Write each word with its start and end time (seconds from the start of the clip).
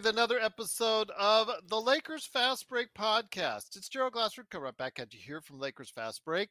With 0.00 0.06
another 0.06 0.40
episode 0.40 1.10
of 1.18 1.50
the 1.68 1.78
Lakers 1.78 2.24
Fast 2.24 2.66
Break 2.70 2.88
podcast. 2.98 3.76
It's 3.76 3.90
Gerald 3.90 4.14
Glassford 4.14 4.48
coming 4.48 4.64
right 4.64 4.76
back 4.78 4.98
at 4.98 5.12
you 5.12 5.20
here 5.22 5.42
from 5.42 5.58
Lakers 5.58 5.90
Fast 5.90 6.24
Break, 6.24 6.48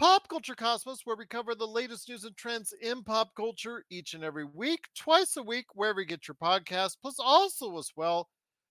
Pop 0.00 0.28
Culture 0.28 0.56
Cosmos, 0.56 1.02
where 1.04 1.14
we 1.14 1.24
cover 1.24 1.54
the 1.54 1.64
latest 1.64 2.08
news 2.08 2.24
and 2.24 2.36
trends 2.36 2.74
in 2.82 3.04
pop 3.04 3.36
culture 3.36 3.84
each 3.88 4.14
and 4.14 4.24
every 4.24 4.44
week, 4.44 4.80
twice 4.98 5.36
a 5.36 5.42
week, 5.44 5.66
wherever 5.74 6.00
you 6.00 6.06
get 6.08 6.26
your 6.26 6.34
podcast. 6.34 6.96
Plus, 7.00 7.20
also 7.20 7.78
as 7.78 7.90
well, 7.94 8.28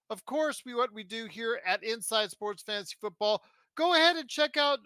of 0.09 0.25
course, 0.25 0.63
we 0.65 0.75
what 0.75 0.93
we 0.93 1.05
do 1.05 1.27
here 1.27 1.61
at 1.65 1.81
Inside 1.81 2.31
Sports 2.31 2.63
Fantasy 2.63 2.97
Football. 2.99 3.41
Go 3.77 3.93
ahead 3.93 4.17
and 4.17 4.27
check 4.27 4.57
out 4.57 4.79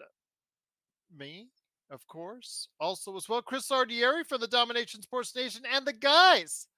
me, 1.18 1.48
of 1.90 2.06
course. 2.06 2.68
Also 2.78 3.16
as 3.16 3.28
well, 3.28 3.42
Chris 3.42 3.68
Ardieri 3.70 4.24
from 4.24 4.40
the 4.40 4.46
Domination 4.46 5.02
Sports 5.02 5.34
Nation 5.34 5.62
and 5.74 5.84
the 5.84 5.94
guys 5.94 6.68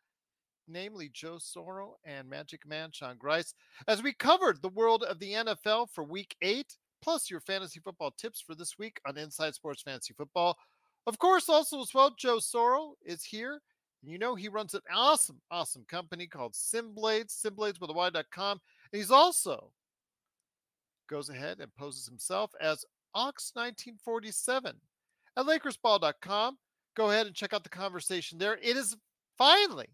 namely 0.68 1.10
Joe 1.12 1.38
Soro 1.38 1.92
and 2.04 2.28
Magic 2.28 2.66
Man 2.66 2.90
Sean 2.92 3.16
Grice, 3.16 3.54
as 3.86 4.02
we 4.02 4.12
covered 4.12 4.60
the 4.60 4.68
world 4.68 5.02
of 5.02 5.18
the 5.18 5.32
NFL 5.32 5.88
for 5.92 6.04
week 6.04 6.36
eight, 6.42 6.76
plus 7.02 7.30
your 7.30 7.40
fantasy 7.40 7.80
football 7.80 8.12
tips 8.18 8.40
for 8.40 8.54
this 8.54 8.78
week 8.78 9.00
on 9.06 9.16
Inside 9.16 9.54
Sports 9.54 9.82
Fantasy 9.82 10.14
Football. 10.14 10.56
Of 11.06 11.18
course, 11.18 11.48
also 11.48 11.80
as 11.80 11.94
well, 11.94 12.14
Joe 12.18 12.38
Soro 12.38 12.92
is 13.02 13.24
here. 13.24 13.60
And 14.02 14.10
You 14.12 14.18
know, 14.18 14.34
he 14.34 14.48
runs 14.48 14.74
an 14.74 14.82
awesome, 14.92 15.40
awesome 15.50 15.84
company 15.88 16.26
called 16.26 16.52
Simblades, 16.52 17.34
Simblades 17.44 17.80
with 17.80 17.90
a 17.90 17.94
Y.com. 17.94 18.60
And 18.92 19.00
he's 19.00 19.10
also 19.10 19.72
goes 21.08 21.30
ahead 21.30 21.58
and 21.60 21.74
poses 21.74 22.06
himself 22.06 22.52
as 22.60 22.84
Ox1947 23.16 24.72
at 25.36 25.46
LakersBall.com. 25.46 26.58
Go 26.94 27.10
ahead 27.10 27.26
and 27.26 27.34
check 27.34 27.52
out 27.52 27.64
the 27.64 27.70
conversation 27.70 28.38
there. 28.38 28.58
It 28.62 28.76
is 28.76 28.96
finally 29.36 29.88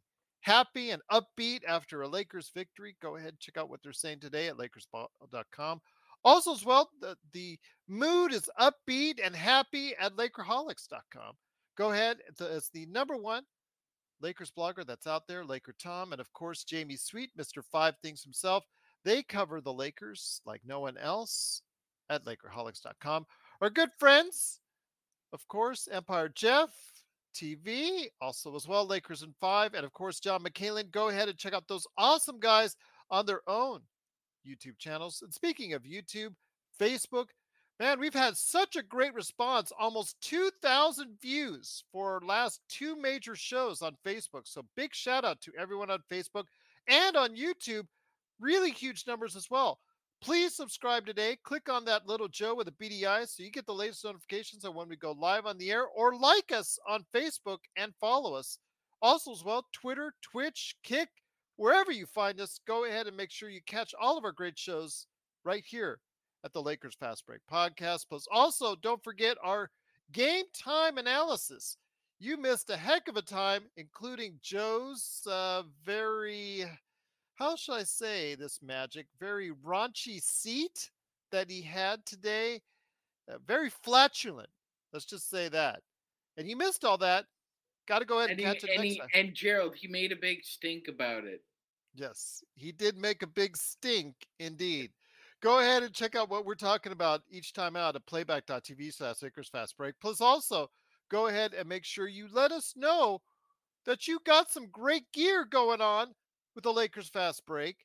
happy 0.44 0.90
and 0.90 1.00
upbeat 1.10 1.60
after 1.66 2.02
a 2.02 2.08
Lakers 2.08 2.50
victory. 2.54 2.96
Go 3.00 3.16
ahead 3.16 3.34
check 3.40 3.56
out 3.56 3.70
what 3.70 3.80
they're 3.82 3.92
saying 3.92 4.20
today 4.20 4.48
at 4.48 4.56
LakersBall.com. 4.56 5.80
Also, 6.22 6.52
as 6.52 6.64
well, 6.64 6.90
the, 7.00 7.16
the 7.32 7.58
mood 7.88 8.32
is 8.32 8.48
upbeat 8.60 9.18
and 9.24 9.34
happy 9.34 9.94
at 9.98 10.16
Lakerholics.com. 10.16 11.32
Go 11.76 11.92
ahead. 11.92 12.18
Uh, 12.40 12.46
it's 12.52 12.68
the 12.70 12.86
number 12.86 13.16
one 13.16 13.42
Lakers 14.20 14.52
blogger 14.56 14.86
that's 14.86 15.06
out 15.06 15.26
there, 15.26 15.44
Laker 15.44 15.74
Tom, 15.78 16.12
and 16.12 16.20
of 16.20 16.32
course, 16.34 16.64
Jamie 16.64 16.96
Sweet, 16.96 17.30
Mr. 17.38 17.62
Five 17.64 17.94
Things 18.02 18.22
himself. 18.22 18.64
They 19.02 19.22
cover 19.22 19.60
the 19.60 19.72
Lakers 19.72 20.42
like 20.46 20.60
no 20.64 20.80
one 20.80 20.98
else 20.98 21.62
at 22.10 22.24
Lakerholics.com. 22.24 23.26
Our 23.62 23.70
good 23.70 23.90
friends, 23.98 24.60
of 25.32 25.46
course, 25.48 25.88
Empire 25.90 26.28
Jeff, 26.28 26.70
TV, 27.34 28.06
also 28.20 28.54
as 28.54 28.66
well, 28.68 28.86
Lakers 28.86 29.22
in 29.22 29.34
five, 29.40 29.74
and 29.74 29.84
of 29.84 29.92
course, 29.92 30.20
John 30.20 30.42
McCalin. 30.42 30.90
Go 30.90 31.08
ahead 31.08 31.28
and 31.28 31.36
check 31.36 31.52
out 31.52 31.68
those 31.68 31.86
awesome 31.98 32.38
guys 32.38 32.76
on 33.10 33.26
their 33.26 33.40
own 33.46 33.80
YouTube 34.46 34.78
channels. 34.78 35.20
And 35.22 35.32
speaking 35.32 35.72
of 35.72 35.82
YouTube, 35.82 36.34
Facebook, 36.80 37.26
man, 37.80 37.98
we've 37.98 38.14
had 38.14 38.36
such 38.36 38.76
a 38.76 38.82
great 38.82 39.14
response 39.14 39.72
almost 39.78 40.16
2,000 40.22 41.18
views 41.20 41.84
for 41.92 42.20
last 42.24 42.60
two 42.68 42.96
major 42.96 43.34
shows 43.34 43.82
on 43.82 43.96
Facebook. 44.06 44.46
So 44.46 44.64
big 44.76 44.94
shout 44.94 45.24
out 45.24 45.40
to 45.42 45.52
everyone 45.58 45.90
on 45.90 46.00
Facebook 46.10 46.44
and 46.88 47.16
on 47.16 47.36
YouTube. 47.36 47.86
Really 48.40 48.70
huge 48.70 49.04
numbers 49.06 49.36
as 49.36 49.48
well. 49.50 49.78
Please 50.20 50.54
subscribe 50.56 51.04
today. 51.04 51.36
Click 51.44 51.68
on 51.68 51.84
that 51.84 52.06
little 52.06 52.28
Joe 52.28 52.54
with 52.54 52.68
a 52.68 53.06
eye 53.06 53.24
so 53.26 53.42
you 53.42 53.50
get 53.50 53.66
the 53.66 53.74
latest 53.74 54.04
notifications 54.04 54.64
on 54.64 54.74
when 54.74 54.88
we 54.88 54.96
go 54.96 55.12
live 55.12 55.44
on 55.46 55.58
the 55.58 55.70
air 55.70 55.86
or 55.86 56.16
like 56.16 56.50
us 56.50 56.78
on 56.88 57.04
Facebook 57.14 57.58
and 57.76 57.92
follow 58.00 58.34
us. 58.34 58.58
Also, 59.02 59.32
as 59.32 59.44
well, 59.44 59.66
Twitter, 59.72 60.14
Twitch, 60.22 60.76
Kick, 60.82 61.08
wherever 61.56 61.92
you 61.92 62.06
find 62.06 62.40
us, 62.40 62.58
go 62.66 62.86
ahead 62.86 63.06
and 63.06 63.16
make 63.16 63.30
sure 63.30 63.50
you 63.50 63.60
catch 63.66 63.94
all 64.00 64.16
of 64.16 64.24
our 64.24 64.32
great 64.32 64.58
shows 64.58 65.06
right 65.44 65.64
here 65.66 66.00
at 66.44 66.52
the 66.52 66.62
Lakers 66.62 66.94
Fast 66.94 67.26
Break 67.26 67.40
podcast. 67.50 68.06
Plus, 68.08 68.26
also, 68.32 68.74
don't 68.76 69.04
forget 69.04 69.36
our 69.42 69.70
game 70.12 70.44
time 70.54 70.98
analysis. 70.98 71.76
You 72.18 72.36
missed 72.36 72.70
a 72.70 72.76
heck 72.76 73.08
of 73.08 73.16
a 73.16 73.22
time, 73.22 73.64
including 73.76 74.38
Joe's 74.42 75.20
uh, 75.30 75.62
very 75.84 76.64
how 77.34 77.56
shall 77.56 77.74
I 77.74 77.82
say 77.82 78.34
this 78.34 78.60
magic? 78.62 79.06
Very 79.18 79.52
raunchy 79.64 80.22
seat 80.22 80.90
that 81.32 81.50
he 81.50 81.62
had 81.62 82.04
today. 82.06 82.62
Uh, 83.28 83.38
very 83.46 83.70
flatulent. 83.70 84.48
Let's 84.92 85.04
just 85.04 85.28
say 85.28 85.48
that. 85.48 85.80
And 86.36 86.46
he 86.46 86.54
missed 86.54 86.84
all 86.84 86.98
that. 86.98 87.26
Got 87.86 87.98
to 88.00 88.04
go 88.04 88.18
ahead 88.18 88.30
and, 88.30 88.40
and 88.40 88.48
catch 88.48 88.64
it 88.64 88.70
and 88.70 88.82
next 88.82 88.94
he, 88.94 88.98
time. 88.98 89.08
And 89.14 89.34
Gerald, 89.34 89.74
he 89.74 89.88
made 89.88 90.12
a 90.12 90.16
big 90.16 90.44
stink 90.44 90.88
about 90.88 91.24
it. 91.24 91.42
Yes, 91.94 92.42
he 92.54 92.72
did 92.72 92.96
make 92.96 93.22
a 93.22 93.26
big 93.26 93.56
stink 93.56 94.14
indeed. 94.38 94.90
Go 95.40 95.60
ahead 95.60 95.82
and 95.82 95.92
check 95.92 96.16
out 96.16 96.30
what 96.30 96.46
we're 96.46 96.54
talking 96.54 96.92
about 96.92 97.22
each 97.30 97.52
time 97.52 97.76
out 97.76 97.96
at 97.96 98.06
playback.tv 98.06 98.94
slash 98.94 99.22
Lakers 99.22 99.48
Fast 99.48 99.76
Break. 99.76 99.94
Plus, 100.00 100.20
also 100.20 100.70
go 101.10 101.26
ahead 101.26 101.52
and 101.52 101.68
make 101.68 101.84
sure 101.84 102.08
you 102.08 102.28
let 102.32 102.50
us 102.50 102.74
know 102.76 103.20
that 103.84 104.08
you 104.08 104.18
got 104.24 104.50
some 104.50 104.68
great 104.72 105.04
gear 105.12 105.44
going 105.44 105.80
on 105.80 106.14
with 106.54 106.64
the 106.64 106.72
Lakers 106.72 107.08
Fast 107.08 107.44
Break. 107.46 107.76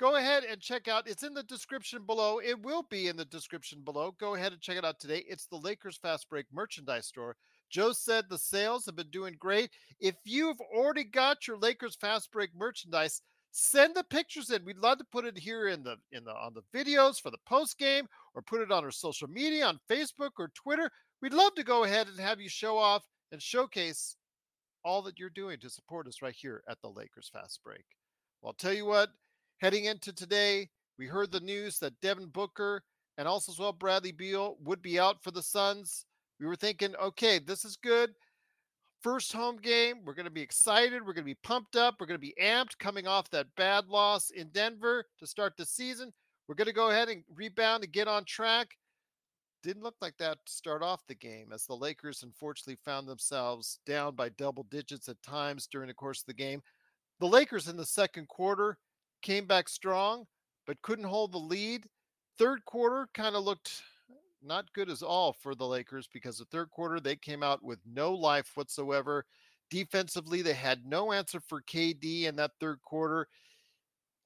Go 0.00 0.16
ahead 0.16 0.44
and 0.44 0.60
check 0.60 0.88
out. 0.88 1.06
It's 1.06 1.22
in 1.22 1.34
the 1.34 1.42
description 1.44 2.02
below. 2.04 2.40
It 2.40 2.60
will 2.62 2.84
be 2.90 3.08
in 3.08 3.16
the 3.16 3.24
description 3.24 3.82
below. 3.84 4.14
Go 4.18 4.34
ahead 4.34 4.52
and 4.52 4.60
check 4.60 4.76
it 4.76 4.84
out 4.84 4.98
today. 4.98 5.24
It's 5.28 5.46
the 5.46 5.58
Lakers 5.58 5.96
Fast 5.96 6.28
Break 6.28 6.46
merchandise 6.52 7.06
store. 7.06 7.36
Joe 7.70 7.92
said 7.92 8.24
the 8.28 8.38
sales 8.38 8.84
have 8.86 8.96
been 8.96 9.10
doing 9.10 9.36
great. 9.38 9.70
If 10.00 10.16
you've 10.24 10.60
already 10.60 11.04
got 11.04 11.46
your 11.46 11.56
Lakers 11.56 11.96
Fast 11.96 12.32
Break 12.32 12.50
merchandise, 12.54 13.22
send 13.52 13.94
the 13.94 14.04
pictures 14.04 14.50
in. 14.50 14.64
We'd 14.64 14.78
love 14.78 14.98
to 14.98 15.04
put 15.12 15.24
it 15.24 15.38
here 15.38 15.68
in 15.68 15.82
the 15.82 15.96
in 16.10 16.24
the 16.24 16.32
on 16.32 16.54
the 16.54 16.78
videos 16.78 17.20
for 17.20 17.30
the 17.30 17.38
post 17.46 17.78
game 17.78 18.06
or 18.34 18.42
put 18.42 18.60
it 18.60 18.72
on 18.72 18.84
our 18.84 18.90
social 18.90 19.28
media 19.28 19.66
on 19.66 19.78
Facebook 19.90 20.32
or 20.38 20.50
Twitter. 20.54 20.90
We'd 21.20 21.34
love 21.34 21.54
to 21.54 21.64
go 21.64 21.84
ahead 21.84 22.08
and 22.08 22.18
have 22.18 22.40
you 22.40 22.48
show 22.48 22.76
off 22.76 23.04
and 23.30 23.40
showcase 23.40 24.16
all 24.84 25.02
that 25.02 25.18
you're 25.18 25.30
doing 25.30 25.58
to 25.60 25.70
support 25.70 26.08
us 26.08 26.22
right 26.22 26.34
here 26.36 26.62
at 26.68 26.80
the 26.82 26.88
Lakers 26.88 27.30
Fast 27.32 27.60
Break. 27.62 27.84
Well, 28.42 28.50
I'll 28.50 28.54
tell 28.54 28.76
you 28.76 28.86
what, 28.86 29.10
heading 29.58 29.84
into 29.84 30.12
today, 30.12 30.68
we 30.98 31.06
heard 31.06 31.30
the 31.30 31.40
news 31.40 31.78
that 31.78 32.00
Devin 32.00 32.26
Booker 32.26 32.82
and 33.16 33.28
also 33.28 33.52
as 33.52 33.58
well 33.58 33.72
Bradley 33.72 34.10
Beal 34.10 34.56
would 34.64 34.82
be 34.82 34.98
out 34.98 35.22
for 35.22 35.30
the 35.30 35.42
Suns. 35.42 36.06
We 36.40 36.46
were 36.46 36.56
thinking, 36.56 36.96
okay, 36.96 37.38
this 37.38 37.64
is 37.64 37.76
good. 37.76 38.10
First 39.00 39.32
home 39.32 39.58
game. 39.58 40.00
We're 40.04 40.14
going 40.14 40.26
to 40.26 40.30
be 40.30 40.42
excited. 40.42 41.02
We're 41.02 41.12
going 41.12 41.24
to 41.24 41.34
be 41.34 41.38
pumped 41.44 41.76
up. 41.76 41.96
We're 42.00 42.06
going 42.06 42.20
to 42.20 42.26
be 42.26 42.34
amped 42.42 42.78
coming 42.78 43.06
off 43.06 43.30
that 43.30 43.46
bad 43.56 43.86
loss 43.86 44.30
in 44.30 44.48
Denver 44.48 45.04
to 45.20 45.26
start 45.26 45.56
the 45.56 45.64
season. 45.64 46.12
We're 46.48 46.56
going 46.56 46.66
to 46.66 46.72
go 46.72 46.90
ahead 46.90 47.08
and 47.08 47.22
rebound 47.32 47.84
and 47.84 47.92
get 47.92 48.08
on 48.08 48.24
track. 48.24 48.76
Didn't 49.62 49.84
look 49.84 49.96
like 50.00 50.16
that 50.18 50.38
to 50.44 50.52
start 50.52 50.82
off 50.82 51.06
the 51.06 51.14
game 51.14 51.52
as 51.52 51.64
the 51.66 51.76
Lakers 51.76 52.24
unfortunately 52.24 52.78
found 52.84 53.06
themselves 53.06 53.78
down 53.86 54.16
by 54.16 54.30
double 54.30 54.64
digits 54.64 55.08
at 55.08 55.22
times 55.22 55.68
during 55.70 55.86
the 55.86 55.94
course 55.94 56.20
of 56.20 56.26
the 56.26 56.34
game. 56.34 56.60
The 57.22 57.28
Lakers 57.28 57.68
in 57.68 57.76
the 57.76 57.86
second 57.86 58.26
quarter 58.26 58.78
came 59.22 59.46
back 59.46 59.68
strong, 59.68 60.26
but 60.66 60.82
couldn't 60.82 61.04
hold 61.04 61.30
the 61.30 61.38
lead. 61.38 61.86
Third 62.36 62.64
quarter 62.64 63.08
kind 63.14 63.36
of 63.36 63.44
looked 63.44 63.80
not 64.42 64.72
good 64.72 64.90
as 64.90 65.04
all 65.04 65.32
for 65.32 65.54
the 65.54 65.64
Lakers 65.64 66.08
because 66.12 66.38
the 66.38 66.46
third 66.46 66.72
quarter 66.72 66.98
they 66.98 67.14
came 67.14 67.44
out 67.44 67.62
with 67.62 67.78
no 67.86 68.12
life 68.12 68.50
whatsoever. 68.56 69.24
Defensively, 69.70 70.42
they 70.42 70.52
had 70.52 70.84
no 70.84 71.12
answer 71.12 71.38
for 71.38 71.62
KD 71.62 72.24
in 72.24 72.34
that 72.34 72.50
third 72.58 72.82
quarter. 72.82 73.28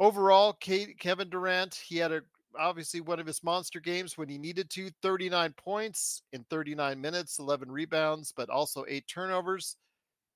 Overall, 0.00 0.54
Kevin 0.54 1.28
Durant, 1.28 1.74
he 1.74 1.98
had 1.98 2.12
a, 2.12 2.22
obviously 2.58 3.02
one 3.02 3.20
of 3.20 3.26
his 3.26 3.44
monster 3.44 3.78
games 3.78 4.16
when 4.16 4.30
he 4.30 4.38
needed 4.38 4.70
to 4.70 4.88
39 5.02 5.52
points 5.58 6.22
in 6.32 6.46
39 6.48 6.98
minutes, 6.98 7.40
11 7.40 7.70
rebounds, 7.70 8.32
but 8.34 8.48
also 8.48 8.86
eight 8.88 9.06
turnovers. 9.06 9.76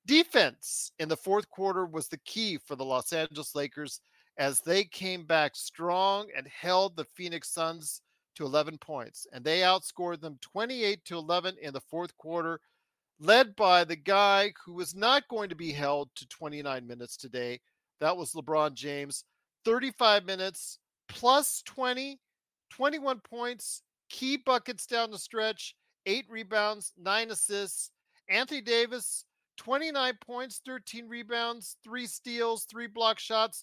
Defense 0.07 0.93
in 0.99 1.09
the 1.09 1.17
fourth 1.17 1.49
quarter 1.51 1.87
was 1.87 2.09
the 2.09 2.19
key 2.19 2.59
for 2.59 2.77
the 2.77 2.85
Los 2.85 3.13
Angeles 3.13 3.55
Lakers 3.55 4.01
as 4.39 4.61
they 4.61 4.85
came 4.85 5.25
back 5.25 5.55
strong 5.55 6.29
and 6.37 6.49
held 6.49 6.97
the 6.97 7.05
Phoenix 7.05 7.51
Suns 7.51 8.01
to 8.37 8.45
11 8.45 8.79
points. 8.79 9.27
And 9.33 9.45
they 9.45 9.61
outscored 9.61 10.21
them 10.21 10.39
28 10.41 11.05
to 11.05 11.19
11 11.19 11.57
in 11.61 11.75
the 11.75 11.81
fourth 11.81 12.17
quarter, 12.17 12.61
led 13.19 13.55
by 13.55 13.85
the 13.85 13.97
guy 13.97 14.53
who 14.65 14.73
was 14.73 14.95
not 14.95 15.29
going 15.29 15.51
to 15.51 15.55
be 15.55 15.73
held 15.73 16.09
to 16.17 16.27
29 16.29 16.87
minutes 16.87 17.17
today. 17.17 17.61
That 18.01 18.17
was 18.17 18.33
LeBron 18.33 18.75
James. 18.75 19.25
35 19.67 20.25
minutes, 20.25 20.79
plus 21.09 21.63
20, 21.67 22.19
21 22.71 23.21
points, 23.21 23.83
key 24.09 24.39
buckets 24.39 24.87
down 24.87 25.11
the 25.11 25.19
stretch, 25.19 25.75
eight 26.07 26.25
rebounds, 26.31 26.95
nine 26.99 27.31
assists. 27.31 27.91
Anthony 28.31 28.63
Davis, 28.63 29.25
29 29.61 30.19
points, 30.23 30.63
13 30.65 31.07
rebounds, 31.07 31.77
three 31.85 32.07
steals, 32.07 32.65
three 32.65 32.87
block 32.87 33.19
shots. 33.19 33.63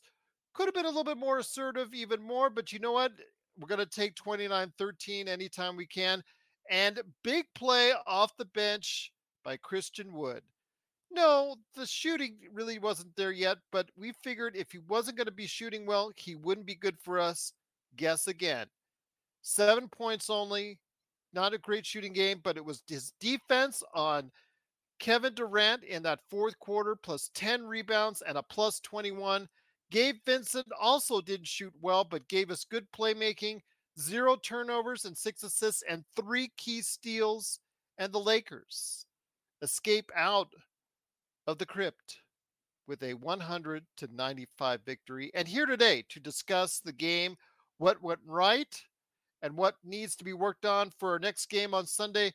Could 0.54 0.68
have 0.68 0.76
been 0.76 0.86
a 0.86 0.90
little 0.90 1.04
bit 1.04 1.18
more 1.18 1.40
assertive, 1.40 1.92
even 1.92 2.22
more, 2.22 2.52
but 2.52 2.72
you 2.72 2.78
know 2.78 2.92
what? 2.92 3.14
We're 3.60 3.68
going 3.68 3.80
to 3.80 3.86
take 3.88 4.16
29 4.16 4.72
13 4.78 5.28
anytime 5.28 5.76
we 5.76 5.88
can. 5.88 6.24
And 6.70 7.02
big 7.24 7.46
play 7.56 7.94
off 8.06 8.38
the 8.38 8.46
bench 8.46 9.12
by 9.44 9.58
Christian 9.58 10.14
Wood. 10.14 10.44
No, 11.10 11.56
the 11.76 11.88
shooting 11.88 12.36
really 12.54 12.78
wasn't 12.78 13.16
there 13.16 13.32
yet, 13.32 13.58
but 13.72 13.90
we 13.98 14.12
figured 14.24 14.56
if 14.56 14.72
he 14.72 14.78
wasn't 14.78 15.18
going 15.18 15.26
to 15.26 15.32
be 15.32 15.48
shooting 15.48 15.88
well, 15.88 16.12
he 16.16 16.36
wouldn't 16.36 16.68
be 16.68 16.76
good 16.76 17.00
for 17.00 17.18
us. 17.18 17.54
Guess 17.96 18.28
again. 18.28 18.68
Seven 19.42 19.88
points 19.88 20.30
only. 20.30 20.78
Not 21.34 21.56
a 21.56 21.58
great 21.58 21.88
shooting 21.88 22.14
game, 22.14 22.40
but 22.44 22.56
it 22.56 22.66
was 22.66 22.84
his 22.88 23.14
defense 23.20 23.82
on 23.96 24.32
Kevin 25.00 25.34
Durant 25.34 25.84
in 25.84 26.04
that 26.04 26.20
fourth 26.30 26.58
quarter, 26.60 26.96
plus 26.96 27.30
10 27.34 27.66
rebounds 27.66 28.22
and 28.22 28.38
a 28.38 28.44
plus 28.44 28.80
21. 28.82 29.48
Gabe 29.92 30.18
Vincent 30.26 30.68
also 30.80 31.22
didn't 31.22 31.48
shoot 31.48 31.74
well, 31.82 32.04
but 32.04 32.28
gave 32.28 32.52
us 32.52 32.66
good 32.66 32.88
playmaking, 32.92 33.62
zero 34.00 34.36
turnovers 34.36 35.06
and 35.06 35.18
six 35.18 35.44
assists, 35.44 35.84
and 35.88 36.04
three 36.16 36.52
key 36.58 36.82
steals. 36.82 37.60
And 37.98 38.12
the 38.12 38.20
Lakers 38.20 39.06
escape 39.62 40.12
out 40.16 40.50
of 41.48 41.58
the 41.58 41.66
crypt 41.66 42.20
with 42.88 43.04
a 43.04 43.14
100 43.14 43.86
to 43.98 44.08
95 44.14 44.82
victory. 44.86 45.32
And 45.34 45.48
here 45.48 45.66
today 45.66 46.04
to 46.10 46.20
discuss 46.20 46.80
the 46.80 46.94
game, 46.94 47.36
what 47.78 48.02
went 48.02 48.20
right, 48.26 48.82
and 49.42 49.56
what 49.56 49.76
needs 49.84 50.16
to 50.18 50.24
be 50.24 50.34
worked 50.34 50.66
on 50.66 50.92
for 50.98 51.12
our 51.12 51.20
next 51.20 51.48
game 51.48 51.74
on 51.74 51.86
Sunday. 51.86 52.34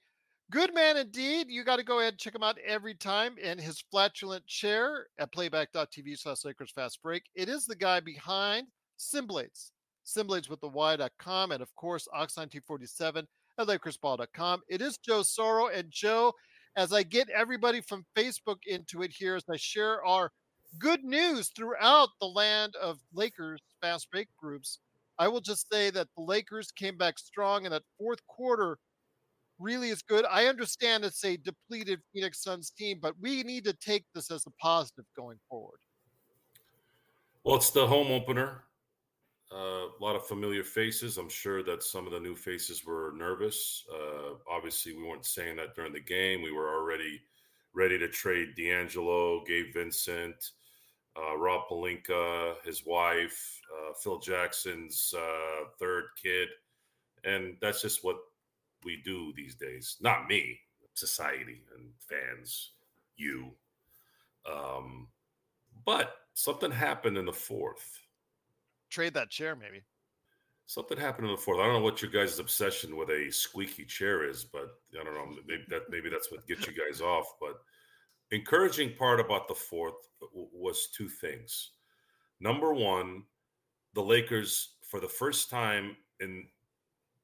Good 0.52 0.75
man 0.75 0.99
indeed. 0.99 1.46
You 1.49 1.64
got 1.64 1.76
to 1.76 1.82
go 1.82 2.00
ahead 2.00 2.12
and 2.12 2.20
check 2.20 2.34
him 2.34 2.43
out 2.43 2.58
every 2.58 2.94
time 2.94 3.38
in 3.43 3.56
his 3.56 3.82
flatulent 3.90 4.46
chair 4.46 5.06
at 5.19 5.32
playback.tv 5.32 6.19
slash 6.19 6.44
Lakers 6.44 6.70
Fast 6.70 7.02
Break. 7.02 7.22
It 7.34 7.49
is 7.49 7.64
the 7.64 7.75
guy 7.75 8.00
behind 8.00 8.66
Simblades, 8.99 9.70
Simblades 10.04 10.50
with 10.50 10.60
the 10.60 10.69
Y.com, 10.69 11.52
and 11.52 11.62
of 11.62 11.75
course, 11.75 12.06
Ox1947 12.14 13.25
at 13.58 13.66
LakersBall.com. 13.66 14.60
It 14.69 14.82
is 14.82 14.99
Joe 14.99 15.22
Soro. 15.22 15.75
And 15.75 15.90
Joe, 15.90 16.34
as 16.76 16.93
I 16.93 17.02
get 17.02 17.31
everybody 17.31 17.81
from 17.81 18.04
Facebook 18.14 18.58
into 18.66 19.00
it 19.00 19.10
here, 19.10 19.37
as 19.37 19.44
I 19.50 19.56
share 19.56 20.04
our 20.04 20.31
good 20.78 21.02
news 21.02 21.50
throughout 21.56 22.10
the 22.20 22.26
land 22.26 22.75
of 22.76 22.99
Lakers 23.14 23.62
fast 23.81 24.10
break 24.10 24.28
groups, 24.37 24.81
I 25.19 25.28
will 25.28 25.40
just 25.40 25.72
say 25.72 25.88
that 25.88 26.08
the 26.14 26.22
Lakers 26.22 26.70
came 26.72 26.99
back 26.99 27.19
strong 27.19 27.64
in 27.64 27.70
that 27.72 27.84
fourth 27.99 28.20
quarter 28.26 28.76
really 29.62 29.91
is 29.91 30.03
good. 30.03 30.25
I 30.31 30.47
understand 30.47 31.05
it's 31.05 31.25
a 31.25 31.37
depleted 31.37 32.00
Phoenix 32.12 32.43
Suns 32.43 32.70
team, 32.70 32.99
but 33.00 33.14
we 33.20 33.43
need 33.43 33.64
to 33.64 33.73
take 33.73 34.05
this 34.14 34.31
as 34.31 34.47
a 34.47 34.50
positive 34.61 35.05
going 35.17 35.38
forward. 35.49 35.79
Well, 37.44 37.56
it's 37.56 37.70
the 37.70 37.87
home 37.87 38.11
opener. 38.11 38.64
Uh, 39.53 39.87
a 39.87 40.00
lot 40.00 40.17
of 40.17 40.26
familiar 40.26 40.64
faces. 40.64 41.19
I'm 41.19 41.29
sure 41.29 41.62
that 41.62 41.82
some 41.82 42.06
of 42.06 42.12
the 42.12 42.20
new 42.20 42.35
faces 42.35 42.85
were 42.87 43.12
nervous. 43.17 43.85
Uh, 43.93 44.35
obviously, 44.50 44.97
we 44.97 45.06
weren't 45.06 45.26
saying 45.26 45.56
that 45.56 45.75
during 45.75 45.93
the 45.93 46.00
game. 46.00 46.43
We 46.43 46.53
were 46.53 46.75
already 46.75 47.20
ready 47.75 47.99
to 47.99 48.09
trade 48.09 48.55
D'Angelo, 48.56 49.44
Gabe 49.44 49.73
Vincent, 49.75 50.53
uh, 51.19 51.37
Rob 51.37 51.69
Pelinka, 51.69 52.55
his 52.64 52.87
wife, 52.87 53.61
uh, 53.73 53.93
Phil 54.03 54.19
Jackson's 54.19 55.14
uh, 55.17 55.64
third 55.79 56.05
kid. 56.23 56.49
And 57.25 57.56
that's 57.61 57.82
just 57.82 58.05
what 58.05 58.17
we 58.84 59.00
do 59.05 59.32
these 59.37 59.55
days. 59.55 59.96
Not 60.00 60.29
me, 60.29 60.58
society 60.94 61.62
and 61.76 61.90
fans, 61.99 62.73
you. 63.17 63.50
Um, 64.50 65.08
but 65.84 66.14
something 66.34 66.70
happened 66.70 67.17
in 67.17 67.26
the 67.26 67.32
fourth 67.32 68.02
trade 68.93 69.14
that 69.14 69.31
chair, 69.31 69.56
maybe. 69.56 69.82
Something 70.67 70.99
happened 70.99 71.26
in 71.26 71.34
the 71.34 71.40
fourth. 71.40 71.58
I 71.58 71.64
don't 71.64 71.75
know 71.75 71.84
what 71.84 72.02
your 72.02 72.11
guys' 72.11 72.38
obsession 72.38 72.96
with 72.96 73.11
a 73.11 73.31
squeaky 73.32 73.84
chair 73.84 74.29
is, 74.29 74.44
but 74.44 74.69
I 74.99 75.02
don't 75.02 75.14
know. 75.14 75.37
Maybe 75.46 75.64
that 75.69 75.90
maybe 75.90 76.08
that's 76.08 76.31
what 76.31 76.46
gets 76.46 76.67
you 76.67 76.73
guys 76.73 77.00
off. 77.14 77.26
But 77.40 77.55
encouraging 78.31 78.94
part 78.94 79.19
about 79.19 79.49
the 79.49 79.55
fourth 79.55 79.94
was 80.32 80.88
two 80.96 81.08
things. 81.08 81.70
Number 82.38 82.73
one, 82.73 83.25
the 83.94 84.02
Lakers 84.02 84.76
for 84.82 85.00
the 85.00 85.08
first 85.08 85.50
time 85.50 85.96
in 86.20 86.46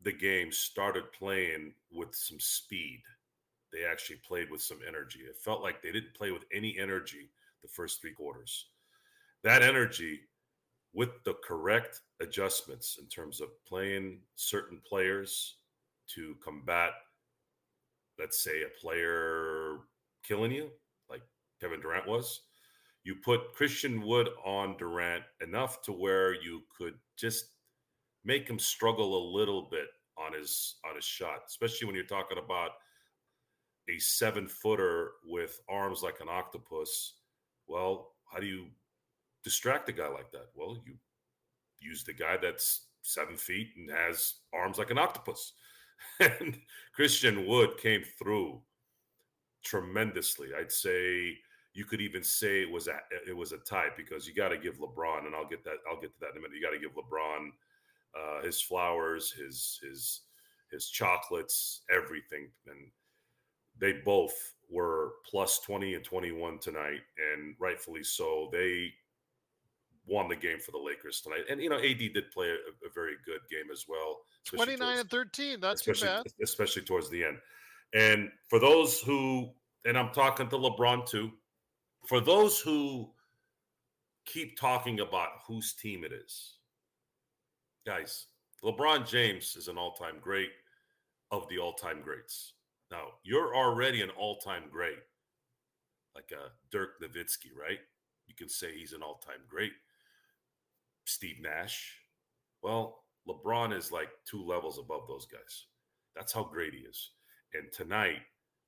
the 0.03 0.13
game 0.13 0.53
started 0.53 1.13
playing 1.13 1.73
with 1.93 2.15
some 2.15 2.41
speed. 2.41 3.03
They 3.73 3.85
actually 3.85 4.21
played 4.27 4.51
with 4.51 4.63
some 4.63 4.79
energy. 4.87 5.21
It 5.21 5.37
felt 5.37 5.63
like 5.63 5.83
they 5.83 5.93
didn't 5.93 6.15
play 6.15 6.31
with 6.31 6.45
any 6.53 6.79
energy 6.79 7.31
the 7.63 7.69
first 7.69 8.01
three 8.01 8.13
quarters. 8.13 8.67
That 9.43 9.63
energy 9.63 10.21
with 10.95 11.11
the 11.25 11.35
correct 11.45 12.01
adjustments 12.21 12.99
in 13.01 13.07
terms 13.07 13.41
of 13.41 13.49
playing 13.67 14.21
certain 14.37 14.81
players 14.89 15.57
to 16.15 16.37
combat, 16.43 16.93
let's 18.19 18.43
say, 18.43 18.63
a 18.63 18.81
player 18.81 19.79
killing 20.27 20.53
you, 20.53 20.71
like 21.11 21.23
Kevin 21.61 21.81
Durant 21.81 22.07
was. 22.07 22.43
You 23.05 23.17
put 23.17 23.55
Christian 23.55 24.03
Wood 24.03 24.29
on 24.45 24.77
Durant 24.77 25.25
enough 25.41 25.83
to 25.83 25.93
where 25.93 26.35
you 26.35 26.63
could 26.77 26.95
just 27.17 27.51
make 28.25 28.49
him 28.49 28.59
struggle 28.59 29.17
a 29.17 29.31
little 29.35 29.69
bit 29.71 29.89
on 30.19 30.33
his 30.33 30.77
on 30.89 30.97
his 30.97 31.05
shot, 31.05 31.41
especially 31.47 31.87
when 31.87 31.95
you're 31.95 32.05
talking 32.05 32.39
about 32.39 32.73
a 33.89 33.99
seven 33.99 34.47
footer 34.47 35.13
with 35.25 35.61
arms 35.69 36.03
like 36.03 36.21
an 36.21 36.29
octopus. 36.29 37.15
Well, 37.67 38.13
how 38.31 38.39
do 38.39 38.47
you 38.47 38.67
distract 39.45 39.89
a 39.89 39.93
guy 39.93 40.09
like 40.09 40.31
that? 40.33 40.49
Well, 40.55 40.79
you 40.87 40.95
use 41.81 42.05
the 42.05 42.13
guy 42.13 42.37
that's 42.37 42.87
seven 43.03 43.37
feet 43.37 43.69
and 43.77 43.91
has 43.91 44.35
arms 44.53 44.79
like 44.79 44.91
an 44.91 44.99
octopus. 44.99 45.53
and 46.21 46.59
Christian 46.95 47.47
Wood 47.47 47.79
came 47.79 48.03
through 48.19 48.61
tremendously. 49.65 50.49
I'd 50.59 50.73
say 50.73 51.37
you 51.75 51.85
could 51.85 52.01
even 52.01 52.23
say 52.23 52.63
it 52.63 52.71
was 52.71 52.89
a, 52.89 52.99
it 53.27 53.37
was 53.37 53.53
a 53.53 53.59
tie 53.59 53.89
because 53.97 54.27
you 54.27 54.35
got 54.35 54.49
to 54.49 54.59
give 54.59 54.79
LeBron, 54.79 55.27
and 55.27 55.35
I'll 55.35 55.49
get 55.49 55.65
that 55.65 55.77
I'll 55.91 56.01
get 56.01 56.13
to 56.15 56.21
that 56.21 56.31
in 56.33 56.39
a 56.39 56.41
minute. 56.41 56.57
You 56.57 56.63
got 56.63 56.73
to 56.73 56.81
give 56.81 56.95
LeBron 56.95 57.51
uh, 58.17 58.43
his 58.43 58.61
flowers, 58.61 59.33
his 59.33 59.81
his 59.83 60.23
his 60.71 60.89
chocolates, 60.89 61.83
everything, 61.95 62.51
and 62.67 62.91
they 63.79 63.95
both 64.05 64.55
were 64.71 65.13
plus 65.25 65.61
20 65.61 65.95
and 65.95 66.05
21 66.05 66.59
tonight 66.59 67.01
and 67.33 67.55
rightfully 67.59 68.03
so 68.03 68.51
they 68.53 68.93
won 70.09 70.29
the 70.29 70.37
game 70.37 70.59
for 70.59 70.73
the 70.73 70.79
Lakers 70.79 71.21
tonight. 71.21 71.45
And 71.51 71.63
you 71.63 71.69
know, 71.69 71.79
AD 71.79 71.99
did 71.99 72.31
play 72.33 72.49
a, 72.49 72.87
a 72.87 72.91
very 72.95 73.15
good 73.25 73.41
game 73.51 73.71
as 73.73 73.85
well. 73.89 74.21
Twenty 74.45 74.77
nine 74.77 74.99
and 74.99 75.11
thirteen, 75.11 75.61
not 75.61 75.79
too 75.79 75.93
bad. 75.95 76.25
Especially 76.43 76.83
towards 76.83 77.11
the 77.11 77.25
end. 77.25 77.39
And 77.95 78.31
for 78.49 78.59
those 78.59 79.01
who, 79.01 79.51
and 79.85 79.97
I'm 79.97 80.11
talking 80.13 80.49
to 80.49 80.57
LeBron 80.57 81.07
too, 81.07 81.31
for 82.07 82.21
those 82.21 82.61
who 82.61 83.11
keep 84.25 84.59
talking 84.59 85.01
about 85.01 85.29
whose 85.47 85.75
team 85.75 86.05
it 86.05 86.13
is, 86.13 86.58
guys, 87.89 88.27
LeBron 88.63 89.09
James 89.09 89.57
is 89.57 89.67
an 89.67 89.79
all-time 89.79 90.17
great 90.21 90.51
of 91.31 91.49
the 91.49 91.59
all-time 91.59 92.03
greats. 92.05 92.53
Now 92.91 93.05
you're 93.23 93.57
already 93.57 94.03
an 94.03 94.11
all-time 94.11 94.65
great, 94.71 94.99
like 96.15 96.31
a 96.33 96.51
Dirk 96.71 97.01
Nowitzki, 97.03 97.49
right? 97.59 97.79
You 98.27 98.35
can 98.35 98.51
say 98.51 98.77
he's 98.77 98.93
an 98.93 99.03
all-time 99.03 99.41
great. 99.49 99.73
Steve 101.07 101.37
Nash. 101.41 101.95
Well, 102.63 103.05
LeBron 103.27 103.75
is 103.75 103.91
like 103.91 104.11
two 104.27 104.45
levels 104.45 104.79
above 104.79 105.09
those 105.09 105.25
guys. 105.25 105.65
That's 106.15 106.35
how 106.35 106.45
great 106.45 106.75
he 106.75 106.81
is. 106.81 107.13
And 107.55 107.73
tonight, 107.73 108.21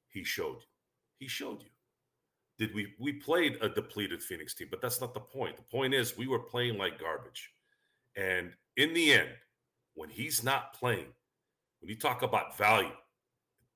he 0.09 0.25
showed 0.25 0.61
you. 0.61 0.69
He 1.19 1.29
showed 1.29 1.61
you. 1.61 1.69
Did 2.59 2.75
we 2.75 2.95
we 2.99 3.13
played 3.13 3.59
a 3.61 3.69
depleted 3.69 4.23
Phoenix 4.23 4.55
team, 4.55 4.69
but 4.71 4.81
that's 4.81 5.03
not 5.03 5.13
the 5.13 5.21
point. 5.21 5.59
The 5.59 5.63
point 5.65 5.93
is 5.93 6.17
we 6.17 6.27
were 6.27 6.39
playing 6.39 6.79
like 6.79 6.99
garbage. 6.99 7.51
And 8.17 8.53
in 8.81 8.95
the 8.95 9.13
end, 9.13 9.29
when 9.95 10.09
he's 10.09 10.43
not 10.43 10.73
playing, 10.73 11.13
when 11.81 11.91
you 11.91 11.97
talk 11.97 12.23
about 12.23 12.57
value, 12.57 12.89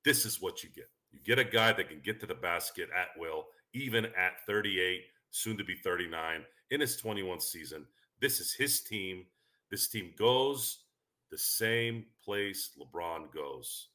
this 0.04 0.24
is 0.24 0.40
what 0.40 0.62
you 0.62 0.70
get. 0.74 0.88
You 1.12 1.20
get 1.24 1.38
a 1.38 1.44
guy 1.44 1.72
that 1.72 1.88
can 1.88 2.00
get 2.02 2.20
to 2.20 2.26
the 2.26 2.34
basket 2.34 2.88
at 2.96 3.08
will, 3.18 3.46
even 3.72 4.06
at 4.06 4.44
38, 4.46 5.02
soon 5.30 5.56
to 5.58 5.64
be 5.64 5.74
39, 5.76 6.42
in 6.70 6.80
his 6.80 6.96
21 6.96 7.40
season. 7.40 7.86
This 8.20 8.40
is 8.40 8.52
his 8.52 8.80
team. 8.80 9.26
This 9.70 9.88
team 9.88 10.12
goes 10.16 10.84
the 11.30 11.38
same 11.38 12.04
place 12.24 12.70
LeBron 12.80 13.32
goes. 13.32 13.88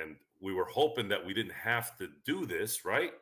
And 0.00 0.16
we 0.40 0.52
were 0.52 0.64
hoping 0.64 1.08
that 1.08 1.24
we 1.24 1.32
didn't 1.32 1.52
have 1.52 1.96
to 1.98 2.08
do 2.26 2.46
this, 2.46 2.84
right? 2.84 3.12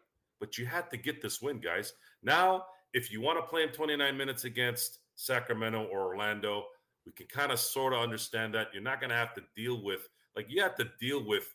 But 0.41 0.59
you 0.59 0.67
had 0.67 0.91
to 0.91 0.97
get 0.97 1.21
this 1.21 1.43
win, 1.43 1.61
guys. 1.61 1.93
Now, 2.23 2.65
if 2.95 3.13
you 3.13 3.21
want 3.21 3.39
to 3.39 3.49
play 3.49 3.63
him 3.63 3.71
29 3.71 4.17
minutes 4.17 4.45
against 4.45 5.01
Sacramento 5.17 5.85
or 5.93 6.07
Orlando, 6.07 6.65
we 7.11 7.25
can 7.25 7.27
kind 7.27 7.51
of 7.51 7.59
sort 7.59 7.93
of 7.93 8.01
understand 8.01 8.55
that. 8.55 8.69
You're 8.73 8.83
not 8.83 9.01
going 9.01 9.11
to 9.11 9.17
have 9.17 9.35
to 9.35 9.43
deal 9.57 9.83
with, 9.83 10.09
like, 10.37 10.47
you 10.49 10.63
have 10.63 10.77
to 10.77 10.87
deal 11.01 11.27
with 11.27 11.53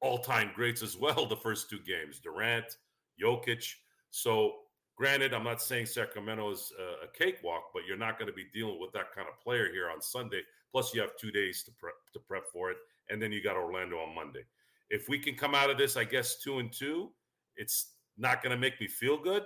all 0.00 0.18
time 0.18 0.52
greats 0.54 0.82
as 0.82 0.96
well 0.96 1.26
the 1.28 1.36
first 1.36 1.68
two 1.68 1.80
games 1.80 2.18
Durant, 2.18 2.78
Jokic. 3.22 3.74
So, 4.10 4.54
granted, 4.96 5.34
I'm 5.34 5.44
not 5.44 5.60
saying 5.60 5.84
Sacramento 5.84 6.50
is 6.50 6.72
a, 6.78 7.06
cakewalk, 7.12 7.64
but 7.74 7.82
you're 7.86 7.98
not 7.98 8.18
going 8.18 8.28
to 8.28 8.34
be 8.34 8.46
dealing 8.54 8.80
with 8.80 8.92
that 8.92 9.14
kind 9.14 9.28
of 9.28 9.38
player 9.42 9.70
here 9.70 9.90
on 9.90 10.00
Sunday. 10.00 10.40
Plus, 10.72 10.94
you 10.94 11.00
have 11.02 11.14
two 11.18 11.30
days 11.30 11.62
to 11.64 11.72
prep, 11.72 11.94
to 12.14 12.18
prep 12.18 12.44
for 12.50 12.70
it. 12.70 12.78
And 13.10 13.20
then 13.20 13.32
you 13.32 13.42
got 13.42 13.56
Orlando 13.56 13.98
on 13.98 14.14
Monday. 14.14 14.44
If 14.88 15.08
we 15.10 15.18
can 15.18 15.34
come 15.34 15.54
out 15.54 15.68
of 15.68 15.76
this, 15.76 15.96
I 15.96 16.04
guess, 16.04 16.38
two 16.38 16.58
and 16.58 16.72
two, 16.72 17.10
it's 17.56 17.92
not 18.16 18.42
going 18.42 18.52
to 18.52 18.56
make 18.56 18.80
me 18.80 18.88
feel 18.88 19.18
good, 19.18 19.42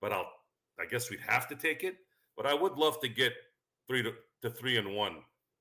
but 0.00 0.12
I'll, 0.12 0.30
I 0.78 0.84
guess 0.84 1.08
we'd 1.08 1.20
have 1.20 1.48
to 1.48 1.54
take 1.54 1.84
it. 1.84 1.96
But 2.36 2.46
I 2.46 2.54
would 2.54 2.76
love 2.76 3.00
to 3.00 3.08
get 3.08 3.32
three 3.88 4.02
to, 4.02 4.12
to 4.42 4.50
three 4.50 4.76
and 4.76 4.94
one 4.94 5.16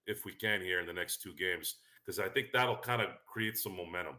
if 0.06 0.26
we 0.26 0.34
can 0.34 0.62
here 0.62 0.80
in 0.80 0.86
the 0.86 0.94
next 0.94 1.22
two 1.22 1.34
games, 1.34 1.76
because 2.06 2.20
I 2.20 2.30
think 2.30 2.48
that'll 2.54 2.78
kind 2.78 3.02
of 3.02 3.10
create 3.26 3.58
some 3.58 3.76
momentum. 3.76 4.16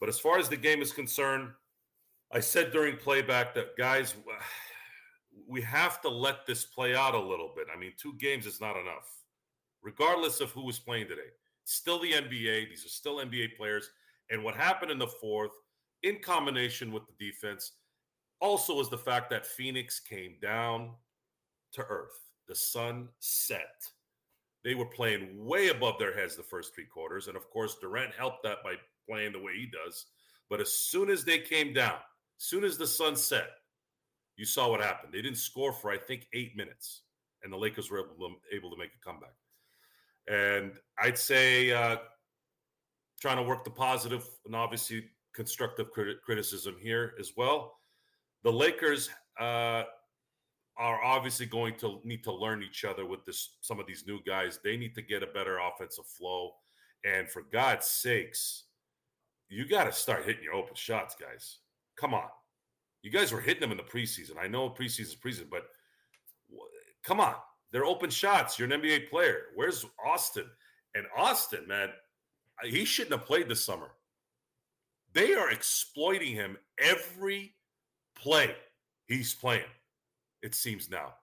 But 0.00 0.08
as 0.08 0.18
far 0.18 0.38
as 0.38 0.48
the 0.48 0.56
game 0.56 0.82
is 0.82 0.92
concerned, 0.92 1.50
I 2.32 2.40
said 2.40 2.72
during 2.72 2.96
playback 2.96 3.54
that 3.54 3.76
guys, 3.76 4.14
we 5.46 5.62
have 5.62 6.00
to 6.02 6.08
let 6.08 6.46
this 6.46 6.64
play 6.64 6.94
out 6.94 7.14
a 7.14 7.20
little 7.20 7.52
bit. 7.54 7.66
I 7.74 7.78
mean, 7.78 7.92
two 7.96 8.14
games 8.18 8.46
is 8.46 8.60
not 8.60 8.76
enough, 8.76 9.08
regardless 9.82 10.40
of 10.40 10.50
who 10.50 10.64
was 10.64 10.78
playing 10.78 11.08
today. 11.08 11.30
Still 11.64 12.00
the 12.00 12.12
NBA. 12.12 12.68
These 12.68 12.84
are 12.84 12.88
still 12.88 13.16
NBA 13.16 13.56
players. 13.56 13.90
And 14.30 14.42
what 14.42 14.54
happened 14.54 14.90
in 14.90 14.98
the 14.98 15.06
fourth, 15.06 15.52
in 16.02 16.18
combination 16.20 16.90
with 16.90 17.04
the 17.06 17.24
defense, 17.24 17.72
also 18.40 18.80
is 18.80 18.88
the 18.88 18.98
fact 18.98 19.30
that 19.30 19.46
Phoenix 19.46 20.00
came 20.00 20.36
down 20.42 20.90
to 21.72 21.82
earth. 21.82 22.18
The 22.48 22.54
sun 22.54 23.08
set. 23.20 23.84
They 24.64 24.74
were 24.74 24.86
playing 24.86 25.44
way 25.44 25.68
above 25.68 25.98
their 25.98 26.14
heads 26.14 26.36
the 26.36 26.42
first 26.42 26.74
three 26.74 26.86
quarters. 26.86 27.28
And 27.28 27.36
of 27.36 27.50
course, 27.50 27.76
Durant 27.80 28.14
helped 28.14 28.42
that 28.44 28.62
by 28.62 28.74
playing 29.08 29.32
the 29.32 29.40
way 29.42 29.54
he 29.56 29.66
does. 29.66 30.06
But 30.48 30.60
as 30.60 30.72
soon 30.72 31.10
as 31.10 31.24
they 31.24 31.38
came 31.38 31.72
down, 31.72 31.94
as 32.38 32.44
soon 32.44 32.64
as 32.64 32.76
the 32.76 32.86
sun 32.86 33.16
set, 33.16 33.48
you 34.36 34.44
saw 34.44 34.70
what 34.70 34.80
happened. 34.80 35.12
They 35.12 35.22
didn't 35.22 35.38
score 35.38 35.72
for, 35.72 35.90
I 35.90 35.98
think, 35.98 36.26
eight 36.32 36.56
minutes. 36.56 37.02
And 37.42 37.52
the 37.52 37.56
Lakers 37.56 37.90
were 37.90 37.98
able 37.98 38.28
to, 38.28 38.56
able 38.56 38.70
to 38.70 38.76
make 38.76 38.90
a 38.94 39.04
comeback. 39.04 39.34
And 40.28 40.72
I'd 40.98 41.18
say 41.18 41.72
uh, 41.72 41.96
trying 43.20 43.36
to 43.36 43.42
work 43.42 43.64
the 43.64 43.70
positive 43.70 44.28
and 44.46 44.54
obviously 44.54 45.04
constructive 45.34 45.90
crit- 45.90 46.22
criticism 46.22 46.76
here 46.80 47.14
as 47.18 47.32
well. 47.36 47.78
The 48.44 48.52
Lakers 48.52 49.10
uh, 49.40 49.84
are 50.78 51.02
obviously 51.02 51.46
going 51.46 51.74
to 51.76 52.00
need 52.04 52.24
to 52.24 52.32
learn 52.32 52.62
each 52.62 52.84
other 52.84 53.04
with 53.06 53.24
this. 53.24 53.56
Some 53.60 53.78
of 53.78 53.86
these 53.86 54.04
new 54.06 54.20
guys, 54.26 54.58
they 54.62 54.76
need 54.76 54.94
to 54.94 55.02
get 55.02 55.22
a 55.22 55.26
better 55.26 55.58
offensive 55.58 56.06
flow. 56.06 56.52
And 57.04 57.28
for 57.28 57.42
God's 57.52 57.86
sakes, 57.86 58.64
you 59.48 59.68
got 59.68 59.84
to 59.84 59.92
start 59.92 60.24
hitting 60.24 60.42
your 60.42 60.54
open 60.54 60.74
shots, 60.74 61.14
guys. 61.14 61.58
Come 61.96 62.14
on. 62.14 62.28
You 63.02 63.10
guys 63.10 63.32
were 63.32 63.40
hitting 63.40 63.60
them 63.60 63.72
in 63.72 63.76
the 63.76 63.82
preseason. 63.82 64.38
I 64.40 64.46
know 64.46 64.70
preseason 64.70 65.00
is 65.00 65.16
preseason, 65.16 65.50
but 65.50 65.64
come 67.04 67.20
on. 67.20 67.34
They're 67.72 67.84
open 67.84 68.10
shots. 68.10 68.58
You're 68.58 68.72
an 68.72 68.80
NBA 68.80 69.10
player. 69.10 69.46
Where's 69.54 69.84
Austin? 70.04 70.46
And 70.94 71.06
Austin, 71.16 71.66
man, 71.66 71.88
he 72.64 72.84
shouldn't 72.84 73.18
have 73.18 73.26
played 73.26 73.48
this 73.48 73.64
summer. 73.64 73.92
They 75.12 75.34
are 75.34 75.50
exploiting 75.50 76.34
him 76.34 76.56
every 76.78 77.54
play 78.14 78.54
he's 79.06 79.34
playing, 79.34 79.64
it 80.42 80.54
seems 80.54 80.90
now. 80.90 81.14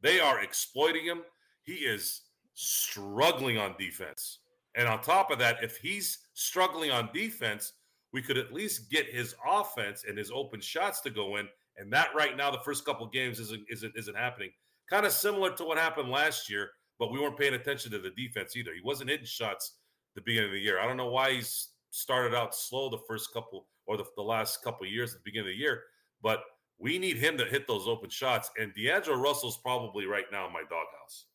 They 0.00 0.20
are 0.20 0.40
exploiting 0.40 1.04
him. 1.04 1.22
He 1.62 1.74
is 1.74 2.22
struggling 2.54 3.58
on 3.58 3.74
defense. 3.78 4.38
And 4.74 4.88
on 4.88 5.00
top 5.00 5.30
of 5.30 5.38
that, 5.40 5.62
if 5.62 5.76
he's 5.76 6.18
struggling 6.34 6.90
on 6.90 7.10
defense, 7.12 7.72
we 8.12 8.22
could 8.22 8.38
at 8.38 8.52
least 8.52 8.90
get 8.90 9.06
his 9.06 9.34
offense 9.46 10.04
and 10.08 10.16
his 10.16 10.30
open 10.30 10.60
shots 10.60 11.00
to 11.02 11.10
go 11.10 11.36
in. 11.36 11.48
And 11.76 11.92
that 11.92 12.08
right 12.14 12.36
now, 12.36 12.50
the 12.50 12.60
first 12.64 12.84
couple 12.84 13.06
games 13.06 13.38
isn't 13.38 13.64
isn't 13.70 13.92
isn't 13.96 14.16
happening. 14.16 14.50
Kind 14.88 15.06
of 15.06 15.12
similar 15.12 15.50
to 15.52 15.64
what 15.64 15.78
happened 15.78 16.10
last 16.10 16.48
year, 16.48 16.70
but 16.98 17.12
we 17.12 17.20
weren't 17.20 17.36
paying 17.36 17.54
attention 17.54 17.90
to 17.92 17.98
the 17.98 18.10
defense 18.10 18.56
either. 18.56 18.72
He 18.74 18.80
wasn't 18.82 19.10
hitting 19.10 19.26
shots 19.26 19.74
the 20.14 20.22
beginning 20.22 20.50
of 20.50 20.54
the 20.54 20.60
year. 20.60 20.80
I 20.80 20.86
don't 20.86 20.96
know 20.96 21.10
why 21.10 21.32
he's 21.32 21.68
started 21.90 22.34
out 22.34 22.54
slow 22.54 22.88
the 22.88 22.98
first 23.06 23.32
couple 23.32 23.66
or 23.86 23.96
the, 23.96 24.04
the 24.16 24.22
last 24.22 24.62
couple 24.62 24.86
years 24.86 25.12
at 25.12 25.18
the 25.18 25.22
beginning 25.24 25.48
of 25.48 25.54
the 25.54 25.60
year, 25.60 25.82
but 26.22 26.40
we 26.78 26.98
need 26.98 27.16
him 27.16 27.36
to 27.38 27.44
hit 27.44 27.66
those 27.66 27.88
open 27.88 28.10
shots. 28.10 28.50
And 28.58 28.72
D'Angelo 28.74 29.16
Russell's 29.16 29.58
probably 29.58 30.06
right 30.06 30.26
now 30.30 30.46
in 30.46 30.52
my 30.52 30.62
doghouse. 30.62 31.26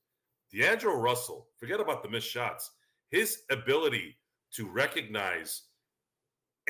D'Angelo 0.54 0.96
Russell, 0.96 1.48
forget 1.58 1.80
about 1.80 2.04
the 2.04 2.10
missed 2.10 2.30
shots. 2.30 2.72
His 3.10 3.42
ability 3.52 4.18
to 4.54 4.68
recognize 4.70 5.64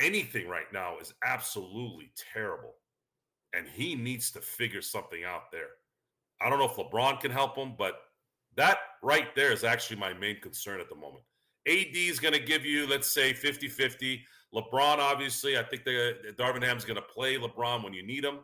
anything 0.00 0.48
right 0.48 0.72
now 0.72 0.98
is 1.00 1.14
absolutely 1.24 2.10
terrible. 2.32 2.74
And 3.52 3.66
he 3.68 3.94
needs 3.94 4.30
to 4.32 4.40
figure 4.40 4.82
something 4.82 5.22
out 5.24 5.52
there. 5.52 5.68
I 6.40 6.50
don't 6.50 6.58
know 6.58 6.64
if 6.64 6.76
LeBron 6.76 7.20
can 7.20 7.30
help 7.30 7.56
him, 7.56 7.74
but 7.78 7.94
that 8.56 8.78
right 9.02 9.34
there 9.34 9.52
is 9.52 9.64
actually 9.64 9.96
my 9.96 10.12
main 10.12 10.40
concern 10.40 10.80
at 10.80 10.88
the 10.88 10.96
moment. 10.96 11.22
AD 11.66 11.94
is 11.94 12.18
going 12.18 12.34
to 12.34 12.40
give 12.40 12.64
you, 12.64 12.86
let's 12.86 13.10
say, 13.10 13.32
50 13.32 13.68
50. 13.68 14.22
LeBron, 14.54 14.98
obviously, 14.98 15.58
I 15.58 15.62
think 15.62 15.84
the 15.84 16.34
Darvin 16.38 16.62
Ham's 16.62 16.84
going 16.84 16.96
to 16.96 17.02
play 17.02 17.36
LeBron 17.36 17.82
when 17.82 17.92
you 17.92 18.04
need 18.04 18.24
him. 18.24 18.40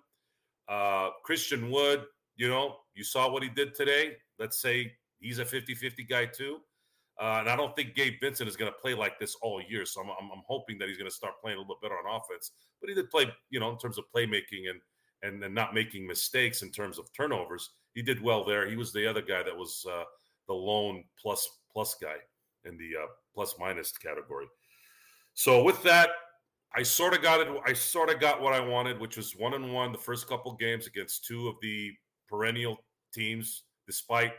Uh, 0.70 1.10
Christian 1.24 1.70
Wood, 1.70 2.04
you 2.36 2.48
know, 2.48 2.76
you 2.94 3.04
saw 3.04 3.30
what 3.30 3.42
he 3.42 3.48
did 3.48 3.74
today. 3.74 4.16
Let's 4.38 4.62
say 4.62 4.92
he's 5.18 5.38
a 5.38 5.44
50 5.44 5.74
50 5.74 6.04
guy 6.04 6.26
too. 6.26 6.58
Uh, 7.20 7.38
and 7.40 7.50
I 7.50 7.56
don't 7.56 7.76
think 7.76 7.94
Gabe 7.94 8.14
Vincent 8.20 8.48
is 8.48 8.56
going 8.56 8.72
to 8.72 8.78
play 8.78 8.94
like 8.94 9.18
this 9.18 9.36
all 9.42 9.60
year. 9.68 9.84
So 9.84 10.00
I'm, 10.00 10.08
I'm, 10.08 10.30
I'm 10.32 10.42
hoping 10.46 10.78
that 10.78 10.88
he's 10.88 10.96
going 10.96 11.10
to 11.10 11.14
start 11.14 11.34
playing 11.42 11.58
a 11.58 11.60
little 11.60 11.74
bit 11.74 11.82
better 11.82 11.98
on 11.98 12.16
offense. 12.16 12.52
But 12.80 12.88
he 12.88 12.94
did 12.94 13.10
play, 13.10 13.26
you 13.50 13.60
know, 13.60 13.70
in 13.70 13.76
terms 13.76 13.98
of 13.98 14.04
playmaking 14.14 14.70
and 14.70 14.80
and, 15.22 15.42
and 15.42 15.54
not 15.54 15.74
making 15.74 16.06
mistakes 16.06 16.62
in 16.62 16.70
terms 16.70 16.98
of 16.98 17.12
turnovers. 17.12 17.70
He 17.94 18.02
did 18.02 18.22
well 18.22 18.44
there. 18.44 18.68
He 18.68 18.76
was 18.76 18.92
the 18.92 19.06
other 19.06 19.22
guy 19.22 19.42
that 19.42 19.56
was 19.56 19.84
uh, 19.90 20.04
the 20.48 20.54
lone 20.54 21.04
plus 21.20 21.48
plus 21.72 21.96
guy 22.00 22.16
in 22.64 22.76
the 22.76 23.02
uh, 23.02 23.06
plus 23.34 23.54
minus 23.58 23.92
category. 23.92 24.46
So 25.34 25.62
with 25.62 25.82
that, 25.84 26.10
I 26.74 26.82
sort 26.82 27.14
of 27.14 27.22
got 27.22 27.40
it. 27.40 27.48
I 27.66 27.72
sort 27.72 28.10
of 28.10 28.20
got 28.20 28.40
what 28.40 28.52
I 28.52 28.60
wanted, 28.60 29.00
which 29.00 29.16
was 29.16 29.34
one 29.36 29.54
and 29.54 29.72
one 29.72 29.90
the 29.92 29.98
first 29.98 30.28
couple 30.28 30.52
games 30.54 30.86
against 30.86 31.24
two 31.24 31.48
of 31.48 31.56
the 31.60 31.92
perennial 32.28 32.78
teams, 33.12 33.64
despite 33.86 34.32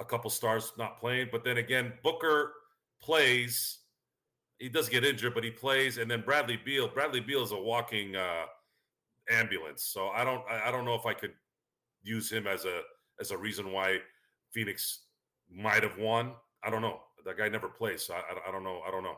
a 0.00 0.04
couple 0.04 0.30
stars 0.30 0.72
not 0.78 0.98
playing. 0.98 1.28
But 1.30 1.44
then 1.44 1.58
again, 1.58 1.92
Booker 2.02 2.52
plays. 3.00 3.80
He 4.58 4.68
does 4.68 4.88
get 4.88 5.04
injured, 5.04 5.34
but 5.34 5.44
he 5.44 5.50
plays. 5.50 5.98
And 5.98 6.10
then 6.10 6.22
Bradley 6.22 6.58
Beal. 6.64 6.88
Bradley 6.88 7.20
Beal 7.20 7.42
is 7.42 7.52
a 7.52 7.56
walking 7.56 8.16
uh, 8.16 8.44
ambulance. 9.30 9.84
So 9.84 10.08
I 10.08 10.24
don't. 10.24 10.42
I 10.48 10.70
don't 10.70 10.86
know 10.86 10.94
if 10.94 11.04
I 11.04 11.12
could 11.12 11.32
use 12.02 12.30
him 12.30 12.46
as 12.46 12.64
a 12.64 12.80
as 13.20 13.32
a 13.32 13.38
reason 13.38 13.70
why 13.70 13.98
Phoenix 14.52 15.00
might 15.50 15.82
have 15.82 15.98
won. 15.98 16.32
I 16.64 16.70
don't 16.70 16.82
know. 16.82 17.00
That 17.26 17.36
guy 17.36 17.48
never 17.50 17.68
plays. 17.68 18.02
So 18.02 18.14
I, 18.14 18.18
I, 18.18 18.48
I 18.48 18.52
don't 18.52 18.64
know. 18.64 18.80
I 18.86 18.90
don't 18.90 19.02
know. 19.02 19.16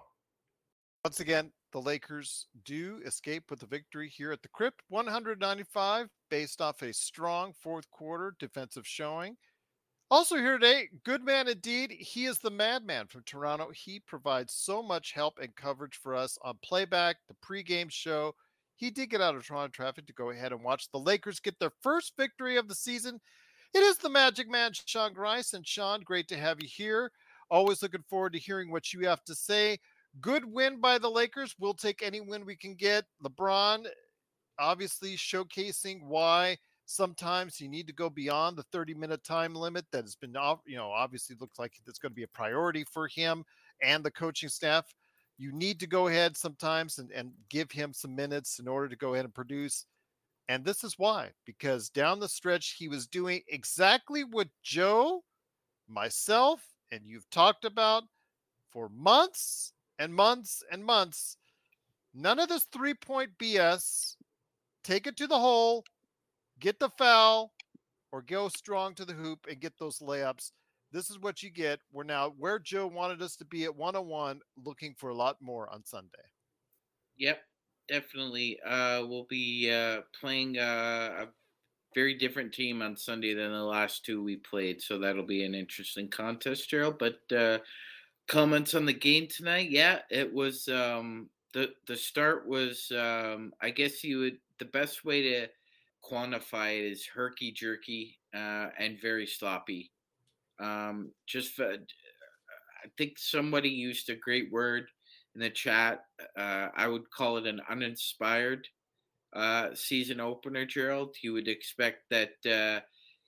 Once 1.06 1.20
again, 1.20 1.52
the 1.70 1.80
Lakers 1.80 2.48
do 2.64 3.00
escape 3.06 3.44
with 3.48 3.60
the 3.60 3.66
victory 3.66 4.08
here 4.08 4.32
at 4.32 4.42
the 4.42 4.48
Crypt, 4.48 4.82
195, 4.88 6.08
based 6.30 6.60
off 6.60 6.82
a 6.82 6.92
strong 6.92 7.52
fourth 7.62 7.88
quarter 7.92 8.34
defensive 8.40 8.84
showing. 8.84 9.36
Also 10.10 10.34
here 10.34 10.58
today, 10.58 10.88
good 11.04 11.24
man 11.24 11.46
indeed. 11.46 11.92
He 11.92 12.24
is 12.24 12.40
the 12.40 12.50
madman 12.50 13.06
from 13.06 13.22
Toronto. 13.24 13.70
He 13.72 14.00
provides 14.00 14.52
so 14.52 14.82
much 14.82 15.12
help 15.12 15.38
and 15.40 15.54
coverage 15.54 15.94
for 16.02 16.16
us 16.16 16.36
on 16.42 16.58
playback, 16.64 17.18
the 17.28 17.36
pregame 17.36 17.88
show. 17.88 18.34
He 18.74 18.90
did 18.90 19.10
get 19.10 19.20
out 19.20 19.36
of 19.36 19.46
Toronto 19.46 19.70
traffic 19.70 20.08
to 20.08 20.12
go 20.12 20.30
ahead 20.30 20.50
and 20.50 20.64
watch 20.64 20.90
the 20.90 20.98
Lakers 20.98 21.38
get 21.38 21.56
their 21.60 21.72
first 21.82 22.14
victory 22.16 22.56
of 22.56 22.66
the 22.66 22.74
season. 22.74 23.20
It 23.72 23.78
is 23.84 23.96
the 23.96 24.10
Magic 24.10 24.50
Man, 24.50 24.72
Sean 24.72 25.12
Grice. 25.12 25.52
And 25.52 25.64
Sean, 25.64 26.00
great 26.00 26.26
to 26.26 26.36
have 26.36 26.60
you 26.60 26.68
here. 26.68 27.12
Always 27.48 27.80
looking 27.80 28.02
forward 28.10 28.32
to 28.32 28.40
hearing 28.40 28.72
what 28.72 28.92
you 28.92 29.06
have 29.06 29.22
to 29.26 29.36
say. 29.36 29.78
Good 30.20 30.44
win 30.44 30.80
by 30.80 30.98
the 30.98 31.10
Lakers. 31.10 31.54
We'll 31.58 31.74
take 31.74 32.02
any 32.02 32.20
win 32.20 32.46
we 32.46 32.56
can 32.56 32.74
get. 32.74 33.04
LeBron 33.22 33.86
obviously 34.58 35.16
showcasing 35.16 36.02
why 36.04 36.56
Sometimes 36.86 37.60
you 37.60 37.68
need 37.68 37.88
to 37.88 37.92
go 37.92 38.08
beyond 38.08 38.56
the 38.56 38.62
30 38.62 38.94
minute 38.94 39.24
time 39.24 39.54
limit 39.56 39.84
that 39.90 40.04
has 40.04 40.14
been, 40.14 40.36
you 40.66 40.76
know, 40.76 40.90
obviously 40.92 41.34
looks 41.40 41.58
like 41.58 41.72
it's 41.84 41.98
going 41.98 42.12
to 42.12 42.16
be 42.16 42.22
a 42.22 42.28
priority 42.28 42.84
for 42.84 43.08
him 43.08 43.44
and 43.82 44.04
the 44.04 44.10
coaching 44.10 44.48
staff. 44.48 44.86
You 45.36 45.50
need 45.52 45.80
to 45.80 45.88
go 45.88 46.06
ahead 46.06 46.36
sometimes 46.36 46.98
and, 46.98 47.10
and 47.10 47.32
give 47.50 47.72
him 47.72 47.92
some 47.92 48.14
minutes 48.14 48.60
in 48.60 48.68
order 48.68 48.88
to 48.88 48.96
go 48.96 49.14
ahead 49.14 49.24
and 49.24 49.34
produce. 49.34 49.84
And 50.48 50.64
this 50.64 50.84
is 50.84 50.94
why, 50.96 51.32
because 51.44 51.90
down 51.90 52.20
the 52.20 52.28
stretch, 52.28 52.76
he 52.78 52.86
was 52.86 53.08
doing 53.08 53.42
exactly 53.48 54.22
what 54.22 54.46
Joe, 54.62 55.24
myself, 55.88 56.62
and 56.92 57.00
you've 57.04 57.28
talked 57.30 57.64
about 57.64 58.04
for 58.70 58.88
months 58.90 59.72
and 59.98 60.14
months 60.14 60.62
and 60.70 60.84
months. 60.84 61.36
None 62.14 62.38
of 62.38 62.48
this 62.48 62.66
three 62.72 62.94
point 62.94 63.30
BS. 63.38 64.16
Take 64.84 65.06
it 65.06 65.16
to 65.16 65.26
the 65.26 65.38
hole, 65.38 65.84
get 66.60 66.78
the 66.78 66.90
foul, 66.90 67.52
or 68.12 68.22
go 68.22 68.48
strong 68.48 68.94
to 68.94 69.04
the 69.04 69.12
hoop 69.12 69.46
and 69.50 69.60
get 69.60 69.78
those 69.78 69.98
layups. 69.98 70.52
This 70.92 71.10
is 71.10 71.18
what 71.18 71.42
you 71.42 71.50
get. 71.50 71.80
We're 71.92 72.04
now 72.04 72.32
where 72.38 72.58
Joe 72.58 72.86
wanted 72.86 73.20
us 73.20 73.36
to 73.36 73.44
be 73.44 73.64
at 73.64 73.76
101, 73.76 74.40
looking 74.64 74.94
for 74.96 75.10
a 75.10 75.14
lot 75.14 75.36
more 75.40 75.68
on 75.70 75.84
Sunday. 75.84 76.10
Yep, 77.18 77.40
definitely. 77.88 78.58
Uh, 78.64 79.04
we'll 79.06 79.26
be 79.28 79.70
uh, 79.70 80.02
playing 80.18 80.58
uh, 80.58 81.24
a 81.24 81.26
very 81.94 82.14
different 82.14 82.52
team 82.52 82.82
on 82.82 82.96
Sunday 82.96 83.34
than 83.34 83.50
the 83.50 83.62
last 83.62 84.04
two 84.04 84.22
we 84.22 84.36
played, 84.36 84.80
so 84.80 84.98
that'll 84.98 85.26
be 85.26 85.44
an 85.44 85.54
interesting 85.54 86.08
contest, 86.08 86.70
Gerald. 86.70 86.98
But 86.98 87.20
uh, 87.36 87.58
comments 88.28 88.74
on 88.74 88.86
the 88.86 88.92
game 88.92 89.28
tonight? 89.28 89.70
Yeah, 89.70 90.00
it 90.10 90.32
was. 90.32 90.68
Um, 90.68 91.28
the 91.52 91.72
The 91.86 91.96
start 91.96 92.46
was. 92.48 92.90
Um, 92.92 93.52
I 93.60 93.70
guess 93.70 94.04
you 94.04 94.18
would. 94.20 94.38
The 94.58 94.66
best 94.66 95.04
way 95.04 95.22
to 95.22 95.48
quantify 96.04 96.78
it 96.78 96.92
is 96.92 97.06
herky 97.06 97.52
jerky 97.52 98.18
uh, 98.34 98.68
and 98.78 99.00
very 99.00 99.26
sloppy. 99.26 99.90
Um, 100.58 101.12
just 101.26 101.52
for, 101.54 101.72
I 101.72 102.88
think 102.96 103.18
somebody 103.18 103.68
used 103.68 104.08
a 104.08 104.16
great 104.16 104.50
word 104.50 104.86
in 105.34 105.40
the 105.40 105.50
chat. 105.50 106.04
Uh, 106.38 106.68
I 106.74 106.88
would 106.88 107.10
call 107.10 107.36
it 107.36 107.46
an 107.46 107.60
uninspired 107.68 108.66
uh, 109.34 109.74
season 109.74 110.20
opener, 110.20 110.64
Gerald. 110.64 111.14
You 111.22 111.34
would 111.34 111.48
expect 111.48 112.04
that 112.10 112.32
uh, 112.50 112.80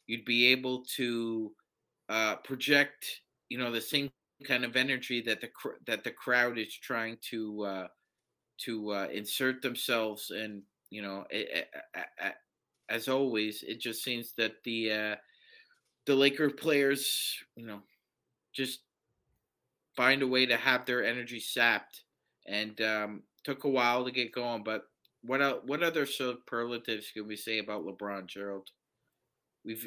you'd 0.07 0.25
be 0.25 0.47
able 0.47 0.85
to 0.97 1.53
uh, 2.09 2.37
project, 2.37 3.05
you 3.51 3.59
know, 3.59 3.71
the 3.71 3.81
same 3.81 4.11
kind 4.45 4.65
of 4.65 4.77
energy 4.77 5.21
that 5.23 5.41
the 5.41 5.49
cr- 5.49 5.81
that 5.87 6.05
the 6.05 6.11
crowd 6.11 6.59
is 6.59 6.75
trying 6.75 7.17
to 7.31 7.63
uh, 7.65 7.87
to 8.59 8.91
uh, 8.91 9.09
insert 9.13 9.63
themselves 9.63 10.31
and 10.31 10.63
you 10.91 11.03
know 11.03 11.25
as 12.89 13.09
always 13.09 13.63
it 13.67 13.81
just 13.81 14.03
seems 14.03 14.33
that 14.37 14.63
the 14.65 14.93
uh, 14.93 15.17
the 16.07 16.15
Laker 16.15 16.51
players 16.51 17.37
you 17.57 17.67
know 17.67 17.81
just 18.53 18.81
find 19.97 20.23
a 20.23 20.27
way 20.27 20.47
to 20.47 20.57
have 20.57 20.87
their 20.87 21.05
energy 21.05 21.41
sapped 21.41 22.03
and 22.47 22.81
um, 22.81 23.23
took 23.45 23.65
a 23.65 23.69
while 23.69 24.05
to 24.05 24.11
get 24.11 24.33
going 24.33 24.63
but 24.63 24.85
what 25.23 25.67
what 25.67 25.83
other 25.83 26.07
superlatives 26.07 27.11
can 27.13 27.27
we 27.27 27.37
say 27.37 27.59
about 27.59 27.85
LeBron 27.85 28.27
Gerald? 28.27 28.69
We've 29.65 29.87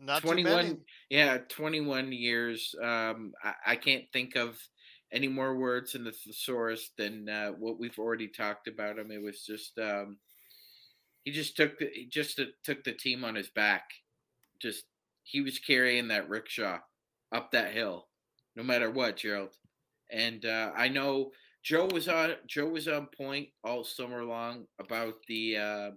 not 0.00 0.22
21 0.22 0.78
yeah 1.10 1.38
21 1.48 2.10
years 2.10 2.74
um 2.82 3.32
I, 3.44 3.54
I, 3.66 3.76
can't 3.76 4.04
think 4.12 4.34
of 4.34 4.58
any 5.12 5.28
more 5.28 5.56
words 5.56 5.94
in 5.94 6.04
the 6.04 6.12
thesaurus 6.12 6.90
than 6.96 7.28
uh, 7.28 7.50
what 7.50 7.78
we've 7.78 7.98
already 7.98 8.28
talked 8.28 8.66
about 8.66 8.98
him 8.98 9.10
it 9.10 9.22
was 9.22 9.44
just 9.44 9.78
um 9.78 10.16
he 11.24 11.32
just 11.32 11.56
took 11.56 11.78
the 11.78 11.88
he 11.92 12.06
just 12.06 12.40
took 12.64 12.84
the 12.84 12.92
team 12.92 13.24
on 13.24 13.34
his 13.34 13.50
back. 13.50 13.84
Just 14.60 14.84
he 15.22 15.40
was 15.40 15.58
carrying 15.58 16.08
that 16.08 16.28
rickshaw 16.28 16.78
up 17.32 17.52
that 17.52 17.72
hill 17.72 18.08
no 18.56 18.62
matter 18.62 18.90
what 18.90 19.16
gerald. 19.16 19.50
And 20.10 20.44
uh, 20.44 20.72
i 20.76 20.88
know 20.88 21.30
joe 21.62 21.86
was 21.92 22.08
on 22.08 22.34
joe 22.48 22.66
was 22.66 22.88
on 22.88 23.06
point 23.16 23.48
all 23.62 23.84
summer 23.84 24.24
long 24.24 24.64
about 24.80 25.14
the 25.28 25.56
uh 25.56 25.90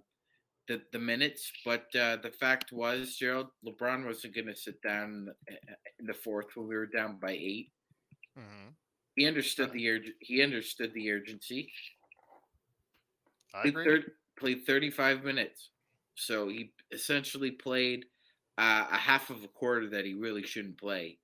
the, 0.68 0.80
the 0.92 0.98
minutes, 0.98 1.52
but 1.64 1.86
uh, 1.94 2.16
the 2.16 2.32
fact 2.38 2.72
was, 2.72 3.16
Gerald, 3.16 3.48
LeBron 3.66 4.06
wasn't 4.06 4.34
going 4.34 4.46
to 4.46 4.56
sit 4.56 4.80
down 4.82 5.28
in 5.98 6.06
the 6.06 6.14
fourth 6.14 6.46
when 6.54 6.68
we 6.68 6.74
were 6.74 6.86
down 6.86 7.18
by 7.20 7.32
8 7.32 7.70
mm-hmm. 8.38 8.68
He 9.16 9.28
understood 9.28 9.72
the 9.72 9.86
urg- 9.86 10.14
he 10.18 10.42
understood 10.42 10.92
the 10.92 11.12
urgency. 11.12 11.70
I 13.54 13.62
played, 13.62 13.76
agree. 13.76 14.04
played 14.36 14.66
35 14.66 15.22
minutes, 15.22 15.68
so 16.16 16.48
he 16.48 16.72
essentially 16.90 17.52
played 17.52 18.06
uh, 18.58 18.86
a 18.90 18.96
half 18.96 19.30
of 19.30 19.44
a 19.44 19.48
quarter 19.48 19.88
that 19.90 20.04
he 20.04 20.14
really 20.14 20.42
shouldn't 20.42 20.78
play. 20.78 21.18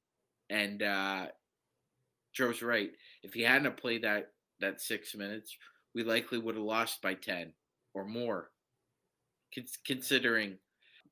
And 0.51 0.85
uh, 0.85 1.27
Joe's 2.33 2.63
right. 2.63 2.93
If 3.25 3.35
he 3.35 3.43
hadn't 3.43 3.77
played 3.77 4.05
that 4.05 4.31
that 4.61 4.81
six 4.81 5.17
minutes, 5.17 5.57
we 5.93 6.05
likely 6.05 6.39
would 6.39 6.55
have 6.55 6.63
lost 6.63 7.03
by 7.03 7.15
10 7.15 7.53
or 7.95 8.05
more 8.05 8.51
considering 9.85 10.59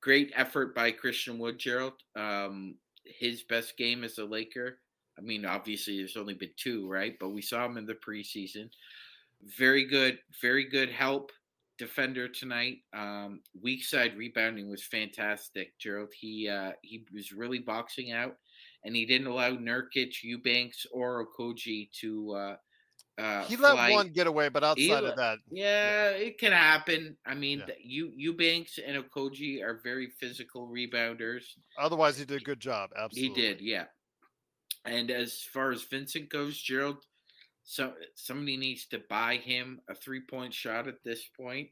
great 0.01 0.33
effort 0.35 0.75
by 0.75 0.91
Christian 0.91 1.39
Wood, 1.39 1.59
Gerald. 1.59 1.95
Um, 2.17 2.77
his 3.05 3.43
best 3.45 3.77
game 3.77 4.05
as 4.05 4.19
a 4.19 4.25
Laker. 4.25 4.79
I 5.19 5.23
mean, 5.23 5.45
obviously, 5.45 5.99
there's 5.99 6.17
only 6.17 6.35
been 6.35 6.51
two, 6.57 6.89
right? 6.89 7.17
But 7.19 7.31
we 7.31 7.43
saw 7.43 7.65
him 7.65 7.77
in 7.77 7.87
the 7.87 7.95
preseason. 7.95 8.71
Very 9.59 9.85
good, 9.85 10.19
very 10.41 10.65
good 10.65 10.91
help 10.91 11.33
defender 11.79 12.29
tonight. 12.29 12.79
Um, 12.93 13.41
weak 13.61 13.85
side 13.85 14.17
rebounding 14.17 14.69
was 14.69 14.85
fantastic, 14.85 15.79
Gerald. 15.79 16.13
He 16.19 16.49
uh, 16.49 16.73
he 16.83 17.07
was 17.13 17.33
really 17.33 17.61
boxing 17.61 18.13
out, 18.13 18.37
and 18.85 18.95
he 18.95 19.07
didn't 19.07 19.29
allow 19.29 19.51
Nurkic, 19.53 20.23
Eubanks, 20.23 20.87
or 20.93 21.27
Okogie 21.27 21.91
to 22.01 22.33
uh, 22.33 22.57
uh, 23.19 23.45
he 23.45 23.57
let 23.57 23.73
flight. 23.73 23.93
one 23.93 24.09
get 24.11 24.27
away, 24.27 24.49
but 24.49 24.63
outside 24.63 25.05
of 25.05 25.17
that, 25.17 25.39
yeah, 25.51 26.11
yeah, 26.11 26.17
it 26.17 26.39
can 26.39 26.53
happen. 26.53 27.17
I 27.27 27.35
mean, 27.35 27.63
yeah. 27.67 27.75
you 27.83 28.13
Eubanks 28.17 28.79
and 28.85 29.03
Okogie 29.03 29.63
are 29.63 29.81
very 29.83 30.11
physical 30.21 30.69
rebounders. 30.69 31.43
Otherwise, 31.79 32.17
he 32.19 32.25
did 32.25 32.41
a 32.41 32.45
good 32.45 32.61
job. 32.61 32.91
Absolutely, 32.97 33.29
he 33.29 33.49
did. 33.49 33.61
Yeah. 33.61 33.85
And 34.85 35.11
as 35.11 35.43
far 35.53 35.73
as 35.73 35.83
Vincent 35.83 36.31
goes, 36.31 36.61
Gerald, 36.61 36.99
so 37.65 37.93
somebody 38.15 38.57
needs 38.57 38.87
to 38.87 39.03
buy 39.11 39.37
him 39.37 39.81
a 39.91 39.95
three 39.95 40.23
point 40.23 40.55
shot 40.55 40.87
at 40.89 41.03
this 41.05 41.29
point. 41.39 41.69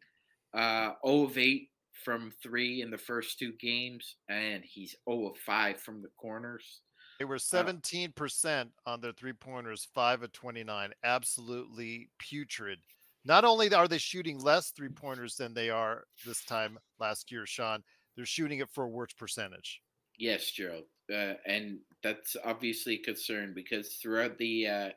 Uh, 0.53 0.93
0 1.07 1.25
of 1.25 1.39
8 1.39 1.69
from 2.05 2.33
three 2.43 2.83
in 2.83 2.91
the 2.91 2.99
first 2.99 3.39
two 3.39 3.53
games, 3.61 4.17
and 4.29 4.63
he's 4.65 4.97
0 5.09 5.29
of 5.29 5.39
5 5.39 5.81
from 5.81 6.03
the 6.03 6.11
corners. 6.21 6.81
They 7.19 7.25
were 7.25 7.37
17% 7.37 8.69
on 8.87 9.01
their 9.01 9.13
three 9.13 9.33
pointers, 9.33 9.89
5 9.95 10.23
of 10.25 10.33
29. 10.33 10.93
Absolutely 11.03 12.11
putrid. 12.19 12.79
Not 13.25 13.45
only 13.45 13.73
are 13.75 13.89
they 13.89 13.99
shooting 13.99 14.39
less 14.39 14.71
three 14.71 14.89
pointers 14.89 15.37
than 15.37 15.55
they 15.55 15.71
are 15.71 16.05
this 16.25 16.45
time 16.45 16.79
last 17.01 17.33
year, 17.33 17.47
Sean, 17.47 17.83
they're 18.15 18.27
shooting 18.27 18.61
it 18.61 18.71
for 18.71 18.85
a 18.85 18.89
worse 18.89 19.13
percentage. 19.13 19.81
Yes, 20.19 20.51
Gerald. 20.51 20.85
Uh, 21.13 21.35
and 21.47 21.79
that's 22.03 22.37
obviously 22.45 22.95
a 22.95 23.03
concern 23.03 23.53
because 23.55 23.95
throughout 23.95 24.39
the 24.39 24.67
uh, 24.67 24.89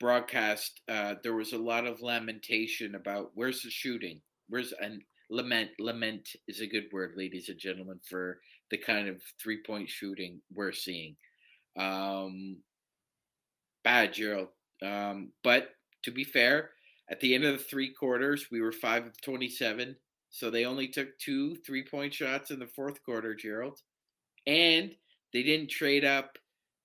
broadcast, 0.00 0.80
uh, 0.88 1.14
there 1.22 1.34
was 1.34 1.52
a 1.52 1.58
lot 1.58 1.86
of 1.86 2.02
lamentation 2.02 2.94
about 2.94 3.30
where's 3.34 3.62
the 3.62 3.70
shooting? 3.70 4.20
Where's 4.48 4.72
and 4.80 5.02
lament? 5.30 5.70
Lament 5.78 6.28
is 6.48 6.60
a 6.60 6.66
good 6.66 6.86
word, 6.92 7.14
ladies 7.16 7.48
and 7.48 7.58
gentlemen, 7.58 8.00
for 8.08 8.40
the 8.70 8.78
kind 8.78 9.08
of 9.08 9.22
three 9.40 9.62
point 9.64 9.88
shooting 9.88 10.40
we're 10.52 10.72
seeing. 10.72 11.16
Um, 11.76 12.58
bad, 13.84 14.12
Gerald. 14.14 14.48
Um, 14.82 15.32
but 15.42 15.70
to 16.04 16.10
be 16.10 16.24
fair, 16.24 16.70
at 17.08 17.20
the 17.20 17.34
end 17.34 17.44
of 17.44 17.52
the 17.52 17.64
three 17.64 17.92
quarters, 17.92 18.46
we 18.50 18.60
were 18.60 18.72
five 18.72 19.06
of 19.06 19.20
27. 19.20 19.96
So 20.30 20.50
they 20.50 20.64
only 20.64 20.88
took 20.88 21.18
two 21.18 21.56
three 21.56 21.84
point 21.84 22.14
shots 22.14 22.50
in 22.50 22.58
the 22.58 22.66
fourth 22.66 23.02
quarter, 23.04 23.34
Gerald. 23.34 23.80
And 24.46 24.94
they 25.32 25.42
didn't 25.42 25.68
trade 25.70 26.04
up 26.04 26.38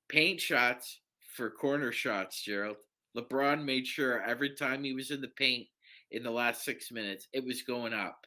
paint 0.09 0.39
shots 0.39 0.99
for 1.35 1.49
corner 1.49 1.91
shots, 1.91 2.41
Gerald. 2.41 2.77
LeBron 3.15 3.63
made 3.63 3.87
sure 3.87 4.21
every 4.21 4.55
time 4.55 4.83
he 4.83 4.93
was 4.93 5.11
in 5.11 5.21
the 5.21 5.29
paint 5.29 5.67
in 6.11 6.23
the 6.23 6.31
last 6.31 6.63
six 6.63 6.91
minutes, 6.91 7.27
it 7.33 7.43
was 7.43 7.61
going 7.61 7.93
up. 7.93 8.25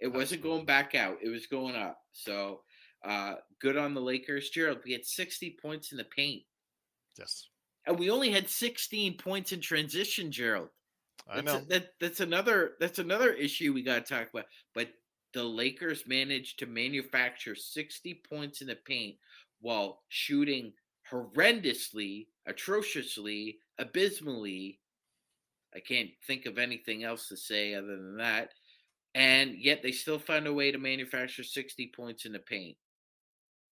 It 0.00 0.12
wasn't 0.12 0.42
going 0.42 0.64
back 0.64 0.94
out, 0.94 1.18
it 1.22 1.28
was 1.28 1.46
going 1.46 1.76
up. 1.76 1.98
So 2.12 2.60
uh, 3.04 3.34
good 3.60 3.76
on 3.76 3.94
the 3.94 4.00
Lakers. 4.00 4.50
Gerald, 4.50 4.78
we 4.84 4.92
had 4.92 5.04
60 5.04 5.56
points 5.60 5.92
in 5.92 5.98
the 5.98 6.04
paint. 6.04 6.42
Yes. 7.18 7.48
And 7.86 7.98
we 7.98 8.10
only 8.10 8.30
had 8.30 8.48
16 8.48 9.18
points 9.18 9.52
in 9.52 9.60
transition, 9.60 10.32
Gerald. 10.32 10.70
I 11.30 11.40
know. 11.42 11.56
A, 11.56 11.60
that, 11.66 11.88
that's 12.00 12.20
another 12.20 12.72
that's 12.80 12.98
another 12.98 13.32
issue 13.32 13.72
we 13.72 13.82
got 13.82 14.04
to 14.06 14.14
talk 14.14 14.28
about. 14.32 14.46
But 14.74 14.88
the 15.32 15.44
Lakers 15.44 16.04
managed 16.06 16.58
to 16.60 16.66
manufacture 16.66 17.54
60 17.54 18.22
points 18.28 18.60
in 18.60 18.68
the 18.68 18.76
paint 18.76 19.16
while 19.60 20.02
shooting 20.08 20.72
horrendously, 21.10 22.26
atrociously, 22.46 23.58
abysmally. 23.78 24.80
I 25.74 25.80
can't 25.80 26.10
think 26.26 26.46
of 26.46 26.58
anything 26.58 27.04
else 27.04 27.28
to 27.28 27.36
say 27.36 27.74
other 27.74 27.96
than 27.96 28.16
that. 28.18 28.50
and 29.14 29.54
yet 29.58 29.82
they 29.82 29.92
still 29.92 30.18
found 30.18 30.46
a 30.46 30.52
way 30.52 30.72
to 30.72 30.78
manufacture 30.78 31.44
60 31.44 31.92
points 31.96 32.26
in 32.26 32.32
the 32.32 32.38
paint. 32.38 32.76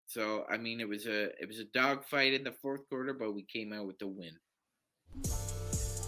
So 0.07 0.45
I 0.49 0.57
mean, 0.57 0.79
it 0.79 0.87
was 0.87 1.05
a 1.05 1.25
it 1.41 1.47
was 1.47 1.59
a 1.59 1.65
dogfight 1.65 2.33
in 2.33 2.43
the 2.43 2.53
fourth 2.53 2.87
quarter, 2.89 3.13
but 3.13 3.35
we 3.35 3.43
came 3.43 3.73
out 3.73 3.85
with 3.85 3.99
the 3.99 4.07
win. 4.07 4.31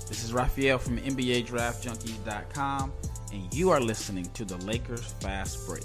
This 0.08 0.24
is 0.24 0.34
Raphael 0.34 0.80
from 0.80 0.98
NBA 0.98 1.46
Draft 1.46 1.86
Junkies.com, 1.86 2.94
and 3.34 3.54
you 3.54 3.70
are 3.70 3.82
listening 3.82 4.26
to 4.34 4.46
the 4.46 4.58
Lakers 4.66 5.14
Fast 5.22 5.68
Break. 5.68 5.84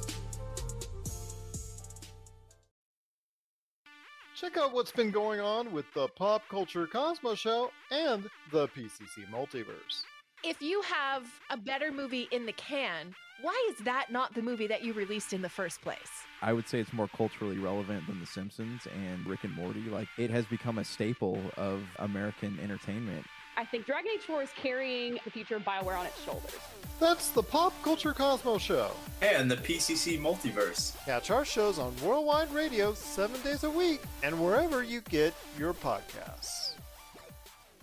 Check 4.35 4.57
out 4.57 4.72
what's 4.72 4.92
been 4.92 5.11
going 5.11 5.40
on 5.40 5.72
with 5.72 5.87
the 5.94 6.09
Pop 6.09 6.42
Culture 6.48 6.87
Cosmos 6.87 7.38
Show 7.38 7.70
and 7.90 8.29
the 8.53 8.68
PCC 8.68 9.29
Multiverse. 9.33 10.05
If 10.46 10.61
you 10.61 10.83
have 10.83 11.26
a 11.48 11.57
better 11.57 11.90
movie 11.90 12.28
in 12.30 12.44
the 12.44 12.52
can, 12.52 13.14
why 13.40 13.70
is 13.70 13.83
that 13.87 14.12
not 14.12 14.35
the 14.35 14.42
movie 14.42 14.66
that 14.66 14.85
you 14.85 14.92
released 14.92 15.33
in 15.33 15.40
the 15.40 15.48
first 15.48 15.80
place? 15.80 15.96
I 16.42 16.52
would 16.52 16.68
say 16.68 16.80
it's 16.80 16.92
more 16.92 17.09
culturally 17.09 17.57
relevant 17.57 18.07
than 18.07 18.20
The 18.20 18.26
Simpsons 18.26 18.87
and 18.94 19.26
Rick 19.26 19.44
and 19.44 19.54
Morty. 19.54 19.80
Like, 19.85 20.09
it 20.18 20.28
has 20.28 20.44
become 20.44 20.76
a 20.76 20.85
staple 20.85 21.40
of 21.57 21.83
American 21.98 22.59
entertainment. 22.62 23.24
I 23.57 23.64
think 23.64 23.87
Dragon 23.87 24.11
Age 24.14 24.20
4 24.20 24.42
is 24.42 24.50
carrying 24.54 25.18
the 25.24 25.30
future 25.30 25.57
of 25.57 25.62
BioWare 25.62 25.98
on 25.98 26.04
its 26.04 26.22
shoulders. 26.24 26.59
That's 27.00 27.30
the 27.30 27.42
Pop 27.42 27.72
Culture 27.83 28.12
Cosmos 28.12 28.61
Show. 28.61 28.90
And 29.22 29.50
the 29.50 29.57
PCC 29.57 30.18
Multiverse. 30.20 31.02
Catch 31.07 31.30
our 31.30 31.46
shows 31.46 31.78
on 31.78 31.94
Worldwide 32.02 32.52
Radio 32.52 32.92
seven 32.92 33.40
days 33.40 33.64
a 33.64 33.70
week 33.70 34.02
and 34.22 34.38
wherever 34.44 34.83
you 34.83 35.00
get 35.09 35.33
your 35.59 35.72
podcasts. 35.72 36.63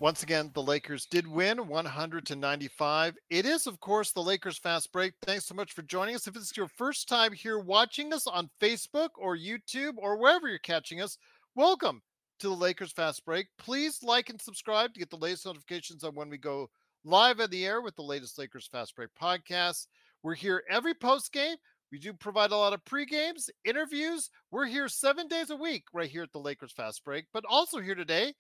Once 0.02 0.24
again, 0.24 0.50
the 0.56 0.64
Lakers 0.64 1.06
did 1.06 1.28
win 1.28 1.68
100 1.68 2.26
to 2.26 2.36
95. 2.36 3.16
It 3.30 3.46
is, 3.46 3.68
of 3.68 3.80
course, 3.80 4.12
the 4.12 4.20
Lakers 4.20 4.58
Fast 4.58 4.92
Break. 4.92 5.14
Thanks 5.22 5.46
so 5.46 5.54
much 5.54 5.74
for 5.74 5.84
joining 5.84 6.16
us. 6.16 6.26
If 6.26 6.36
it's 6.36 6.58
your 6.58 6.70
first 6.70 7.08
time 7.08 7.32
here 7.32 7.60
watching 7.60 8.12
us 8.12 8.26
on 8.26 8.50
Facebook 8.60 9.10
or 9.16 9.38
YouTube 9.38 9.94
or 9.98 10.18
wherever 10.18 10.48
you're 10.48 10.58
catching 10.58 11.02
us, 11.02 11.20
welcome 11.54 12.02
to 12.40 12.48
the 12.48 12.56
Lakers 12.56 12.92
Fast 12.92 13.24
Break. 13.26 13.46
Please 13.60 14.02
like 14.02 14.32
and 14.32 14.42
subscribe 14.42 14.92
to 14.96 15.00
get 15.00 15.12
the 15.12 15.18
latest 15.18 15.46
notifications 15.46 16.04
on 16.04 16.16
when 16.16 16.32
we 16.32 16.40
go 16.40 16.68
live 17.04 17.40
in 17.40 17.52
the 17.52 17.68
air 17.68 17.84
with 17.84 17.96
the 17.96 18.02
latest 18.02 18.40
Lakers 18.40 18.68
Fast 18.72 18.96
Break 18.96 19.10
podcast. 19.22 19.86
We're 20.24 20.34
here 20.34 20.64
every 20.68 20.96
post 20.96 21.32
game. 21.32 21.58
We 21.92 22.00
do 22.00 22.12
provide 22.14 22.50
a 22.50 22.58
lot 22.58 22.74
of 22.74 22.84
pre 22.86 23.06
games, 23.06 23.52
interviews. 23.66 24.32
We're 24.50 24.66
here 24.66 24.88
seven 24.88 25.28
days 25.28 25.52
a 25.52 25.56
week 25.56 25.84
right 25.94 26.10
here 26.10 26.24
at 26.24 26.32
the 26.32 26.40
Lakers 26.40 26.72
Fast 26.72 27.06
Break, 27.06 27.26
but 27.32 27.44
also 27.48 27.80
here 27.80 27.94
today. 27.94 28.34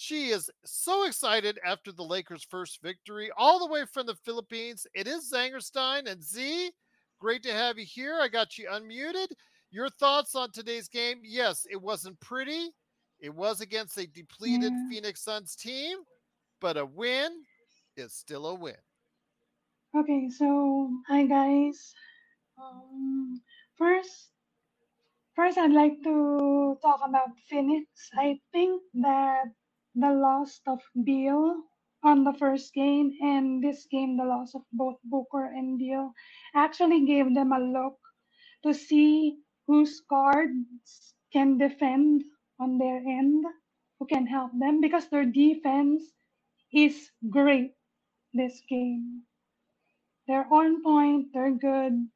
She 0.00 0.28
is 0.28 0.48
so 0.64 1.08
excited 1.08 1.58
after 1.66 1.90
the 1.90 2.04
Lakers' 2.04 2.46
first 2.48 2.80
victory, 2.80 3.32
all 3.36 3.58
the 3.58 3.66
way 3.66 3.84
from 3.84 4.06
the 4.06 4.14
Philippines. 4.14 4.86
It 4.94 5.08
is 5.08 5.28
Zangerstein 5.34 6.08
and 6.08 6.22
Z. 6.22 6.70
Great 7.18 7.42
to 7.42 7.52
have 7.52 7.78
you 7.80 7.84
here. 7.84 8.16
I 8.22 8.28
got 8.28 8.56
you 8.56 8.68
unmuted. 8.68 9.26
Your 9.72 9.90
thoughts 9.90 10.36
on 10.36 10.52
today's 10.52 10.86
game? 10.86 11.18
Yes, 11.24 11.66
it 11.68 11.82
wasn't 11.82 12.20
pretty. 12.20 12.68
It 13.18 13.34
was 13.34 13.60
against 13.60 13.98
a 13.98 14.06
depleted 14.06 14.72
Yeah. 14.72 14.88
Phoenix 14.88 15.20
Suns 15.24 15.56
team, 15.56 15.98
but 16.60 16.76
a 16.76 16.86
win 16.86 17.42
is 17.96 18.14
still 18.14 18.46
a 18.46 18.54
win. 18.54 18.76
Okay, 19.96 20.30
so 20.30 20.90
hi 21.08 21.26
guys. 21.26 21.92
Um, 22.56 23.42
first, 23.76 24.30
first 25.34 25.58
I'd 25.58 25.72
like 25.72 26.00
to 26.04 26.78
talk 26.82 27.00
about 27.04 27.30
Phoenix. 27.50 27.88
I 28.16 28.38
think 28.52 28.80
that 29.02 29.46
the 30.00 30.12
loss 30.12 30.60
of 30.68 30.80
Beal 31.04 31.56
on 32.04 32.24
the 32.24 32.34
first 32.34 32.74
game 32.74 33.12
and 33.22 33.62
this 33.64 33.86
game, 33.90 34.16
the 34.18 34.24
loss 34.24 34.54
of 34.54 34.62
both 34.72 34.96
Booker 35.04 35.46
and 35.46 35.78
Beal, 35.78 36.12
actually 36.54 37.06
gave 37.06 37.34
them 37.34 37.52
a 37.52 37.60
look 37.60 37.98
to 38.64 38.74
see 38.74 39.38
whose 39.66 40.02
guards 40.10 41.14
can 41.32 41.58
defend 41.58 42.24
on 42.60 42.78
their 42.78 42.98
end, 42.98 43.44
who 44.00 44.06
can 44.06 44.26
help 44.26 44.52
them 44.58 44.80
because 44.80 45.08
their 45.10 45.26
defense 45.26 46.02
is 46.72 47.10
great 47.30 47.72
this 48.34 48.62
game. 48.68 49.22
They're 50.28 50.46
on 50.52 50.82
point, 50.82 51.28
they're 51.34 51.52
good. 51.52 52.08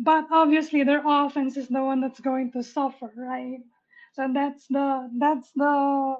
But 0.00 0.26
obviously 0.32 0.84
their 0.84 1.02
offense 1.06 1.56
is 1.56 1.68
the 1.68 1.82
one 1.82 2.00
that's 2.00 2.20
going 2.20 2.52
to 2.52 2.62
suffer, 2.62 3.12
right? 3.16 3.60
So 4.14 4.28
that's 4.34 4.66
the 4.68 5.10
that's 5.18 5.50
the 5.56 6.16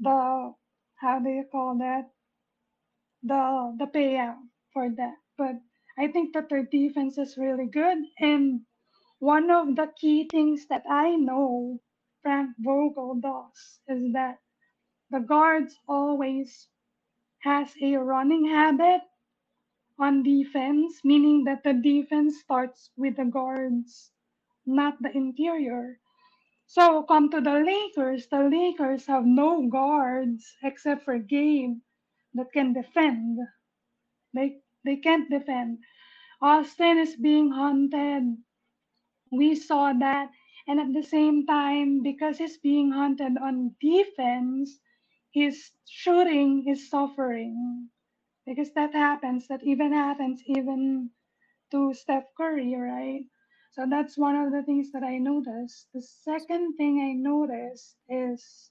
the 0.00 0.54
how 0.96 1.20
do 1.20 1.30
you 1.30 1.44
call 1.52 1.78
that? 1.78 2.10
The 3.24 3.76
the 3.78 3.86
payout 3.86 4.38
for 4.72 4.90
that. 4.90 5.16
But 5.38 5.56
I 5.98 6.08
think 6.08 6.34
that 6.34 6.48
their 6.50 6.64
defense 6.64 7.18
is 7.18 7.38
really 7.38 7.66
good. 7.66 7.98
And 8.20 8.62
one 9.20 9.50
of 9.50 9.76
the 9.76 9.88
key 10.00 10.28
things 10.30 10.66
that 10.68 10.84
I 10.90 11.16
know 11.16 11.80
Frank 12.22 12.50
Vogel 12.60 13.16
does 13.20 13.80
is 13.88 14.12
that 14.14 14.38
the 15.10 15.20
guards 15.20 15.74
always 15.88 16.68
has 17.40 17.68
a 17.82 17.96
running 17.96 18.46
habit 18.48 19.02
on 19.98 20.22
defense, 20.24 21.00
meaning 21.04 21.44
that 21.44 21.64
the 21.64 21.74
defense 21.74 22.40
starts 22.40 22.90
with 22.96 23.16
the 23.16 23.26
guards, 23.26 24.12
not 24.66 25.02
the 25.02 25.16
interior. 25.16 26.00
So 26.72 27.04
come 27.04 27.30
to 27.32 27.42
the 27.42 27.60
Lakers. 27.60 28.28
The 28.28 28.48
Lakers 28.48 29.06
have 29.06 29.26
no 29.26 29.68
guards 29.68 30.56
except 30.64 31.04
for 31.04 31.18
Gabe 31.18 31.76
that 32.34 32.52
can 32.52 32.72
defend. 32.72 33.38
They 34.34 34.60
they 34.84 34.96
can't 34.98 35.30
defend. 35.30 35.78
Austin 36.42 36.98
is 36.98 37.16
being 37.16 37.50
hunted. 37.52 38.38
We 39.32 39.56
saw 39.56 39.92
that. 39.94 40.30
And 40.68 40.80
at 40.80 40.92
the 40.94 41.02
same 41.02 41.46
time, 41.46 42.02
because 42.02 42.38
he's 42.38 42.58
being 42.58 42.92
hunted 42.92 43.38
on 43.38 43.76
defense, 43.80 44.78
his 45.32 45.72
shooting 45.88 46.68
is 46.68 46.90
suffering 46.90 47.90
because 48.46 48.72
that 48.74 48.94
happens 48.94 49.48
that 49.48 49.62
even 49.64 49.92
happens 49.92 50.42
even 50.46 51.10
to 51.72 51.94
Steph 51.94 52.24
Curry, 52.36 52.74
right? 52.76 53.24
So 53.72 53.86
that's 53.90 54.16
one 54.18 54.36
of 54.36 54.52
the 54.52 54.62
things 54.62 54.92
that 54.92 55.02
I 55.04 55.18
noticed. 55.18 55.88
The 55.94 56.02
second 56.02 56.76
thing 56.76 57.00
I 57.00 57.12
noticed 57.14 57.96
is 58.08 58.70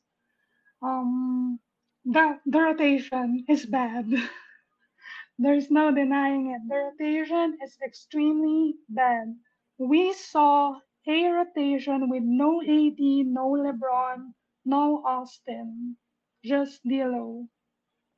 um 0.82 1.60
the 2.06 2.40
the 2.46 2.60
rotation 2.62 3.46
is 3.50 3.66
bad. 3.66 4.06
There's 5.40 5.70
no 5.72 5.92
denying 5.94 6.52
it. 6.52 6.62
The 6.70 6.76
rotation 6.78 7.58
is 7.64 7.78
extremely 7.86 8.76
bad. 8.90 9.36
We 9.78 10.14
saw 10.14 10.80
a 11.08 11.28
rotation 11.30 12.10
with 12.10 12.24
no 12.24 12.62
AD, 12.62 13.00
no 13.28 13.50
LeBron, 13.52 14.34
no 14.66 15.04
Austin, 15.06 15.98
just 16.46 16.82
D'Lo 16.88 17.50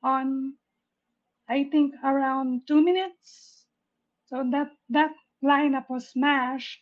on 0.02 0.54
I 1.48 1.64
think 1.64 1.94
around 2.04 2.66
two 2.68 2.82
minutes. 2.82 3.66
So 4.26 4.44
that 4.52 4.70
that 4.90 5.12
lineup 5.44 5.88
was 5.90 6.08
smashed. 6.08 6.80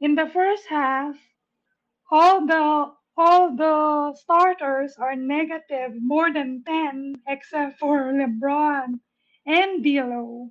In 0.00 0.14
the 0.16 0.28
first 0.28 0.66
half, 0.68 1.16
all 2.10 2.46
the 2.46 2.92
all 3.16 3.54
the 3.54 4.14
starters 4.16 4.96
are 4.98 5.14
negative, 5.14 5.92
more 6.00 6.32
than 6.32 6.64
10, 6.64 7.22
except 7.28 7.78
for 7.78 8.10
LeBron 8.12 8.98
and 9.46 9.84
D'Lo, 9.84 10.50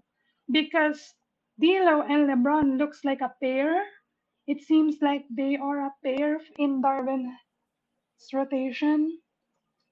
because 0.51 1.15
D'Lo 1.59 2.03
and 2.03 2.29
LeBron 2.29 2.77
looks 2.77 3.03
like 3.03 3.21
a 3.21 3.33
pair. 3.41 3.83
It 4.47 4.61
seems 4.61 4.97
like 5.01 5.25
they 5.29 5.57
are 5.57 5.87
a 5.87 5.93
pair 6.05 6.39
in 6.57 6.81
Darvin's 6.81 7.35
rotation 8.33 9.19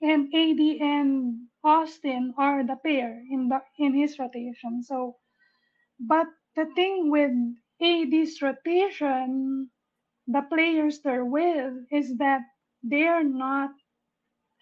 and 0.02 0.34
AD 0.34 0.60
and 0.82 1.48
Austin 1.64 2.34
are 2.38 2.64
the 2.66 2.78
pair 2.78 3.22
in 3.30 3.50
the 3.50 3.62
in 3.78 3.94
his 3.94 4.18
rotation. 4.20 4.84
So, 4.84 5.18
but 6.00 6.28
the 6.60 6.66
thing 6.76 7.10
with 7.10 7.32
AD's 7.82 8.42
rotation, 8.42 9.70
the 10.28 10.42
players 10.42 11.00
they're 11.02 11.24
with 11.24 11.74
is 11.90 12.18
that 12.18 12.42
they 12.84 13.08
are 13.08 13.24
not 13.24 13.72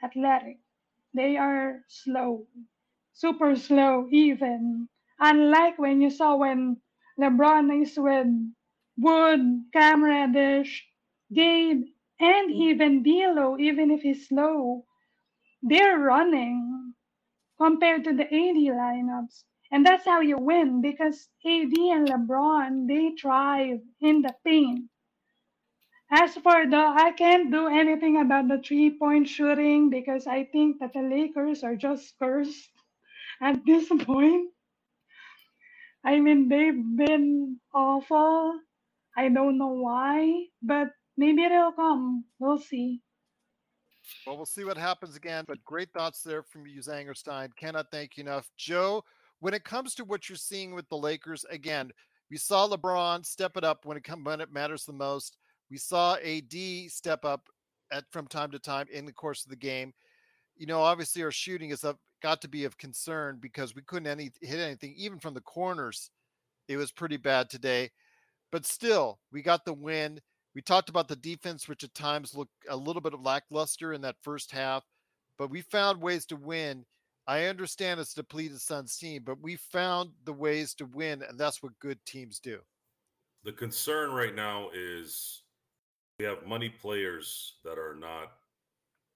athletic. 0.04 0.60
They 1.16 1.38
are 1.38 1.82
slow, 1.88 2.46
super 3.14 3.56
slow 3.56 4.08
even. 4.12 4.88
Unlike 5.20 5.80
when 5.80 6.00
you 6.00 6.12
saw 6.12 6.36
when 6.36 6.78
LeBron 7.20 7.82
is 7.82 7.98
with 7.98 8.28
Wood, 9.00 9.42
Cam 9.74 10.04
Reddish, 10.04 10.86
Gabe, 11.34 11.84
and 12.20 12.52
even 12.52 13.02
D'Lo, 13.02 13.58
even 13.58 13.90
if 13.90 14.02
he's 14.02 14.28
slow, 14.28 14.86
they're 15.64 15.98
running 15.98 16.94
compared 17.60 18.04
to 18.04 18.14
the 18.14 18.26
AD 18.26 18.58
lineups. 18.78 19.44
And 19.72 19.86
that's 19.86 20.06
how 20.06 20.22
you 20.22 20.38
win 20.38 20.82
because 20.82 21.28
AD 21.46 21.74
and 21.78 22.08
LeBron, 22.08 22.88
they 22.88 23.12
thrive 23.20 23.80
in 24.02 24.22
the 24.22 24.34
paint. 24.46 24.90
As 26.10 26.36
for 26.36 26.66
the, 26.66 26.78
I 26.78 27.12
can't 27.18 27.52
do 27.52 27.68
anything 27.68 28.22
about 28.22 28.48
the 28.48 28.62
three 28.66 28.98
point 28.98 29.28
shooting 29.28 29.90
because 29.90 30.26
I 30.26 30.46
think 30.46 30.80
that 30.80 30.94
the 30.94 31.02
Lakers 31.02 31.64
are 31.64 31.76
just 31.76 32.14
cursed 32.18 32.72
at 33.42 33.60
this 33.66 33.90
point. 34.06 34.50
I 36.06 36.20
mean, 36.22 36.48
they've 36.48 36.82
been 36.96 37.60
awful. 37.74 38.58
I 39.18 39.28
don't 39.28 39.58
know 39.58 39.74
why, 39.74 40.46
but 40.62 40.88
maybe 41.18 41.44
it'll 41.44 41.74
come. 41.74 42.24
We'll 42.40 42.60
see. 42.60 43.02
Well, 44.26 44.38
we'll 44.38 44.46
see 44.46 44.64
what 44.64 44.78
happens 44.78 45.18
again. 45.18 45.44
But 45.46 45.64
great 45.66 45.92
thoughts 45.92 46.22
there 46.24 46.44
from 46.44 46.68
you, 46.68 46.80
Zangerstein. 46.80 47.50
Cannot 47.58 47.92
thank 47.92 48.16
you 48.16 48.22
enough. 48.24 48.50
Joe, 48.56 49.04
when 49.40 49.54
it 49.54 49.64
comes 49.64 49.96
to 49.96 50.06
what 50.06 50.30
you're 50.30 50.36
seeing 50.36 50.74
with 50.74 50.88
the 50.90 50.98
Lakers, 50.98 51.46
again, 51.50 51.92
we 52.30 52.38
saw 52.38 52.68
LeBron 52.68 53.26
step 53.26 53.56
it 53.56 53.64
up 53.64 53.86
when 53.86 53.98
it 53.98 54.04
come 54.04 54.24
when 54.24 54.42
it 54.42 54.52
matters 54.52 54.84
the 54.84 54.94
most. 54.94 55.38
We 55.70 55.78
saw 55.78 56.16
AD 56.16 56.90
step 56.90 57.24
up 57.24 57.48
at 57.92 58.04
from 58.12 58.28
time 58.28 58.52
to 58.52 58.60
time 58.60 58.88
in 58.92 59.06
the 59.06 59.14
course 59.14 59.46
of 59.46 59.50
the 59.50 59.56
game. 59.56 59.94
You 60.58 60.66
know, 60.66 60.82
obviously 60.82 61.24
our 61.24 61.32
shooting 61.32 61.70
is 61.70 61.86
got 62.22 62.42
to 62.42 62.48
be 62.48 62.66
of 62.66 62.78
concern 62.78 63.38
because 63.40 63.76
we 63.76 63.84
couldn't 63.84 64.08
any 64.08 64.32
hit 64.42 64.60
anything 64.60 64.94
even 64.98 65.20
from 65.20 65.34
the 65.34 65.42
corners. 65.42 66.10
It 66.68 66.78
was 66.78 66.92
pretty 66.92 67.18
bad 67.18 67.50
today, 67.50 67.92
but 68.52 68.66
still 68.66 69.20
we 69.32 69.42
got 69.42 69.64
the 69.66 69.74
win. 69.74 70.20
We 70.56 70.62
talked 70.62 70.90
about 70.90 71.08
the 71.08 71.16
defense, 71.16 71.68
which 71.68 71.84
at 71.84 71.94
times 71.94 72.36
looked 72.36 72.52
a 72.68 72.76
little 72.76 73.02
bit 73.02 73.14
of 73.14 73.22
lackluster 73.22 73.94
in 73.94 74.02
that 74.02 74.16
first 74.24 74.52
half, 74.52 74.84
but 75.38 75.52
we 75.52 75.62
found 75.62 76.02
ways 76.02 76.26
to 76.28 76.36
win. 76.36 76.84
I 77.28 77.46
understand 77.46 78.00
it's 78.00 78.14
depleted 78.14 78.62
Suns 78.62 78.98
team, 78.98 79.24
but 79.26 79.42
we 79.42 79.58
found 79.58 80.12
the 80.24 80.34
ways 80.34 80.74
to 80.76 80.86
win, 80.86 81.24
and 81.24 81.38
that's 81.38 81.62
what 81.62 81.78
good 81.80 82.00
teams 82.06 82.40
do. 82.40 82.60
The 83.44 83.52
concern 83.52 84.12
right 84.12 84.34
now 84.34 84.70
is 84.74 85.42
we 86.20 86.26
have 86.26 86.48
money 86.48 86.70
players 86.70 87.56
that 87.66 87.78
are 87.78 87.96
not 87.96 88.32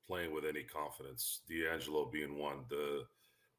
playing 0.07 0.33
with 0.33 0.45
any 0.45 0.63
confidence. 0.63 1.41
D'Angelo 1.47 2.09
being 2.11 2.37
one, 2.37 2.65
the 2.69 3.05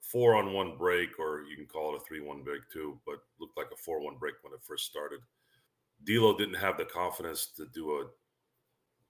four 0.03 0.35
on 0.37 0.53
one 0.53 0.77
break, 0.77 1.19
or 1.19 1.45
you 1.49 1.57
can 1.57 1.67
call 1.67 1.95
it 1.95 2.03
a 2.03 2.05
three 2.05 2.21
one 2.21 2.43
break 2.43 2.63
too, 2.71 3.01
but 3.07 3.21
looked 3.41 3.57
like 3.57 3.71
a 3.73 3.77
four 3.77 4.01
one 4.01 4.17
break 4.19 4.35
when 4.43 4.53
it 4.53 4.61
first 4.63 4.85
started. 4.85 5.21
D'Lo 6.05 6.37
didn't 6.37 6.55
have 6.55 6.77
the 6.77 6.85
confidence 6.85 7.47
to 7.57 7.67
do 7.73 7.93
a 7.93 8.05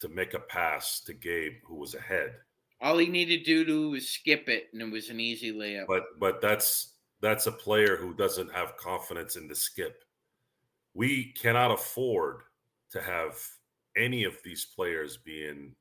to 0.01 0.09
make 0.09 0.35
a 0.35 0.41
pass 0.41 1.01
to 1.01 1.15
Gabe, 1.15 1.55
who 1.65 1.77
was 1.77 1.95
ahead. 1.95 2.35
All 2.83 2.99
he 2.99 3.07
needed 3.07 3.45
to 3.45 3.65
do 3.65 3.91
was 3.91 4.09
skip 4.09 4.49
it, 4.49 4.69
and 4.73 4.83
it 4.83 4.91
was 4.91 5.09
an 5.09 5.21
easy 5.21 5.53
layup. 5.53 5.87
But 5.87 6.19
but 6.19 6.41
that's 6.41 6.95
that's 7.21 7.47
a 7.47 7.53
player 7.53 7.97
who 7.97 8.13
doesn't 8.13 8.53
have 8.53 8.77
confidence 8.77 9.37
in 9.37 9.47
the 9.47 9.55
skip. 9.55 10.03
We 10.95 11.33
cannot 11.41 11.71
afford 11.71 12.43
to 12.91 13.01
have 13.01 13.39
any 13.97 14.25
of 14.25 14.37
these 14.45 14.65
players 14.65 15.17
being 15.17 15.75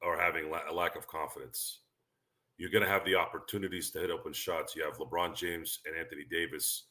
or 0.00 0.16
having 0.16 0.50
a 0.68 0.72
lack 0.72 0.96
of 0.96 1.06
confidence. 1.08 1.80
You're 2.56 2.70
going 2.70 2.84
to 2.84 2.90
have 2.90 3.04
the 3.04 3.16
opportunities 3.16 3.90
to 3.90 3.98
hit 3.98 4.10
open 4.10 4.32
shots. 4.32 4.76
You 4.76 4.84
have 4.84 4.98
LeBron 4.98 5.36
James 5.36 5.80
and 5.86 5.96
Anthony 5.96 6.24
Davis 6.30 6.84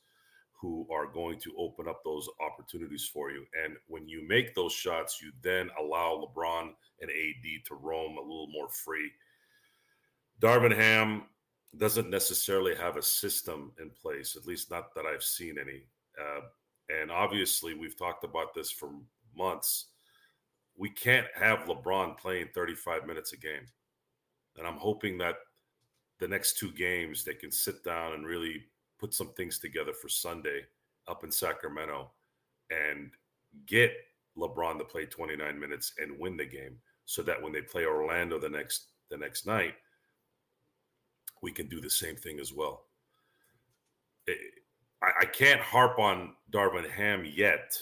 who 0.62 0.88
are 0.94 1.08
going 1.08 1.40
to 1.40 1.52
open 1.58 1.88
up 1.88 2.04
those 2.04 2.30
opportunities 2.40 3.10
for 3.12 3.32
you. 3.32 3.44
And 3.64 3.76
when 3.88 4.08
you 4.08 4.26
make 4.28 4.54
those 4.54 4.72
shots, 4.72 5.20
you 5.22 5.32
then 5.42 5.72
allow 5.80 6.24
LeBron 6.24 6.70
and 7.02 7.10
AD 7.10 7.66
to 7.66 7.76
roam 7.76 8.18
a 8.18 8.22
little 8.22 8.48
more 8.52 8.70
free. 8.70 9.10
Darvin 10.40 10.76
Ham 10.76 11.24
doesn't 11.78 12.12
necessarily 12.12 12.76
have 12.76 12.96
a 12.96 13.02
system 13.02 13.72
in 13.80 13.90
place, 13.90 14.36
at 14.36 14.46
least 14.46 14.70
not 14.70 14.94
that 14.94 15.06
I've 15.06 15.24
seen 15.24 15.58
any. 15.58 15.84
Uh, 16.20 16.42
and 17.02 17.12
obviously, 17.12 17.74
we've 17.74 17.98
talked 17.98 18.24
about 18.24 18.54
this 18.54 18.70
for 18.70 18.92
months. 19.36 19.88
We 20.78 20.90
can't 20.90 21.28
have 21.36 21.60
LeBron 21.60 22.18
playing 22.18 22.50
35 22.54 23.08
minutes 23.08 23.34
a 23.34 23.38
game. 23.38 23.66
And 24.58 24.68
I'm 24.68 24.78
hoping 24.78 25.18
that 25.20 25.38
the 26.20 26.28
next 26.28 26.60
two 26.60 26.72
games 26.72 27.24
they 27.24 27.34
can 27.34 27.52
sit 27.52 27.84
down 27.84 28.14
and 28.14 28.28
really 28.28 28.64
put 29.02 29.14
some 29.14 29.34
things 29.34 29.58
together 29.58 29.94
for 29.94 30.08
Sunday 30.08 30.62
up 31.08 31.24
in 31.24 31.32
Sacramento 31.32 32.12
and 32.70 33.10
get 33.66 33.92
LeBron 34.38 34.78
to 34.78 34.86
play 34.86 35.06
29 35.06 35.60
minutes 35.60 35.94
and 35.98 36.18
win 36.20 36.38
the 36.38 36.46
game 36.46 36.78
so 37.06 37.24
that 37.24 37.42
when 37.42 37.52
they 37.52 37.62
play 37.62 37.86
Orlando 37.86 38.40
the 38.40 38.48
next 38.48 38.86
the 39.10 39.18
next 39.18 39.46
night 39.46 39.74
we 41.42 41.52
can 41.52 41.68
do 41.68 41.82
the 41.82 41.90
same 41.90 42.16
thing 42.16 42.40
as 42.40 42.54
well. 42.54 42.86
I, 44.30 45.12
I 45.22 45.26
can't 45.26 45.60
harp 45.60 45.98
on 45.98 46.36
Darvin 46.52 46.90
Ham 46.92 47.26
yet. 47.26 47.76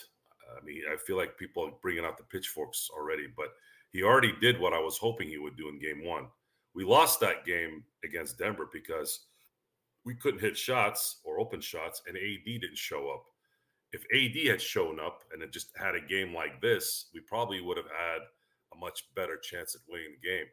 I 0.57 0.63
mean, 0.63 0.81
I 0.91 0.95
feel 0.95 1.17
like 1.17 1.37
people 1.37 1.65
are 1.65 1.73
bringing 1.81 2.05
out 2.05 2.17
the 2.17 2.23
pitchforks 2.23 2.89
already, 2.97 3.27
but 3.35 3.49
he 3.91 4.01
already 4.01 4.33
did 4.39 4.59
what 4.59 4.73
I 4.73 4.79
was 4.79 4.97
hoping 4.97 5.27
he 5.27 5.37
would 5.37 5.57
do 5.57 5.67
in 5.67 5.79
game 5.79 6.05
one. 6.05 6.27
We 6.73 6.85
lost 6.85 7.19
that 7.19 7.45
game 7.45 7.83
against 8.03 8.39
Denver 8.39 8.69
because 8.71 9.25
we 10.05 10.15
couldn't 10.15 10.41
hit 10.41 10.57
shots 10.57 11.17
or 11.23 11.39
open 11.39 11.61
shots, 11.61 12.01
and 12.07 12.17
AD 12.17 12.45
didn't 12.45 12.77
show 12.77 13.09
up. 13.09 13.23
If 13.91 14.03
AD 14.13 14.47
had 14.47 14.61
shown 14.61 14.99
up 14.99 15.23
and 15.31 15.41
had 15.41 15.51
just 15.51 15.75
had 15.75 15.95
a 15.95 16.01
game 16.01 16.33
like 16.33 16.61
this, 16.61 17.09
we 17.13 17.21
probably 17.21 17.59
would 17.61 17.77
have 17.77 17.87
had 17.87 18.19
a 18.73 18.77
much 18.77 19.03
better 19.15 19.37
chance 19.37 19.75
at 19.75 19.81
winning 19.89 20.15
the 20.21 20.27
game. 20.27 20.45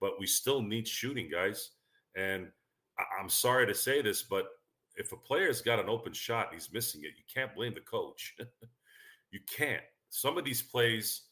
But 0.00 0.20
we 0.20 0.26
still 0.26 0.62
need 0.62 0.86
shooting, 0.86 1.28
guys. 1.30 1.70
And 2.16 2.50
I- 2.98 3.20
am 3.20 3.28
sorry 3.28 3.66
to 3.66 3.74
say 3.74 4.02
this, 4.02 4.22
but 4.22 4.48
if 4.96 5.12
a 5.12 5.16
player's 5.16 5.60
got 5.60 5.80
an 5.80 5.88
open 5.88 6.12
shot 6.12 6.46
and 6.46 6.54
he's 6.54 6.72
missing 6.72 7.02
it, 7.02 7.16
you 7.16 7.24
can't 7.32 7.54
blame 7.54 7.74
the 7.74 7.80
coach. 7.80 8.36
you 9.30 9.40
can't. 9.46 9.82
Some 10.08 10.38
of 10.38 10.44
these 10.44 10.62
plays 10.62 11.24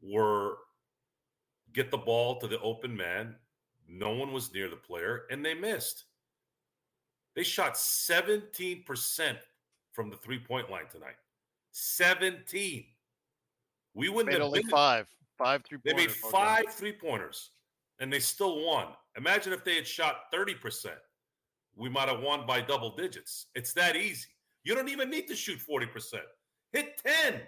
were 0.00 0.58
get 1.72 1.90
the 1.90 1.98
ball 1.98 2.40
to 2.40 2.48
the 2.48 2.60
open 2.60 2.96
man. 2.96 3.36
No 3.88 4.12
one 4.12 4.32
was 4.32 4.52
near 4.52 4.68
the 4.68 4.76
player, 4.76 5.26
and 5.30 5.44
they 5.44 5.54
missed. 5.54 6.04
They 7.34 7.42
shot 7.42 7.74
17% 7.74 9.36
from 9.92 10.10
the 10.10 10.16
three 10.16 10.38
point 10.38 10.70
line 10.70 10.86
tonight. 10.90 11.16
17. 11.72 12.84
We 13.94 14.08
wouldn't 14.08 14.26
made 14.26 14.34
have 14.34 14.42
only 14.42 14.62
five. 14.64 15.08
Five 15.38 15.64
three 15.64 15.78
They 15.84 15.94
made 15.94 16.10
five 16.10 16.66
three 16.70 16.92
pointers 16.92 17.50
and 18.00 18.12
they 18.12 18.20
still 18.20 18.64
won. 18.64 18.88
Imagine 19.16 19.52
if 19.52 19.64
they 19.64 19.76
had 19.76 19.86
shot 19.86 20.32
30%. 20.32 20.88
We 21.74 21.88
might 21.88 22.08
have 22.08 22.20
won 22.20 22.46
by 22.46 22.60
double 22.60 22.94
digits. 22.94 23.46
It's 23.54 23.72
that 23.74 23.96
easy. 23.96 24.28
You 24.64 24.74
don't 24.74 24.88
even 24.88 25.10
need 25.10 25.26
to 25.28 25.34
shoot 25.34 25.58
40%. 25.58 26.20
Hit 26.72 27.02
10. 27.24 27.40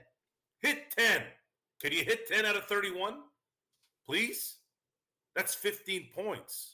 Hit 0.60 0.90
10. 0.96 1.22
Can 1.80 1.92
you 1.92 2.04
hit 2.04 2.26
10 2.28 2.46
out 2.46 2.56
of 2.56 2.64
31? 2.64 3.18
Please? 4.06 4.56
That's 5.36 5.54
15 5.54 6.08
points. 6.14 6.73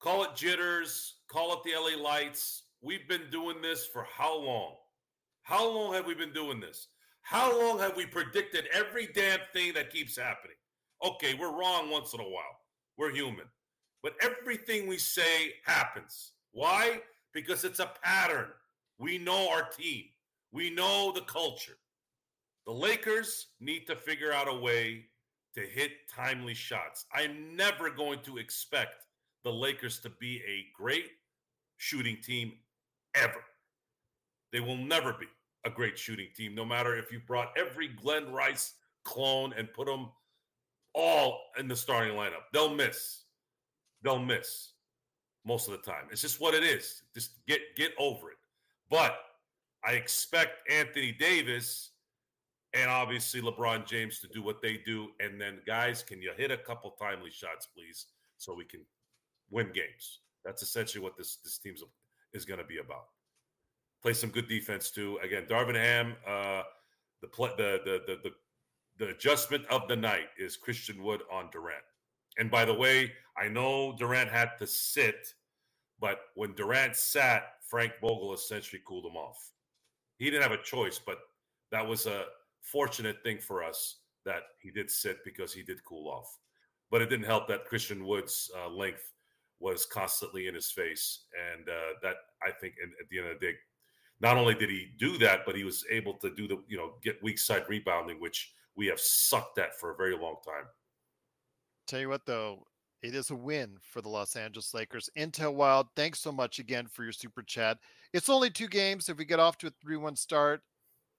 Call 0.00 0.24
it 0.24 0.34
jitters, 0.34 1.16
call 1.28 1.52
it 1.52 1.58
the 1.62 1.72
LA 1.78 2.02
lights. 2.02 2.62
We've 2.80 3.06
been 3.06 3.28
doing 3.30 3.60
this 3.60 3.86
for 3.86 4.06
how 4.10 4.34
long? 4.38 4.72
How 5.42 5.68
long 5.68 5.92
have 5.92 6.06
we 6.06 6.14
been 6.14 6.32
doing 6.32 6.58
this? 6.58 6.88
How 7.20 7.60
long 7.60 7.78
have 7.80 7.96
we 7.96 8.06
predicted 8.06 8.64
every 8.72 9.10
damn 9.14 9.40
thing 9.52 9.74
that 9.74 9.92
keeps 9.92 10.16
happening? 10.16 10.56
Okay, 11.04 11.34
we're 11.34 11.54
wrong 11.54 11.90
once 11.90 12.14
in 12.14 12.20
a 12.20 12.24
while. 12.24 12.60
We're 12.96 13.12
human. 13.12 13.44
But 14.02 14.14
everything 14.22 14.88
we 14.88 14.96
say 14.96 15.52
happens. 15.66 16.32
Why? 16.52 17.02
Because 17.34 17.64
it's 17.64 17.80
a 17.80 17.92
pattern. 18.02 18.48
We 18.98 19.18
know 19.18 19.50
our 19.50 19.68
team, 19.68 20.04
we 20.50 20.70
know 20.70 21.12
the 21.14 21.22
culture. 21.22 21.76
The 22.64 22.72
Lakers 22.72 23.48
need 23.60 23.86
to 23.86 23.96
figure 23.96 24.32
out 24.32 24.48
a 24.48 24.54
way 24.54 25.06
to 25.54 25.60
hit 25.60 26.08
timely 26.08 26.54
shots. 26.54 27.04
I'm 27.14 27.54
never 27.54 27.90
going 27.90 28.20
to 28.20 28.38
expect 28.38 29.06
the 29.44 29.52
Lakers 29.52 30.00
to 30.00 30.10
be 30.20 30.42
a 30.46 30.66
great 30.76 31.06
shooting 31.76 32.18
team 32.22 32.52
ever. 33.14 33.42
They 34.52 34.60
will 34.60 34.76
never 34.76 35.12
be 35.12 35.26
a 35.64 35.70
great 35.70 35.98
shooting 35.98 36.28
team, 36.36 36.54
no 36.54 36.64
matter 36.64 36.96
if 36.96 37.12
you 37.12 37.20
brought 37.26 37.52
every 37.56 37.88
Glenn 37.88 38.32
Rice 38.32 38.74
clone 39.04 39.52
and 39.56 39.72
put 39.72 39.86
them 39.86 40.10
all 40.94 41.40
in 41.58 41.68
the 41.68 41.76
starting 41.76 42.14
lineup. 42.14 42.44
They'll 42.52 42.74
miss. 42.74 43.24
They'll 44.02 44.18
miss 44.18 44.72
most 45.44 45.68
of 45.68 45.72
the 45.72 45.90
time. 45.90 46.04
It's 46.10 46.20
just 46.20 46.40
what 46.40 46.54
it 46.54 46.62
is. 46.62 47.02
Just 47.14 47.46
get 47.46 47.60
get 47.76 47.92
over 47.98 48.30
it. 48.30 48.38
But 48.90 49.16
I 49.84 49.92
expect 49.92 50.68
Anthony 50.70 51.12
Davis 51.12 51.92
and 52.72 52.90
obviously 52.90 53.40
LeBron 53.40 53.86
James 53.86 54.20
to 54.20 54.28
do 54.28 54.42
what 54.42 54.62
they 54.62 54.80
do. 54.84 55.08
And 55.20 55.40
then, 55.40 55.60
guys, 55.66 56.02
can 56.02 56.22
you 56.22 56.32
hit 56.36 56.50
a 56.50 56.56
couple 56.56 56.90
timely 56.92 57.30
shots, 57.30 57.66
please, 57.66 58.06
so 58.36 58.54
we 58.54 58.64
can 58.64 58.80
win 59.50 59.66
games. 59.74 60.20
That's 60.44 60.62
essentially 60.62 61.02
what 61.02 61.16
this 61.16 61.38
this 61.44 61.58
team's 61.58 61.82
is 62.32 62.44
going 62.44 62.60
to 62.60 62.66
be 62.66 62.78
about. 62.78 63.06
Play 64.02 64.14
some 64.14 64.30
good 64.30 64.48
defense 64.48 64.90
too. 64.90 65.18
Again, 65.22 65.44
Darvin 65.48 65.74
Ham, 65.74 66.14
uh, 66.26 66.62
the, 67.20 67.28
play, 67.28 67.50
the, 67.56 67.80
the 67.84 68.02
the 68.06 68.18
the 68.22 68.34
the 68.98 69.08
adjustment 69.10 69.64
of 69.66 69.88
the 69.88 69.96
night 69.96 70.28
is 70.38 70.56
Christian 70.56 71.02
Wood 71.02 71.22
on 71.32 71.48
Durant. 71.50 71.84
And 72.38 72.50
by 72.50 72.64
the 72.64 72.74
way, 72.74 73.12
I 73.36 73.48
know 73.48 73.94
Durant 73.98 74.30
had 74.30 74.50
to 74.58 74.66
sit, 74.66 75.34
but 75.98 76.20
when 76.34 76.54
Durant 76.54 76.96
sat, 76.96 77.54
Frank 77.68 77.92
Vogel 78.00 78.34
essentially 78.34 78.82
cooled 78.86 79.06
him 79.06 79.16
off. 79.16 79.52
He 80.18 80.26
didn't 80.26 80.42
have 80.42 80.52
a 80.52 80.62
choice, 80.62 81.00
but 81.04 81.18
that 81.72 81.86
was 81.86 82.06
a 82.06 82.24
fortunate 82.62 83.22
thing 83.22 83.38
for 83.38 83.64
us 83.64 84.00
that 84.24 84.42
he 84.60 84.70
did 84.70 84.90
sit 84.90 85.24
because 85.24 85.52
he 85.52 85.62
did 85.62 85.82
cool 85.84 86.08
off. 86.08 86.38
But 86.90 87.00
it 87.02 87.08
didn't 87.08 87.26
help 87.26 87.48
that 87.48 87.64
Christian 87.64 88.04
Wood's 88.04 88.50
uh, 88.58 88.68
length 88.68 89.12
was 89.60 89.86
constantly 89.86 90.48
in 90.48 90.54
his 90.54 90.70
face, 90.70 91.26
and 91.54 91.68
uh, 91.68 91.98
that 92.02 92.16
I 92.42 92.50
think, 92.50 92.74
in, 92.82 92.90
at 93.00 93.08
the 93.10 93.18
end 93.18 93.28
of 93.28 93.40
the 93.40 93.46
day, 93.46 93.54
not 94.20 94.36
only 94.36 94.54
did 94.54 94.70
he 94.70 94.88
do 94.98 95.18
that, 95.18 95.40
but 95.46 95.54
he 95.54 95.64
was 95.64 95.84
able 95.90 96.14
to 96.14 96.34
do 96.34 96.48
the, 96.48 96.58
you 96.68 96.76
know, 96.76 96.92
get 97.02 97.22
weak 97.22 97.38
side 97.38 97.64
rebounding, 97.68 98.20
which 98.20 98.52
we 98.76 98.86
have 98.86 99.00
sucked 99.00 99.58
at 99.58 99.78
for 99.78 99.92
a 99.92 99.96
very 99.96 100.16
long 100.16 100.36
time. 100.44 100.64
Tell 101.86 102.00
you 102.00 102.08
what, 102.08 102.26
though, 102.26 102.66
it 103.02 103.14
is 103.14 103.30
a 103.30 103.36
win 103.36 103.76
for 103.80 104.02
the 104.02 104.08
Los 104.08 104.36
Angeles 104.36 104.74
Lakers. 104.74 105.08
Intel 105.16 105.54
Wild, 105.54 105.88
thanks 105.96 106.20
so 106.20 106.30
much 106.30 106.58
again 106.58 106.86
for 106.86 107.02
your 107.02 107.12
super 107.12 107.42
chat. 107.42 107.78
It's 108.12 108.28
only 108.28 108.50
two 108.50 108.68
games. 108.68 109.08
If 109.08 109.16
we 109.16 109.24
get 109.24 109.40
off 109.40 109.58
to 109.58 109.68
a 109.68 109.72
3 109.82 109.96
1 109.96 110.16
start, 110.16 110.60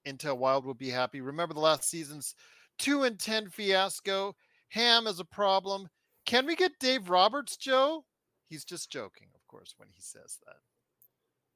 Intel 0.06 0.38
Wild 0.38 0.64
will 0.64 0.74
be 0.74 0.90
happy. 0.90 1.20
Remember 1.20 1.54
the 1.54 1.60
last 1.60 1.88
season's 1.88 2.34
2 2.78 3.04
and 3.04 3.18
10 3.18 3.50
fiasco? 3.50 4.34
Ham 4.68 5.06
is 5.06 5.20
a 5.20 5.24
problem. 5.24 5.88
Can 6.24 6.46
we 6.46 6.54
get 6.54 6.78
Dave 6.78 7.10
Roberts, 7.10 7.56
Joe? 7.56 8.04
He's 8.52 8.66
just 8.66 8.90
joking, 8.90 9.28
of 9.34 9.46
course, 9.48 9.72
when 9.78 9.88
he 9.88 10.02
says 10.02 10.36
that. 10.44 10.56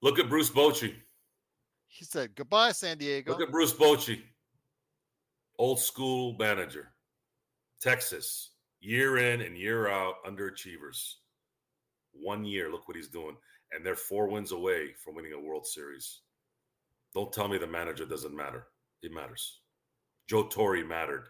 Look 0.00 0.18
at 0.18 0.30
Bruce 0.30 0.48
Bochy. 0.48 0.94
He 1.88 2.06
said, 2.06 2.34
Goodbye, 2.34 2.72
San 2.72 2.96
Diego. 2.96 3.32
Look 3.32 3.42
at 3.42 3.50
Bruce 3.50 3.74
Bochy, 3.74 4.22
old 5.58 5.78
school 5.78 6.34
manager, 6.38 6.94
Texas, 7.82 8.52
year 8.80 9.18
in 9.18 9.42
and 9.42 9.58
year 9.58 9.90
out, 9.90 10.14
underachievers. 10.26 11.16
One 12.14 12.46
year, 12.46 12.72
look 12.72 12.88
what 12.88 12.96
he's 12.96 13.08
doing. 13.08 13.36
And 13.72 13.84
they're 13.84 13.94
four 13.94 14.28
wins 14.28 14.52
away 14.52 14.94
from 15.04 15.16
winning 15.16 15.34
a 15.34 15.38
World 15.38 15.66
Series. 15.66 16.20
Don't 17.12 17.30
tell 17.30 17.46
me 17.46 17.58
the 17.58 17.66
manager 17.66 18.06
doesn't 18.06 18.34
matter. 18.34 18.68
It 19.02 19.12
matters. 19.12 19.60
Joe 20.30 20.44
Torre 20.44 20.82
mattered 20.82 21.26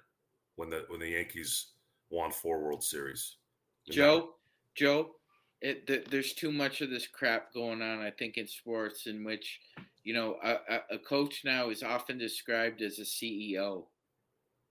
when 0.55 0.70
the 0.70 0.85
when 0.87 1.00
the 1.00 1.09
Yankees 1.09 1.72
won 2.09 2.31
four 2.31 2.62
World 2.62 2.85
Series. 2.85 3.38
It 3.88 3.94
Joe, 3.94 4.14
mattered. 4.14 4.29
Joe, 4.76 5.11
it, 5.61 5.87
th- 5.87 6.07
there's 6.11 6.33
too 6.33 6.53
much 6.53 6.81
of 6.81 6.90
this 6.90 7.07
crap 7.07 7.53
going 7.55 7.83
on. 7.83 8.01
I 8.01 8.11
think 8.11 8.37
in 8.37 8.47
sports, 8.47 9.07
in 9.07 9.25
which 9.25 9.61
you 10.05 10.14
know 10.14 10.37
a, 10.42 10.81
a, 10.90 10.99
coach 10.99 11.42
now 11.45 11.71
is 11.71 11.83
often 11.83 12.19
described 12.19 12.83
as 12.83 12.99
a 12.99 13.03
CEO, 13.03 13.85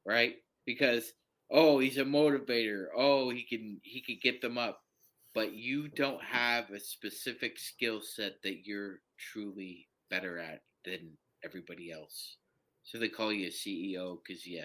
right? 0.05 0.35
Because 0.65 1.13
oh, 1.51 1.79
he's 1.79 1.97
a 1.97 2.05
motivator. 2.05 2.85
Oh, 2.95 3.29
he 3.29 3.43
can 3.43 3.79
he 3.83 4.01
could 4.01 4.21
get 4.21 4.41
them 4.41 4.57
up, 4.57 4.81
but 5.33 5.53
you 5.53 5.87
don't 5.87 6.23
have 6.23 6.69
a 6.69 6.79
specific 6.79 7.57
skill 7.57 8.01
set 8.01 8.41
that 8.43 8.65
you're 8.65 8.99
truly 9.17 9.87
better 10.09 10.37
at 10.37 10.61
than 10.85 11.11
everybody 11.43 11.91
else. 11.91 12.37
So 12.83 12.99
they 12.99 13.09
call 13.09 13.33
you 13.33 13.47
a 13.47 13.49
CEO 13.49 14.19
because 14.25 14.45
you 14.45 14.63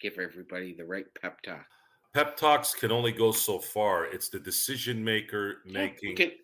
give 0.00 0.18
everybody 0.18 0.74
the 0.74 0.84
right 0.84 1.04
pep 1.20 1.42
talk. 1.42 1.66
Pep 2.12 2.36
talks 2.36 2.74
can 2.74 2.90
only 2.90 3.12
go 3.12 3.30
so 3.30 3.58
far. 3.58 4.06
It's 4.06 4.28
the 4.28 4.40
decision 4.40 5.02
maker 5.02 5.58
making. 5.64 6.12
Okay. 6.12 6.34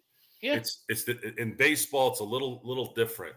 Yeah. 0.41 0.55
It's 0.55 0.85
it's 0.89 1.05
the, 1.05 1.35
in 1.39 1.57
baseball. 1.57 2.11
It's 2.11 2.21
a 2.21 2.25
little 2.25 2.61
little 2.63 2.93
different. 2.95 3.35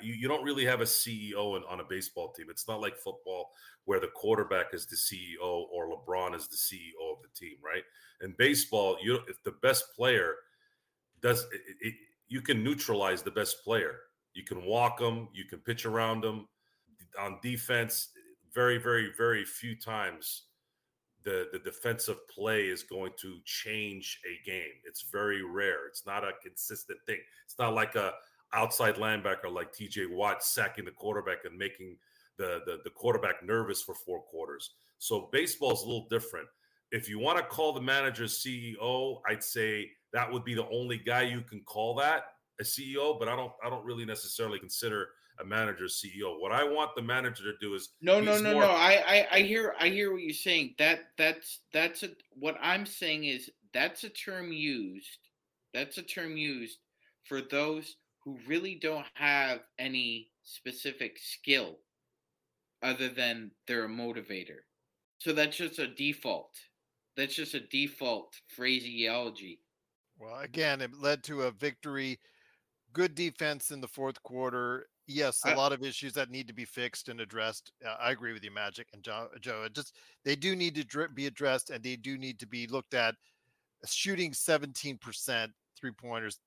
You, 0.00 0.14
you 0.14 0.28
don't 0.28 0.42
really 0.42 0.64
have 0.64 0.80
a 0.80 0.84
CEO 0.84 1.56
in, 1.56 1.62
on 1.68 1.80
a 1.80 1.84
baseball 1.84 2.32
team. 2.32 2.46
It's 2.50 2.66
not 2.66 2.80
like 2.80 2.96
football 2.96 3.50
where 3.84 4.00
the 4.00 4.08
quarterback 4.08 4.72
is 4.72 4.86
the 4.86 4.96
CEO 4.96 5.66
or 5.70 5.90
LeBron 5.90 6.34
is 6.34 6.48
the 6.48 6.56
CEO 6.56 7.12
of 7.12 7.18
the 7.22 7.28
team, 7.38 7.56
right? 7.62 7.82
In 8.22 8.34
baseball, 8.38 8.96
you 9.02 9.20
if 9.28 9.42
the 9.44 9.54
best 9.62 9.94
player 9.94 10.36
does, 11.20 11.46
it, 11.52 11.60
it, 11.80 11.94
you 12.28 12.40
can 12.40 12.64
neutralize 12.64 13.22
the 13.22 13.30
best 13.30 13.62
player. 13.62 14.00
You 14.34 14.42
can 14.42 14.64
walk 14.64 14.98
them. 14.98 15.28
You 15.32 15.44
can 15.44 15.60
pitch 15.60 15.86
around 15.86 16.22
them. 16.22 16.48
On 17.20 17.38
defense, 17.42 18.08
very 18.52 18.78
very 18.78 19.12
very 19.16 19.44
few 19.44 19.76
times 19.76 20.47
the 21.28 21.48
the 21.52 21.58
defensive 21.58 22.26
play 22.28 22.62
is 22.68 22.82
going 22.82 23.12
to 23.20 23.38
change 23.44 24.20
a 24.24 24.48
game. 24.48 24.80
It's 24.86 25.02
very 25.12 25.42
rare. 25.42 25.86
It's 25.86 26.06
not 26.06 26.24
a 26.24 26.32
consistent 26.42 26.98
thing. 27.04 27.18
It's 27.44 27.58
not 27.58 27.74
like 27.74 27.94
a 27.96 28.14
outside 28.54 28.94
linebacker 28.94 29.52
like 29.52 29.74
TJ 29.74 30.10
Watt 30.10 30.42
sacking 30.42 30.86
the 30.86 30.90
quarterback 30.90 31.44
and 31.44 31.56
making 31.56 31.96
the, 32.38 32.62
the 32.64 32.78
the 32.84 32.90
quarterback 32.90 33.44
nervous 33.44 33.82
for 33.82 33.94
four 33.94 34.22
quarters. 34.22 34.70
So 34.98 35.28
baseball 35.30 35.72
is 35.72 35.82
a 35.82 35.86
little 35.86 36.08
different. 36.08 36.48
If 36.92 37.10
you 37.10 37.18
want 37.18 37.36
to 37.36 37.44
call 37.44 37.74
the 37.74 37.82
manager 37.82 38.24
CEO, 38.24 39.20
I'd 39.28 39.44
say 39.44 39.90
that 40.14 40.32
would 40.32 40.44
be 40.44 40.54
the 40.54 40.68
only 40.70 40.96
guy 40.96 41.22
you 41.22 41.42
can 41.42 41.60
call 41.60 41.94
that 41.96 42.22
a 42.58 42.64
CEO. 42.64 43.18
But 43.18 43.28
I 43.28 43.36
don't 43.36 43.52
I 43.62 43.68
don't 43.68 43.84
really 43.84 44.06
necessarily 44.06 44.58
consider 44.58 45.08
a 45.40 45.44
manager 45.44 45.84
CEO. 45.84 46.40
What 46.40 46.52
I 46.52 46.64
want 46.64 46.94
the 46.96 47.02
manager 47.02 47.44
to 47.44 47.58
do 47.60 47.74
is 47.74 47.90
No, 48.00 48.20
no, 48.20 48.38
no, 48.40 48.52
more- 48.52 48.62
no. 48.62 48.70
I, 48.70 49.02
I, 49.06 49.26
I 49.32 49.40
hear, 49.40 49.74
I 49.78 49.88
hear 49.88 50.12
what 50.12 50.22
you're 50.22 50.32
saying. 50.32 50.74
That, 50.78 51.00
that's, 51.16 51.60
that's 51.72 52.02
a. 52.02 52.10
What 52.38 52.56
I'm 52.60 52.86
saying 52.86 53.24
is 53.24 53.50
that's 53.72 54.04
a 54.04 54.08
term 54.08 54.52
used. 54.52 55.18
That's 55.74 55.98
a 55.98 56.02
term 56.02 56.36
used 56.36 56.78
for 57.24 57.40
those 57.40 57.96
who 58.24 58.38
really 58.46 58.74
don't 58.74 59.06
have 59.14 59.60
any 59.78 60.30
specific 60.42 61.18
skill, 61.18 61.78
other 62.82 63.08
than 63.08 63.50
they're 63.66 63.84
a 63.84 63.88
motivator. 63.88 64.60
So 65.18 65.32
that's 65.32 65.56
just 65.56 65.78
a 65.78 65.88
default. 65.88 66.54
That's 67.16 67.34
just 67.34 67.54
a 67.54 67.60
default 67.60 68.34
phraseology. 68.48 69.60
Well, 70.18 70.40
again, 70.40 70.80
it 70.80 70.94
led 70.94 71.22
to 71.24 71.42
a 71.42 71.50
victory. 71.50 72.18
Good 72.92 73.14
defense 73.14 73.70
in 73.70 73.80
the 73.80 73.88
fourth 73.88 74.22
quarter. 74.22 74.86
Yes, 75.10 75.42
a 75.46 75.50
I- 75.50 75.54
lot 75.54 75.72
of 75.72 75.82
issues 75.82 76.12
that 76.12 76.30
need 76.30 76.46
to 76.48 76.52
be 76.52 76.66
fixed 76.66 77.08
and 77.08 77.20
addressed. 77.20 77.72
Uh, 77.84 77.96
I 77.98 78.10
agree 78.10 78.34
with 78.34 78.44
you, 78.44 78.50
Magic 78.50 78.88
and 78.92 79.06
uh, 79.08 79.26
Joe. 79.40 79.62
Joe, 79.62 79.68
just 79.72 79.96
they 80.22 80.36
do 80.36 80.54
need 80.54 80.74
to 80.74 81.08
be 81.08 81.26
addressed, 81.26 81.70
and 81.70 81.82
they 81.82 81.96
do 81.96 82.18
need 82.18 82.38
to 82.40 82.46
be 82.46 82.66
looked 82.66 82.92
at. 82.92 83.14
Uh, 83.82 83.86
shooting 83.86 84.34
seventeen 84.34 84.98
percent 84.98 85.50
three 85.80 85.92
pointers, 85.92 86.38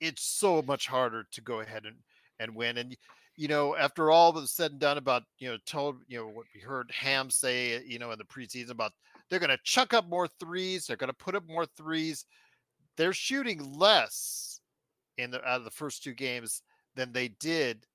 it's 0.00 0.22
so 0.22 0.62
much 0.62 0.86
harder 0.86 1.24
to 1.32 1.40
go 1.40 1.60
ahead 1.60 1.86
and 1.86 1.96
and 2.38 2.54
win. 2.54 2.78
And 2.78 2.96
you 3.36 3.48
know, 3.48 3.74
after 3.74 4.12
all 4.12 4.32
was 4.32 4.52
said 4.52 4.70
and 4.70 4.80
done 4.80 4.96
about 4.96 5.24
you 5.38 5.50
know 5.50 5.58
told 5.66 5.96
you 6.06 6.18
know 6.18 6.28
what 6.28 6.46
we 6.54 6.60
heard 6.60 6.92
Ham 6.92 7.30
say 7.30 7.76
uh, 7.76 7.80
you 7.84 7.98
know 7.98 8.12
in 8.12 8.18
the 8.18 8.24
preseason 8.24 8.70
about 8.70 8.92
they're 9.28 9.40
going 9.40 9.50
to 9.50 9.58
chuck 9.64 9.92
up 9.92 10.08
more 10.08 10.28
threes, 10.38 10.86
they're 10.86 10.96
going 10.96 11.08
to 11.08 11.14
put 11.14 11.34
up 11.34 11.48
more 11.48 11.66
threes. 11.66 12.26
They're 12.96 13.12
shooting 13.12 13.76
less 13.76 14.60
in 15.18 15.32
the 15.32 15.38
out 15.44 15.58
of 15.58 15.64
the 15.64 15.70
first 15.72 16.04
two 16.04 16.14
games 16.14 16.62
than 16.94 17.12
they 17.12 17.26
did 17.26 17.86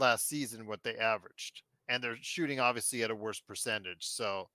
last 0.00 0.26
season 0.28 0.66
what 0.66 0.82
they 0.82 0.96
averaged 0.96 1.62
and 1.88 2.02
they're 2.02 2.16
shooting 2.20 2.58
obviously 2.60 3.02
at 3.02 3.10
a 3.10 3.14
worse 3.14 3.40
percentage 3.40 4.04
so 4.06 4.48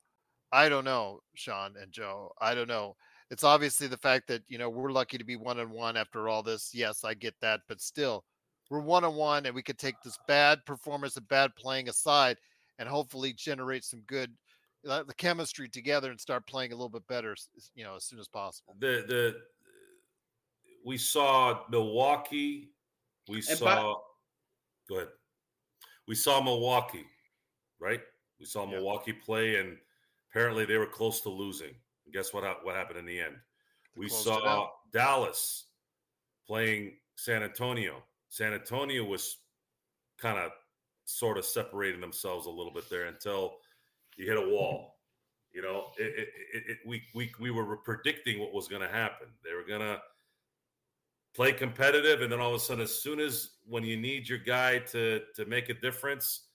i 0.51 0.67
don't 0.67 0.86
know 0.86 1.19
sean 1.36 1.75
and 1.81 1.91
joe 1.91 2.31
i 2.41 2.53
don't 2.53 2.67
know 2.67 2.95
it's 3.31 3.43
obviously 3.43 3.88
the 3.88 3.97
fact 3.97 4.27
that 4.27 4.43
you 4.47 4.58
know 4.58 4.69
we're 4.69 4.91
lucky 4.91 5.17
to 5.17 5.23
be 5.23 5.36
one 5.38 5.60
on 5.60 5.69
one 5.69 5.95
after 5.97 6.27
all 6.27 6.43
this 6.43 6.71
yes 6.73 7.03
i 7.03 7.13
get 7.13 7.36
that 7.41 7.62
but 7.67 7.79
still 7.79 8.23
we're 8.69 8.79
one 8.79 9.03
on 9.03 9.15
one 9.15 9.45
and 9.45 9.55
we 9.55 9.63
could 9.63 9.77
take 9.77 9.95
this 10.03 10.17
bad 10.27 10.60
performance 10.65 11.15
and 11.17 11.27
bad 11.27 11.51
playing 11.55 11.88
aside 11.88 12.38
and 12.79 12.89
hopefully 12.89 13.31
generate 13.34 13.84
some 13.84 14.01
good 14.08 14.31
uh, 14.88 15.03
the 15.03 15.13
chemistry 15.15 15.67
together 15.69 16.12
and 16.12 16.19
start 16.19 16.45
playing 16.45 16.71
a 16.71 16.75
little 16.75 16.89
bit 16.89 17.05
better 17.08 17.31
s- 17.31 17.49
s- 17.58 17.71
you 17.75 17.84
know 17.84 17.95
as 17.95 18.03
soon 18.05 18.19
as 18.19 18.27
possible 18.27 18.75
the 18.79 19.03
the 19.08 19.36
we 20.86 20.99
saw 20.99 21.63
Milwaukee. 21.69 22.69
We 23.27 23.38
And 23.38 23.45
saw. 23.45 23.95
go 24.88 24.95
ahead. 24.97 25.08
We 26.07 26.15
saw 26.15 26.41
Milwaukee, 26.41 27.05
right? 27.79 28.01
We 28.39 28.45
saw 28.45 28.65
Yeah. 28.65 28.77
Milwaukee 28.77 29.13
play, 29.13 29.55
and 29.57 29.77
apparently 30.29 30.65
they 30.65 30.77
were 30.77 30.85
close 30.85 31.21
to 31.21 31.29
losing. 31.29 31.73
And 32.05 32.13
guess 32.13 32.33
what? 32.33 32.43
What 32.65 32.75
happened 32.75 32.99
in 32.99 33.05
the 33.05 33.19
end? 33.19 33.35
We 33.95 34.09
saw. 34.09 34.71
Dallas 34.91 35.65
playing 36.47 36.97
San 37.15 37.43
Antonio. 37.43 38.03
San 38.29 38.53
Antonio 38.53 39.03
was 39.03 39.37
kind 40.17 40.37
of 40.37 40.51
sort 41.05 41.37
of 41.37 41.45
separating 41.45 41.99
themselves 42.01 42.45
a 42.45 42.49
little 42.49 42.71
bit 42.71 42.89
there 42.89 43.05
until 43.05 43.57
you 44.15 44.25
hit 44.25 44.37
a 44.37 44.49
wall. 44.49 44.99
You 45.51 45.61
know, 45.61 45.91
it, 45.97 46.13
it, 46.17 46.29
it, 46.53 46.63
it, 46.67 46.77
we, 46.85 47.03
we 47.13 47.31
we 47.39 47.49
were 47.51 47.77
predicting 47.77 48.39
what 48.39 48.53
was 48.53 48.67
going 48.67 48.81
to 48.81 48.87
happen. 48.87 49.27
They 49.43 49.53
were 49.53 49.63
going 49.67 49.81
to 49.81 50.01
play 51.35 51.51
competitive, 51.51 52.21
and 52.21 52.31
then 52.31 52.39
all 52.39 52.49
of 52.49 52.55
a 52.55 52.59
sudden, 52.59 52.83
as 52.83 52.93
soon 52.93 53.19
as 53.19 53.51
when 53.67 53.83
you 53.83 53.97
need 53.97 54.27
your 54.27 54.39
guy 54.39 54.79
to 54.79 55.21
to 55.35 55.45
make 55.45 55.69
a 55.69 55.73
difference, 55.73 56.47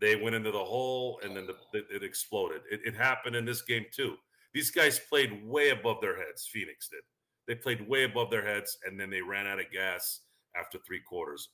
they 0.00 0.16
went 0.16 0.36
into 0.36 0.50
the 0.50 0.64
hole, 0.64 1.20
and 1.24 1.36
then 1.36 1.46
the, 1.46 1.78
it, 1.94 2.02
exploded. 2.02 2.62
It, 2.70 2.80
it 2.84 2.94
happened 2.94 3.36
in 3.36 3.44
this 3.44 3.62
game 3.62 3.86
too. 3.90 4.16
These 4.52 4.70
guys 4.70 4.98
played 4.98 5.46
way 5.46 5.70
above 5.70 6.00
their 6.00 6.16
heads. 6.16 6.46
Phoenix 6.46 6.88
did. 6.88 7.00
They 7.48 7.54
played 7.54 7.88
way 7.88 8.04
above 8.04 8.30
their 8.30 8.44
heads, 8.44 8.78
and 8.84 9.00
then 9.00 9.10
they 9.10 9.22
ran 9.22 9.46
out 9.46 9.60
of 9.60 9.70
gas 9.72 10.20
after 10.56 10.78
three 10.78 11.00
quarters. 11.00 11.48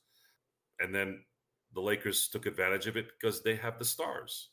And 0.79 0.93
then 0.93 1.21
the 1.73 1.81
Lakers 1.81 2.27
took 2.27 2.45
advantage 2.45 2.87
of 2.87 2.97
it 2.97 3.07
because 3.19 3.41
they 3.41 3.55
have 3.55 3.79
the 3.79 3.85
stars. 3.85 4.49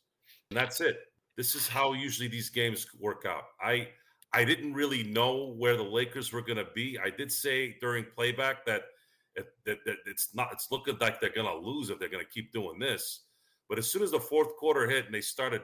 And 0.50 0.56
that's 0.56 0.80
it. 0.80 0.98
This 1.36 1.54
is 1.54 1.68
how 1.68 1.92
usually 1.92 2.28
these 2.28 2.50
games 2.50 2.86
work 3.00 3.24
out. 3.26 3.44
I 3.60 3.88
I 4.36 4.44
didn't 4.44 4.74
really 4.74 5.02
know 5.02 5.54
where 5.56 5.78
the 5.78 5.82
Lakers 5.82 6.30
were 6.30 6.42
going 6.42 6.58
to 6.58 6.68
be. 6.74 6.98
I 7.02 7.08
did 7.08 7.32
say 7.32 7.76
during 7.80 8.04
playback 8.14 8.66
that, 8.66 8.82
it, 9.34 9.46
that 9.64 9.78
that 9.86 9.96
it's 10.04 10.34
not. 10.34 10.50
It's 10.52 10.70
looking 10.70 10.98
like 11.00 11.20
they're 11.20 11.30
going 11.30 11.46
to 11.50 11.66
lose 11.66 11.88
if 11.88 11.98
they're 11.98 12.10
going 12.10 12.24
to 12.24 12.30
keep 12.30 12.52
doing 12.52 12.78
this. 12.78 13.22
But 13.66 13.78
as 13.78 13.90
soon 13.90 14.02
as 14.02 14.10
the 14.10 14.20
fourth 14.20 14.54
quarter 14.56 14.86
hit 14.86 15.06
and 15.06 15.14
they 15.14 15.22
started 15.22 15.62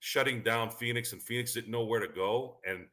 shutting 0.00 0.42
down 0.42 0.70
Phoenix, 0.70 1.14
and 1.14 1.22
Phoenix 1.22 1.54
didn't 1.54 1.70
know 1.70 1.84
where 1.84 2.00
to 2.00 2.08
go, 2.08 2.58
and 2.68 2.86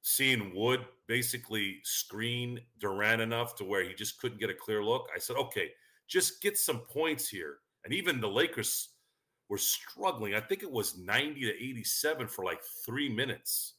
seeing 0.00 0.54
Wood 0.54 0.86
basically 1.06 1.80
screen 1.82 2.60
Durant 2.78 3.20
enough 3.20 3.54
to 3.56 3.64
where 3.64 3.84
he 3.84 3.92
just 3.92 4.18
couldn't 4.20 4.40
get 4.40 4.48
a 4.48 4.54
clear 4.54 4.82
look, 4.82 5.08
I 5.14 5.18
said, 5.18 5.36
okay, 5.36 5.68
just 6.08 6.40
get 6.40 6.56
some 6.56 6.78
points 6.78 7.28
here. 7.28 7.58
And 7.84 7.92
even 7.92 8.20
the 8.20 8.28
Lakers 8.28 8.88
were 9.50 9.58
struggling. 9.58 10.34
I 10.34 10.40
think 10.40 10.62
it 10.62 10.70
was 10.70 10.96
90 10.96 11.40
to 11.42 11.50
87 11.50 12.28
for 12.28 12.44
like 12.44 12.60
three 12.86 13.10
minutes. 13.10 13.74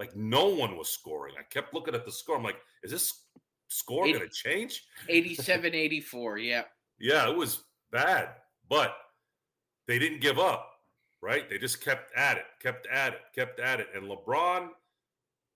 Like 0.00 0.16
no 0.16 0.48
one 0.48 0.78
was 0.78 0.88
scoring. 0.88 1.34
I 1.38 1.42
kept 1.42 1.74
looking 1.74 1.94
at 1.94 2.06
the 2.06 2.10
score. 2.10 2.38
I'm 2.38 2.42
like, 2.42 2.56
is 2.82 2.90
this 2.90 3.24
score 3.68 4.06
going 4.06 4.18
to 4.18 4.28
change? 4.30 4.84
87 5.10 5.74
84. 5.74 6.38
Yeah. 6.38 6.62
Yeah, 6.98 7.28
it 7.28 7.36
was 7.36 7.64
bad, 7.92 8.30
but 8.70 8.96
they 9.86 9.98
didn't 9.98 10.22
give 10.22 10.38
up, 10.38 10.70
right? 11.20 11.50
They 11.50 11.58
just 11.58 11.84
kept 11.84 12.16
at 12.16 12.38
it, 12.38 12.46
kept 12.62 12.86
at 12.86 13.12
it, 13.12 13.20
kept 13.34 13.60
at 13.60 13.78
it. 13.78 13.88
And 13.94 14.04
LeBron, 14.10 14.68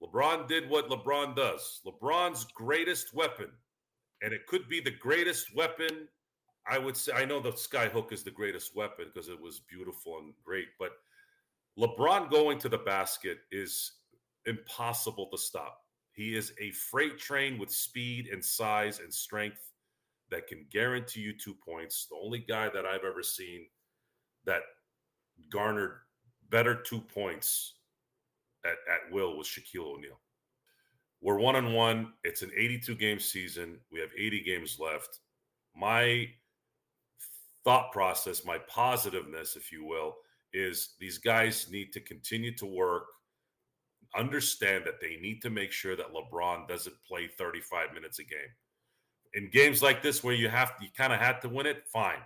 LeBron 0.03 0.47
did 0.47 0.69
what 0.69 0.91
LeBron 0.91 1.35
does. 1.35 1.81
LeBron's 1.87 2.45
greatest 2.55 3.15
weapon, 3.15 3.49
and 4.21 4.35
it 4.35 4.47
could 4.47 4.69
be 4.69 4.79
the 4.79 4.91
greatest 4.91 5.57
weapon. 5.57 6.07
I 6.67 6.77
would 6.77 6.99
say, 6.99 7.13
I 7.13 7.25
know 7.25 7.41
the 7.41 7.57
sky 7.57 7.87
hook 7.89 8.13
is 8.13 8.23
the 8.23 8.31
greatest 8.31 8.77
weapon 8.77 9.07
because 9.13 9.31
it 9.31 9.41
was 9.41 9.61
beautiful 9.71 10.19
and 10.19 10.35
great, 10.45 10.69
but 10.79 10.93
LeBron 11.79 12.31
going 12.31 12.59
to 12.59 12.69
the 12.69 12.79
basket 12.79 13.39
is 13.51 13.93
impossible 14.47 15.29
to 15.33 15.39
stop. 15.39 15.81
He 16.13 16.37
is 16.37 16.53
a 16.61 16.71
freight 16.71 17.19
train 17.19 17.59
with 17.59 17.71
speed 17.71 18.29
and 18.33 18.45
size 18.45 19.01
and 19.01 19.13
strength 19.13 19.73
that 20.31 20.47
can 20.47 20.67
guarantee 20.71 21.21
you 21.21 21.33
two 21.33 21.55
points. 21.55 22.07
The 22.09 22.17
only 22.17 22.39
guy 22.39 22.69
that 22.71 22.87
I've 22.87 23.05
ever 23.05 23.23
seen 23.23 23.67
that 24.45 24.63
garnered 25.51 25.99
better 26.51 26.75
two 26.75 27.01
points 27.01 27.75
at, 28.65 28.73
at 28.73 29.13
will 29.13 29.37
was 29.37 29.47
Shaquille 29.47 29.95
O'Neal. 29.97 30.21
We're 31.21 31.39
one 31.39 31.57
on 31.57 31.73
one. 31.73 32.13
It's 32.23 32.43
an 32.43 32.51
82 32.57 32.95
game 32.97 33.19
season. 33.19 33.79
We 33.91 33.99
have 34.01 34.11
80 34.17 34.43
games 34.43 34.79
left. 34.79 35.21
My 35.75 36.29
thought 37.65 37.93
process, 37.93 38.45
my 38.45 38.59
positiveness, 38.69 39.57
if 39.57 39.73
you 39.73 39.85
will, 39.85 40.17
is 40.53 40.95
these 41.01 41.19
guys 41.19 41.69
need 41.71 41.93
to 41.95 42.01
continue 42.01 42.55
to 42.57 42.67
work, 42.67 43.07
understand 44.19 44.85
that 44.87 45.01
they 45.01 45.17
need 45.21 45.43
to 45.43 45.51
make 45.51 45.73
sure 45.73 45.97
that 45.97 46.13
LeBron 46.13 46.69
doesn't 46.69 46.95
play 47.07 47.29
35 47.29 47.93
minutes 47.93 48.19
a 48.19 48.25
game. 48.25 48.39
In 49.35 49.51
games 49.51 49.83
like 49.83 50.03
this 50.03 50.23
where 50.23 50.35
you 50.35 50.49
have 50.49 50.73
you 50.81 50.89
kind 50.97 51.13
of 51.13 51.19
had 51.19 51.41
to 51.43 51.49
win 51.49 51.67
it, 51.67 51.85
fine. 51.93 52.19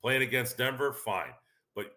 Playing 0.00 0.22
against 0.22 0.58
Denver, 0.58 0.92
fine 0.92 1.32
But 1.74 1.92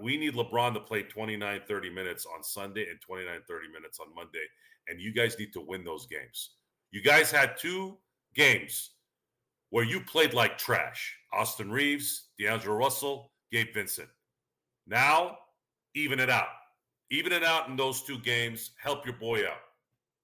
we 0.00 0.16
need 0.16 0.34
LeBron 0.34 0.74
to 0.74 0.80
play 0.80 1.02
29, 1.02 1.60
30 1.66 1.90
minutes 1.90 2.26
on 2.26 2.42
Sunday 2.42 2.88
and 2.90 3.00
29, 3.00 3.40
30 3.48 3.68
minutes 3.72 3.98
on 4.00 4.14
Monday. 4.14 4.44
And 4.88 5.00
you 5.00 5.12
guys 5.12 5.38
need 5.38 5.52
to 5.52 5.60
win 5.60 5.84
those 5.84 6.06
games. 6.06 6.50
You 6.90 7.02
guys 7.02 7.30
had 7.30 7.56
two 7.58 7.98
games 8.34 8.90
where 9.70 9.84
you 9.84 10.00
played 10.00 10.34
like 10.34 10.56
trash. 10.56 11.14
Austin 11.32 11.70
Reaves, 11.70 12.28
D'Angelo 12.38 12.74
Russell, 12.74 13.32
Gabe 13.52 13.74
Vincent. 13.74 14.08
Now, 14.86 15.38
even 15.94 16.20
it 16.20 16.30
out. 16.30 16.48
Even 17.10 17.32
it 17.32 17.44
out 17.44 17.68
in 17.68 17.76
those 17.76 18.02
two 18.02 18.18
games. 18.18 18.72
Help 18.82 19.04
your 19.06 19.16
boy 19.16 19.46
out 19.46 19.60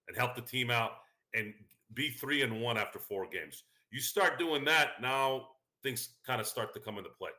and 0.08 0.16
help 0.16 0.34
the 0.34 0.42
team 0.42 0.70
out 0.70 0.92
and 1.34 1.54
be 1.94 2.10
three 2.10 2.42
and 2.42 2.60
one 2.60 2.76
after 2.76 2.98
four 2.98 3.26
games. 3.26 3.64
You 3.90 4.00
start 4.00 4.38
doing 4.38 4.64
that, 4.64 5.00
now 5.00 5.48
things 5.82 6.10
kind 6.26 6.40
of 6.40 6.46
start 6.46 6.74
to 6.74 6.80
come 6.80 6.98
into 6.98 7.10
play. 7.10 7.30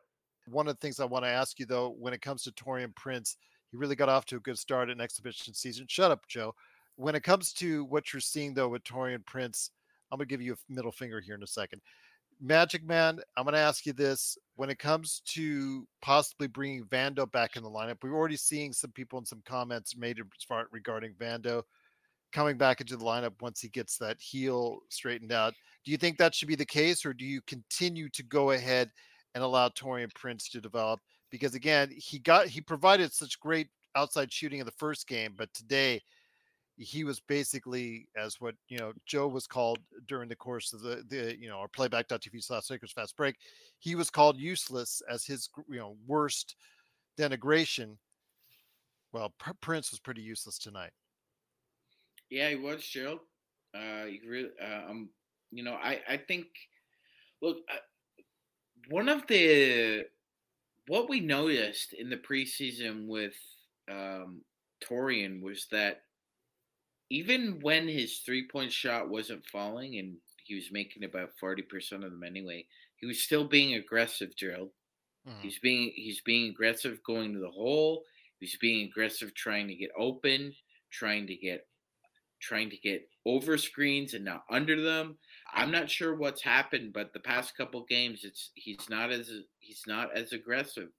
One 0.48 0.68
of 0.68 0.76
the 0.76 0.80
things 0.80 1.00
I 1.00 1.06
want 1.06 1.26
to 1.26 1.30
ask 1.30 1.60
you 1.60 1.66
though, 1.66 1.96
when 2.00 2.14
it 2.14 2.22
comes 2.22 2.44
to 2.44 2.52
Taurean 2.52 2.96
Prince, 2.96 3.38
he 3.72 3.78
really 3.78 3.96
got 3.96 4.10
off 4.10 4.26
to 4.26 4.38
a 4.38 4.40
good 4.40 4.58
start 4.58 4.90
in 4.90 5.02
exhibition 5.02 5.54
season. 5.54 5.86
Shut 5.90 6.12
up, 6.12 6.28
Joe. 6.28 6.54
When 6.96 7.16
it 7.16 7.24
comes 7.24 7.52
to 7.54 7.84
what 7.86 8.14
you're 8.14 8.22
seeing 8.22 8.54
though 8.54 8.70
with 8.70 8.84
Taurean 8.84 9.26
Prince, 9.26 9.72
I'm 10.12 10.18
gonna 10.18 10.28
give 10.28 10.42
you 10.42 10.54
a 10.54 10.74
middle 10.74 10.92
finger 10.92 11.20
here 11.20 11.36
in 11.36 11.44
a 11.44 11.48
second. 11.48 11.82
Magic 12.42 12.84
Man, 12.84 13.20
I'm 13.38 13.46
gonna 13.46 13.58
ask 13.58 13.86
you 13.86 13.94
this: 13.94 14.38
when 14.56 14.70
it 14.70 14.80
comes 14.80 15.22
to 15.34 15.88
possibly 16.02 16.48
bringing 16.48 16.84
Vando 16.86 17.30
back 17.32 17.56
in 17.56 17.64
the 17.64 17.70
lineup, 17.70 17.98
we're 18.04 18.14
already 18.14 18.38
seeing 18.38 18.74
some 18.74 18.92
people 18.92 19.18
and 19.18 19.28
some 19.28 19.42
comments 19.46 19.96
made 19.96 20.20
regarding 20.72 21.14
Vando 21.14 21.64
coming 22.32 22.58
back 22.58 22.82
into 22.82 22.98
the 22.98 23.06
lineup 23.06 23.42
once 23.42 23.62
he 23.62 23.70
gets 23.70 23.98
that 23.98 24.20
heel 24.20 24.80
straightened 24.90 25.32
out. 25.32 25.54
Do 25.86 25.92
you 25.92 25.98
think 25.98 26.18
that 26.18 26.36
should 26.36 26.50
be 26.50 26.56
the 26.56 26.66
case, 26.66 27.06
or 27.06 27.14
do 27.14 27.26
you 27.26 27.42
continue 27.44 28.10
to 28.10 28.24
go 28.24 28.52
ahead 28.52 28.92
and 29.34 29.44
allow 29.44 29.70
Taurean 29.70 30.14
Prince 30.14 30.50
to 30.50 30.62
develop 30.62 31.00
because 31.36 31.56
again, 31.56 31.92
he 31.96 32.20
got 32.20 32.48
he 32.48 32.62
provided 32.62 33.14
such 33.14 33.40
great 33.40 33.68
outside 33.96 34.32
shooting 34.32 34.60
in 34.60 34.66
the 34.66 34.72
first 34.72 35.08
game, 35.08 35.34
but 35.38 35.54
today 35.54 36.02
he 36.78 37.04
was 37.04 37.20
basically 37.22 38.08
as 38.18 38.42
what 38.42 38.56
you 38.68 38.78
know 38.78 38.92
Joe 39.06 39.28
was 39.28 39.48
called 39.48 39.80
during 40.08 40.28
the 40.28 40.36
course 40.36 40.74
of 40.74 40.82
the 40.82 41.04
the 41.08 41.38
you 41.40 41.48
know 41.48 41.58
our 41.58 41.68
playback.tv 41.68 42.44
slash 42.44 42.70
Lakers 42.70 42.92
fast 42.92 43.16
break. 43.16 43.36
He 43.80 43.96
was 43.96 44.10
called 44.10 44.38
useless 44.38 45.02
as 45.10 45.26
his 45.26 45.50
you 45.70 45.80
know 45.80 45.96
worst 46.06 46.56
denigration. 47.18 47.98
Well, 49.14 49.34
Prince 49.62 49.92
was 49.92 50.00
pretty 50.02 50.22
useless 50.22 50.58
tonight. 50.58 50.92
Yeah, 52.30 52.50
he 52.50 52.56
was, 52.56 52.86
Joe. 52.86 53.22
Uh, 53.74 54.06
you 54.06 54.20
really, 54.28 54.50
uh, 54.62 54.90
um, 54.90 55.10
you 55.52 55.64
know, 55.64 55.76
I 55.76 56.02
I 56.10 56.18
think, 56.18 56.48
look, 57.42 57.58
one 58.90 59.08
of 59.08 59.26
the 59.28 60.06
what 60.88 61.10
we 61.10 61.20
noticed 61.22 61.94
in 61.94 62.10
the 62.10 62.18
preseason 62.18 63.08
with 63.08 63.34
um, 63.90 64.42
Taurean 64.84 65.42
was 65.42 65.68
that 65.72 66.02
even 67.10 67.60
when 67.62 67.88
his 67.88 68.20
three 68.20 68.48
point 68.48 68.72
shot 68.72 69.10
wasn't 69.10 69.46
falling 69.46 69.98
and 69.98 70.16
he 70.46 70.56
was 70.56 70.72
making 70.72 71.04
about 71.04 71.32
40% 71.42 71.62
of 71.94 72.12
them 72.12 72.24
anyway, 72.26 72.66
he 72.98 73.06
was 73.06 73.22
still 73.22 73.46
being 73.46 73.76
aggressive, 73.76 74.36
Gerald. 74.36 74.70
Mm-hmm. 75.28 75.40
He's 75.42 75.60
being 75.60 75.92
he's 75.96 76.22
being 76.22 76.50
aggressive 76.52 77.00
going 77.06 77.34
to 77.34 77.40
the 77.40 77.50
hole. 77.50 78.04
He's 78.40 78.58
being 78.58 78.88
aggressive 78.88 79.34
trying 79.34 79.68
to 79.68 79.76
get 79.76 79.90
open, 79.98 80.54
trying 80.92 81.28
to 81.28 81.36
get 81.36 81.66
trying 82.42 82.70
to 82.70 82.78
get 82.78 83.08
over 83.26 83.58
screens 83.58 84.14
and 84.14 84.24
not 84.24 84.44
under 84.52 84.82
them. 84.82 85.18
I'm 85.54 85.72
not 85.72 85.90
sure 85.90 86.16
what's 86.16 86.44
happened, 86.44 86.94
but 86.94 87.12
the 87.14 87.20
past 87.20 87.58
couple 87.58 87.86
games, 87.86 88.22
it's 88.24 88.52
he's 88.56 88.88
not 88.90 89.12
as 89.12 89.32
he's 89.60 89.84
not 89.88 90.16
as 90.16 90.32
aggressive. 90.32 90.90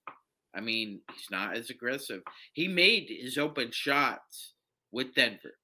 I 0.55 0.61
mean, 0.61 1.01
he's 1.15 1.31
not 1.31 1.57
as 1.57 1.71
aggressive. 1.71 2.23
He 2.53 2.67
made 2.67 3.09
his 3.09 3.37
open 3.37 3.71
shots 3.71 4.55
with 4.91 5.15
Denver, 5.15 5.55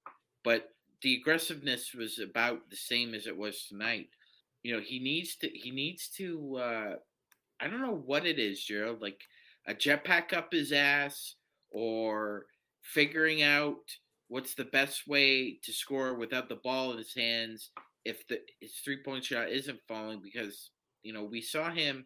but 0.44 0.68
the 1.02 1.14
aggressiveness 1.14 1.94
was 1.94 2.18
about 2.18 2.70
the 2.70 2.76
same 2.76 3.14
as 3.14 3.26
it 3.26 3.36
was 3.36 3.66
tonight. 3.66 4.08
You 4.62 4.74
know, 4.74 4.80
he 4.80 4.98
needs 4.98 5.36
to 5.36 5.48
he 5.48 5.70
needs 5.70 6.08
to 6.16 6.56
uh 6.56 6.94
I 7.60 7.68
don't 7.68 7.82
know 7.82 8.02
what 8.06 8.26
it 8.26 8.38
is, 8.38 8.64
Gerald, 8.64 9.00
like 9.00 9.20
a 9.66 9.74
jetpack 9.74 10.32
up 10.32 10.52
his 10.52 10.72
ass 10.72 11.36
or 11.70 12.46
figuring 12.82 13.42
out 13.42 13.78
what's 14.28 14.54
the 14.54 14.64
best 14.64 15.06
way 15.06 15.58
to 15.62 15.72
score 15.72 16.14
without 16.14 16.48
the 16.48 16.56
ball 16.56 16.92
in 16.92 16.98
his 16.98 17.14
hands 17.14 17.70
if 18.04 18.26
the 18.28 18.40
his 18.60 18.74
three 18.84 19.02
point 19.02 19.24
shot 19.24 19.48
isn't 19.48 19.78
falling 19.86 20.20
because 20.22 20.70
you 21.02 21.12
know 21.12 21.24
we 21.24 21.40
saw 21.40 21.70
him 21.70 22.04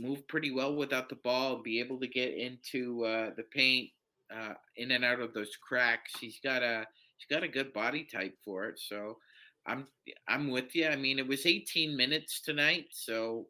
move 0.00 0.26
pretty 0.28 0.50
well 0.50 0.74
without 0.74 1.08
the 1.08 1.16
ball, 1.16 1.62
be 1.62 1.78
able 1.78 2.00
to 2.00 2.06
get 2.06 2.34
into 2.34 3.04
uh, 3.04 3.30
the 3.36 3.42
paint, 3.42 3.90
uh, 4.34 4.54
in 4.76 4.92
and 4.92 5.04
out 5.04 5.20
of 5.20 5.34
those 5.34 5.56
cracks. 5.56 6.12
He's 6.18 6.40
got 6.42 6.62
a 6.62 6.86
he's 7.20 7.34
got 7.34 7.44
a 7.44 7.48
good 7.48 7.72
body 7.72 8.04
type 8.04 8.36
for 8.44 8.66
it. 8.66 8.78
So 8.78 9.18
I'm 9.66 9.86
I'm 10.28 10.50
with 10.50 10.74
you. 10.74 10.88
I 10.88 10.96
mean, 10.96 11.18
it 11.18 11.26
was 11.28 11.46
18 11.46 11.96
minutes 11.96 12.40
tonight, 12.40 12.86
so 12.90 13.46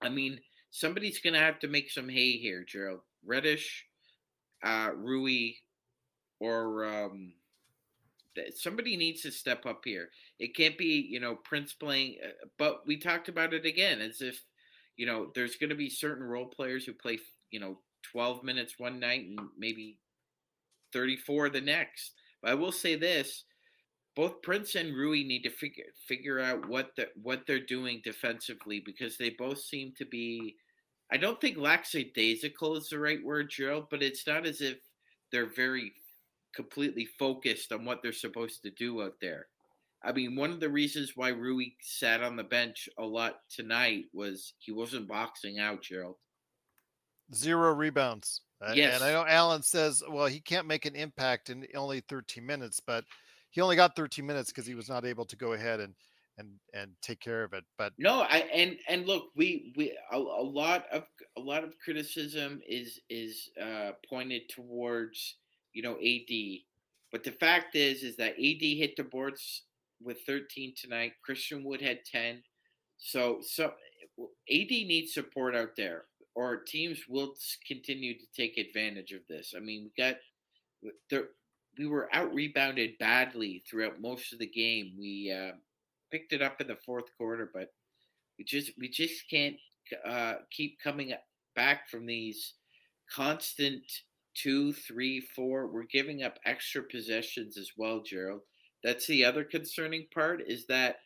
I 0.00 0.08
mean 0.08 0.40
somebody's 0.70 1.20
gonna 1.20 1.38
have 1.38 1.58
to 1.60 1.68
make 1.68 1.90
some 1.90 2.08
hay 2.08 2.38
here, 2.38 2.64
Gerald 2.66 3.00
Reddish, 3.24 3.86
uh, 4.62 4.90
Rui, 4.94 5.52
or 6.38 6.84
um, 6.84 7.32
somebody 8.54 8.96
needs 8.96 9.22
to 9.22 9.30
step 9.30 9.66
up 9.66 9.82
here. 9.84 10.10
It 10.38 10.54
can't 10.54 10.78
be, 10.78 11.06
you 11.10 11.20
know, 11.20 11.36
Prince 11.36 11.72
playing, 11.72 12.16
uh, 12.24 12.46
but 12.58 12.86
we 12.86 12.96
talked 12.96 13.28
about 13.28 13.52
it 13.52 13.66
again 13.66 14.00
as 14.00 14.20
if, 14.20 14.40
you 14.96 15.06
know, 15.06 15.30
there's 15.34 15.56
going 15.56 15.70
to 15.70 15.76
be 15.76 15.90
certain 15.90 16.24
role 16.24 16.46
players 16.46 16.84
who 16.84 16.92
play, 16.92 17.18
you 17.50 17.60
know, 17.60 17.78
12 18.12 18.42
minutes 18.42 18.74
one 18.78 18.98
night 18.98 19.26
and 19.28 19.38
maybe 19.58 19.98
34 20.92 21.50
the 21.50 21.60
next. 21.60 22.12
But 22.42 22.52
I 22.52 22.54
will 22.54 22.72
say 22.72 22.96
this, 22.96 23.44
both 24.16 24.42
Prince 24.42 24.74
and 24.74 24.94
Rui 24.94 25.24
need 25.24 25.42
to 25.42 25.50
figure 25.50 25.84
figure 26.06 26.40
out 26.40 26.68
what 26.68 26.90
the 26.96 27.08
what 27.22 27.46
they're 27.46 27.64
doing 27.64 28.00
defensively 28.04 28.82
because 28.84 29.16
they 29.16 29.30
both 29.30 29.60
seem 29.60 29.92
to 29.98 30.04
be 30.04 30.56
I 31.12 31.16
don't 31.16 31.40
think 31.40 31.56
lackadaisical 31.56 32.76
is 32.76 32.88
the 32.88 32.98
right 32.98 33.22
word, 33.24 33.50
Gerald, 33.50 33.86
but 33.90 34.02
it's 34.02 34.26
not 34.26 34.46
as 34.46 34.60
if 34.60 34.78
they're 35.32 35.52
very 35.54 35.92
completely 36.54 37.06
focused 37.18 37.72
on 37.72 37.84
what 37.84 38.00
they're 38.02 38.12
supposed 38.12 38.62
to 38.62 38.70
do 38.70 39.02
out 39.02 39.14
there. 39.20 39.46
I 40.02 40.12
mean, 40.12 40.34
one 40.34 40.50
of 40.50 40.60
the 40.60 40.68
reasons 40.68 41.12
why 41.14 41.28
Rui 41.28 41.66
sat 41.82 42.22
on 42.22 42.36
the 42.36 42.44
bench 42.44 42.88
a 42.98 43.04
lot 43.04 43.40
tonight 43.54 44.04
was 44.12 44.54
he 44.58 44.72
wasn't 44.72 45.08
boxing 45.08 45.58
out, 45.58 45.82
Gerald. 45.82 46.16
Zero 47.34 47.72
rebounds. 47.72 48.40
Yes. 48.74 48.96
And 48.96 49.04
I 49.04 49.12
know 49.12 49.26
Alan 49.26 49.62
says, 49.62 50.02
well, 50.08 50.26
he 50.26 50.40
can't 50.40 50.66
make 50.66 50.84
an 50.84 50.94
impact 50.94 51.50
in 51.50 51.66
only 51.74 52.00
13 52.00 52.44
minutes, 52.44 52.80
but 52.80 53.04
he 53.50 53.60
only 53.60 53.76
got 53.76 53.96
13 53.96 54.24
minutes 54.24 54.50
because 54.50 54.66
he 54.66 54.74
was 54.74 54.88
not 54.88 55.04
able 55.04 55.24
to 55.24 55.36
go 55.36 55.54
ahead 55.54 55.80
and 55.80 55.94
and 56.38 56.48
and 56.74 56.90
take 57.02 57.20
care 57.20 57.44
of 57.44 57.52
it. 57.52 57.64
But 57.78 57.92
no, 57.98 58.22
I 58.22 58.38
and 58.52 58.76
and 58.88 59.06
look, 59.06 59.30
we 59.36 59.72
we 59.76 59.96
a, 60.10 60.16
a 60.16 60.18
lot 60.18 60.86
of 60.92 61.04
a 61.36 61.40
lot 61.40 61.64
of 61.64 61.74
criticism 61.82 62.60
is 62.66 63.00
is 63.08 63.50
uh, 63.60 63.92
pointed 64.08 64.48
towards 64.48 65.36
you 65.72 65.82
know 65.82 65.94
AD, 65.94 66.60
but 67.12 67.24
the 67.24 67.36
fact 67.38 67.76
is 67.76 68.02
is 68.02 68.16
that 68.16 68.32
AD 68.32 68.62
hit 68.62 68.96
the 68.96 69.04
boards 69.04 69.64
with 70.02 70.18
13 70.26 70.74
tonight. 70.80 71.12
Christian 71.22 71.62
Wood 71.62 71.80
had 71.82 72.04
10. 72.10 72.42
So 72.96 73.38
so 73.42 73.72
AD 74.50 74.70
needs 74.70 75.14
support 75.14 75.54
out 75.54 75.76
there, 75.76 76.04
or 76.34 76.56
teams 76.56 77.00
will 77.08 77.34
continue 77.66 78.14
to 78.14 78.26
take 78.36 78.58
advantage 78.58 79.12
of 79.12 79.20
this. 79.28 79.54
I 79.56 79.60
mean, 79.60 79.84
we 79.84 80.02
got 80.02 80.16
there. 81.08 81.28
We 81.78 81.86
were 81.86 82.08
out 82.12 82.34
rebounded 82.34 82.98
badly 82.98 83.62
throughout 83.68 84.00
most 84.00 84.32
of 84.32 84.38
the 84.38 84.46
game. 84.46 84.92
We 84.98 85.32
uh, 85.32 85.52
picked 86.10 86.32
it 86.32 86.42
up 86.42 86.60
in 86.60 86.66
the 86.66 86.78
fourth 86.84 87.04
quarter, 87.16 87.50
but 87.52 87.72
we 88.38 88.44
just 88.44 88.72
we 88.78 88.88
just 88.88 89.28
can't 89.30 89.56
uh, 90.04 90.34
keep 90.50 90.78
coming 90.82 91.12
back 91.54 91.88
from 91.88 92.06
these 92.06 92.54
constant 93.12 93.82
two, 94.34 94.72
three, 94.72 95.20
four. 95.20 95.66
We're 95.66 95.84
giving 95.84 96.22
up 96.22 96.38
extra 96.44 96.82
possessions 96.82 97.56
as 97.56 97.72
well, 97.76 98.00
Gerald. 98.00 98.42
That's 98.82 99.06
the 99.06 99.24
other 99.24 99.44
concerning 99.44 100.06
part 100.14 100.42
is 100.46 100.66
that 100.66 101.00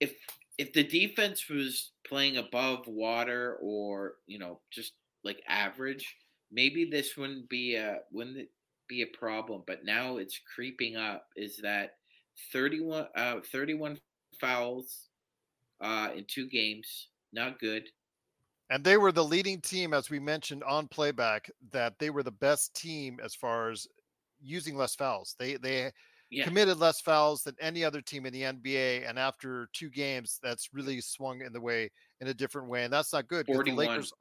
if 0.00 0.14
if 0.58 0.72
the 0.72 0.84
defense 0.84 1.48
was 1.48 1.92
playing 2.06 2.36
above 2.36 2.86
water 2.86 3.58
or 3.60 4.14
you 4.26 4.38
know 4.38 4.60
just 4.70 4.92
like 5.24 5.42
average, 5.48 6.16
maybe 6.50 6.88
this 6.90 7.16
wouldn't 7.16 7.48
be 7.48 7.76
a 7.76 8.00
wouldn't 8.10 8.48
be 8.88 9.02
a 9.02 9.18
problem. 9.18 9.62
But 9.66 9.84
now 9.84 10.18
it's 10.18 10.40
creeping 10.54 10.96
up. 10.96 11.26
Is 11.36 11.58
that 11.62 11.96
31, 12.52 13.06
uh, 13.16 13.36
31 13.50 13.98
fouls 14.40 15.08
uh, 15.80 16.10
in 16.16 16.24
two 16.26 16.48
games? 16.48 17.08
Not 17.32 17.58
good. 17.58 17.84
And 18.70 18.82
they 18.82 18.96
were 18.96 19.12
the 19.12 19.24
leading 19.24 19.60
team, 19.60 19.92
as 19.92 20.08
we 20.08 20.18
mentioned 20.18 20.64
on 20.64 20.88
playback, 20.88 21.50
that 21.72 21.98
they 21.98 22.10
were 22.10 22.22
the 22.22 22.30
best 22.30 22.74
team 22.74 23.20
as 23.22 23.34
far 23.34 23.70
as 23.70 23.86
using 24.40 24.76
less 24.76 24.94
fouls. 24.94 25.36
They 25.38 25.56
they 25.56 25.92
yeah. 26.32 26.44
committed 26.44 26.78
less 26.78 27.00
fouls 27.00 27.42
than 27.42 27.54
any 27.60 27.84
other 27.84 28.00
team 28.00 28.26
in 28.26 28.32
the 28.32 28.42
NBA. 28.42 29.08
And 29.08 29.18
after 29.18 29.68
two 29.72 29.90
games, 29.90 30.40
that's 30.42 30.70
really 30.72 31.00
swung 31.00 31.42
in 31.42 31.52
the 31.52 31.60
way 31.60 31.90
in 32.20 32.28
a 32.28 32.34
different 32.34 32.68
way, 32.68 32.84
and 32.84 32.92
that's 32.92 33.12
not 33.12 33.28
good. 33.28 33.46
The 33.46 33.72
Lakers, 33.72 34.12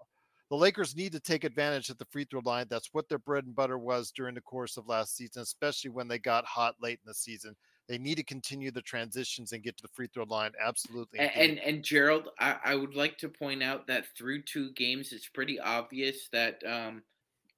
the 0.50 0.58
Lakers 0.58 0.96
need 0.96 1.14
to 1.14 1.20
take 1.20 1.44
advantage 1.44 1.90
at 1.90 1.98
the 1.98 2.06
free 2.06 2.26
throw 2.26 2.42
line. 2.44 2.66
That's 2.70 2.90
what 2.92 3.08
their 3.08 3.20
bread 3.20 3.46
and 3.46 3.56
butter 3.56 3.78
was 3.78 4.12
during 4.12 4.36
the 4.36 4.42
course 4.42 4.76
of 4.76 4.88
last 4.88 5.16
season, 5.16 5.42
especially 5.42 5.92
when 5.92 6.08
they 6.08 6.20
got 6.20 6.46
hot 6.46 6.76
late 6.82 7.00
in 7.04 7.08
the 7.08 7.14
season. 7.14 7.56
They 7.88 7.98
need 7.98 8.16
to 8.16 8.24
continue 8.24 8.72
the 8.72 8.82
transitions 8.82 9.54
and 9.54 9.64
get 9.64 9.78
to 9.78 9.84
the 9.84 9.90
free 9.94 10.08
throw 10.14 10.26
line. 10.26 10.52
Absolutely. 10.62 11.20
And 11.20 11.32
and, 11.36 11.60
and 11.60 11.84
Gerald, 11.84 12.30
I, 12.40 12.58
I, 12.64 12.76
would 12.76 12.96
like 12.96 13.18
to 13.20 13.30
point 13.30 13.64
out 13.64 13.88
that 13.88 14.06
through 14.18 14.44
two 14.44 14.72
games, 14.74 15.12
it's 15.12 15.28
pretty 15.28 15.60
obvious 15.60 16.30
that 16.32 16.62
um, 16.66 17.04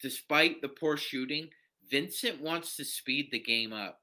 despite 0.01 0.61
the 0.61 0.69
poor 0.69 0.97
shooting, 0.97 1.49
Vincent 1.89 2.41
wants 2.41 2.75
to 2.77 2.85
speed 2.85 3.29
the 3.31 3.39
game 3.39 3.73
up. 3.73 4.02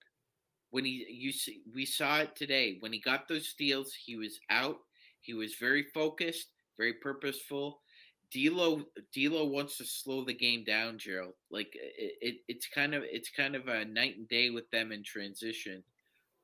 When 0.71 0.85
he 0.85 1.07
you 1.11 1.33
see, 1.33 1.63
we 1.75 1.85
saw 1.85 2.21
it 2.21 2.37
today. 2.37 2.77
When 2.81 2.93
he 2.93 3.01
got 3.01 3.29
those 3.29 3.49
steals, 3.49 3.93
he 3.95 4.17
was 4.17 4.41
out. 4.51 4.79
He 5.21 5.35
was 5.35 5.57
very 5.57 5.85
focused, 5.95 6.49
very 6.79 6.95
purposeful. 6.95 7.81
D'Lo 8.33 8.85
D'Lo 9.13 9.45
wants 9.45 9.77
to 9.79 9.85
slow 9.85 10.25
the 10.25 10.35
game 10.35 10.63
down, 10.65 10.99
Gerald. 10.99 11.35
Like 11.51 11.75
it, 11.75 12.15
it, 12.21 12.37
it's 12.49 12.67
kind 12.67 12.95
of 12.95 13.03
it's 13.05 13.31
kind 13.31 13.57
of 13.57 13.69
a 13.69 13.85
night 13.85 14.17
and 14.17 14.29
day 14.29 14.51
with 14.51 14.71
them 14.71 14.93
in 14.93 15.03
transition. 15.03 15.83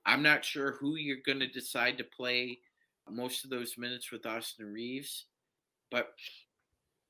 I'm 0.04 0.22
not 0.22 0.44
sure 0.44 0.72
who 0.72 0.96
you're 0.96 1.18
going 1.24 1.40
to 1.40 1.48
decide 1.48 1.98
to 1.98 2.04
play 2.04 2.58
most 3.10 3.44
of 3.44 3.50
those 3.50 3.78
minutes 3.78 4.10
with 4.10 4.26
Austin 4.26 4.72
Reaves 4.72 5.26
but 5.90 6.14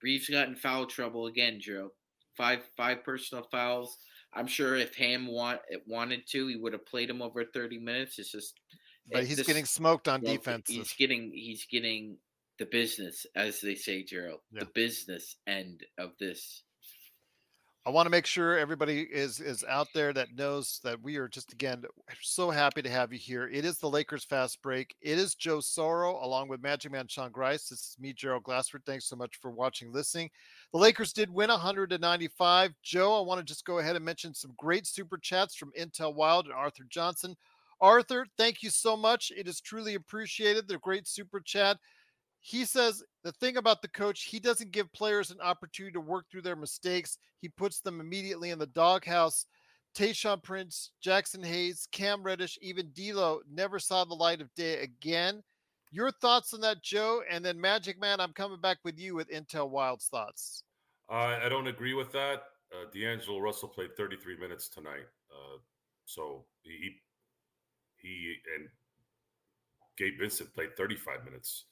Reaves 0.02 0.28
got 0.28 0.48
in 0.48 0.56
foul 0.56 0.86
trouble 0.86 1.26
again, 1.26 1.58
Joe. 1.60 1.92
Five 2.36 2.60
five 2.76 3.02
personal 3.02 3.44
fouls. 3.50 3.98
I'm 4.34 4.46
sure 4.46 4.76
if 4.76 4.94
Ham 4.96 5.26
want 5.26 5.60
eh, 5.72 5.78
wanted 5.86 6.26
to, 6.28 6.46
he 6.48 6.56
would 6.56 6.72
have 6.72 6.86
played 6.86 7.10
him 7.10 7.22
over 7.22 7.44
30 7.44 7.78
minutes. 7.78 8.18
It's 8.18 8.30
just, 8.30 8.60
but 9.10 9.24
he's 9.24 9.38
this, 9.38 9.46
getting 9.46 9.64
smoked 9.64 10.08
on 10.08 10.22
well, 10.22 10.34
defense. 10.34 10.68
He's 10.68 10.92
getting 10.92 11.32
he's 11.34 11.66
getting 11.70 12.18
the 12.58 12.66
business, 12.66 13.26
as 13.34 13.60
they 13.60 13.74
say, 13.74 14.02
Gerald, 14.02 14.40
yeah. 14.50 14.60
the 14.60 14.70
business 14.74 15.36
end 15.46 15.84
of 15.98 16.12
this. 16.18 16.62
I 17.86 17.90
want 17.90 18.06
to 18.06 18.10
make 18.10 18.26
sure 18.26 18.58
everybody 18.58 19.02
is 19.02 19.38
is 19.38 19.62
out 19.68 19.86
there 19.94 20.12
that 20.12 20.34
knows 20.34 20.80
that 20.82 21.00
we 21.00 21.18
are 21.18 21.28
just 21.28 21.52
again 21.52 21.84
so 22.20 22.50
happy 22.50 22.82
to 22.82 22.90
have 22.90 23.12
you 23.12 23.18
here. 23.20 23.48
It 23.48 23.64
is 23.64 23.78
the 23.78 23.88
Lakers 23.88 24.24
Fast 24.24 24.60
Break. 24.60 24.96
It 25.00 25.18
is 25.18 25.36
Joe 25.36 25.58
Soro 25.58 26.20
along 26.20 26.48
with 26.48 26.60
Magic 26.60 26.90
Man 26.90 27.06
Sean 27.06 27.30
Grice. 27.30 27.68
This 27.68 27.78
is 27.78 27.96
me, 28.00 28.12
Gerald 28.12 28.42
Glassford. 28.42 28.82
Thanks 28.86 29.04
so 29.04 29.14
much 29.14 29.36
for 29.40 29.52
watching, 29.52 29.92
listening. 29.92 30.30
The 30.72 30.80
Lakers 30.80 31.12
did 31.12 31.32
win 31.32 31.48
195. 31.48 32.74
Joe, 32.82 33.18
I 33.18 33.24
want 33.24 33.38
to 33.38 33.44
just 33.44 33.64
go 33.64 33.78
ahead 33.78 33.94
and 33.94 34.04
mention 34.04 34.34
some 34.34 34.54
great 34.56 34.84
super 34.88 35.16
chats 35.16 35.54
from 35.54 35.70
Intel 35.78 36.12
Wild 36.12 36.46
and 36.46 36.54
Arthur 36.54 36.86
Johnson. 36.90 37.36
Arthur, 37.80 38.26
thank 38.36 38.64
you 38.64 38.70
so 38.70 38.96
much. 38.96 39.30
It 39.36 39.46
is 39.46 39.60
truly 39.60 39.94
appreciated. 39.94 40.66
The 40.66 40.78
great 40.78 41.06
super 41.06 41.38
chat 41.38 41.78
he 42.46 42.64
says 42.64 43.02
the 43.24 43.32
thing 43.32 43.56
about 43.56 43.82
the 43.82 43.88
coach, 43.88 44.22
he 44.22 44.38
doesn't 44.38 44.70
give 44.70 44.92
players 44.92 45.32
an 45.32 45.40
opportunity 45.40 45.92
to 45.94 46.00
work 46.00 46.26
through 46.30 46.42
their 46.42 46.54
mistakes. 46.54 47.18
He 47.40 47.48
puts 47.48 47.80
them 47.80 47.98
immediately 47.98 48.50
in 48.50 48.58
the 48.60 48.68
doghouse. 48.68 49.46
Tayshaun 49.98 50.40
Prince, 50.44 50.92
Jaxson 51.04 51.44
Hayes, 51.44 51.88
Cam 51.90 52.22
Reddish, 52.22 52.56
even 52.62 52.92
D'Lo 52.92 53.40
never 53.52 53.80
saw 53.80 54.04
the 54.04 54.14
light 54.14 54.40
of 54.40 54.54
day 54.54 54.80
again. 54.80 55.42
Your 55.90 56.12
thoughts 56.12 56.54
on 56.54 56.60
that, 56.60 56.84
Joe? 56.84 57.22
And 57.28 57.44
then 57.44 57.60
Magic 57.60 58.00
Man, 58.00 58.20
I'm 58.20 58.32
coming 58.32 58.60
back 58.60 58.78
with 58.84 58.96
you 58.96 59.16
with 59.16 59.28
Intel 59.28 59.68
Wild's 59.68 60.06
thoughts. 60.06 60.62
I 61.08 61.48
don't 61.48 61.66
agree 61.66 61.94
with 61.94 62.12
that. 62.12 62.42
Uh, 62.72 62.88
D'Angelo 62.94 63.40
Russell 63.40 63.68
played 63.68 63.96
33 63.96 64.38
minutes 64.38 64.68
tonight, 64.68 65.06
uh, 65.32 65.58
so 66.04 66.44
he 66.62 66.92
he 67.96 68.34
and 68.56 68.68
Gabe 69.96 70.20
Vincent 70.20 70.52
played 70.54 70.76
35 70.76 71.24
minutes. 71.24 71.64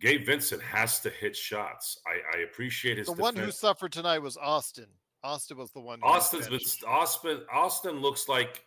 Gabe 0.00 0.26
Vincent 0.26 0.62
has 0.62 1.00
to 1.00 1.10
hit 1.10 1.36
shots. 1.36 1.98
I, 2.06 2.38
I 2.38 2.40
appreciate 2.42 2.98
his. 2.98 3.06
The 3.06 3.14
defense. 3.14 3.36
one 3.36 3.44
who 3.44 3.50
suffered 3.50 3.92
tonight 3.92 4.18
was 4.18 4.36
Austin. 4.36 4.86
Austin 5.22 5.56
was 5.56 5.70
the 5.70 5.80
one. 5.80 6.00
Austin's 6.02 6.48
been 6.48 6.60
Austin. 6.86 7.40
Austin 7.52 8.00
looks 8.00 8.28
like 8.28 8.62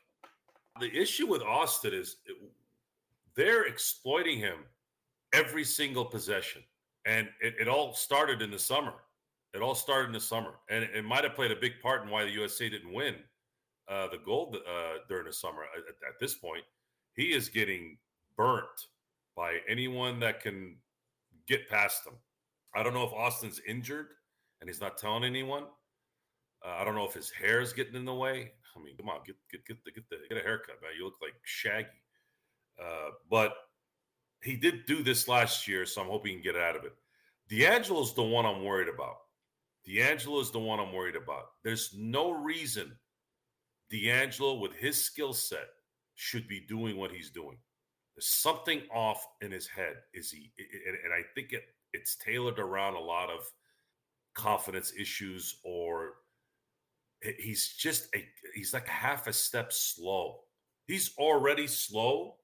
the 0.80 0.92
issue 0.96 1.28
with 1.28 1.42
Austin 1.42 1.94
is 1.94 2.18
they're 3.36 3.66
exploiting 3.66 4.40
him 4.40 4.60
every 5.34 5.64
single 5.64 6.06
possession, 6.06 6.64
and 7.06 7.28
it, 7.42 7.56
it 7.60 7.68
all 7.68 7.94
started 7.94 8.42
in 8.42 8.50
the 8.50 8.60
summer. 8.60 8.94
It 9.54 9.62
all 9.62 9.76
started 9.76 10.08
in 10.08 10.14
the 10.14 10.20
summer, 10.20 10.56
and 10.70 10.84
it, 10.84 10.92
it 10.96 11.06
might 11.06 11.24
have 11.24 11.36
played 11.36 11.52
a 11.52 11.56
big 11.56 11.74
part 11.82 12.04
in 12.04 12.10
why 12.10 12.24
the 12.24 12.32
USA 12.32 12.70
didn't 12.70 12.94
win 12.94 13.16
uh, 13.88 14.08
the 14.08 14.18
gold 14.18 14.56
uh, 14.56 14.98
during 15.08 15.26
the 15.26 15.34
summer. 15.34 15.64
At, 15.76 16.08
at 16.08 16.20
this 16.20 16.36
point, 16.36 16.64
he 17.16 17.34
is 17.34 17.50
getting 17.50 17.98
burnt 18.36 18.66
by 19.36 19.58
anyone 19.68 20.20
that 20.20 20.42
can 20.42 20.78
get 21.48 21.70
past 21.70 22.04
them. 22.04 22.16
I 22.76 22.84
don't 22.84 22.94
know 22.94 23.06
if 23.06 23.14
Austin's 23.14 23.62
injured 23.68 24.08
and 24.62 24.70
he's 24.70 24.82
not 24.82 24.98
telling 24.98 25.24
anyone. 25.24 25.64
Uh, 26.66 26.76
I 26.80 26.84
don't 26.84 26.96
know 26.96 27.08
if 27.08 27.14
his 27.14 27.30
hair 27.30 27.62
is 27.62 27.74
getting 27.74 27.96
in 27.96 28.06
the 28.06 28.14
way. 28.14 28.52
I 28.76 28.84
mean, 28.84 28.96
come 28.98 29.10
on, 29.10 29.20
get 29.26 29.36
get 29.52 29.66
get 29.66 29.84
the, 29.84 29.92
get 29.92 30.10
the 30.10 30.18
get 30.30 30.38
a 30.38 30.46
haircut, 30.46 30.82
man. 30.82 30.92
You 30.98 31.06
look 31.06 31.20
like 31.22 31.34
Shaggy. 31.44 31.88
Uh, 32.80 33.10
but 33.30 33.54
he 34.44 34.56
did 34.56 34.86
do 34.86 35.02
this 35.02 35.28
last 35.28 35.68
year, 35.68 35.86
so 35.86 36.02
I'm 36.02 36.08
hoping 36.08 36.30
he 36.30 36.36
can 36.36 36.54
get 36.54 36.62
out 36.62 36.76
of 36.76 36.84
it. 36.84 36.94
D'Angelo's 37.50 38.14
the 38.14 38.24
one 38.24 38.46
I'm 38.46 38.64
worried 38.64 38.90
about. 38.90 39.16
D'Angelo 39.86 40.40
is 40.42 40.52
the 40.52 40.60
one 40.60 40.80
I'm 40.80 40.94
worried 40.94 41.16
about. 41.16 41.46
There's 41.64 41.94
no 41.98 42.32
reason 42.32 42.92
D'Angelo, 43.90 44.56
with 44.56 44.74
his 44.74 45.02
skill 45.02 45.34
set, 45.34 45.70
should 46.16 46.48
be 46.48 46.60
doing 46.60 46.98
what 46.98 47.12
he's 47.12 47.30
doing. 47.30 47.58
Something 48.20 48.82
off 48.94 49.26
in 49.42 49.52
his 49.52 49.68
head. 49.68 49.96
Is 50.14 50.32
he? 50.32 50.52
And 51.04 51.14
I 51.14 51.22
think 51.36 51.54
it 51.54 51.64
it's 51.94 52.16
tailored 52.16 52.60
around 52.60 52.96
a 52.96 53.00
lot 53.00 53.30
of 53.30 53.52
confidence 54.34 54.94
issues, 54.98 55.60
or 55.64 56.14
he's 57.40 57.70
just 57.70 58.08
a 58.16 58.26
he's 58.54 58.74
like 58.74 58.88
half 58.88 59.28
a 59.28 59.34
step 59.34 59.74
slow. 59.74 60.40
He's 60.88 61.12
already 61.18 61.68
slow, 61.68 62.36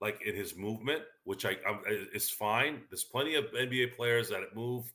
like 0.00 0.20
in 0.26 0.34
his 0.34 0.56
movement, 0.56 1.02
which 1.24 1.46
I 1.46 1.56
I'm, 1.66 1.80
is 2.12 2.28
fine. 2.28 2.82
There's 2.90 3.04
plenty 3.04 3.36
of 3.36 3.46
NBA 3.52 3.96
players 3.96 4.28
that 4.28 4.54
move, 4.54 4.92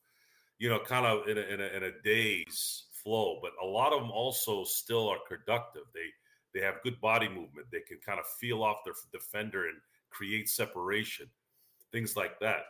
you 0.60 0.70
know, 0.70 0.80
kind 0.80 1.06
of 1.06 1.28
in 1.28 1.38
a, 1.38 1.42
in 1.42 1.62
a, 1.62 1.66
in 1.78 1.84
a 1.84 1.92
day's 2.04 2.84
flow, 2.92 3.40
but 3.42 3.52
a 3.64 3.66
lot 3.66 3.94
of 3.94 4.02
them 4.02 4.12
also 4.12 4.64
still 4.64 5.10
are 5.10 5.20
productive. 5.28 5.84
They 5.94 6.10
they 6.58 6.66
have 6.66 6.82
good 6.84 7.00
body 7.00 7.30
movement. 7.30 7.68
They 7.72 7.82
can 7.82 8.00
kind 8.04 8.20
of 8.20 8.26
feel 8.26 8.64
off 8.64 8.78
their 8.84 8.96
defender 9.12 9.68
and 9.68 9.78
create 10.10 10.50
separation, 10.50 11.30
things 11.92 12.16
like 12.16 12.40
that. 12.40 12.62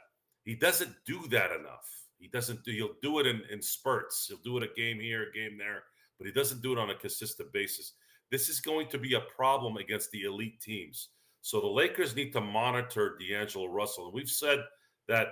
He 0.43 0.55
doesn't 0.55 0.93
do 1.05 1.25
that 1.29 1.51
enough. 1.51 1.89
He 2.19 2.27
doesn't 2.27 2.65
do. 2.65 2.71
He'll 2.71 2.95
do 3.01 3.19
it 3.19 3.27
in, 3.27 3.43
in 3.49 3.61
spurts. 3.61 4.25
He'll 4.27 4.43
do 4.43 4.57
it 4.57 4.63
a 4.63 4.75
game 4.75 4.99
here, 4.99 5.27
a 5.29 5.33
game 5.33 5.57
there, 5.57 5.83
but 6.17 6.27
he 6.27 6.33
doesn't 6.33 6.61
do 6.61 6.73
it 6.73 6.77
on 6.77 6.89
a 6.89 6.95
consistent 6.95 7.53
basis. 7.53 7.93
This 8.29 8.49
is 8.49 8.59
going 8.59 8.89
to 8.89 8.97
be 8.97 9.13
a 9.13 9.21
problem 9.21 9.77
against 9.77 10.11
the 10.11 10.23
elite 10.23 10.59
teams. 10.59 11.09
So 11.41 11.61
the 11.61 11.67
Lakers 11.67 12.13
need 12.13 12.33
to 12.33 12.41
monitor 12.41 13.17
D'Angelo 13.17 13.67
Russell. 13.67 14.05
And 14.05 14.13
we've 14.13 14.29
said 14.29 14.59
that 15.07 15.27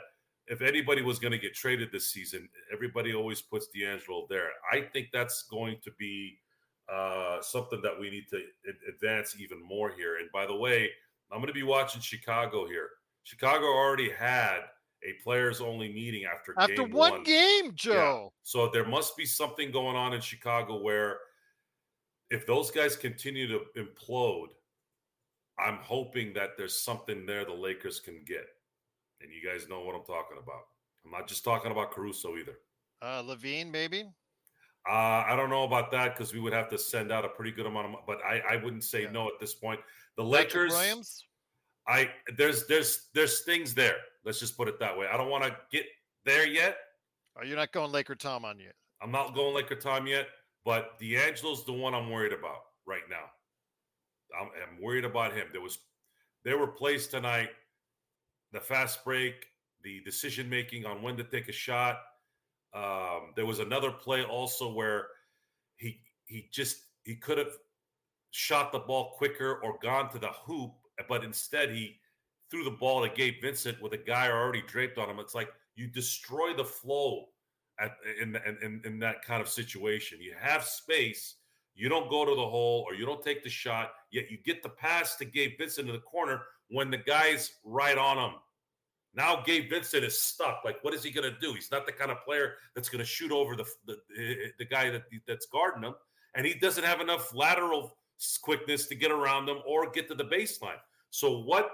if 0.47 0.61
anybody 0.61 1.01
was 1.01 1.19
going 1.19 1.33
to 1.33 1.37
get 1.37 1.55
traded 1.55 1.91
this 1.91 2.11
season, 2.11 2.47
everybody 2.71 3.13
always 3.13 3.41
puts 3.41 3.67
D'Angelo 3.67 4.27
there. 4.29 4.51
I 4.71 4.81
think 4.93 5.07
that's 5.11 5.43
going 5.43 5.77
to 5.83 5.91
be 5.99 6.37
uh, 6.91 7.41
something 7.41 7.81
that 7.81 7.99
we 7.99 8.09
need 8.09 8.25
to 8.29 8.41
advance 8.89 9.35
even 9.39 9.61
more 9.63 9.91
here. 9.91 10.17
And 10.17 10.29
by 10.31 10.45
the 10.45 10.55
way, 10.55 10.89
I'm 11.31 11.39
going 11.39 11.47
to 11.47 11.53
be 11.53 11.63
watching 11.63 12.01
Chicago 12.01 12.67
here. 12.67 12.89
Chicago 13.23 13.65
already 13.65 14.09
had 14.09 14.59
a 15.03 15.13
players 15.23 15.61
only 15.61 15.91
meeting 15.91 16.25
after 16.25 16.53
after 16.57 16.83
game 16.83 16.91
one, 16.91 17.11
one. 17.11 17.23
game, 17.23 17.71
Joe. 17.75 18.31
Yeah. 18.33 18.39
So 18.43 18.69
there 18.69 18.85
must 18.85 19.17
be 19.17 19.25
something 19.25 19.71
going 19.71 19.95
on 19.95 20.13
in 20.13 20.21
Chicago 20.21 20.81
where 20.81 21.17
if 22.29 22.45
those 22.47 22.71
guys 22.71 22.95
continue 22.95 23.47
to 23.47 23.61
implode, 23.77 24.49
I'm 25.59 25.77
hoping 25.77 26.33
that 26.33 26.51
there's 26.57 26.79
something 26.79 27.25
there 27.25 27.45
the 27.45 27.53
Lakers 27.53 27.99
can 27.99 28.23
get. 28.25 28.45
And 29.21 29.31
you 29.31 29.47
guys 29.47 29.69
know 29.69 29.81
what 29.81 29.95
I'm 29.95 30.03
talking 30.03 30.37
about. 30.41 30.63
I'm 31.05 31.11
not 31.11 31.27
just 31.27 31.43
talking 31.43 31.71
about 31.71 31.91
Caruso 31.91 32.35
either. 32.37 32.57
Uh, 33.01 33.21
LaVine, 33.23 33.71
maybe. 33.71 34.05
Uh, 34.87 35.23
I 35.27 35.35
don't 35.35 35.49
know 35.49 35.63
about 35.63 35.91
that 35.91 36.15
because 36.15 36.33
we 36.33 36.39
would 36.39 36.53
have 36.53 36.69
to 36.69 36.77
send 36.77 37.11
out 37.11 37.25
a 37.25 37.29
pretty 37.29 37.51
good 37.51 37.65
amount 37.65 37.85
of 37.85 37.91
money, 37.93 38.03
but 38.05 38.19
I, 38.23 38.41
I 38.51 38.55
wouldn't 38.57 38.83
say 38.83 39.03
Yeah. 39.03 39.11
no 39.11 39.27
at 39.27 39.39
this 39.39 39.53
point. 39.55 39.79
The 40.15 40.23
Patrick 40.23 40.53
Lakers, 40.53 40.71
Williams. 40.73 41.27
I 41.87 42.11
there's 42.37 42.67
there's 42.67 43.09
there's 43.13 43.41
things 43.41 43.73
there. 43.73 43.97
Let's 44.23 44.39
just 44.39 44.55
put 44.57 44.67
it 44.67 44.79
that 44.79 44.97
way. 44.97 45.07
I 45.07 45.17
don't 45.17 45.29
want 45.29 45.43
to 45.43 45.55
get 45.71 45.85
there 46.23 46.45
yet. 46.47 46.77
Are 47.35 47.45
you're 47.45 47.57
not 47.57 47.71
going 47.71 47.91
Laker 47.91 48.15
Tom 48.15 48.45
on 48.45 48.59
yet? 48.59 48.73
I'm 49.01 49.11
not 49.11 49.35
going 49.35 49.53
Laker 49.55 49.75
time 49.75 50.07
yet, 50.07 50.27
but 50.63 50.97
D'Angelo's 50.99 51.65
the 51.65 51.73
one 51.73 51.93
I'm 51.93 52.09
worried 52.09 52.33
about 52.33 52.61
right 52.87 53.03
now. 53.09 53.25
I'm, 54.39 54.47
I'm 54.47 54.81
worried 54.81 55.05
about 55.05 55.33
him. 55.33 55.47
There 55.51 55.61
was 55.61 55.79
there 56.43 56.57
were 56.57 56.67
plays 56.67 57.07
tonight, 57.07 57.49
the 58.51 58.59
fast 58.59 59.03
break, 59.03 59.47
the 59.83 60.01
decision 60.01 60.49
making 60.49 60.85
on 60.85 61.01
when 61.01 61.17
to 61.17 61.23
take 61.23 61.49
a 61.49 61.51
shot. 61.51 62.01
Um, 62.75 63.31
there 63.35 63.45
was 63.45 63.59
another 63.59 63.89
play 63.89 64.23
also 64.23 64.71
where 64.71 65.07
he 65.77 66.01
he 66.25 66.49
just 66.51 66.83
he 67.03 67.15
could 67.15 67.37
have 67.37 67.53
shot 68.31 68.73
the 68.73 68.79
ball 68.79 69.13
quicker 69.17 69.61
or 69.63 69.79
gone 69.81 70.11
to 70.11 70.19
the 70.19 70.27
hoop, 70.27 70.73
but 71.07 71.23
instead 71.23 71.69
he 71.69 71.95
threw 72.51 72.65
the 72.65 72.71
ball 72.71 73.01
to 73.01 73.09
Gabe 73.09 73.41
Vincent 73.41 73.81
with 73.81 73.93
a 73.93 73.97
guy 73.97 74.29
already 74.29 74.61
draped 74.61 74.97
on 74.97 75.09
him. 75.09 75.19
It's 75.19 75.33
like 75.33 75.49
you 75.75 75.87
destroy 75.87 76.53
the 76.53 76.65
flow 76.65 77.27
at 77.79 77.95
in 78.21 78.35
in, 78.61 78.81
in 78.83 78.99
that 78.99 79.23
kind 79.23 79.41
of 79.41 79.47
situation. 79.47 80.19
You 80.21 80.33
have 80.37 80.65
space, 80.65 81.35
you 81.75 81.87
don't 81.87 82.09
go 82.09 82.25
to 82.25 82.35
the 82.35 82.45
hole 82.45 82.83
or 82.87 82.93
you 82.93 83.05
don't 83.05 83.23
take 83.23 83.41
the 83.41 83.49
shot, 83.49 83.91
yet 84.11 84.29
you 84.29 84.37
get 84.45 84.63
the 84.63 84.69
pass 84.69 85.15
to 85.17 85.25
Gabe 85.25 85.57
Vincent 85.57 85.87
in 85.87 85.93
the 85.93 86.01
corner 86.01 86.41
when 86.69 86.91
the 86.91 86.97
guy's 86.97 87.53
right 87.63 87.97
on 87.97 88.17
him. 88.17 88.35
Now 89.15 89.41
Gabe 89.45 89.69
Vincent 89.69 90.03
is 90.03 90.19
stuck. 90.19 90.61
Like, 90.65 90.83
what 90.83 90.93
is 90.93 91.03
he 91.03 91.11
going 91.11 91.31
to 91.31 91.39
do? 91.39 91.53
He's 91.53 91.71
not 91.71 91.85
the 91.85 91.91
kind 91.91 92.11
of 92.11 92.23
player 92.25 92.55
that's 92.75 92.89
going 92.89 92.99
to 92.99 93.05
shoot 93.05 93.31
over 93.31 93.55
the, 93.55 93.65
the 93.87 93.97
the 94.59 94.65
guy 94.65 94.89
that 94.89 95.03
that's 95.27 95.45
guarding 95.45 95.83
him, 95.83 95.95
and 96.35 96.45
he 96.45 96.53
doesn't 96.55 96.83
have 96.83 97.01
enough 97.01 97.33
lateral 97.33 97.97
quickness 98.41 98.87
to 98.87 98.95
get 98.95 99.11
around 99.11 99.45
them 99.45 99.59
or 99.65 99.89
get 99.89 100.07
to 100.09 100.15
the 100.15 100.25
baseline. 100.25 100.79
So 101.09 101.39
what? 101.39 101.69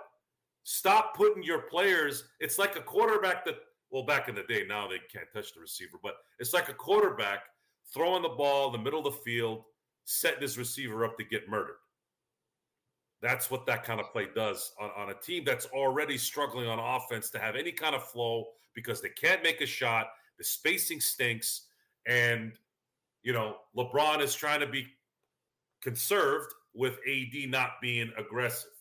Stop 0.63 1.15
putting 1.15 1.41
your 1.41 1.63
players. 1.63 2.25
It's 2.39 2.59
like 2.59 2.75
a 2.75 2.81
quarterback 2.81 3.45
that. 3.45 3.55
Well, 3.89 4.05
back 4.05 4.29
in 4.29 4.35
the 4.35 4.43
day, 4.43 4.63
now 4.65 4.87
they 4.87 4.99
can't 5.11 5.27
touch 5.33 5.53
the 5.53 5.59
receiver, 5.59 5.97
but 6.01 6.13
it's 6.39 6.53
like 6.53 6.69
a 6.69 6.73
quarterback 6.73 7.39
throwing 7.93 8.21
the 8.21 8.29
ball 8.29 8.67
in 8.67 8.71
the 8.71 8.77
middle 8.77 9.05
of 9.05 9.13
the 9.13 9.19
field, 9.19 9.63
setting 10.05 10.41
his 10.41 10.57
receiver 10.57 11.03
up 11.03 11.17
to 11.17 11.25
get 11.25 11.49
murdered. 11.49 11.75
That's 13.21 13.51
what 13.51 13.65
that 13.67 13.83
kind 13.83 13.99
of 13.99 14.11
play 14.11 14.27
does 14.35 14.73
on, 14.79 14.89
on 14.97 15.09
a 15.09 15.13
team 15.13 15.43
that's 15.45 15.67
already 15.67 16.17
struggling 16.17 16.67
on 16.67 16.79
offense 16.79 17.29
to 17.31 17.39
have 17.39 17.55
any 17.55 17.71
kind 17.71 17.95
of 17.95 18.03
flow 18.03 18.45
because 18.73 19.01
they 19.01 19.09
can't 19.09 19.43
make 19.43 19.61
a 19.61 19.65
shot. 19.65 20.07
The 20.37 20.43
spacing 20.43 20.99
stinks. 20.99 21.67
And, 22.07 22.53
you 23.21 23.33
know, 23.33 23.57
LeBron 23.77 24.21
is 24.21 24.33
trying 24.33 24.59
to 24.61 24.67
be 24.67 24.87
conserved 25.81 26.53
with 26.73 26.97
AD 27.07 27.49
not 27.49 27.73
being 27.81 28.11
aggressive. 28.17 28.71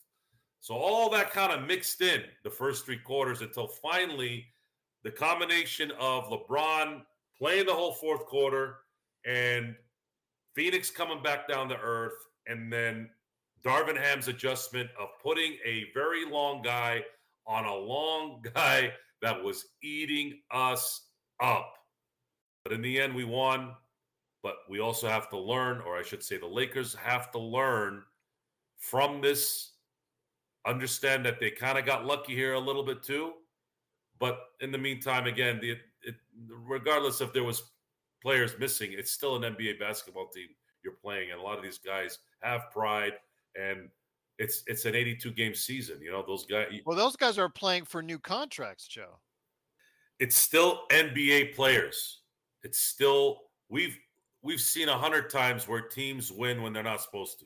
So 0.59 0.75
all 0.75 1.09
that 1.11 1.31
kind 1.31 1.51
of 1.51 1.67
mixed 1.67 2.01
in 2.01 2.23
the 2.43 2.49
first 2.49 2.85
three 2.85 2.99
quarters 2.99 3.41
until 3.41 3.67
finally 3.67 4.45
the 5.03 5.11
combination 5.11 5.91
of 5.99 6.25
LeBron 6.25 7.01
playing 7.37 7.65
the 7.65 7.73
whole 7.73 7.93
fourth 7.93 8.25
quarter 8.25 8.77
and 9.25 9.75
Phoenix 10.55 10.89
coming 10.89 11.23
back 11.23 11.47
down 11.47 11.69
to 11.69 11.77
earth, 11.77 12.27
and 12.47 12.71
then 12.71 13.09
Darvin 13.63 13.97
Ham's 13.97 14.27
adjustment 14.27 14.89
of 14.99 15.09
putting 15.21 15.53
a 15.65 15.85
very 15.93 16.25
long 16.25 16.61
guy 16.61 17.03
on 17.47 17.65
a 17.65 17.75
long 17.75 18.43
guy 18.55 18.91
that 19.21 19.41
was 19.41 19.65
eating 19.83 20.39
us 20.51 21.07
up. 21.41 21.73
But 22.63 22.73
in 22.73 22.81
the 22.81 22.99
end, 22.99 23.15
we 23.15 23.23
won. 23.23 23.73
But 24.43 24.55
we 24.67 24.79
also 24.79 25.07
have 25.07 25.29
to 25.29 25.37
learn, 25.37 25.81
or 25.81 25.97
I 25.97 26.01
should 26.01 26.23
say, 26.23 26.37
the 26.37 26.47
Lakers 26.47 26.95
have 26.95 27.31
to 27.31 27.39
learn 27.39 28.01
from 28.79 29.21
this, 29.21 29.73
understand 30.65 31.23
that 31.25 31.39
they 31.39 31.51
kind 31.51 31.77
of 31.77 31.85
got 31.85 32.05
lucky 32.05 32.33
here 32.33 32.53
a 32.53 32.59
little 32.59 32.83
bit 32.83 33.03
too. 33.03 33.33
But 34.19 34.39
in 34.59 34.71
the 34.71 34.79
meantime, 34.79 35.27
again, 35.27 35.59
the, 35.61 35.77
it, 36.01 36.15
regardless 36.47 37.21
if 37.21 37.33
there 37.33 37.43
was 37.43 37.71
players 38.21 38.55
missing, 38.59 38.93
it's 38.93 39.11
still 39.11 39.35
an 39.35 39.55
NBA 39.55 39.79
basketball 39.79 40.27
team 40.27 40.47
you're 40.83 40.93
playing, 40.93 41.31
and 41.31 41.39
a 41.39 41.43
lot 41.43 41.57
of 41.57 41.63
these 41.63 41.77
guys 41.77 42.19
have 42.41 42.71
pride, 42.71 43.13
and 43.55 43.89
it's 44.37 44.63
it's 44.67 44.85
an 44.85 44.95
82 44.95 45.31
game 45.31 45.53
season. 45.53 45.99
You 46.01 46.11
know, 46.11 46.23
those 46.25 46.45
guys. 46.45 46.67
Well, 46.85 46.97
those 46.97 47.15
guys 47.15 47.37
are 47.37 47.49
playing 47.49 47.85
for 47.85 48.01
new 48.01 48.19
contracts, 48.19 48.87
Joe. 48.87 49.19
It's 50.19 50.35
still 50.35 50.81
NBA 50.91 51.55
players. 51.55 52.21
It's 52.63 52.79
still 52.79 53.39
we've 53.69 53.97
we've 54.43 54.61
seen 54.61 54.89
a 54.89 54.97
hundred 54.97 55.29
times 55.29 55.67
where 55.67 55.81
teams 55.81 56.31
win 56.31 56.61
when 56.61 56.73
they're 56.73 56.83
not 56.83 57.01
supposed 57.01 57.39
to 57.39 57.45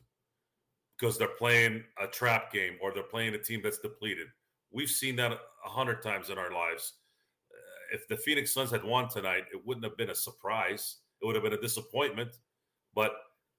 because 0.98 1.18
they're 1.18 1.28
playing 1.28 1.84
a 2.02 2.08
trap 2.08 2.52
game 2.52 2.78
or 2.82 2.94
they're 2.94 3.04
playing 3.04 3.36
a 3.36 3.38
team 3.40 3.62
that's 3.64 3.80
depleted. 3.80 4.28
We've 4.72 4.90
seen 4.90 5.16
that 5.18 5.32
a 5.32 5.70
hundred 5.70 6.02
times 6.02 6.30
in 6.30 6.38
our 6.38 6.52
lives. 6.52 6.94
Uh, 7.52 7.96
if 7.96 8.08
the 8.08 8.18
Phoenix 8.18 8.54
Suns 8.54 8.72
had 8.72 8.84
won 8.84 9.10
tonight, 9.10 9.44
it 9.54 9.62
wouldn't 9.66 9.86
have 9.86 9.98
been 9.98 10.10
a 10.10 10.16
surprise. 10.16 10.98
It 11.22 11.26
would 11.26 11.36
have 11.36 11.44
been 11.44 11.54
a 11.54 11.62
disappointment. 11.62 12.38
But 12.94 13.12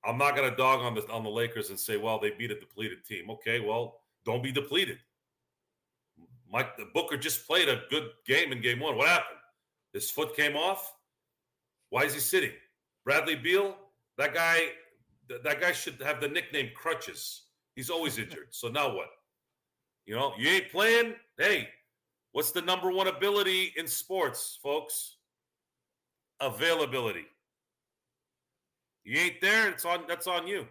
I'm 0.06 0.18
not 0.18 0.36
going 0.36 0.48
to 0.48 0.56
dog 0.56 0.80
on 0.80 0.94
the 0.94 1.08
on 1.10 1.24
the 1.24 1.30
Lakers 1.30 1.70
and 1.70 1.78
say, 1.78 1.96
well, 1.96 2.20
they 2.20 2.30
beat 2.30 2.50
a 2.50 2.58
depleted 2.58 3.04
team. 3.04 3.30
Okay, 3.30 3.60
well, 3.60 4.00
don't 4.24 4.42
be 4.42 4.52
depleted. 4.52 4.98
Mike 6.50 6.78
Booker 6.94 7.16
just 7.16 7.46
played 7.46 7.68
a 7.68 7.82
good 7.90 8.10
game 8.26 8.52
in 8.52 8.60
game 8.60 8.80
one. 8.80 8.96
What 8.96 9.08
happened? 9.08 9.38
His 9.92 10.10
foot 10.10 10.36
came 10.36 10.56
off. 10.56 10.94
Why 11.90 12.04
is 12.04 12.14
he 12.14 12.20
sitting? 12.20 12.52
Bradley 13.04 13.36
Beal, 13.36 13.76
that 14.18 14.34
guy, 14.34 14.68
that 15.28 15.60
guy 15.60 15.72
should 15.72 16.00
have 16.02 16.20
the 16.20 16.28
nickname 16.28 16.70
Crutches. 16.74 17.42
He's 17.74 17.90
always 17.90 18.18
injured. 18.18 18.48
So 18.50 18.68
now 18.68 18.94
what? 18.94 19.08
You 20.06 20.14
know, 20.14 20.32
you 20.38 20.48
ain't 20.48 20.70
playing. 20.70 21.14
Hey, 21.36 21.68
what's 22.32 22.52
the 22.52 22.62
number 22.62 22.92
one 22.92 23.08
ability 23.08 23.72
in 23.76 23.86
sports, 23.86 24.58
folks? 24.62 25.16
Availability. 26.40 27.26
You 29.06 29.20
ain't 29.20 29.40
there. 29.40 29.68
It's 29.68 29.84
on. 29.84 30.02
That's 30.08 30.26
on 30.26 30.48
you. 30.48 30.66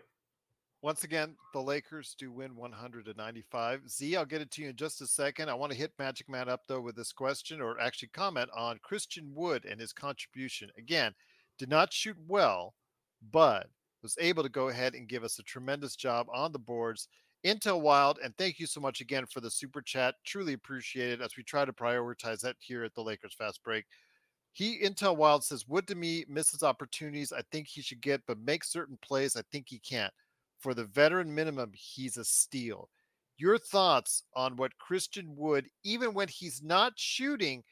Once 0.82 1.06
again, 1.06 1.36
the 1.54 1.62
Lakers 1.62 2.16
do 2.20 2.32
win 2.34 2.54
100 2.54 3.06
to 3.06 3.14
95. 3.14 3.90
Z, 3.90 4.18
I'll 4.18 4.26
get 4.26 4.42
it 4.42 4.52
to 4.52 4.62
you 4.62 4.70
in 4.70 4.76
just 4.76 5.02
a 5.02 5.08
second. 5.08 5.50
I 5.50 5.54
want 5.54 5.72
to 5.72 5.78
hit 5.78 5.94
Magic 5.98 6.28
Man 6.30 6.50
up 6.50 6.64
though 6.68 6.82
with 6.82 6.98
this 6.98 7.14
question, 7.14 7.62
or 7.62 7.80
actually 7.80 8.10
comment 8.10 8.50
on 8.54 8.78
Christian 8.84 9.32
Wood 9.34 9.64
and 9.64 9.80
his 9.80 9.94
contribution. 9.94 10.70
Again, 10.78 11.14
did 11.58 11.70
not 11.70 11.94
shoot 11.94 12.18
well, 12.28 12.74
but 13.32 13.68
was 14.04 14.18
able 14.20 14.44
to 14.44 14.50
go 14.50 14.68
ahead 14.68 14.96
and 14.96 15.08
give 15.08 15.24
us 15.24 15.40
a 15.40 15.44
tremendous 15.44 15.96
job 15.96 16.28
on 16.32 16.52
the 16.52 16.60
boards. 16.60 17.08
Intel 17.46 17.80
Wild, 17.80 18.20
and 18.22 18.36
thank 18.38 18.60
you 18.60 18.68
so 18.68 18.82
much 18.82 19.00
again 19.00 19.26
for 19.26 19.40
the 19.40 19.50
super 19.50 19.82
chat. 19.82 20.16
Truly 20.26 20.54
appreciate 20.54 21.14
it 21.14 21.22
as 21.22 21.38
we 21.38 21.44
try 21.44 21.64
to 21.64 21.72
prioritize 21.72 22.42
that 22.42 22.58
here 22.60 22.84
at 22.84 22.94
the 22.96 23.02
Lakers 23.02 23.34
Fast 23.34 23.64
Break. 23.64 23.86
He 24.56 24.80
Intel 24.80 25.18
Wild 25.18 25.44
says, 25.44 25.68
Wood 25.68 25.86
to 25.90 25.96
me 25.96 26.24
misses 26.30 26.64
opportunities 26.64 27.34
I 27.34 27.42
think 27.52 27.68
he 27.68 27.82
should 27.82 28.00
get, 28.00 28.22
but 28.26 28.40
make 28.40 28.64
certain 28.64 28.98
plays 29.02 29.36
I 29.36 29.42
think 29.52 29.66
he 29.68 29.80
can't. 29.80 30.14
For 30.60 30.74
the 30.74 30.86
veteran 30.86 31.36
minimum, 31.36 31.72
he's 31.76 32.16
a 32.16 32.24
steal. 32.24 32.88
Your 33.38 33.58
thoughts 33.58 34.24
on 34.34 34.56
what 34.56 34.78
Christian 34.78 35.36
Wood, 35.36 35.68
even 35.84 36.14
when 36.14 36.30
he's 36.30 36.64
not 36.64 36.94
shooting, 36.96 37.66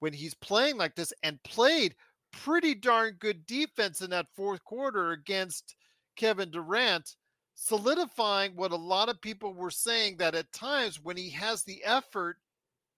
when 0.00 0.12
he's 0.12 0.34
playing 0.34 0.76
like 0.76 0.94
this 0.94 1.10
and 1.22 1.42
played 1.42 1.94
pretty 2.32 2.74
darn 2.74 3.16
good 3.18 3.46
defense 3.46 4.02
in 4.02 4.10
that 4.10 4.26
fourth 4.36 4.62
quarter 4.62 5.12
against 5.12 5.74
Kevin 6.16 6.50
Durant, 6.50 7.16
solidifying 7.54 8.54
what 8.56 8.72
a 8.72 8.76
lot 8.76 9.08
of 9.08 9.22
people 9.22 9.54
were 9.54 9.70
saying 9.70 10.18
that 10.18 10.34
at 10.34 10.52
times 10.52 11.00
when 11.02 11.16
he 11.16 11.30
has 11.30 11.64
the 11.64 11.82
effort 11.82 12.36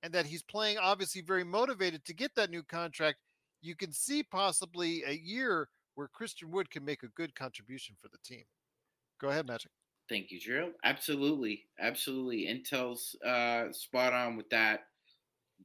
and 0.02 0.12
that 0.12 0.26
he's 0.26 0.42
playing 0.42 0.76
obviously 0.78 1.22
very 1.22 1.44
motivated 1.44 2.04
to 2.04 2.12
get 2.12 2.34
that 2.34 2.50
new 2.50 2.64
contract, 2.64 3.18
you 3.60 3.74
can 3.74 3.92
see 3.92 4.22
possibly 4.22 5.02
a 5.06 5.12
year 5.12 5.68
where 5.94 6.08
Christian 6.08 6.50
Wood 6.50 6.70
can 6.70 6.84
make 6.84 7.02
a 7.02 7.08
good 7.08 7.34
contribution 7.34 7.96
for 8.00 8.08
the 8.08 8.18
team. 8.24 8.44
Go 9.20 9.28
ahead, 9.28 9.46
Magic. 9.46 9.72
Thank 10.08 10.30
you, 10.30 10.40
Gerald. 10.40 10.72
Absolutely, 10.84 11.64
absolutely. 11.80 12.46
Intel's 12.46 13.14
uh, 13.26 13.72
spot 13.72 14.12
on 14.12 14.36
with 14.36 14.48
that. 14.50 14.84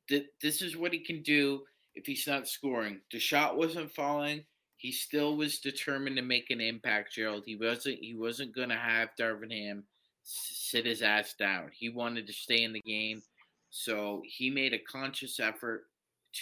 Th- 0.10 0.28
this 0.42 0.62
is 0.62 0.76
what 0.76 0.92
he 0.92 1.00
can 1.00 1.22
do 1.22 1.62
if 1.96 2.06
he's 2.06 2.28
not 2.28 2.48
scoring. 2.48 3.00
The 3.12 3.20
shot 3.20 3.58
wasn't 3.58 3.94
falling. 3.94 4.44
He 4.78 4.92
still 4.92 5.38
was 5.38 5.60
determined 5.60 6.18
to 6.18 6.24
make 6.24 6.50
an 6.50 6.60
impact, 6.60 7.14
Gerald. 7.14 7.44
He 7.46 7.56
wasn't. 7.56 8.00
He 8.02 8.16
wasn't 8.16 8.56
going 8.56 8.70
to 8.70 8.76
have 8.76 9.10
Darvin 9.18 9.52
Ham 9.52 9.84
sit 10.24 10.86
his 10.86 11.02
ass 11.02 11.36
down. 11.40 11.70
He 11.72 11.90
wanted 11.90 12.28
to 12.28 12.34
stay 12.34 12.64
in 12.64 12.74
the 12.74 12.82
game, 12.82 13.22
so 13.70 14.22
he 14.26 14.50
made 14.50 14.74
a 14.74 14.80
conscious 14.80 15.40
effort 15.40 15.86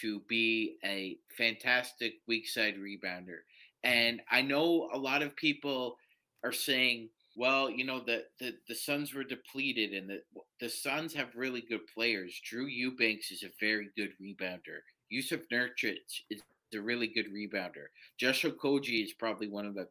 to 0.01 0.21
be 0.27 0.77
a 0.83 1.17
fantastic 1.37 2.13
weak 2.27 2.47
side 2.47 2.75
rebounder. 2.75 3.39
And 3.83 4.21
I 4.29 4.41
know 4.41 4.89
a 4.93 4.97
lot 4.97 5.21
of 5.21 5.35
people 5.35 5.97
are 6.43 6.51
saying, 6.51 7.09
well, 7.35 7.69
you 7.69 7.85
know, 7.85 7.99
the 7.99 8.23
the, 8.39 8.53
the 8.67 8.75
Suns 8.75 9.13
were 9.13 9.23
depleted 9.23 9.93
and 9.93 10.09
the 10.09 10.21
the 10.59 10.69
Suns 10.69 11.13
have 11.13 11.35
really 11.35 11.61
good 11.61 11.81
players. 11.93 12.39
Drew 12.43 12.65
Eubanks 12.65 13.31
is 13.31 13.43
a 13.43 13.51
very 13.59 13.89
good 13.97 14.11
rebounder. 14.21 14.79
Jusuf 15.11 15.41
Nurkic 15.51 15.97
is 16.29 16.41
a 16.73 16.79
really 16.79 17.07
good 17.07 17.27
rebounder. 17.33 17.87
Joshua 18.17 18.51
Okogie 18.51 19.03
is 19.03 19.13
probably 19.13 19.47
one 19.47 19.65
of 19.65 19.75
the 19.75 19.87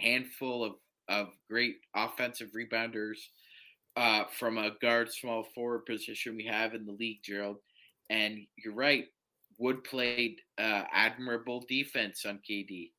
handful 0.00 0.64
of, 0.64 0.72
of 1.08 1.28
great 1.48 1.76
offensive 1.94 2.50
rebounders 2.56 3.18
uh, 3.96 4.24
from 4.38 4.58
a 4.58 4.72
guard 4.80 5.12
small 5.12 5.44
forward 5.54 5.84
position 5.86 6.36
we 6.36 6.46
have 6.46 6.74
in 6.74 6.86
the 6.86 6.92
league, 6.92 7.18
Gerald. 7.24 7.56
And 8.08 8.38
you're 8.56 8.74
right, 8.74 9.06
Wood 9.60 9.84
played 9.84 10.40
uh, 10.58 10.84
admirable 10.90 11.62
defense 11.68 12.24
on 12.24 12.40
KD. 12.48 12.92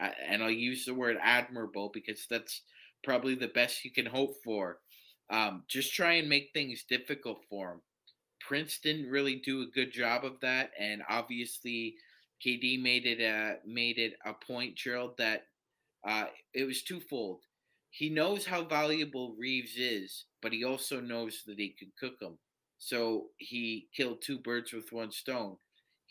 Uh, 0.00 0.10
and 0.28 0.40
I'll 0.40 0.50
use 0.50 0.84
the 0.84 0.94
word 0.94 1.16
admirable 1.20 1.90
because 1.92 2.24
that's 2.30 2.62
probably 3.02 3.34
the 3.34 3.48
best 3.48 3.84
you 3.84 3.90
can 3.90 4.06
hope 4.06 4.36
for. 4.44 4.78
Um, 5.28 5.64
just 5.68 5.92
try 5.92 6.14
and 6.14 6.28
make 6.28 6.50
things 6.54 6.84
difficult 6.88 7.40
for 7.50 7.72
him. 7.72 7.80
Prince 8.40 8.78
didn't 8.78 9.10
really 9.10 9.42
do 9.44 9.62
a 9.62 9.74
good 9.74 9.92
job 9.92 10.24
of 10.24 10.38
that, 10.40 10.70
and 10.78 11.02
obviously 11.08 11.96
KD 12.46 12.80
made 12.80 13.04
it 13.04 13.20
a 13.20 13.56
made 13.66 13.98
it 13.98 14.14
a 14.24 14.34
point, 14.34 14.76
Gerald, 14.76 15.16
that 15.18 15.46
uh, 16.06 16.26
it 16.54 16.64
was 16.64 16.82
twofold. 16.82 17.40
He 17.90 18.08
knows 18.08 18.46
how 18.46 18.64
valuable 18.64 19.34
Reaves 19.36 19.76
is, 19.76 20.26
but 20.40 20.52
he 20.52 20.64
also 20.64 21.00
knows 21.00 21.42
that 21.46 21.58
he 21.58 21.74
could 21.76 21.94
cook 21.98 22.20
him. 22.20 22.38
So 22.78 23.26
he 23.38 23.88
killed 23.96 24.22
two 24.22 24.38
birds 24.38 24.72
with 24.72 24.92
one 24.92 25.10
stone. 25.12 25.56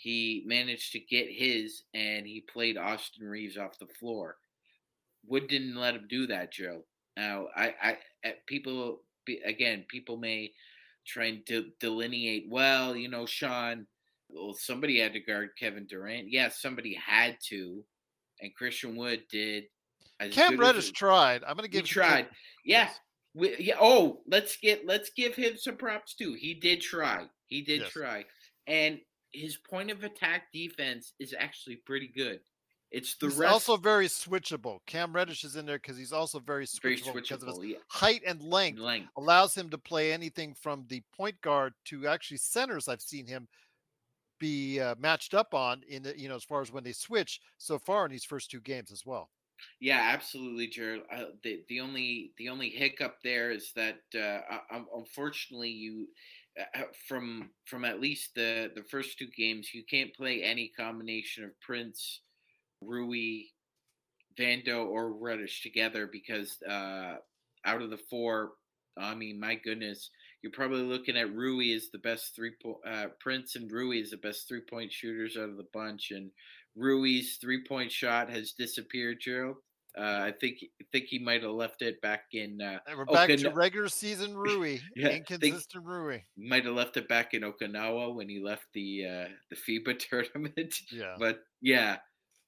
He 0.02 0.42
managed 0.48 0.94
to 0.94 1.00
get 1.00 1.28
his, 1.30 1.84
and 1.94 2.26
he 2.26 2.42
played 2.42 2.76
Austin 2.76 3.28
Reaves 3.28 3.56
off 3.56 3.78
the 3.78 3.86
floor. 3.86 4.38
Wood 5.28 5.48
didn't 5.48 5.76
let 5.76 5.94
him 5.94 6.08
do 6.10 6.26
that, 6.26 6.52
Joe. 6.52 6.82
Now, 7.16 7.50
I, 7.56 7.76
I, 7.80 7.98
eh, 8.24 8.32
people 8.48 9.02
again, 9.46 9.86
people 9.90 10.18
may 10.18 10.54
try 11.06 11.26
and 11.26 11.46
de- 11.46 11.72
delineate. 11.80 12.48
Well, 12.50 12.96
you 12.96 13.10
know, 13.10 13.28
Sean. 13.28 13.86
Well, 14.28 14.56
somebody 14.56 15.00
had 15.00 15.14
to 15.14 15.20
guard 15.20 15.50
Kevin 15.60 15.86
Durant. 15.86 16.32
Yeah, 16.32 16.50
somebody 16.50 16.96
had 16.96 17.38
to, 17.50 17.84
and 18.40 18.56
Christian 18.56 18.96
Wood 18.96 19.22
did. 19.30 19.66
Cam 20.32 20.58
Reddish 20.58 20.92
tried. 20.94 21.44
I'm 21.44 21.58
going 21.58 21.70
to 21.70 21.72
give. 21.72 21.86
He 21.86 21.88
tried. 21.88 22.28
Yeah. 22.66 22.86
Yes. 22.86 23.00
We, 23.36 23.56
yeah. 23.60 23.76
Oh, 23.80 24.22
let's 24.26 24.58
get 24.58 24.88
let's 24.88 25.12
give 25.16 25.36
him 25.36 25.58
some 25.58 25.78
props 25.78 26.16
too. 26.16 26.34
He 26.34 26.56
did 26.56 26.82
try. 26.82 27.28
He 27.46 27.62
did 27.62 27.82
yes. 27.82 27.92
try, 27.92 28.26
and 28.66 29.00
his 29.34 29.58
point 29.58 29.92
of 29.92 30.04
attack 30.04 30.52
defense 30.52 31.14
is 31.20 31.36
actually 31.38 31.78
pretty 31.78 32.08
good. 32.08 32.40
It's 32.92 33.16
the 33.16 33.28
he's 33.28 33.38
rest. 33.38 33.54
also 33.54 33.78
very 33.78 34.08
switchable. 34.08 34.80
Cam 34.86 35.14
Reddish 35.14 35.46
is 35.46 35.56
in 35.56 35.66
there 35.66 35.78
because 35.78 35.98
he's 35.98 36.12
also 36.12 36.40
very 36.40 36.66
switchable, 36.66 36.82
very 36.82 36.98
switchable 36.98 37.14
because 37.14 37.44
of 37.44 37.48
his 37.48 37.72
yeah. 37.72 37.78
height 37.88 38.22
and 38.28 38.42
length. 38.42 38.80
length. 38.80 39.10
Allows 39.18 39.56
him 39.56 39.70
to 39.70 39.78
play 39.78 40.12
anything 40.12 40.54
from 40.54 40.86
the 40.90 41.02
point 41.16 41.40
guard 41.42 41.74
to 41.86 42.08
actually 42.08 42.38
centers. 42.38 42.90
I've 42.90 43.02
seen 43.02 43.26
him 43.26 43.48
be 44.40 44.80
uh, 44.82 44.96
matched 45.00 45.34
up 45.34 45.54
on 45.54 45.84
in 45.88 46.04
the, 46.04 46.20
you 46.20 46.28
know 46.28 46.36
as 46.36 46.44
far 46.44 46.62
as 46.62 46.74
when 46.74 46.84
they 46.84 46.92
switch 46.92 47.40
so 47.58 47.80
far 47.80 48.06
in 48.06 48.12
these 48.12 48.26
first 48.26 48.52
two 48.52 48.60
games 48.60 48.92
as 48.92 49.06
well. 49.06 49.30
Yeah, 49.80 50.10
absolutely, 50.12 50.68
Jared. 50.68 51.04
Uh, 51.14 51.26
the 51.44 51.62
the 51.70 51.80
only 51.80 52.32
the 52.38 52.50
only 52.50 52.70
hiccup 52.70 53.18
there 53.24 53.52
is 53.52 53.72
that 53.76 54.00
uh, 54.14 54.42
unfortunately 54.96 55.70
you 55.70 56.08
from 57.08 57.50
from 57.66 57.86
at 57.86 58.02
least 58.02 58.36
the 58.36 58.72
the 58.76 58.84
first 58.84 59.18
two 59.18 59.28
games 59.38 59.74
you 59.74 59.84
can't 59.90 60.14
play 60.14 60.44
any 60.44 60.72
combination 60.78 61.44
of 61.44 61.60
Prince 61.62 62.22
Rui, 62.82 63.44
Vando, 64.38 64.86
or 64.88 65.14
Reddish 65.14 65.62
together 65.62 66.10
because 66.12 66.58
uh, 66.64 67.16
out 67.66 67.82
of 67.82 67.90
the 67.90 68.00
four, 68.10 68.52
I 68.98 69.16
mean, 69.16 69.40
my 69.40 69.56
goodness, 69.56 70.10
you're 70.42 70.52
probably 70.52 70.82
looking 70.82 71.16
at 71.16 71.34
Rui 71.34 71.74
as 71.74 71.90
the 71.90 72.00
best 72.00 72.36
three 72.36 72.54
point. 72.62 72.78
Uh, 72.86 73.08
Prince 73.20 73.56
and 73.56 73.72
Rui 73.72 74.00
is 74.00 74.12
the 74.12 74.18
best 74.18 74.48
three 74.48 74.62
point 74.62 74.92
shooters 74.92 75.38
out 75.38 75.50
of 75.50 75.58
the 75.58 75.68
bunch, 75.74 76.12
and 76.12 76.32
Rui's 76.76 77.38
three 77.38 77.64
point 77.64 77.92
shot 77.92 78.30
has 78.30 78.54
disappeared, 78.54 79.20
Gerald. 79.22 79.58
Uh, 79.98 80.22
I 80.24 80.34
think 80.40 80.60
I 80.82 80.86
think 80.92 81.06
he 81.06 81.20
might 81.20 81.44
have 81.44 81.52
left 81.52 81.82
it 81.82 82.02
back 82.02 82.26
in. 82.32 82.62
Uh, 82.62 82.80
and 82.88 82.98
we're 82.98 83.06
back 83.06 83.30
Okina- 83.30 83.42
to 83.42 83.50
regular 83.50 83.90
season 83.90 84.36
Rui, 84.38 84.80
yeah, 84.96 85.10
inconsistent 85.10 85.86
Rui. 85.86 86.20
Might 86.38 86.64
have 86.66 86.76
left 86.76 86.96
it 86.96 87.10
back 87.10 87.34
in 87.34 87.42
Okinawa 87.42 88.16
when 88.16 88.30
he 88.30 88.40
left 88.40 88.68
the 88.74 89.06
uh, 89.06 89.26
the 89.50 89.56
FIBA 89.56 90.00
tournament. 90.10 90.76
Yeah, 90.92 91.16
but 91.20 91.44
yeah, 91.62 91.98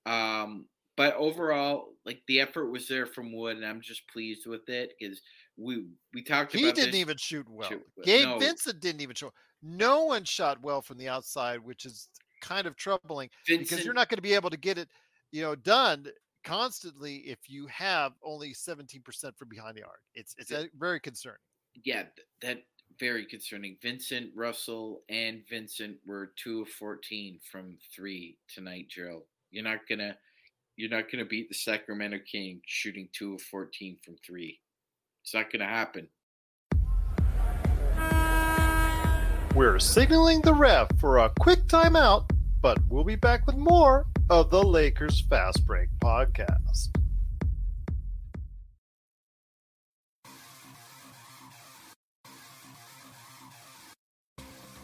um, 0.05 0.67
but 0.95 1.15
overall, 1.15 1.89
like 2.05 2.21
the 2.29 2.39
effort 2.39 2.67
was 2.67 2.87
there 2.87 3.05
from 3.05 3.35
Wood, 3.35 3.57
and 3.57 3.65
I'm 3.65 3.81
just 3.81 4.07
pleased 4.07 4.47
with 4.47 4.69
it 4.69 4.93
because 4.97 5.19
we 5.57 5.85
we 6.13 6.23
talked. 6.23 6.53
He 6.53 6.71
didn't 6.71 6.95
even 6.95 7.17
shoot 7.17 7.47
well. 7.49 7.67
Shoot, 7.67 7.83
Gabe 8.03 8.25
no. 8.25 8.39
Vincent 8.39 8.79
didn't 8.79 9.01
even 9.01 9.15
shoot. 9.15 9.33
No 9.61 10.05
one 10.05 10.23
shot 10.23 10.61
well 10.61 10.81
from 10.81 10.97
the 10.97 11.09
outside, 11.09 11.59
which 11.59 11.85
is 11.85 12.07
kind 12.41 12.67
of 12.67 12.77
troubling 12.77 13.29
Vincent, 13.47 13.69
because 13.69 13.85
you're 13.85 13.93
not 13.93 14.07
going 14.07 14.17
to 14.17 14.21
be 14.23 14.33
able 14.33 14.49
to 14.49 14.57
get 14.57 14.77
it, 14.77 14.87
you 15.31 15.41
know, 15.41 15.55
done 15.55 16.05
constantly 16.43 17.17
if 17.17 17.39
you 17.47 17.67
have 17.67 18.13
only 18.23 18.53
17% 18.53 19.03
from 19.37 19.49
behind 19.49 19.75
the 19.75 19.83
arc. 19.83 20.01
It's 20.15 20.35
it's 20.37 20.51
very 20.77 20.99
concerning. 20.99 21.39
Yeah, 21.83 22.03
that 22.41 22.63
very 22.99 23.25
concerning. 23.25 23.77
Vincent 23.81 24.29
Russell 24.35 25.01
and 25.09 25.41
Vincent 25.49 25.97
were 26.05 26.33
two 26.41 26.61
of 26.61 26.69
14 26.69 27.39
from 27.51 27.77
three 27.95 28.37
tonight, 28.53 28.87
Gerald. 28.89 29.23
You're 29.51 29.63
not 29.63 29.79
gonna 29.89 30.17
you're 30.75 30.89
not 30.89 31.11
gonna 31.11 31.25
beat 31.25 31.49
the 31.49 31.55
Sacramento 31.55 32.17
King 32.29 32.59
shooting 32.65 33.07
two 33.13 33.35
of 33.35 33.41
fourteen 33.41 33.97
from 34.03 34.15
three. 34.25 34.59
It's 35.23 35.33
not 35.33 35.51
gonna 35.51 35.67
happen. 35.67 36.07
We're 39.55 39.77
signaling 39.77 40.41
the 40.41 40.53
ref 40.55 40.87
for 40.99 41.19
a 41.19 41.31
quick 41.39 41.67
timeout, 41.67 42.27
but 42.63 42.79
we'll 42.87 43.03
be 43.03 43.17
back 43.17 43.45
with 43.45 43.57
more 43.57 44.07
of 44.29 44.49
the 44.49 44.63
Lakers 44.63 45.19
Fast 45.19 45.67
Break 45.67 45.89
podcast. 45.99 46.97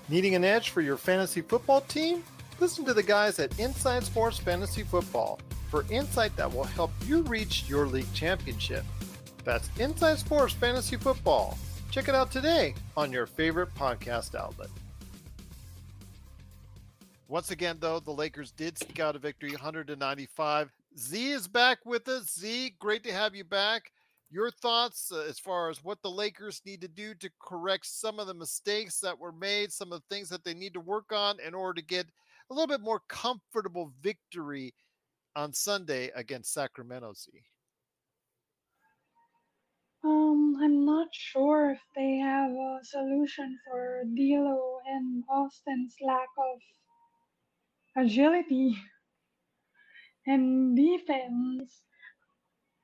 Needing 0.09 0.35
an 0.35 0.43
edge 0.43 0.71
for 0.71 0.81
your 0.81 0.97
fantasy 0.97 1.39
football 1.39 1.81
team? 1.81 2.21
Listen 2.59 2.83
to 2.83 2.93
the 2.93 3.01
guys 3.01 3.39
at 3.39 3.57
Inside 3.57 4.03
Sports 4.03 4.37
Fantasy 4.37 4.83
Football 4.83 5.39
for 5.69 5.85
insight 5.89 6.35
that 6.35 6.53
will 6.53 6.65
help 6.65 6.91
you 7.05 7.21
reach 7.21 7.63
your 7.69 7.85
league 7.85 8.11
championship. 8.13 8.83
That's 9.45 9.69
Inside 9.79 10.19
Sports 10.19 10.53
Fantasy 10.53 10.97
Football. 10.97 11.57
Check 11.91 12.09
it 12.09 12.15
out 12.15 12.29
today 12.29 12.75
on 12.97 13.13
your 13.13 13.25
favorite 13.25 13.73
podcast 13.75 14.35
outlet. 14.35 14.69
Once 17.29 17.51
again, 17.51 17.77
though, 17.79 17.99
the 17.99 18.11
Lakers 18.11 18.51
did 18.51 18.75
sneak 18.75 18.99
out 18.99 19.15
a 19.15 19.19
victory 19.19 19.51
100 19.51 19.85
to 19.85 19.95
95. 19.95 20.73
Z 20.97 21.31
is 21.31 21.47
back 21.47 21.77
with 21.85 22.07
us. 22.07 22.33
Z, 22.39 22.73
great 22.79 23.03
to 23.03 23.13
have 23.13 23.35
you 23.35 23.43
back. 23.43 23.91
Your 24.31 24.49
thoughts 24.49 25.11
uh, 25.11 25.25
as 25.29 25.37
far 25.37 25.69
as 25.69 25.83
what 25.83 26.01
the 26.01 26.09
Lakers 26.09 26.59
need 26.65 26.81
to 26.81 26.87
do 26.87 27.13
to 27.13 27.29
correct 27.39 27.85
some 27.85 28.19
of 28.19 28.25
the 28.25 28.33
mistakes 28.33 28.99
that 29.01 29.17
were 29.17 29.31
made, 29.31 29.71
some 29.71 29.93
of 29.93 30.01
the 30.01 30.15
things 30.15 30.27
that 30.29 30.43
they 30.43 30.55
need 30.55 30.73
to 30.73 30.79
work 30.79 31.11
on 31.11 31.39
in 31.39 31.53
order 31.53 31.79
to 31.79 31.85
get 31.85 32.07
a 32.49 32.53
little 32.53 32.67
bit 32.67 32.81
more 32.81 33.01
comfortable 33.07 33.93
victory 34.01 34.73
on 35.35 35.53
Sunday 35.53 36.09
against 36.15 36.51
Sacramento. 36.51 37.13
Z. 37.13 37.29
Um, 40.03 40.55
I'm 40.59 40.83
not 40.83 41.09
sure 41.11 41.69
if 41.69 41.81
they 41.95 42.17
have 42.17 42.49
a 42.49 42.79
solution 42.81 43.59
for 43.67 44.03
D'Lo 44.15 44.79
and 44.87 45.23
Austin's 45.29 45.93
lack 46.01 46.29
of 46.39 46.59
agility 47.99 48.77
and 50.27 50.77
defense. 50.77 51.81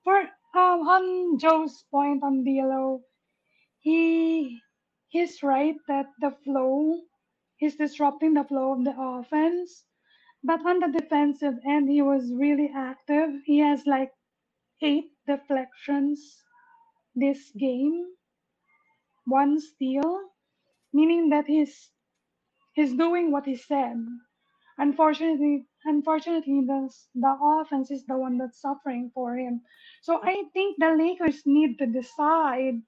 For 0.04 0.20
um, 0.56 0.88
on 0.88 1.40
Joe's 1.40 1.86
point 1.92 2.24
on 2.24 2.44
D'Lo, 2.44 3.02
he 3.82 4.60
he's 5.10 5.44
right 5.44 5.76
that 5.88 6.08
the 6.22 6.32
flow 6.46 7.02
is 7.62 7.76
disrupting 7.76 8.36
the 8.36 8.46
flow 8.46 8.74
of 8.74 8.86
the 8.86 8.96
offense. 9.00 9.86
But 10.44 10.66
on 10.66 10.80
the 10.80 10.90
defensive 11.00 11.56
end, 11.68 11.90
he 11.90 12.02
was 12.02 12.32
really 12.34 12.72
active. 12.76 13.30
He 13.46 13.60
has 13.60 13.86
like 13.88 14.12
eight 14.82 15.12
deflections 15.28 16.20
this 17.16 17.52
game 17.58 18.08
one 19.26 19.60
steal, 19.62 20.20
meaning 20.94 21.30
that 21.32 21.46
he's 21.48 21.92
he's 22.74 22.94
doing 22.96 23.32
what 23.32 23.46
he 23.46 23.56
said. 23.58 23.98
Unfortunately, 24.78 25.68
unfortunately, 25.86 26.62
the 26.66 26.90
the 27.16 27.38
offense 27.42 27.92
is 27.92 28.06
the 28.06 28.18
one 28.18 28.38
that's 28.38 28.62
suffering 28.62 29.12
for 29.14 29.36
him. 29.38 29.62
So 30.02 30.22
I 30.24 30.46
think 30.54 30.78
the 30.80 30.96
Lakers 30.98 31.46
need 31.46 31.78
to 31.80 31.86
decide 31.88 32.82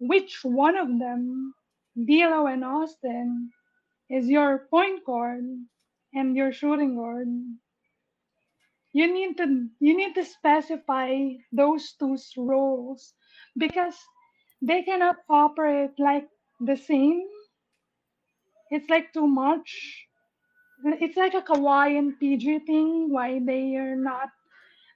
which 0.00 0.44
one 0.44 0.76
of 0.76 0.88
them, 0.98 1.54
D'Lo 1.96 2.46
and 2.46 2.64
Austin, 2.64 3.52
is 4.10 4.28
your 4.28 4.66
point 4.70 5.04
guard 5.04 5.44
and 6.14 6.36
your 6.36 6.52
shooting 6.52 6.96
guard. 6.96 7.28
You 8.92 9.12
need 9.12 9.36
to 9.38 9.68
you 9.80 9.96
need 9.96 10.14
to 10.16 10.24
specify 10.24 11.34
those 11.52 11.92
two 11.94 12.16
roles 12.36 13.14
because 13.56 13.96
they 14.62 14.82
cannot 14.82 15.16
operate 15.28 15.92
like 15.98 16.28
the 16.60 16.76
same. 16.76 17.28
It's 18.70 18.88
like 18.88 19.12
too 19.12 19.26
much. 19.26 20.05
It's 20.84 21.16
like 21.16 21.34
a 21.34 21.42
Kawhi 21.42 21.98
and 21.98 22.18
PG 22.20 22.60
thing. 22.60 23.10
Why 23.12 23.40
they 23.44 23.76
are 23.76 23.96
not 23.96 24.30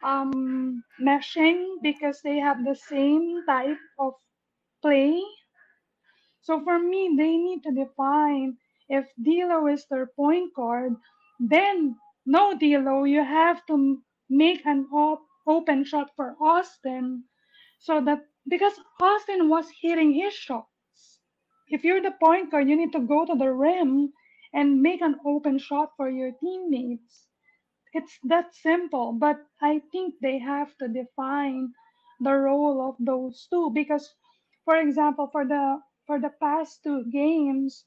um, 0.05 0.85
meshing 1.03 1.77
because 1.83 2.21
they 2.23 2.39
have 2.39 2.65
the 2.65 2.77
same 2.77 3.45
type 3.47 3.79
of 3.99 4.15
play. 4.83 5.23
So 6.43 6.63
for 6.65 6.79
me, 6.81 7.15
they 7.19 7.37
need 7.37 7.63
to 7.65 7.73
define 7.73 8.59
if 8.89 9.07
D'Lo 9.23 9.69
is 9.69 9.87
their 9.91 10.07
point 10.17 10.55
guard, 10.55 10.97
then 11.41 11.97
no 12.27 12.57
D'Lo, 12.59 13.05
you 13.05 13.25
have 13.25 13.67
to 13.67 14.03
make 14.31 14.65
an 14.67 14.87
op- 14.95 15.27
open 15.49 15.85
shot 15.85 16.11
for 16.17 16.37
Austin, 16.43 17.25
so 17.81 18.01
that 18.03 18.23
because 18.49 18.75
Austin 19.03 19.49
was 19.49 19.67
hitting 19.83 20.13
his 20.15 20.35
shots. 20.35 20.69
If 21.69 21.85
you're 21.85 22.03
the 22.03 22.13
point 22.23 22.51
guard, 22.51 22.69
you 22.69 22.77
need 22.77 22.93
to 22.93 23.01
go 23.01 23.27
to 23.27 23.35
the 23.37 23.53
rim 23.53 24.13
and 24.53 24.83
make 24.83 25.01
an 25.03 25.21
open 25.25 25.59
shot 25.59 25.93
for 25.97 26.11
your 26.11 26.33
teammates. 26.33 27.29
It's 27.93 28.19
that 28.25 28.55
simple, 28.55 29.13
but 29.13 29.47
I 29.61 29.81
think 29.93 30.15
they 30.21 30.39
have 30.39 30.77
to 30.79 30.89
define 30.89 31.75
the 32.21 32.35
role 32.35 32.81
of 32.89 32.97
those 32.99 33.47
two 33.49 33.71
because 33.71 34.15
for 34.65 34.77
example, 34.77 35.29
for 35.29 35.47
the 35.47 35.83
for 36.07 36.21
the 36.21 36.31
past 36.31 36.83
two 36.83 37.05
games, 37.11 37.87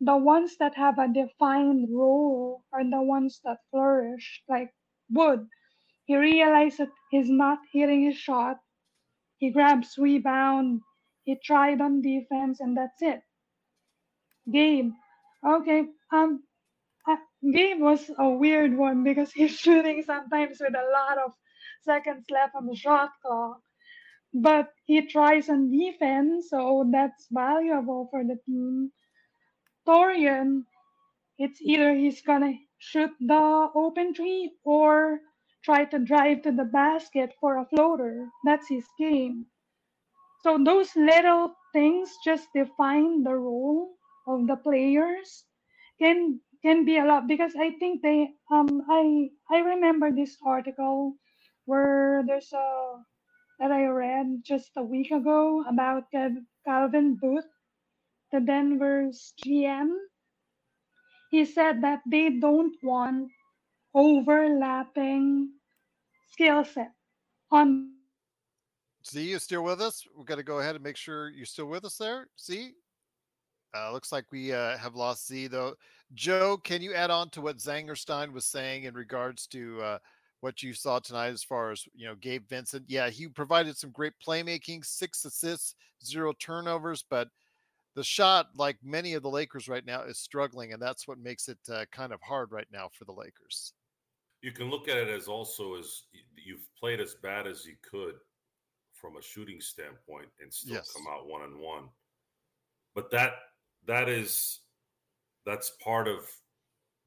the 0.00 0.16
ones 0.16 0.56
that 0.58 0.74
have 0.76 0.98
a 0.98 1.08
defined 1.08 1.88
role 1.90 2.64
are 2.72 2.84
the 2.84 3.02
ones 3.02 3.40
that 3.44 3.58
flourish. 3.70 4.42
Like 4.48 4.74
Wood, 5.10 5.48
he 6.04 6.16
realized 6.16 6.78
that 6.78 6.90
he's 7.10 7.30
not 7.30 7.60
hitting 7.72 8.02
his 8.04 8.16
shot. 8.16 8.60
He 9.38 9.50
grabs 9.50 9.98
rebound. 9.98 10.82
He 11.24 11.36
tried 11.36 11.80
on 11.80 12.02
defense, 12.02 12.60
and 12.60 12.76
that's 12.76 13.02
it. 13.02 13.22
Gabe, 14.50 14.92
okay, 15.46 15.84
um, 16.12 16.42
uh, 17.08 17.16
Gabe 17.52 17.80
was 17.80 18.10
a 18.18 18.28
weird 18.30 18.76
one 18.76 19.04
because 19.04 19.32
he's 19.34 19.56
shooting 19.58 20.02
sometimes 20.06 20.58
with 20.60 20.74
a 20.74 20.90
lot 20.92 21.18
of 21.18 21.32
seconds 21.84 22.26
left 22.30 22.54
on 22.56 22.66
the 22.66 22.76
shot 22.76 23.10
clock 23.24 23.58
but 24.34 24.70
he 24.86 25.06
tries 25.08 25.48
on 25.50 25.70
defense, 25.72 26.50
so 26.50 26.88
that's 26.92 27.26
valuable 27.32 28.08
for 28.10 28.24
the 28.24 28.38
team. 28.46 28.92
Taurean, 29.86 30.62
it's 31.38 31.60
either 31.62 31.94
he's 31.94 32.22
gonna 32.22 32.54
shoot 32.78 33.10
the 33.20 33.68
open 33.74 34.14
three 34.14 34.52
or 34.64 35.20
try 35.64 35.84
to 35.86 35.98
drive 36.00 36.42
to 36.42 36.52
the 36.52 36.64
basket 36.64 37.34
for 37.40 37.58
a 37.58 37.66
floater. 37.66 38.28
That's 38.46 38.68
his 38.68 38.84
game. 38.98 39.46
So 40.42 40.58
those 40.64 40.94
little 40.96 41.54
things 41.72 42.12
just 42.24 42.48
define 42.54 43.24
the 43.24 43.34
role 43.34 43.96
of 44.26 44.46
the 44.46 44.56
players 44.56 45.44
can 45.98 46.40
can 46.62 46.84
be 46.84 46.98
a 46.98 47.04
lot 47.04 47.28
because 47.28 47.54
I 47.56 47.70
think 47.78 48.02
they 48.02 48.30
um 48.50 48.82
I 48.90 49.30
I 49.50 49.58
remember 49.60 50.10
this 50.10 50.36
article 50.44 51.14
where 51.66 52.24
there's 52.26 52.52
a 52.52 52.66
that 53.58 53.72
I 53.72 53.86
read 53.86 54.42
just 54.44 54.70
a 54.76 54.82
week 54.82 55.10
ago 55.10 55.64
about 55.68 56.04
the 56.12 56.44
Calvin 56.64 57.16
Booth, 57.20 57.46
the 58.32 58.40
Denver's 58.40 59.32
GM. 59.44 59.88
He 61.30 61.44
said 61.44 61.82
that 61.82 62.00
they 62.06 62.38
don't 62.38 62.74
want 62.82 63.30
overlapping 63.94 65.50
skill 66.32 66.64
set 66.64 66.92
on. 67.50 67.92
See, 69.02 69.30
you 69.30 69.38
still 69.38 69.62
with 69.62 69.80
us? 69.80 70.04
We've 70.16 70.26
got 70.26 70.36
to 70.36 70.42
go 70.42 70.58
ahead 70.58 70.74
and 70.74 70.84
make 70.84 70.96
sure 70.96 71.28
you're 71.30 71.46
still 71.46 71.66
with 71.66 71.84
us 71.84 71.96
there. 71.96 72.28
See, 72.36 72.72
uh, 73.76 73.92
looks 73.92 74.12
like 74.12 74.24
we 74.32 74.52
uh, 74.52 74.76
have 74.78 74.94
lost 74.94 75.26
Z 75.26 75.48
though. 75.48 75.74
Joe, 76.14 76.56
can 76.56 76.82
you 76.82 76.94
add 76.94 77.10
on 77.10 77.30
to 77.30 77.40
what 77.40 77.58
Zangerstein 77.58 78.32
was 78.32 78.46
saying 78.46 78.84
in 78.84 78.94
regards 78.94 79.46
to 79.48 79.82
uh, 79.82 79.98
what 80.40 80.62
you 80.62 80.72
saw 80.72 80.98
tonight 80.98 81.28
as 81.28 81.42
far 81.42 81.70
as 81.70 81.84
you 81.94 82.06
know 82.06 82.14
Gabe 82.14 82.48
Vincent. 82.48 82.84
Yeah, 82.88 83.10
he 83.10 83.28
provided 83.28 83.76
some 83.76 83.90
great 83.90 84.12
playmaking, 84.24 84.84
six 84.84 85.24
assists, 85.24 85.74
zero 86.04 86.32
turnovers, 86.38 87.04
but 87.08 87.28
the 87.94 88.04
shot, 88.04 88.48
like 88.54 88.76
many 88.82 89.14
of 89.14 89.22
the 89.22 89.30
Lakers 89.30 89.68
right 89.68 89.84
now, 89.84 90.02
is 90.02 90.18
struggling, 90.18 90.72
and 90.72 90.80
that's 90.80 91.08
what 91.08 91.18
makes 91.18 91.48
it 91.48 91.58
uh, 91.72 91.84
kind 91.90 92.12
of 92.12 92.20
hard 92.22 92.52
right 92.52 92.68
now 92.72 92.88
for 92.92 93.06
the 93.06 93.12
Lakers. 93.12 93.72
You 94.42 94.52
can 94.52 94.70
look 94.70 94.86
at 94.86 94.98
it 94.98 95.08
as 95.08 95.28
also 95.28 95.76
as 95.76 96.02
you've 96.36 96.68
played 96.78 97.00
as 97.00 97.14
bad 97.14 97.46
as 97.46 97.64
you 97.64 97.74
could 97.82 98.14
from 98.92 99.16
a 99.16 99.22
shooting 99.22 99.60
standpoint 99.60 100.28
and 100.40 100.52
still 100.52 100.74
yes. 100.74 100.92
come 100.94 101.06
out 101.10 101.26
one 101.26 101.42
and 101.42 101.58
one. 101.58 101.88
But 102.94 103.10
that 103.10 103.32
that 103.86 104.08
is 104.08 104.60
that's 105.44 105.70
part 105.82 106.08
of 106.08 106.28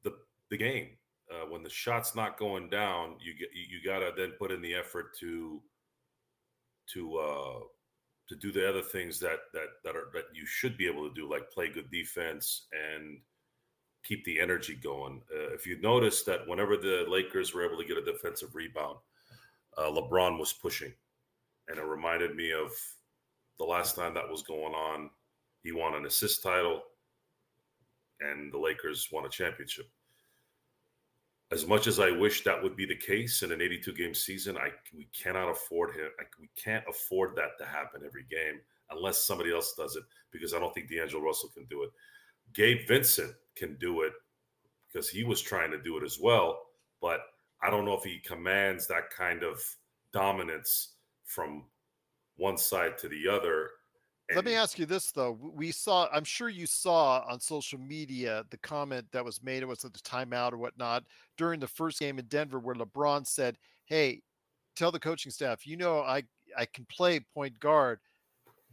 the 0.02 0.12
the 0.50 0.56
game 0.56 0.90
uh, 1.30 1.46
when 1.48 1.62
the 1.62 1.70
shot's 1.70 2.14
not 2.14 2.38
going 2.38 2.68
down, 2.68 3.16
you 3.20 3.34
get 3.38 3.50
you, 3.54 3.78
you 3.78 3.84
got 3.84 4.00
to 4.00 4.12
then 4.16 4.32
put 4.38 4.50
in 4.50 4.60
the 4.60 4.74
effort 4.74 5.16
to 5.18 5.60
to 6.92 7.16
uh, 7.18 7.60
to 8.28 8.36
do 8.36 8.50
the 8.50 8.68
other 8.68 8.82
things 8.82 9.20
that 9.20 9.38
that 9.52 9.68
that 9.84 9.96
are 9.96 10.08
that 10.12 10.24
you 10.34 10.44
should 10.44 10.76
be 10.76 10.86
able 10.86 11.08
to 11.08 11.14
do, 11.14 11.30
like 11.30 11.50
play 11.50 11.68
good 11.68 11.90
defense 11.90 12.66
and 12.72 13.18
keep 14.04 14.24
the 14.24 14.40
energy 14.40 14.74
going. 14.74 15.22
Uh, 15.32 15.52
if 15.54 15.66
you 15.66 15.80
notice 15.80 16.24
that 16.24 16.46
whenever 16.48 16.76
the 16.76 17.04
Lakers 17.08 17.54
were 17.54 17.64
able 17.64 17.80
to 17.80 17.86
get 17.86 17.98
a 17.98 18.04
defensive 18.04 18.54
rebound, 18.54 18.96
uh, 19.78 19.90
LeBron 19.90 20.38
was 20.38 20.52
pushing, 20.52 20.92
and 21.68 21.78
it 21.78 21.84
reminded 21.84 22.34
me 22.34 22.52
of 22.52 22.72
the 23.58 23.64
last 23.64 23.94
time 23.94 24.14
that 24.14 24.28
was 24.28 24.42
going 24.42 24.74
on. 24.74 25.10
He 25.62 25.72
won 25.72 25.94
an 25.94 26.06
assist 26.06 26.42
title, 26.42 26.82
and 28.20 28.52
the 28.52 28.58
Lakers 28.58 29.08
won 29.12 29.26
a 29.26 29.28
championship 29.28 29.86
as 31.52 31.66
much 31.66 31.86
as 31.86 31.98
I 31.98 32.10
wish 32.10 32.44
that 32.44 32.62
would 32.62 32.76
be 32.76 32.86
the 32.86 32.96
case 32.96 33.42
in 33.42 33.50
an 33.50 33.60
82 33.60 33.92
game 33.92 34.14
season, 34.14 34.56
I 34.56 34.70
we 34.96 35.08
cannot 35.12 35.50
afford 35.50 35.96
him. 35.96 36.08
I, 36.20 36.24
we 36.38 36.48
can't 36.56 36.84
afford 36.88 37.34
that 37.36 37.58
to 37.58 37.64
happen 37.64 38.02
every 38.04 38.24
game 38.30 38.60
unless 38.90 39.24
somebody 39.26 39.52
else 39.52 39.74
does 39.76 39.96
it 39.96 40.04
because 40.30 40.54
I 40.54 40.60
don't 40.60 40.72
think 40.74 40.88
D'Angelo 40.88 41.22
Russell 41.22 41.50
can 41.52 41.64
do 41.64 41.82
it. 41.82 41.90
Gabe 42.54 42.86
Vincent 42.86 43.32
can 43.56 43.76
do 43.80 44.02
it 44.02 44.12
because 44.92 45.08
he 45.08 45.24
was 45.24 45.40
trying 45.40 45.70
to 45.72 45.82
do 45.82 45.96
it 45.98 46.04
as 46.04 46.18
well, 46.20 46.60
but 47.00 47.20
I 47.62 47.70
don't 47.70 47.84
know 47.84 47.94
if 47.94 48.04
he 48.04 48.20
commands 48.20 48.86
that 48.86 49.10
kind 49.10 49.42
of 49.42 49.60
dominance 50.12 50.94
from 51.24 51.64
one 52.36 52.58
side 52.58 52.96
to 52.98 53.08
the 53.08 53.28
other 53.28 53.70
let 54.34 54.44
me 54.44 54.54
ask 54.56 54.78
you 54.78 54.86
this 54.86 55.10
though. 55.10 55.38
We 55.40 55.72
saw, 55.72 56.08
I'm 56.12 56.24
sure 56.24 56.48
you 56.48 56.66
saw 56.66 57.24
on 57.28 57.40
social 57.40 57.78
media 57.78 58.44
the 58.50 58.58
comment 58.58 59.06
that 59.12 59.24
was 59.24 59.42
made. 59.42 59.62
It 59.62 59.68
was 59.68 59.84
at 59.84 59.92
the 59.92 60.00
timeout 60.00 60.52
or 60.52 60.58
whatnot 60.58 61.04
during 61.36 61.60
the 61.60 61.68
first 61.68 61.98
game 62.00 62.18
in 62.18 62.26
Denver, 62.26 62.58
where 62.58 62.74
LeBron 62.74 63.26
said, 63.26 63.56
"Hey, 63.86 64.22
tell 64.76 64.92
the 64.92 65.00
coaching 65.00 65.32
staff, 65.32 65.66
you 65.66 65.76
know, 65.76 66.00
I 66.00 66.22
I 66.56 66.66
can 66.66 66.84
play 66.86 67.20
point 67.20 67.58
guard." 67.60 68.00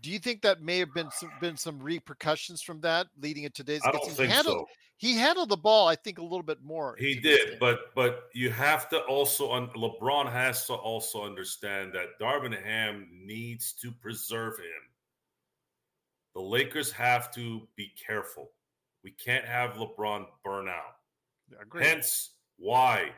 Do 0.02 0.12
you 0.12 0.20
think 0.20 0.44
that 0.44 0.62
may 0.62 0.78
have 0.78 0.94
been 0.94 1.10
some, 1.10 1.32
been 1.42 1.58
some 1.58 1.80
repercussions 1.80 2.62
from 2.62 2.80
that 2.82 3.08
leading 3.20 3.44
into 3.44 3.64
today's? 3.64 3.82
I 3.84 3.92
don't 3.92 4.04
he 4.06 4.12
think 4.12 4.32
handled, 4.32 4.68
so. 4.70 4.74
He 4.98 5.16
handled 5.16 5.50
the 5.50 5.58
ball, 5.58 5.88
I 5.88 5.96
think, 5.96 6.18
a 6.18 6.24
little 6.24 6.44
bit 6.44 6.62
more. 6.64 6.96
He 7.00 7.20
did, 7.20 7.60
but 7.60 7.96
but 7.96 8.30
you 8.34 8.50
have 8.52 8.90
to 8.90 9.00
also. 9.02 9.50
LeBron 9.50 10.32
has 10.32 10.66
to 10.68 10.74
also 10.74 11.24
understand 11.24 11.94
that 11.94 12.20
Darvin 12.20 12.60
Ham 12.64 13.08
needs 13.12 13.74
to 13.74 13.92
preserve 13.92 14.58
him 14.58 14.88
the 16.38 16.44
Lakers 16.44 16.92
have 16.92 17.34
to 17.34 17.68
be 17.76 17.92
careful. 18.06 18.52
We 19.04 19.10
can't 19.10 19.44
have 19.44 19.72
LeBron 19.72 20.28
burn 20.46 20.68
out. 20.70 20.98
Hence 21.74 22.34
why 22.58 23.10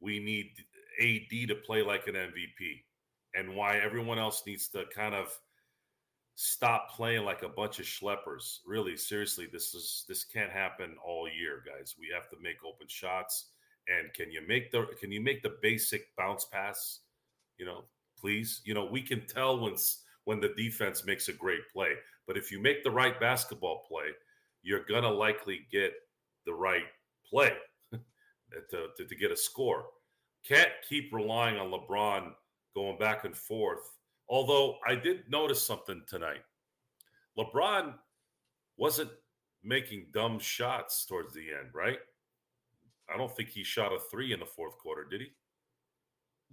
we 0.00 0.18
need 0.18 0.50
AD 1.00 1.48
to 1.48 1.54
play 1.54 1.82
like 1.82 2.08
an 2.08 2.16
MVP 2.16 2.82
and 3.36 3.54
why 3.54 3.76
everyone 3.76 4.18
else 4.18 4.42
needs 4.48 4.66
to 4.70 4.82
kind 4.92 5.14
of 5.14 5.28
stop 6.34 6.90
playing 6.90 7.24
like 7.24 7.44
a 7.44 7.48
bunch 7.48 7.78
of 7.78 7.86
schleppers. 7.86 8.58
Really, 8.66 8.96
seriously, 8.96 9.46
this 9.52 9.72
is 9.72 10.04
this 10.08 10.24
can't 10.24 10.50
happen 10.50 10.96
all 11.06 11.28
year, 11.28 11.62
guys. 11.64 11.94
We 11.96 12.08
have 12.12 12.28
to 12.30 12.36
make 12.42 12.64
open 12.66 12.88
shots. 12.88 13.50
And 13.86 14.12
can 14.12 14.32
you 14.32 14.40
make 14.48 14.72
the 14.72 14.88
can 14.98 15.12
you 15.12 15.20
make 15.20 15.44
the 15.44 15.54
basic 15.62 16.08
bounce 16.16 16.46
pass? 16.46 16.98
You 17.58 17.66
know, 17.66 17.84
please. 18.18 18.60
You 18.64 18.74
know, 18.74 18.86
we 18.86 19.02
can 19.02 19.24
tell 19.24 19.60
when 19.60 19.76
when 20.24 20.40
the 20.40 20.52
defense 20.56 21.04
makes 21.04 21.28
a 21.28 21.32
great 21.32 21.60
play. 21.72 21.92
But 22.26 22.36
if 22.36 22.50
you 22.50 22.60
make 22.60 22.82
the 22.82 22.90
right 22.90 23.18
basketball 23.20 23.84
play, 23.88 24.06
you're 24.62 24.84
gonna 24.84 25.10
likely 25.10 25.66
get 25.70 25.92
the 26.46 26.54
right 26.54 26.84
play 27.28 27.52
to, 27.92 28.86
to, 28.96 29.04
to 29.04 29.16
get 29.16 29.30
a 29.30 29.36
score. 29.36 29.86
Can't 30.46 30.70
keep 30.88 31.12
relying 31.12 31.56
on 31.58 31.70
LeBron 31.70 32.32
going 32.74 32.98
back 32.98 33.24
and 33.24 33.36
forth. 33.36 33.92
Although 34.28 34.78
I 34.86 34.94
did 34.94 35.30
notice 35.30 35.62
something 35.62 36.02
tonight. 36.06 36.42
LeBron 37.38 37.94
wasn't 38.76 39.10
making 39.62 40.06
dumb 40.12 40.38
shots 40.38 41.04
towards 41.04 41.34
the 41.34 41.50
end, 41.50 41.70
right? 41.74 41.98
I 43.12 43.16
don't 43.16 43.34
think 43.34 43.50
he 43.50 43.64
shot 43.64 43.92
a 43.92 43.98
three 44.10 44.32
in 44.32 44.40
the 44.40 44.46
fourth 44.46 44.78
quarter, 44.78 45.04
did 45.04 45.22
he? 45.22 45.26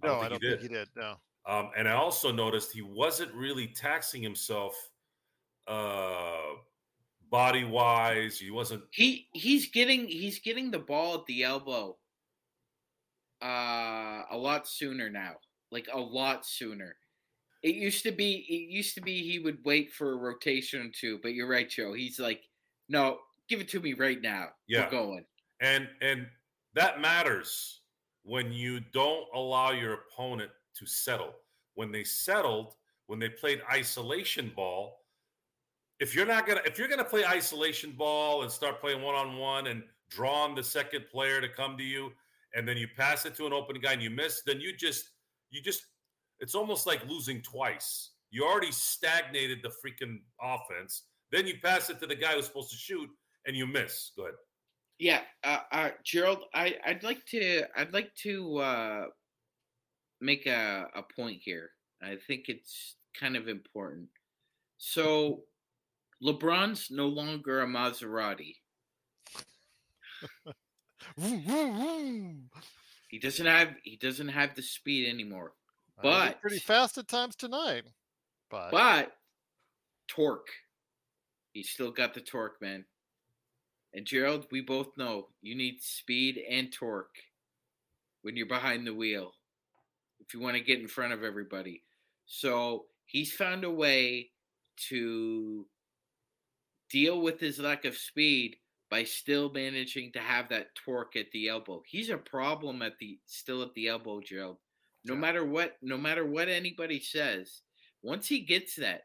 I 0.02 0.06
no, 0.06 0.14
don't 0.14 0.24
I 0.24 0.28
don't 0.28 0.42
he 0.42 0.48
think 0.50 0.62
he 0.62 0.68
did. 0.68 0.88
No. 0.96 1.14
Um, 1.46 1.70
and 1.76 1.88
I 1.88 1.92
also 1.92 2.30
noticed 2.30 2.72
he 2.72 2.82
wasn't 2.82 3.32
really 3.34 3.68
taxing 3.68 4.22
himself 4.22 4.74
uh, 5.66 6.56
body 7.30 7.64
wise. 7.64 8.38
He 8.38 8.50
wasn't. 8.50 8.82
He 8.90 9.28
he's 9.32 9.70
getting 9.70 10.06
he's 10.06 10.38
getting 10.40 10.70
the 10.70 10.78
ball 10.78 11.14
at 11.14 11.26
the 11.26 11.44
elbow 11.44 11.96
uh, 13.42 14.22
a 14.30 14.36
lot 14.36 14.68
sooner 14.68 15.10
now. 15.10 15.34
Like 15.70 15.88
a 15.92 15.98
lot 15.98 16.46
sooner. 16.46 16.96
It 17.62 17.74
used 17.74 18.02
to 18.04 18.12
be 18.12 18.44
it 18.48 18.72
used 18.72 18.94
to 18.94 19.00
be 19.00 19.22
he 19.22 19.38
would 19.38 19.58
wait 19.64 19.92
for 19.92 20.12
a 20.12 20.16
rotation 20.16 20.86
or 20.86 20.90
two, 20.90 21.18
but 21.22 21.34
you're 21.34 21.48
right, 21.48 21.68
Joe. 21.68 21.92
He's 21.92 22.18
like, 22.18 22.42
no, 22.88 23.18
give 23.48 23.60
it 23.60 23.68
to 23.70 23.80
me 23.80 23.94
right 23.94 24.20
now. 24.20 24.48
Yeah, 24.68 24.84
We're 24.84 24.90
going. 24.90 25.24
And 25.60 25.88
and 26.00 26.26
that 26.74 27.00
matters 27.00 27.80
when 28.24 28.52
you 28.52 28.80
don't 28.92 29.26
allow 29.34 29.70
your 29.72 29.94
opponent 29.94 30.50
to 30.78 30.86
settle. 30.86 31.34
When 31.74 31.90
they 31.90 32.04
settled, 32.04 32.74
when 33.06 33.18
they 33.18 33.28
played 33.28 33.62
isolation 33.72 34.52
ball, 34.54 35.01
if 36.02 36.16
you're 36.16 36.26
not 36.26 36.48
gonna 36.48 36.60
if 36.66 36.78
you're 36.78 36.88
gonna 36.88 37.04
play 37.04 37.24
isolation 37.24 37.92
ball 37.92 38.42
and 38.42 38.50
start 38.50 38.80
playing 38.80 39.00
one 39.02 39.14
on 39.14 39.36
one 39.36 39.68
and 39.68 39.84
draw 40.10 40.42
on 40.42 40.56
the 40.56 40.62
second 40.62 41.04
player 41.10 41.40
to 41.40 41.48
come 41.48 41.78
to 41.78 41.84
you, 41.84 42.10
and 42.54 42.66
then 42.66 42.76
you 42.76 42.88
pass 42.96 43.24
it 43.24 43.36
to 43.36 43.46
an 43.46 43.52
open 43.52 43.80
guy 43.80 43.92
and 43.92 44.02
you 44.02 44.10
miss, 44.10 44.42
then 44.44 44.60
you 44.60 44.76
just 44.76 45.10
you 45.50 45.62
just 45.62 45.86
it's 46.40 46.56
almost 46.56 46.88
like 46.88 47.08
losing 47.08 47.40
twice. 47.40 48.10
You 48.32 48.44
already 48.44 48.72
stagnated 48.72 49.60
the 49.62 49.68
freaking 49.68 50.18
offense. 50.40 51.04
Then 51.30 51.46
you 51.46 51.54
pass 51.62 51.88
it 51.88 52.00
to 52.00 52.06
the 52.08 52.16
guy 52.16 52.32
who's 52.32 52.46
supposed 52.46 52.70
to 52.72 52.76
shoot 52.76 53.08
and 53.46 53.56
you 53.56 53.64
miss. 53.64 54.10
Go 54.16 54.24
ahead. 54.24 54.34
Yeah, 54.98 55.20
uh, 55.44 55.60
uh, 55.70 55.90
Gerald, 56.02 56.44
I, 56.52 56.78
I'd 56.84 57.04
like 57.04 57.24
to 57.26 57.62
I'd 57.76 57.92
like 57.92 58.12
to 58.22 58.58
uh, 58.58 59.04
make 60.20 60.46
a, 60.46 60.88
a 60.96 61.02
point 61.02 61.40
here. 61.44 61.70
I 62.02 62.16
think 62.26 62.48
it's 62.48 62.96
kind 63.18 63.36
of 63.36 63.46
important. 63.46 64.08
So, 64.78 65.44
LeBron's 66.22 66.90
no 66.90 67.08
longer 67.08 67.62
a 67.62 67.66
Maserati. 67.66 68.56
he 73.08 73.18
doesn't 73.18 73.46
have 73.46 73.74
he 73.82 73.96
doesn't 73.96 74.28
have 74.28 74.54
the 74.54 74.62
speed 74.62 75.08
anymore. 75.08 75.52
But 76.00 76.40
pretty 76.40 76.58
fast 76.58 76.98
at 76.98 77.08
times 77.08 77.36
tonight. 77.36 77.84
But 78.50 78.70
but 78.70 79.12
torque. 80.08 80.48
He's 81.52 81.70
still 81.70 81.90
got 81.90 82.14
the 82.14 82.20
torque, 82.20 82.60
man. 82.62 82.84
And 83.94 84.06
Gerald, 84.06 84.46
we 84.50 84.62
both 84.62 84.96
know 84.96 85.28
you 85.42 85.54
need 85.54 85.82
speed 85.82 86.40
and 86.48 86.72
torque 86.72 87.16
when 88.22 88.36
you're 88.36 88.46
behind 88.46 88.86
the 88.86 88.94
wheel 88.94 89.32
if 90.20 90.32
you 90.32 90.40
want 90.40 90.56
to 90.56 90.62
get 90.62 90.80
in 90.80 90.88
front 90.88 91.12
of 91.12 91.24
everybody. 91.24 91.82
So 92.26 92.86
he's 93.04 93.32
found 93.32 93.64
a 93.64 93.70
way 93.70 94.30
to 94.88 95.66
deal 96.92 97.22
with 97.22 97.40
his 97.40 97.58
lack 97.58 97.84
of 97.84 97.96
speed 97.96 98.56
by 98.90 99.02
still 99.02 99.50
managing 99.50 100.12
to 100.12 100.18
have 100.18 100.50
that 100.50 100.74
torque 100.74 101.16
at 101.16 101.30
the 101.32 101.48
elbow. 101.48 101.82
He's 101.86 102.10
a 102.10 102.18
problem 102.18 102.82
at 102.82 102.98
the 103.00 103.18
still 103.24 103.62
at 103.62 103.72
the 103.74 103.88
elbow, 103.88 104.20
Gerald. 104.20 104.58
No 105.04 105.14
yeah. 105.14 105.20
matter 105.20 105.44
what, 105.46 105.76
no 105.80 105.96
matter 105.96 106.26
what 106.26 106.48
anybody 106.48 107.00
says, 107.00 107.62
once 108.02 108.28
he 108.28 108.40
gets 108.40 108.76
that, 108.76 109.04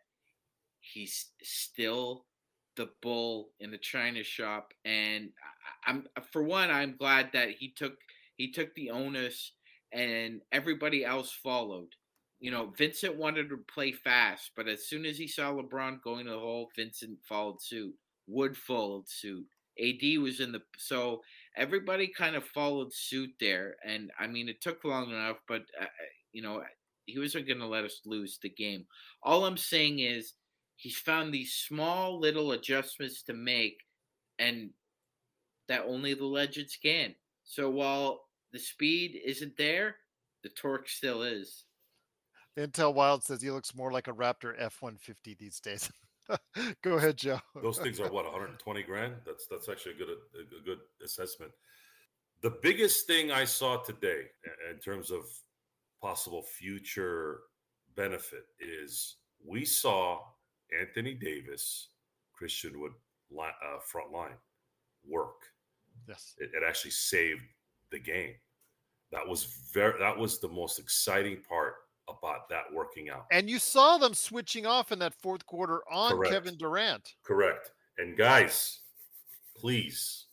he's 0.82 1.28
still 1.42 2.26
the 2.76 2.90
bull 3.02 3.52
in 3.62 3.72
the 3.72 3.78
china 3.78 4.24
shop. 4.24 4.74
And 4.84 5.30
I'm 5.86 6.06
for 6.32 6.44
one, 6.44 6.70
I'm 6.70 6.98
glad 6.98 7.30
that 7.34 7.52
he 7.52 7.74
took 7.76 7.94
he 8.36 8.52
took 8.52 8.76
the 8.76 8.92
onus, 8.92 9.54
and 9.94 10.42
everybody 10.52 11.06
else 11.06 11.32
followed. 11.32 11.90
You 12.40 12.52
know, 12.52 12.72
Vincent 12.78 13.16
wanted 13.16 13.50
to 13.50 13.58
play 13.58 13.92
fast, 13.92 14.52
but 14.56 14.68
as 14.68 14.88
soon 14.88 15.06
as 15.06 15.18
he 15.18 15.28
saw 15.28 15.52
LeBron 15.52 16.02
going 16.04 16.26
to 16.26 16.32
the 16.32 16.40
hole, 16.40 16.70
Vincent 16.76 17.18
followed 17.28 17.62
suit. 17.62 17.94
Wood 18.28 18.56
followed 18.56 19.10
suit. 19.10 19.46
AD 19.80 20.20
was 20.20 20.40
in 20.40 20.52
the 20.52 20.62
so 20.78 21.22
everybody 21.56 22.08
kind 22.08 22.36
of 22.36 22.44
followed 22.46 22.94
suit 22.94 23.32
there, 23.40 23.76
and 23.86 24.12
I 24.20 24.28
mean 24.28 24.50
it 24.50 24.62
took 24.62 24.84
long 24.84 25.10
enough, 25.10 25.38
but 25.48 25.64
uh, 25.80 25.86
uh 25.86 26.08
you 26.32 26.42
know 26.42 26.64
he 27.06 27.18
wasn't 27.18 27.48
going 27.48 27.60
to 27.60 27.68
let 27.68 27.86
us 27.86 28.02
lose 28.06 28.38
the 28.42 28.50
game. 28.50 28.86
All 29.24 29.46
I'm 29.46 29.58
saying 29.58 30.00
is 30.00 30.34
he's 30.76 30.98
found 30.98 31.34
these 31.34 31.54
small 31.54 32.20
little 32.20 32.52
adjustments 32.52 33.24
to 33.24 33.34
make, 33.34 33.82
and 34.40 34.72
that 35.68 35.86
only 35.88 36.14
the 36.14 36.26
legends 36.26 36.78
can. 36.82 37.16
So 37.44 37.70
while 37.70 38.26
the 38.52 38.60
speed 38.60 39.20
isn't 39.24 39.58
there, 39.58 39.96
the 40.44 40.50
torque 40.50 40.90
still 40.90 41.24
is. 41.24 41.64
Intel 42.58 42.94
Wild 42.94 43.24
says 43.24 43.42
he 43.42 43.52
looks 43.52 43.76
more 43.76 43.92
like 43.92 44.08
a 44.08 44.14
Raptor 44.14 44.54
F 44.58 44.82
150 44.82 45.36
these 45.36 45.60
days. 45.60 45.90
Go 46.84 46.96
ahead, 46.96 47.18
Joe. 47.18 47.40
Those 47.62 47.78
things 47.78 48.00
are 48.00 48.12
what 48.12 48.26
120 48.26 48.84
grand. 48.84 49.14
That's 49.26 49.48
that's 49.48 49.70
actually 49.70 49.94
a 49.94 49.98
good 49.98 50.10
a, 50.10 50.60
a 50.60 50.64
good 50.66 50.80
assessment. 51.04 51.52
The 52.42 52.58
biggest 52.62 53.08
thing 53.08 53.32
I 53.32 53.46
saw 53.46 53.78
today 53.78 54.24
in 54.72 54.80
terms 54.80 55.12
of 55.12 55.26
possible 56.02 56.44
future 56.44 57.42
benefit 57.96 58.46
is 58.60 59.18
we 59.44 59.66
saw 59.66 60.20
Anthony 60.80 61.14
Davis, 61.14 61.90
Christian 62.34 62.80
Wood 62.80 62.92
uh, 63.40 63.80
front 63.84 64.12
line 64.12 64.38
work. 65.08 65.42
Yes, 66.08 66.36
it, 66.38 66.52
it 66.54 66.64
actually 66.68 66.92
saved 66.92 67.42
the 67.92 68.00
game. 68.00 68.34
That 69.12 69.28
was 69.28 69.46
very. 69.74 69.98
That 70.00 70.18
was 70.18 70.40
the 70.40 70.50
most 70.50 70.80
exciting 70.80 71.38
part 71.48 71.76
about 72.20 72.50
that 72.50 72.64
working 72.74 73.10
out. 73.10 73.26
And 73.32 73.50
you 73.50 73.60
saw 73.60 73.98
them 73.98 74.14
switching 74.14 74.66
off 74.66 74.92
in 74.92 75.00
that 75.00 75.14
fourth 75.14 75.46
quarter 75.46 75.82
on 75.92 76.12
Correct. 76.12 76.34
Kevin 76.34 76.58
Durant. 76.58 77.16
Correct. 77.24 77.72
And 77.98 78.18
guys, 78.18 78.80
please, 79.56 80.26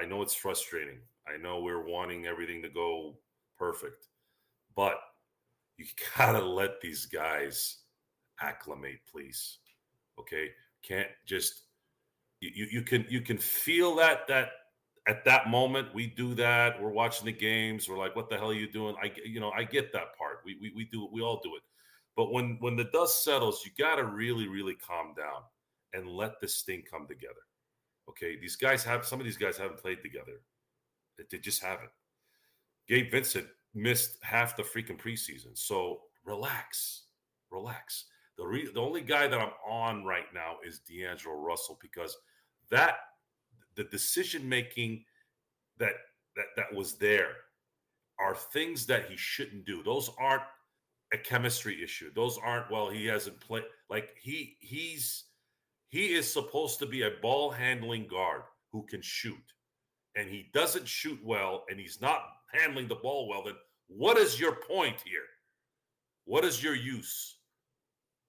I 0.00 0.06
know 0.06 0.22
it's 0.22 0.34
frustrating. 0.34 0.98
I 1.26 1.36
know 1.36 1.60
we're 1.60 1.86
wanting 1.86 2.26
everything 2.26 2.62
to 2.62 2.68
go 2.68 3.16
perfect, 3.58 4.08
but 4.74 4.96
you 5.76 5.86
gotta 6.16 6.44
let 6.44 6.80
these 6.80 7.06
guys 7.06 7.78
acclimate, 8.40 9.00
please. 9.10 9.58
Okay, 10.18 10.50
can't 10.82 11.08
just 11.26 11.62
you 12.40 12.66
you 12.70 12.82
can 12.82 13.06
you 13.08 13.20
can 13.20 13.38
feel 13.38 13.94
that 13.96 14.26
that 14.28 14.48
at 15.06 15.24
that 15.24 15.48
moment 15.48 15.94
we 15.94 16.06
do 16.06 16.34
that 16.34 16.80
we're 16.82 16.90
watching 16.90 17.26
the 17.26 17.32
games 17.32 17.88
we're 17.88 17.98
like 17.98 18.16
what 18.16 18.28
the 18.28 18.36
hell 18.36 18.50
are 18.50 18.54
you 18.54 18.70
doing? 18.70 18.94
I 19.02 19.12
you 19.24 19.40
know 19.40 19.50
i 19.50 19.64
get 19.64 19.92
that 19.92 20.16
part. 20.18 20.40
We 20.44 20.56
we, 20.60 20.72
we 20.74 20.84
do 20.84 21.08
we 21.12 21.22
all 21.22 21.40
do 21.42 21.54
it. 21.56 21.62
But 22.16 22.32
when 22.32 22.56
when 22.60 22.76
the 22.76 22.84
dust 22.84 23.24
settles 23.24 23.62
you 23.64 23.70
got 23.78 23.96
to 23.96 24.04
really 24.04 24.48
really 24.48 24.74
calm 24.74 25.14
down 25.16 25.42
and 25.92 26.08
let 26.08 26.40
this 26.40 26.62
thing 26.62 26.82
come 26.90 27.06
together. 27.06 27.34
Okay 28.08 28.38
these 28.38 28.56
guys 28.56 28.82
have 28.84 29.06
some 29.06 29.20
of 29.20 29.24
these 29.24 29.36
guys 29.36 29.56
haven't 29.56 29.78
played 29.78 30.02
together. 30.02 30.40
They 31.30 31.38
just 31.38 31.62
haven't. 31.62 31.90
Gabe 32.88 33.10
vincent 33.10 33.46
missed 33.74 34.18
half 34.22 34.56
the 34.56 34.62
freaking 34.62 34.98
preseason 34.98 35.50
so 35.54 36.00
relax 36.24 37.04
relax. 37.50 38.06
The 38.38 38.44
re- 38.44 38.70
the 38.72 38.80
only 38.80 39.00
guy 39.00 39.28
that 39.28 39.40
i'm 39.40 39.52
on 39.66 40.04
right 40.04 40.26
now 40.34 40.56
is 40.66 40.80
d'angelo 40.80 41.36
russell 41.36 41.78
because 41.80 42.16
that 42.70 42.96
the 43.76 43.84
decision 43.84 44.48
making 44.48 45.04
that 45.78 45.92
that 46.36 46.46
that 46.56 46.74
was 46.74 46.94
there 46.94 47.32
are 48.18 48.34
things 48.34 48.86
that 48.86 49.10
he 49.10 49.16
shouldn't 49.16 49.66
do. 49.66 49.82
Those 49.82 50.10
aren't 50.18 50.42
a 51.12 51.18
chemistry 51.18 51.82
issue. 51.82 52.10
Those 52.14 52.38
aren't 52.42 52.70
well 52.70 52.88
he 52.88 53.06
hasn't 53.06 53.40
played 53.40 53.64
like 53.90 54.10
he 54.20 54.56
he's 54.60 55.24
he 55.88 56.14
is 56.14 56.30
supposed 56.30 56.78
to 56.80 56.86
be 56.86 57.02
a 57.02 57.12
ball 57.22 57.50
handling 57.50 58.06
guard 58.06 58.42
who 58.72 58.84
can 58.86 59.00
shoot. 59.02 59.36
And 60.16 60.28
he 60.28 60.50
doesn't 60.54 60.88
shoot 60.88 61.18
well 61.22 61.64
and 61.70 61.78
he's 61.78 62.00
not 62.00 62.22
handling 62.52 62.88
the 62.88 62.96
ball 62.96 63.28
well 63.28 63.42
then 63.44 63.54
what 63.88 64.16
is 64.16 64.40
your 64.40 64.52
point 64.52 64.96
here? 65.04 65.28
What 66.24 66.44
is 66.44 66.62
your 66.62 66.74
use? 66.74 67.36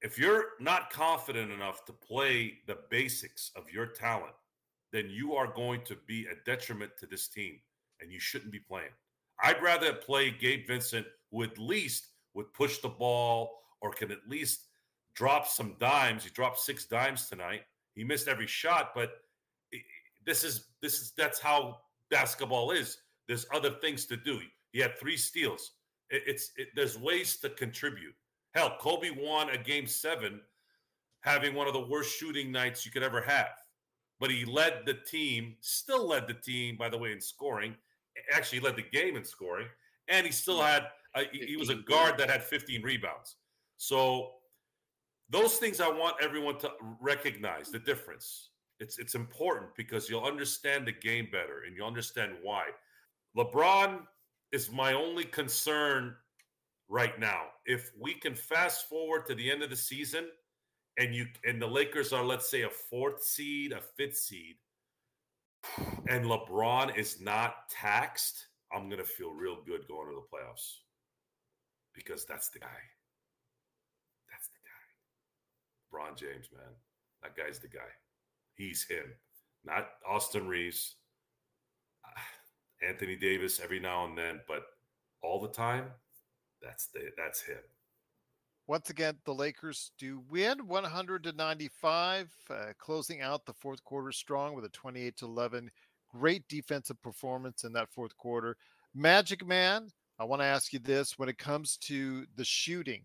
If 0.02 0.20
you're 0.20 0.50
not 0.60 0.91
confident 0.91 1.52
enough 1.52 1.84
to 1.86 1.93
play 1.93 2.60
the 2.68 2.78
basics 2.91 3.52
of 3.56 3.72
your 3.72 3.88
talent, 3.88 4.36
then 4.91 5.09
you 5.09 5.35
are 5.35 5.51
going 5.53 5.81
to 5.85 5.97
be 6.07 6.25
a 6.25 6.43
detriment 6.45 6.91
to 6.99 7.05
this 7.05 7.27
team 7.27 7.59
and 8.01 8.11
you 8.11 8.19
shouldn't 8.19 8.51
be 8.51 8.59
playing. 8.59 8.91
I'd 9.43 9.61
rather 9.61 9.93
play 9.93 10.31
Gabe 10.31 10.67
Vincent 10.67 11.05
who 11.31 11.43
at 11.43 11.57
least 11.57 12.07
would 12.33 12.53
push 12.53 12.79
the 12.79 12.89
ball 12.89 13.51
or 13.81 13.91
can 13.91 14.11
at 14.11 14.27
least 14.27 14.61
drop 15.15 15.47
some 15.47 15.75
dimes. 15.79 16.23
He 16.23 16.29
dropped 16.29 16.59
six 16.59 16.85
dimes 16.85 17.27
tonight. 17.27 17.61
He 17.95 18.03
missed 18.03 18.27
every 18.27 18.47
shot, 18.47 18.91
but 18.95 19.11
this 20.25 20.43
is 20.43 20.67
this 20.81 21.01
is 21.01 21.13
that's 21.17 21.39
how 21.39 21.77
basketball 22.11 22.71
is. 22.71 22.97
There's 23.27 23.45
other 23.53 23.71
things 23.81 24.05
to 24.07 24.17
do. 24.17 24.39
He 24.71 24.79
had 24.79 24.97
three 24.99 25.17
steals. 25.17 25.71
It, 26.09 26.23
it's 26.27 26.51
it, 26.57 26.69
there's 26.75 26.97
ways 26.97 27.38
to 27.38 27.49
contribute. 27.49 28.13
Hell, 28.53 28.77
Kobe 28.79 29.09
won 29.09 29.49
a 29.49 29.57
game 29.57 29.88
seven, 29.88 30.39
having 31.21 31.53
one 31.53 31.67
of 31.67 31.73
the 31.73 31.88
worst 31.88 32.17
shooting 32.17 32.51
nights 32.51 32.85
you 32.85 32.91
could 32.91 33.03
ever 33.03 33.21
have. 33.21 33.49
But 34.20 34.32
he 34.32 34.45
led 34.45 34.82
the 34.86 34.95
team, 34.95 35.55
still 35.61 36.07
led 36.07 36.28
the 36.28 36.34
team, 36.34 36.76
by 36.76 36.89
the 36.89 36.97
way, 36.97 37.11
in 37.11 37.22
scoring. 37.22 37.76
Actually, 38.34 38.61
led 38.61 38.76
the 38.76 38.86
game 38.91 39.15
in 39.15 39.24
scoring, 39.24 39.68
and 40.07 40.26
he 40.26 40.32
still 40.32 40.61
had. 40.61 40.88
A, 41.15 41.24
he 41.32 41.55
was 41.55 41.70
a 41.70 41.76
guard 41.76 42.18
that 42.18 42.30
had 42.30 42.43
15 42.43 42.82
rebounds. 42.82 43.36
So 43.78 44.32
those 45.30 45.57
things 45.57 45.82
I 45.82 45.89
want 45.89 46.15
everyone 46.22 46.57
to 46.59 46.72
recognize 46.99 47.70
the 47.70 47.80
difference. 47.80 48.49
It's 48.80 48.99
it's 48.99 49.15
important 49.15 49.76
because 49.76 50.09
you'll 50.09 50.26
understand 50.26 50.88
the 50.88 50.91
game 50.91 51.30
better 51.32 51.63
and 51.65 51.76
you'll 51.76 51.88
understand 51.88 52.34
why. 52.41 52.65
LeBron 53.36 54.01
is 54.51 54.72
my 54.72 54.93
only 54.93 55.24
concern 55.24 56.15
right 56.88 57.20
now. 57.20 57.43
If 57.65 57.91
we 57.99 58.13
can 58.13 58.34
fast 58.34 58.88
forward 58.88 59.26
to 59.28 59.36
the 59.36 59.49
end 59.51 59.63
of 59.63 59.70
the 59.70 59.76
season 59.76 60.28
and 60.98 61.14
you 61.14 61.28
and 61.45 61.62
the 61.62 61.68
Lakers 61.68 62.12
are 62.12 62.24
let's 62.24 62.50
say 62.50 62.64
a 62.64 62.70
fourth 62.70 63.24
seed, 63.24 63.72
a 63.72 63.82
fifth 63.82 64.18
seed, 64.18 64.56
and 66.10 66.26
LeBron 66.26 66.98
is 66.98 67.22
not 67.22 67.70
taxed, 67.70 68.48
I'm 68.74 68.89
gonna 68.89 69.04
feel 69.04 69.32
real 69.32 69.58
good 69.66 69.88
going 69.88 70.08
to 70.08 70.16
the 70.16 70.38
playoffs 70.38 70.78
because 71.93 72.26
that's 72.26 72.50
the 72.50 72.60
guy. 72.60 72.68
That's 74.32 74.48
the 74.50 74.60
guy. 74.64 76.12
LeBron 76.12 76.18
James, 76.18 76.50
man. 76.54 76.74
That 77.24 77.36
guy's 77.36 77.60
the 77.60 77.68
guy. 77.68 77.89
He's 78.56 78.84
him, 78.84 79.06
not 79.64 79.89
Austin 80.08 80.48
Reaves, 80.48 80.95
Anthony 82.88 83.16
Davis 83.16 83.60
every 83.64 83.80
now 83.80 84.06
and 84.06 84.18
then, 84.18 84.41
but 84.48 84.64
all 85.22 85.41
the 85.41 85.48
time, 85.48 85.86
that's 86.62 86.88
the 86.88 87.12
that's 87.18 87.41
him. 87.41 87.58
Once 88.68 88.89
again, 88.89 89.15
the 89.24 89.34
Lakers 89.34 89.91
do 89.97 90.22
win 90.30 90.68
100 90.68 91.24
to 91.24 91.32
95, 91.32 92.30
uh, 92.49 92.65
closing 92.78 93.22
out 93.22 93.45
the 93.45 93.53
fourth 93.53 93.82
quarter 93.86 94.11
strong 94.11 94.53
with 94.53 94.65
a 94.65 94.70
28 94.70 95.15
to 95.15 95.26
11. 95.26 95.72
Great 96.09 96.45
defensive 96.49 97.01
performance 97.01 97.63
in 97.63 97.72
that 97.72 97.89
fourth 97.89 98.15
quarter. 98.18 98.57
Magic 98.93 99.45
Man, 99.45 99.88
I 100.20 100.26
want 100.26 100.41
to 100.41 100.45
ask 100.45 100.74
you 100.74 100.80
this 100.80 101.18
when 101.18 101.30
it 101.30 101.38
comes 101.38 101.78
to 101.84 102.26
the 102.36 102.43
shooting 102.43 103.03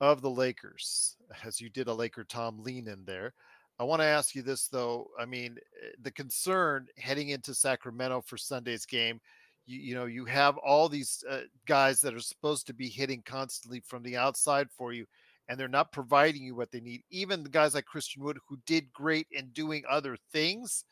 of 0.00 0.22
the 0.22 0.30
Lakers, 0.30 1.16
as 1.44 1.60
you 1.60 1.68
did 1.68 1.88
a 1.88 1.94
Laker 1.94 2.24
Tom 2.24 2.62
lean 2.62 2.88
in 2.88 3.04
there. 3.04 3.34
I 3.78 3.84
want 3.84 4.00
to 4.00 4.06
ask 4.06 4.34
you 4.34 4.42
this 4.42 4.68
though. 4.68 5.08
I 5.18 5.26
mean, 5.26 5.58
eh, 5.82 5.88
the 6.00 6.10
concern 6.10 6.86
heading 6.96 7.30
into 7.30 7.54
Sacramento 7.54 8.22
for 8.22 8.36
Sunday's 8.38 8.86
game, 8.86 9.20
you, 9.66 9.80
you 9.80 9.94
know, 9.94 10.06
you 10.06 10.24
have 10.24 10.56
all 10.58 10.88
these 10.88 11.24
uh, 11.28 11.40
guys 11.66 12.00
that 12.00 12.14
are 12.14 12.20
supposed 12.20 12.66
to 12.66 12.74
be 12.74 12.88
hitting 12.88 13.22
constantly 13.24 13.80
from 13.80 14.02
the 14.02 14.16
outside 14.16 14.68
for 14.70 14.92
you, 14.92 15.06
and 15.48 15.58
they're 15.58 15.68
not 15.68 15.92
providing 15.92 16.42
you 16.42 16.54
what 16.54 16.70
they 16.70 16.80
need. 16.80 17.02
Even 17.10 17.42
the 17.42 17.48
guys 17.48 17.74
like 17.74 17.84
Christian 17.84 18.22
Wood, 18.22 18.38
who 18.48 18.58
did 18.66 18.92
great 18.92 19.26
in 19.30 19.48
doing 19.48 19.82
other 19.88 20.16
things, 20.32 20.84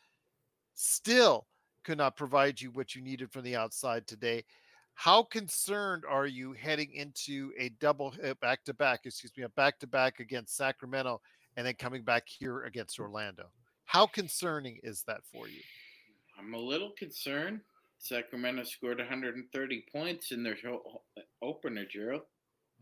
still 0.74 1.46
could 1.84 1.98
not 1.98 2.16
provide 2.16 2.60
you 2.60 2.70
what 2.70 2.94
you 2.94 3.02
needed 3.02 3.30
from 3.32 3.42
the 3.42 3.56
outside 3.56 4.06
today. 4.06 4.44
How 4.94 5.22
concerned 5.22 6.04
are 6.08 6.26
you 6.26 6.52
heading 6.52 6.92
into 6.92 7.50
a 7.58 7.70
double 7.80 8.14
back 8.40 8.64
to 8.64 8.74
back, 8.74 9.00
excuse 9.04 9.32
me, 9.36 9.44
a 9.44 9.48
back 9.50 9.78
to 9.80 9.86
back 9.86 10.20
against 10.20 10.56
Sacramento 10.56 11.20
and 11.56 11.66
then 11.66 11.74
coming 11.74 12.02
back 12.02 12.24
here 12.26 12.64
against 12.64 12.98
Orlando. 12.98 13.50
How 13.84 14.06
concerning 14.06 14.78
is 14.82 15.02
that 15.06 15.20
for 15.32 15.48
you? 15.48 15.60
I'm 16.38 16.54
a 16.54 16.58
little 16.58 16.92
concerned. 16.96 17.60
Sacramento 18.02 18.64
scored 18.64 18.98
130 18.98 19.84
points 19.92 20.32
in 20.32 20.42
their 20.42 20.56
opener, 21.40 21.86
Gerald. 21.86 22.22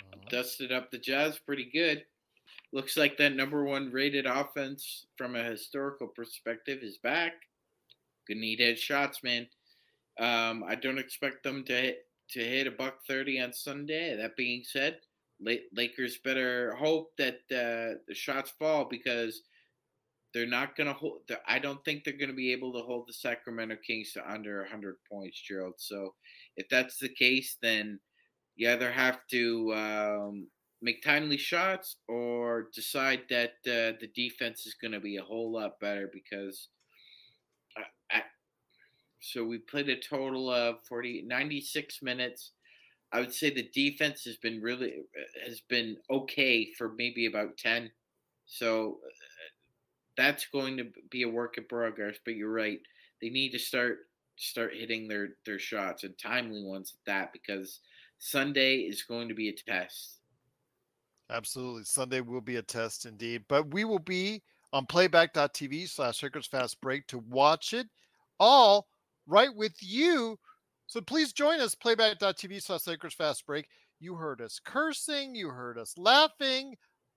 Uh-huh. 0.01 0.29
Dusted 0.31 0.73
up 0.73 0.91
the 0.91 0.99
Jazz 0.99 1.39
pretty 1.39 1.71
good. 1.71 2.05
Looks 2.73 2.97
like 2.97 3.19
that 3.19 3.37
number 3.37 3.65
one 3.65 3.93
rated 3.93 4.25
offense 4.25 5.07
from 5.19 5.37
a 5.37 5.43
historical 5.43 6.09
perspective 6.09 6.79
is 6.83 6.97
back. 6.99 7.35
Gonna 8.27 8.41
need 8.41 8.61
head 8.61 8.79
shots, 8.79 9.23
man. 9.23 9.47
Um, 10.19 10.65
I 10.67 10.75
don't 10.75 10.99
expect 10.99 11.43
them 11.43 11.65
to 11.65 11.73
hit, 11.73 12.07
to 12.31 12.41
hit 12.41 12.67
a 12.67 12.71
buck 12.71 13.05
30 13.07 13.41
on 13.43 13.53
Sunday. 13.53 14.17
That 14.17 14.37
being 14.37 14.63
said, 14.65 15.01
Lakers 15.75 16.19
better 16.25 16.75
hope 16.77 17.13
that 17.19 17.41
uh, 17.51 17.99
the 18.09 18.15
shots 18.15 18.53
fall 18.59 18.87
because 18.87 19.43
they're 20.33 20.47
not 20.47 20.77
going 20.77 20.87
to 20.87 20.93
hold. 20.93 21.23
I 21.47 21.59
don't 21.59 21.85
think 21.85 22.05
they're 22.05 22.17
going 22.19 22.31
to 22.31 22.37
be 22.37 22.53
able 22.53 22.73
to 22.75 22.81
hold 22.81 23.07
the 23.09 23.13
Sacramento 23.13 23.77
Kings 23.87 24.13
to 24.13 24.31
under 24.31 24.61
100 24.61 24.97
points, 25.11 25.41
Gerald. 25.41 25.75
So 25.79 26.15
if 26.57 26.69
that's 26.69 26.99
the 26.99 27.09
case, 27.09 27.57
then 27.63 27.99
you 28.57 28.71
either 28.71 28.93
have 28.93 29.21
to 29.31 29.75
um, 29.75 30.49
make 30.83 31.03
timely 31.03 31.37
shots 31.37 31.97
or 32.09 32.69
decide 32.75 33.23
that 33.31 33.53
uh, 33.67 33.99
the 34.01 34.11
defense 34.15 34.67
is 34.67 34.77
going 34.81 34.93
to 34.93 35.01
be 35.01 35.17
a 35.17 35.23
whole 35.23 35.53
lot 35.53 35.81
better 35.81 36.09
because. 36.13 36.69
I, 37.77 38.17
I, 38.19 38.23
so 39.21 39.45
we 39.45 39.59
played 39.59 39.89
a 39.89 40.01
total 40.01 40.51
of 40.51 40.77
40, 40.89 41.25
96 41.27 42.03
minutes. 42.03 42.53
I 43.13 43.21
would 43.21 43.35
say 43.35 43.51
the 43.51 43.69
defense 43.75 44.25
has 44.25 44.37
been 44.37 44.61
really 44.63 44.95
has 45.47 45.61
been 45.69 45.97
okay 46.11 46.73
for 46.79 46.93
maybe 46.97 47.27
about 47.27 47.57
ten. 47.59 47.91
So 48.47 48.99
that's 50.21 50.47
going 50.47 50.77
to 50.77 50.87
be 51.11 51.23
a 51.23 51.29
work 51.29 51.59
in 51.59 51.65
progress. 51.65 52.17
But 52.25 52.35
you're 52.35 52.53
right; 52.53 52.81
they 53.21 53.31
need 53.31 53.51
to 53.53 53.59
start 53.59 53.99
start 54.37 54.75
hitting 54.75 55.09
their 55.09 55.31
their 55.47 55.59
shots 55.59 56.05
and 56.05 56.17
timely 56.19 56.63
ones 56.65 56.95
at 56.95 57.11
that 57.11 57.33
because 57.33 57.81
Sunday 58.19 58.77
is 58.79 59.03
going 59.03 59.29
to 59.29 59.35
be 59.35 59.49
a 59.49 59.53
test. 59.53 60.19
Absolutely, 61.31 61.85
Sunday 61.85 62.21
will 62.21 62.41
be 62.41 62.57
a 62.57 62.63
test 62.63 63.07
indeed. 63.07 63.45
But 63.49 63.73
we 63.73 63.85
will 63.85 64.01
be 64.01 64.43
on 64.73 64.87
playback.tv 64.87 65.89
slash 65.89 66.23
Lakers 66.23 66.47
Fast 66.47 66.81
Break 66.81 67.07
to 67.09 67.19
watch 67.19 67.73
it 67.73 67.87
all 68.39 68.87
right 69.27 69.55
with 69.55 69.75
you 69.81 70.39
so 70.91 71.01
please 71.01 71.33
join 71.33 71.61
us, 71.61 71.77
playback.tv 71.77 72.61
slash 72.61 72.89
Lakers 72.89 73.15
Fast 73.15 73.47
Break. 73.47 73.69
You 74.01 74.17
heard 74.17 74.41
us 74.41 74.59
cursing, 74.59 75.37
you 75.37 75.49
heard 75.49 75.79
us 75.79 75.97
laughing. 75.97 76.75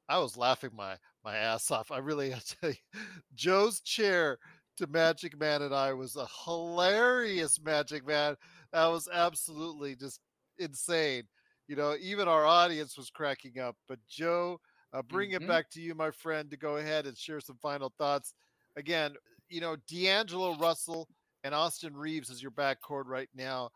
I 0.10 0.20
was 0.20 0.38
laughing 0.38 0.72
my 0.76 0.96
my 1.24 1.36
ass 1.36 1.72
off. 1.72 1.92
I 1.92 2.00
really 2.00 2.34
I 2.34 2.40
tell 2.62 2.70
you, 2.72 2.76
Joe's 3.36 3.82
chair 3.82 4.38
to 4.78 4.88
Magic 4.88 5.40
Man 5.40 5.62
and 5.62 5.74
I 5.74 5.94
was 5.94 6.16
a 6.16 6.28
hilarious 6.46 7.60
Magic 7.64 8.06
Man. 8.06 8.36
That 8.72 8.88
was 8.88 9.08
absolutely 9.12 9.96
just 9.96 10.20
insane. 10.58 11.24
You 11.68 11.76
know, 11.76 11.96
even 12.02 12.28
our 12.28 12.46
audience 12.46 12.98
was 12.98 13.10
cracking 13.10 13.60
up. 13.60 13.76
But 13.88 14.00
Joe, 14.10 14.60
uh, 14.94 15.02
bring 15.02 15.32
mm-hmm. 15.32 15.44
it 15.44 15.48
back 15.48 15.70
to 15.72 15.82
you, 15.82 15.96
my 15.96 16.12
friend, 16.12 16.50
to 16.52 16.58
go 16.58 16.78
ahead 16.78 17.06
and 17.06 17.18
share 17.18 17.40
some 17.40 17.58
final 17.62 17.94
thoughts. 17.98 18.34
Again, 18.76 19.14
you 19.50 19.62
know, 19.62 19.76
D'Angelo 19.88 20.56
Russell 20.58 21.08
and 21.44 21.54
Austin 21.54 21.96
Reaves 21.96 22.30
is 22.30 22.42
your 22.42 22.52
backcourt 22.52 23.04
right 23.06 23.30
now. 23.36 23.70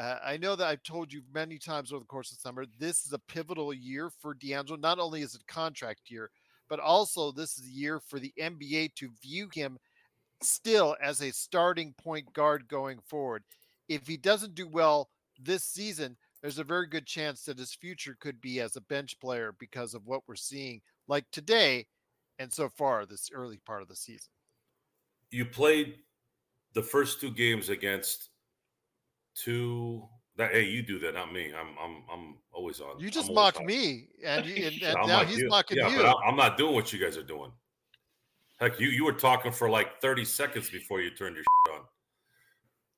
Uh, 0.00 0.18
I 0.24 0.38
know 0.38 0.56
that 0.56 0.66
I've 0.66 0.82
told 0.82 1.12
you 1.12 1.20
many 1.34 1.58
times 1.58 1.92
over 1.92 2.00
the 2.00 2.06
course 2.06 2.32
of 2.32 2.38
summer, 2.38 2.64
this 2.78 3.04
is 3.04 3.12
a 3.12 3.18
pivotal 3.18 3.74
year 3.74 4.08
for 4.08 4.32
D'Angelo. 4.32 4.78
Not 4.78 4.98
only 4.98 5.20
is 5.20 5.34
it 5.34 5.46
contract 5.46 6.10
year, 6.10 6.30
but 6.70 6.80
also 6.80 7.30
this 7.30 7.58
is 7.58 7.66
a 7.66 7.70
year 7.70 8.00
for 8.00 8.18
the 8.18 8.32
NBA 8.40 8.94
to 8.94 9.10
view 9.22 9.50
him 9.52 9.76
still 10.42 10.96
as 11.02 11.20
a 11.20 11.30
starting 11.30 11.92
point 12.02 12.32
guard 12.32 12.66
going 12.66 12.98
forward. 13.06 13.42
If 13.90 14.06
he 14.06 14.16
doesn't 14.16 14.54
do 14.54 14.66
well 14.66 15.10
this 15.38 15.64
season, 15.64 16.16
there's 16.40 16.58
a 16.58 16.64
very 16.64 16.86
good 16.86 17.04
chance 17.04 17.42
that 17.44 17.58
his 17.58 17.74
future 17.74 18.16
could 18.18 18.40
be 18.40 18.58
as 18.60 18.76
a 18.76 18.80
bench 18.80 19.20
player 19.20 19.54
because 19.58 19.92
of 19.92 20.06
what 20.06 20.22
we're 20.26 20.34
seeing, 20.34 20.80
like 21.08 21.26
today 21.30 21.86
and 22.38 22.50
so 22.50 22.70
far 22.70 23.04
this 23.04 23.28
early 23.34 23.58
part 23.66 23.82
of 23.82 23.88
the 23.88 23.96
season. 23.96 24.32
You 25.30 25.44
played 25.44 25.96
the 26.72 26.82
first 26.82 27.20
two 27.20 27.30
games 27.30 27.68
against 27.68 28.29
two 29.34 30.02
that 30.36 30.52
hey, 30.52 30.64
you 30.64 30.82
do 30.82 30.98
that, 31.00 31.14
not 31.14 31.32
me. 31.32 31.52
I'm 31.58 31.68
I'm 31.78 32.02
I'm 32.12 32.34
always 32.52 32.80
on. 32.80 32.98
You 32.98 33.10
just 33.10 33.30
mocked 33.32 33.62
me, 33.62 34.08
and, 34.24 34.46
you, 34.46 34.66
and, 34.66 34.82
and 34.82 35.06
now 35.06 35.24
he's 35.24 35.38
you. 35.38 35.48
mocking 35.48 35.78
yeah, 35.78 35.90
you. 35.90 35.98
But 35.98 36.16
I'm 36.26 36.36
not 36.36 36.56
doing 36.56 36.74
what 36.74 36.92
you 36.92 36.98
guys 36.98 37.16
are 37.16 37.22
doing. 37.22 37.52
Heck, 38.58 38.78
you 38.80 38.88
you 38.88 39.04
were 39.04 39.12
talking 39.12 39.52
for 39.52 39.68
like 39.68 40.00
30 40.00 40.24
seconds 40.24 40.70
before 40.70 41.00
you 41.00 41.10
turned 41.10 41.36
your 41.36 41.44
on. 41.74 41.80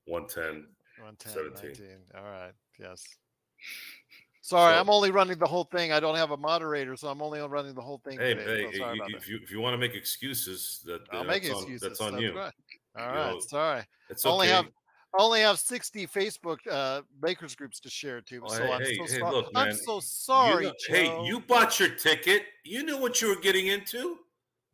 110, 0.07 0.67
110 0.99 1.33
17. 1.33 1.71
19. 1.71 1.87
All 2.17 2.23
right. 2.23 2.53
Yes. 2.79 3.05
Sorry, 4.45 4.75
so, 4.75 4.81
I'm 4.81 4.91
only 4.91 5.13
running 5.13 5.39
the 5.39 5.47
whole 5.47 5.65
thing. 5.65 5.93
I 5.93 6.01
don't 6.01 6.17
have 6.17 6.33
a 6.33 6.37
moderator, 6.37 6.97
so 6.97 7.09
I'm 7.09 7.23
only 7.23 7.41
running 7.41 7.75
the 7.75 7.81
whole 7.81 8.01
thing. 8.05 8.19
Hey, 8.19 8.35
today, 8.35 8.67
hey, 8.73 8.79
so 8.79 8.93
if, 9.17 9.29
you, 9.29 9.39
if 9.41 9.53
you 9.53 9.61
want 9.61 9.75
to 9.75 9.79
make 9.79 9.95
excuses, 9.95 10.81
that 10.85 11.03
I'll 11.13 11.23
make 11.23 11.45
that's 11.45 11.55
excuses. 11.61 11.83
On, 11.83 11.89
that's 11.89 12.01
on 12.01 12.13
that's 12.15 12.23
you. 12.25 12.37
Right. 12.37 12.53
All 12.99 13.07
right, 13.07 13.33
know, 13.35 13.41
sorry. 13.41 13.83
It's 14.11 14.27
okay. 14.27 14.33
Only 14.33 14.49
have 14.49 14.67
only 15.19 15.41
have 15.41 15.59
60 15.59 16.07
Facebook 16.07 16.59
uh, 16.71 17.03
Lakers 17.23 17.55
groups 17.55 17.81
to 17.81 17.91
share 17.91 18.21
too. 18.21 18.43
Oh, 18.45 18.49
so 18.53 18.65
hey, 18.65 18.73
I'm 18.73 18.81
hey, 18.83 18.97
so 18.97 19.03
hey, 19.05 19.19
sorry. 19.19 19.33
look, 19.35 19.51
I'm 19.55 19.69
man, 19.69 19.77
so 19.77 19.95
You 19.97 20.01
sorry. 20.03 20.65
know- 20.67 20.73
hey, 20.89 21.25
you 21.25 21.41
bought 21.41 21.79
your 21.81 21.91
ticket. 21.91 22.45
You 22.65 22.83
knew 22.85 22.99
what 22.99 23.21
you 23.21 23.29
were 23.29 23.41
getting 23.41 23.67
into. 23.69 24.19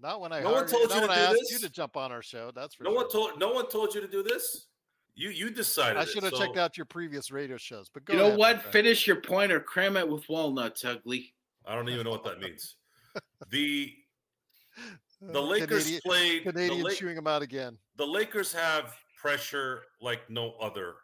Not 0.01 0.21
when 0.21 0.33
I 0.33 0.41
No 0.41 0.47
one 0.53 0.55
hired 0.55 0.69
told 0.69 0.89
not 0.91 0.95
you 0.95 1.01
to 1.03 1.07
when 1.09 1.11
I 1.11 1.17
do 1.17 1.23
asked 1.23 1.35
this? 1.41 1.53
you 1.53 1.59
to 1.61 1.69
jump 1.71 1.97
on 1.97 2.13
our 2.13 2.23
show. 2.23 2.53
That's 2.55 2.75
for 2.75 2.85
No 2.85 2.91
sure. 2.91 2.97
one 2.99 3.11
told. 3.11 3.39
No 3.41 3.53
one 3.53 3.69
told 3.69 3.95
you 3.95 4.01
to 4.01 4.07
do 4.09 4.23
this. 4.23 4.67
You 5.17 5.31
you 5.31 5.51
decided. 5.51 5.97
I 5.99 6.03
it, 6.03 6.09
should 6.09 6.23
have 6.23 6.33
so- 6.35 6.39
checked 6.45 6.57
out 6.57 6.77
your 6.77 6.87
previous 6.87 7.33
radio 7.33 7.57
shows. 7.57 7.91
But 7.93 8.05
go 8.05 8.13
You 8.13 8.19
know 8.21 8.27
ahead, 8.27 8.39
what? 8.39 8.61
friend. 8.61 8.73
Finish 8.73 9.07
your 9.09 9.21
point 9.21 9.51
or 9.51 9.59
cram 9.59 9.97
it 9.97 10.09
with 10.09 10.29
walnuts, 10.29 10.85
ugly. 10.85 11.35
I 11.67 11.75
don't 11.75 11.89
even 11.89 12.05
know 12.05 12.11
what 12.11 12.25
that 12.25 12.41
means. 12.41 12.77
The 13.51 13.93
the 15.21 15.43
Lakers 15.43 15.85
Canadian, 15.85 16.01
played. 16.05 16.45
the 16.55 16.83
La- 16.85 16.91
chewing 16.91 17.17
them 17.17 17.27
out 17.27 17.43
again. 17.43 17.77
the 17.97 18.07
Lakers 18.07 18.53
have 18.53 18.95
pressure 19.21 19.83
like 20.01 20.31
no 20.31 20.55
other. 20.61 20.95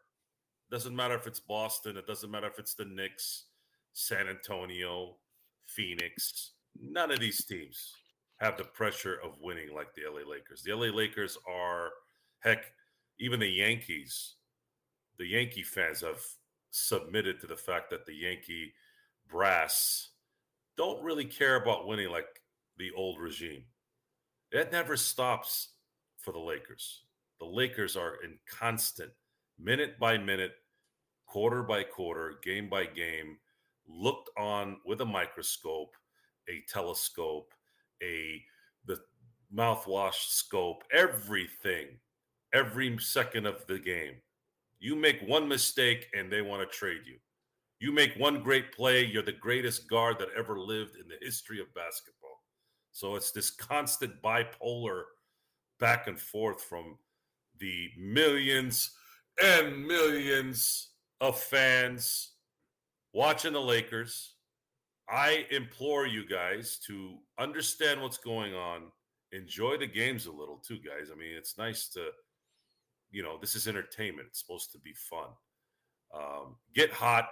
Doesn't 0.71 0.95
matter 0.95 1.15
if 1.15 1.27
it's 1.27 1.41
Boston. 1.41 1.97
It 1.97 2.07
doesn't 2.07 2.31
matter 2.31 2.47
if 2.47 2.59
it's 2.59 2.75
the 2.75 2.85
Knicks, 2.85 3.47
San 3.93 4.29
Antonio, 4.29 5.17
Phoenix. 5.67 6.53
None 6.81 7.11
of 7.11 7.21
these 7.21 7.45
teams 7.45 7.93
have 8.41 8.57
the 8.57 8.65
pressure 8.65 9.19
of 9.23 9.41
winning 9.41 9.75
like 9.75 9.95
the 9.95 10.03
LA 10.09 10.29
Lakers. 10.29 10.63
The 10.63 10.75
LA 10.75 10.87
Lakers 10.95 11.39
are, 11.49 11.91
heck, 12.41 12.65
even 13.19 13.41
the 13.41 13.49
Yankees. 13.49 14.35
The 15.19 15.27
Yankee 15.27 15.63
fans 15.63 16.01
have 16.01 16.23
submitted 16.71 17.41
to 17.41 17.47
the 17.47 17.57
fact 17.57 17.91
that 17.91 18.05
the 18.05 18.15
Yankee 18.15 18.73
brass 19.31 20.11
don't 20.77 21.03
really 21.03 21.25
care 21.25 21.57
about 21.57 21.87
winning 21.87 22.11
like 22.11 22.27
the 22.79 22.91
old 22.97 23.21
regime. 23.21 23.65
It 24.51 24.73
never 24.73 24.97
stops 24.97 25.71
for 26.19 26.33
the 26.33 26.41
Lakers. 26.41 27.04
The 27.41 27.47
Lakers 27.47 27.97
are 27.97 28.23
in 28.23 28.39
constant, 28.49 29.11
minute 29.59 29.99
by 29.99 30.19
minute, 30.19 30.53
quarter 31.27 31.63
by 31.63 31.83
quarter, 31.83 32.39
game 32.43 32.69
by 32.69 32.87
game, 32.87 33.39
looked 33.89 34.31
on 34.39 34.79
with 34.87 35.01
a 35.01 35.05
microscope, 35.05 35.95
a 36.49 36.63
telescope, 36.69 37.53
a 38.03 38.43
the 38.87 38.99
mouthwash 39.55 40.29
scope, 40.29 40.85
everything, 40.93 41.99
every 42.53 42.97
second 42.99 43.47
of 43.47 43.67
the 43.67 43.79
game. 43.79 44.15
You 44.79 44.97
make 44.97 45.21
one 45.27 45.49
mistake 45.49 46.09
and 46.15 46.31
they 46.31 46.43
want 46.43 46.63
to 46.63 46.77
trade 46.77 47.03
you. 47.07 47.17
You 47.81 47.93
make 47.93 48.15
one 48.17 48.43
great 48.43 48.73
play, 48.73 49.05
you're 49.05 49.23
the 49.23 49.33
greatest 49.33 49.89
guard 49.89 50.19
that 50.19 50.29
ever 50.37 50.59
lived 50.59 50.97
in 50.97 51.09
the 51.09 51.17
history 51.21 51.61
of 51.61 51.75
basketball. 51.75 52.43
So 52.93 53.17
it's 53.17 53.33
this 53.33 53.51
constant 53.51 54.23
bipolar 54.23 55.03
back 55.81 56.07
and 56.07 56.19
forth 56.19 56.63
from 56.63 56.97
the 57.59 57.91
millions 57.99 58.91
and 59.43 59.87
millions 59.87 60.91
of 61.21 61.39
fans 61.39 62.33
watching 63.13 63.53
the 63.53 63.61
Lakers. 63.61 64.35
I 65.09 65.47
implore 65.51 66.07
you 66.07 66.27
guys 66.27 66.79
to 66.87 67.19
understand 67.39 68.01
what's 68.01 68.19
going 68.19 68.55
on. 68.55 68.83
Enjoy 69.33 69.77
the 69.77 69.87
games 69.87 70.27
a 70.27 70.33
little 70.33 70.57
too, 70.57 70.79
guys. 70.79 71.11
I 71.13 71.17
mean, 71.17 71.35
it's 71.37 71.59
nice 71.59 71.89
to, 71.91 72.09
you 73.11 73.23
know, 73.23 73.39
this 73.41 73.55
is 73.55 73.69
entertainment. 73.69 74.29
It's 74.29 74.41
supposed 74.41 74.73
to 74.73 74.79
be 74.79 74.95
fun. 74.95 75.29
Um, 76.15 76.57
get 76.75 76.91
hot, 76.91 77.29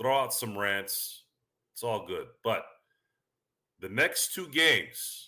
throw 0.00 0.18
out 0.18 0.32
some 0.32 0.56
rants. 0.56 1.24
It's 1.72 1.82
all 1.82 2.06
good. 2.06 2.26
But 2.42 2.64
the 3.80 3.88
next 3.88 4.34
two 4.34 4.48
games, 4.48 5.27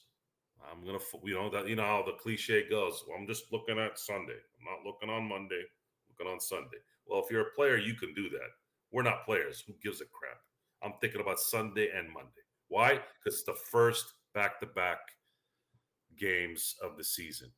I'm 0.71 0.85
gonna, 0.85 0.99
you 1.25 1.35
know, 1.35 1.51
that 1.51 1.69
you 1.69 1.77
know 1.77 1.85
how 1.85 2.03
the 2.05 2.13
cliche 2.13 2.69
goes. 2.69 3.05
Well, 3.07 3.17
I'm 3.19 3.27
just 3.27 3.53
looking 3.53 3.79
at 3.79 3.99
Sunday. 3.99 4.39
I'm 4.59 4.65
not 4.65 4.87
looking 4.87 5.11
on 5.11 5.29
Monday. 5.29 5.63
Looking 6.09 6.33
on 6.33 6.41
Sunday. 6.41 6.79
Well, 7.07 7.23
if 7.25 7.31
you're 7.31 7.49
a 7.49 7.55
player, 7.57 7.77
you 7.77 7.95
can 7.95 8.15
do 8.15 8.29
that. 8.31 8.51
We're 8.93 9.03
not 9.03 9.25
players. 9.25 9.63
Who 9.67 9.75
gives 9.83 10.01
a 10.01 10.05
crap? 10.05 10.39
I'm 10.83 10.95
thinking 11.01 11.21
about 11.21 11.41
Sunday 11.41 11.91
and 11.97 12.09
Monday. 12.09 12.45
Why? 12.69 12.95
Because 12.95 13.39
it's 13.39 13.45
the 13.45 13.55
first 13.55 14.15
back-to-back 14.35 14.99
games 16.19 16.77
of 16.83 16.97
the 16.97 17.05
season, 17.05 17.51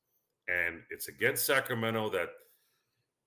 and 0.49 0.81
it's 0.91 1.09
against 1.09 1.47
Sacramento. 1.47 2.11
That 2.11 2.31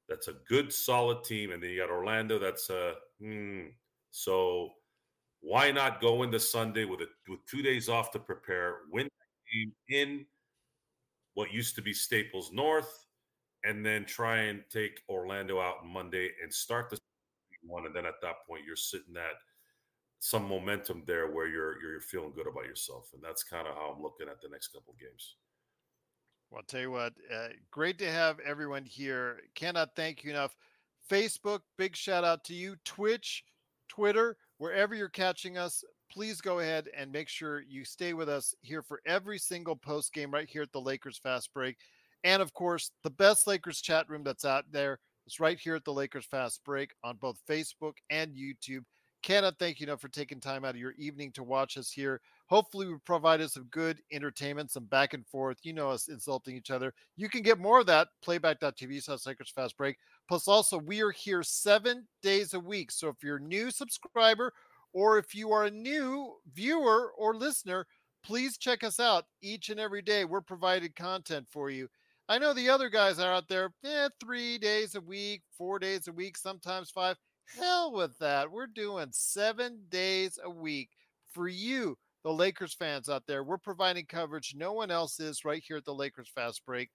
that's 0.07 0.27
a 0.27 0.35
good, 0.47 0.72
solid 0.72 1.23
team, 1.23 1.52
and 1.52 1.61
then 1.61 1.69
you 1.69 1.80
got 1.80 1.89
Orlando. 1.89 2.39
That's 2.39 2.69
a 2.69 2.93
hmm. 3.19 3.68
So 4.11 4.72
why 5.41 5.72
not 5.72 6.02
go 6.02 6.23
into 6.23 6.39
Sunday 6.39 6.85
with 6.85 7.02
a, 7.02 7.07
with 7.30 7.45
two 7.45 7.61
days 7.61 7.89
off 7.89 8.11
to 8.11 8.19
prepare, 8.19 8.77
win 8.91 9.07
the 9.56 9.94
game 9.94 10.10
in 10.10 10.26
what 11.34 11.53
used 11.53 11.76
to 11.76 11.82
be 11.82 11.94
Staples 11.94 12.52
North, 12.52 13.06
and 13.64 13.86
then 13.86 14.06
try 14.06 14.38
and 14.38 14.64
take 14.69 15.02
Orlando 15.10 15.60
out 15.60 15.77
on 15.84 15.90
Monday 15.90 16.32
and 16.41 16.53
start 16.53 16.90
the 16.90 16.99
one, 17.64 17.86
and 17.86 17.95
then 17.95 18.06
at 18.06 18.22
that 18.22 18.45
point 18.48 18.64
you're 18.65 18.76
sitting 18.76 19.15
at 19.18 19.38
some 20.19 20.48
momentum 20.48 21.03
there 21.06 21.32
where 21.32 21.48
you're 21.48 21.82
you're 21.82 21.99
feeling 21.99 22.32
good 22.36 22.48
about 22.48 22.65
yourself, 22.65 23.10
and 23.14 23.23
that's 23.23 23.44
kind 23.44 23.68
of 23.68 23.76
how 23.76 23.94
I'm 23.95 24.02
looking 24.02 24.27
at 24.30 24.41
the 24.41 24.49
next 24.49 24.69
couple 24.69 24.94
of 24.94 24.99
games. 24.99 25.36
Well, 26.49 26.60
I'll 26.60 26.65
tell 26.65 26.82
you 26.82 26.91
what, 26.91 27.14
uh, 27.34 27.49
great 27.72 27.98
to 27.99 28.11
have 28.11 28.40
everyone 28.40 28.86
here. 28.86 29.41
Cannot 29.56 29.95
thank 29.95 30.23
you 30.23 30.30
enough. 30.30 30.56
Facebook, 31.10 31.61
big 31.77 31.95
shout 31.95 32.23
out 32.23 32.44
to 32.45 32.53
you. 32.53 32.76
Twitch, 32.86 33.44
Twitter, 33.90 34.38
wherever 34.57 34.95
you're 34.95 35.10
catching 35.10 35.57
us, 35.57 35.84
please 36.11 36.41
go 36.41 36.60
ahead 36.60 36.90
and 36.95 37.11
make 37.11 37.30
sure 37.30 37.61
you 37.61 37.86
stay 37.86 38.14
with 38.14 38.30
us 38.30 38.56
here 38.61 38.82
for 38.82 39.02
every 39.06 39.38
single 39.38 39.76
post 39.76 40.14
game 40.14 40.32
right 40.32 40.49
here 40.49 40.61
at 40.61 40.72
the 40.72 40.82
Lakers 40.82 41.18
Fast 41.18 41.53
Break. 41.53 41.77
And 42.23 42.41
of 42.41 42.53
course, 42.53 42.91
the 43.03 43.10
best 43.10 43.48
Lakers 43.48 43.82
chat 43.82 44.10
room 44.10 44.23
that's 44.23 44.45
out 44.45 44.65
there 44.72 44.99
is 45.27 45.40
right 45.40 45.60
here 45.60 45.76
at 45.76 45.86
the 45.86 45.94
Lakers 45.94 46.26
Fast 46.26 46.64
Break 46.64 46.94
on 47.03 47.18
both 47.18 47.40
Facebook 47.49 47.94
and 48.10 48.36
YouTube. 48.36 48.84
Cannot 49.26 49.57
thank 49.57 49.80
you 49.80 49.88
enough 49.88 50.02
for 50.02 50.07
taking 50.07 50.40
time 50.40 50.64
out 50.64 50.76
of 50.76 50.80
your 50.80 50.94
evening 50.99 51.32
to 51.32 51.44
watch 51.44 51.77
us 51.77 51.90
here. 51.90 52.22
Hopefully, 52.48 52.88
we 52.88 52.95
provided 53.06 53.49
some 53.49 53.68
good 53.72 53.99
entertainment, 54.11 54.69
some 54.69 54.86
back 54.86 55.15
and 55.15 55.26
forth. 55.26 55.57
You 55.64 55.73
know 55.73 55.90
us 55.90 56.10
insulting 56.10 56.56
each 56.56 56.69
other. 56.69 56.94
You 57.18 57.27
can 57.27 57.41
get 57.41 57.57
more 57.57 57.80
of 57.80 57.88
that 57.88 58.10
playback.tv 58.23 59.02
slash 59.02 59.26
Lakers 59.26 59.49
Fast 59.49 59.77
Break. 59.77 59.98
Plus, 60.27 60.48
also, 60.48 60.77
we 60.77 61.02
are 61.02 61.10
here 61.10 61.41
seven 61.41 62.07
days 62.22 62.53
a 62.53 62.60
week. 62.60 62.91
So 62.91 63.10
if 63.10 63.15
you're 63.23 63.38
a 63.38 63.41
new 63.41 63.72
subscriber 63.72 64.53
or 64.95 65.17
if 65.17 65.35
you 65.35 65.51
are 65.51 65.65
a 65.65 65.72
new 65.72 66.34
viewer 66.53 67.11
or 67.17 67.35
listener, 67.35 67.85
please 68.23 68.57
check 68.57 68.81
us 68.81 68.97
out 68.97 69.26
each 69.41 69.69
and 69.69 69.77
every 69.77 70.01
day. 70.01 70.23
We're 70.23 70.39
providing 70.39 70.93
content 70.95 71.47
for 71.51 71.69
you. 71.69 71.89
I 72.30 72.38
know 72.38 72.53
the 72.53 72.69
other 72.69 72.88
guys 72.88 73.19
are 73.19 73.34
out 73.34 73.49
there, 73.49 73.73
eh, 73.84 74.07
three 74.22 74.57
days 74.57 74.95
a 74.95 75.01
week, 75.01 75.41
four 75.57 75.80
days 75.80 76.07
a 76.07 76.13
week, 76.13 76.38
sometimes 76.38 76.91
five. 76.91 77.17
Hell 77.59 77.91
with 77.91 78.17
that. 78.19 78.49
We're 78.49 78.67
doing 78.67 79.09
seven 79.11 79.81
days 79.89 80.39
a 80.41 80.49
week 80.49 80.91
for 81.34 81.49
you, 81.49 81.97
the 82.23 82.31
Lakers 82.31 82.73
fans 82.73 83.09
out 83.09 83.23
there. 83.27 83.43
We're 83.43 83.57
providing 83.57 84.05
coverage 84.05 84.55
no 84.55 84.72
one 84.72 84.91
else 84.91 85.19
is 85.19 85.43
right 85.43 85.61
here 85.61 85.77
at 85.77 85.85
the 85.85 85.93
Lakers 85.93 86.31
Fast 86.34 86.65
Break. 86.65 86.89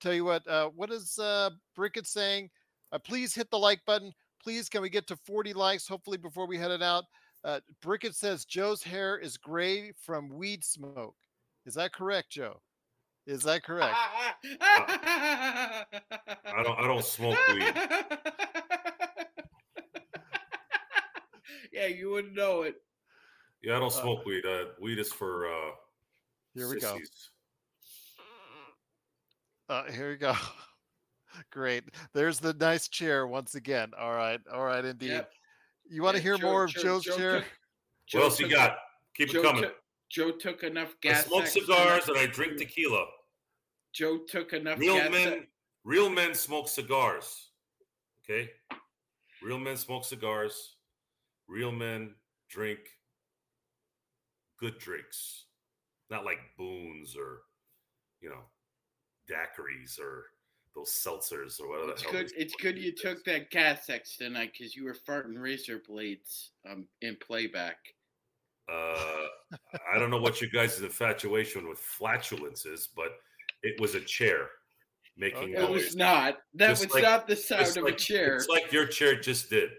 Tell 0.00 0.14
you 0.14 0.24
what, 0.24 0.46
uh, 0.46 0.68
what 0.68 0.92
is 0.92 1.18
uh, 1.18 1.50
Brickett 1.76 2.06
saying? 2.06 2.48
Uh, 2.92 2.98
please 3.00 3.34
hit 3.34 3.50
the 3.50 3.58
like 3.58 3.84
button. 3.86 4.12
Please, 4.40 4.68
can 4.68 4.82
we 4.82 4.88
get 4.88 5.08
to 5.08 5.16
40 5.26 5.52
likes 5.52 5.88
hopefully 5.88 6.16
before 6.16 6.46
we 6.46 6.56
head 6.56 6.70
it 6.70 6.80
out? 6.80 7.04
Uh, 7.42 7.60
Brickett 7.82 8.14
says 8.14 8.44
Joe's 8.44 8.82
hair 8.82 9.18
is 9.18 9.36
gray 9.36 9.92
from 9.92 10.28
weed 10.28 10.62
smoke. 10.64 11.16
Is 11.64 11.74
that 11.74 11.92
correct, 11.92 12.30
Joe? 12.30 12.60
Is 13.26 13.42
that 13.44 13.62
correct? 13.62 13.96
I 14.60 15.84
don't 16.62 16.78
I 16.78 16.86
don't 16.86 17.04
smoke 17.04 17.38
weed. 17.48 17.74
yeah, 21.72 21.86
you 21.86 22.10
wouldn't 22.10 22.34
know 22.34 22.62
it. 22.62 22.76
Yeah, 23.62 23.76
I 23.76 23.80
don't 23.80 23.92
smoke 23.92 24.24
weed. 24.24 24.44
Uh, 24.44 24.64
weed 24.80 24.98
is 24.98 25.12
for 25.12 25.46
uh, 25.46 25.70
Here 26.54 26.68
we 26.68 26.80
go. 26.80 26.98
Uh, 29.68 29.84
here 29.92 30.10
we 30.10 30.16
go. 30.16 30.34
Great. 31.52 31.84
There's 32.12 32.40
the 32.40 32.54
nice 32.54 32.88
chair 32.88 33.26
once 33.26 33.54
again. 33.54 33.92
All 33.98 34.12
right. 34.12 34.40
All 34.52 34.64
right, 34.64 34.84
indeed. 34.84 35.10
Yep. 35.10 35.30
You 35.90 36.02
want 36.02 36.16
to 36.16 36.20
Yeah, 36.20 36.22
hear 36.22 36.38
Joe- 36.38 36.46
more 36.46 36.64
of 36.64 36.70
Joe- 36.70 36.82
Joe's 36.82 37.04
Joe 37.04 37.16
chair? 37.16 37.40
took- 37.40 37.50
What 38.12 38.22
else 38.22 38.40
you 38.40 38.48
got? 38.48 38.78
Keep 39.14 39.30
Joe 39.30 39.40
it 39.40 39.42
coming. 39.42 39.62
Took, 39.64 39.82
Joe 40.08 40.30
took 40.32 40.62
enough 40.62 41.00
gas. 41.00 41.24
I 41.24 41.28
smoke 41.28 41.46
cigars 41.46 42.08
and 42.08 42.16
I 42.16 42.26
drink 42.26 42.58
tequila. 42.58 43.06
Joe 43.92 44.18
took 44.18 44.52
enough 44.52 44.78
Real 44.78 44.94
gas. 44.96 45.10
men, 45.10 45.46
real 45.84 46.08
men 46.08 46.34
smoke 46.34 46.68
cigars. 46.68 47.50
Okay, 48.24 48.52
real 49.42 49.58
men 49.58 49.76
smoke 49.76 50.04
cigars. 50.04 50.76
Real 51.48 51.72
men 51.72 52.14
drink 52.48 52.78
good 54.58 54.78
drinks, 54.78 55.46
not 56.08 56.24
like 56.24 56.38
boons 56.56 57.16
or 57.16 57.42
you 58.20 58.28
know 58.30 58.44
daiquiris 59.28 59.98
or 59.98 60.32
those 60.74 60.90
seltzers 60.90 61.60
or 61.60 61.68
whatever. 61.68 61.90
It's 61.92 62.02
the 62.02 62.10
good. 62.10 62.32
It's 62.36 62.54
good 62.54 62.78
you 62.78 62.92
took 62.92 63.24
that 63.24 63.50
gas 63.50 63.88
X 63.90 64.16
tonight 64.16 64.52
because 64.56 64.74
you 64.76 64.84
were 64.84 64.96
farting 65.08 65.40
razor 65.40 65.82
blades 65.86 66.52
um, 66.70 66.86
in 67.02 67.16
playback. 67.26 67.76
Uh, 68.70 69.26
I 69.92 69.98
don't 69.98 70.10
know 70.10 70.20
what 70.20 70.40
you 70.40 70.48
guys' 70.48 70.80
infatuation 70.80 71.68
with 71.68 71.78
flatulence 71.78 72.66
is, 72.66 72.88
but 72.94 73.08
it 73.62 73.80
was 73.80 73.94
a 73.96 74.00
chair. 74.00 74.48
making 75.16 75.54
It 75.54 75.68
was 75.68 75.96
not. 75.96 76.38
That 76.54 76.68
Just 76.70 76.84
was 76.86 76.94
like- 76.94 77.02
not 77.02 77.26
the 77.26 77.36
sound 77.36 77.76
of 77.76 77.82
like- 77.84 77.94
a 77.94 77.96
chair. 77.96 78.36
It's 78.36 78.48
like 78.48 78.70
your 78.72 78.86
chair 78.86 79.18
just 79.20 79.50
did. 79.50 79.70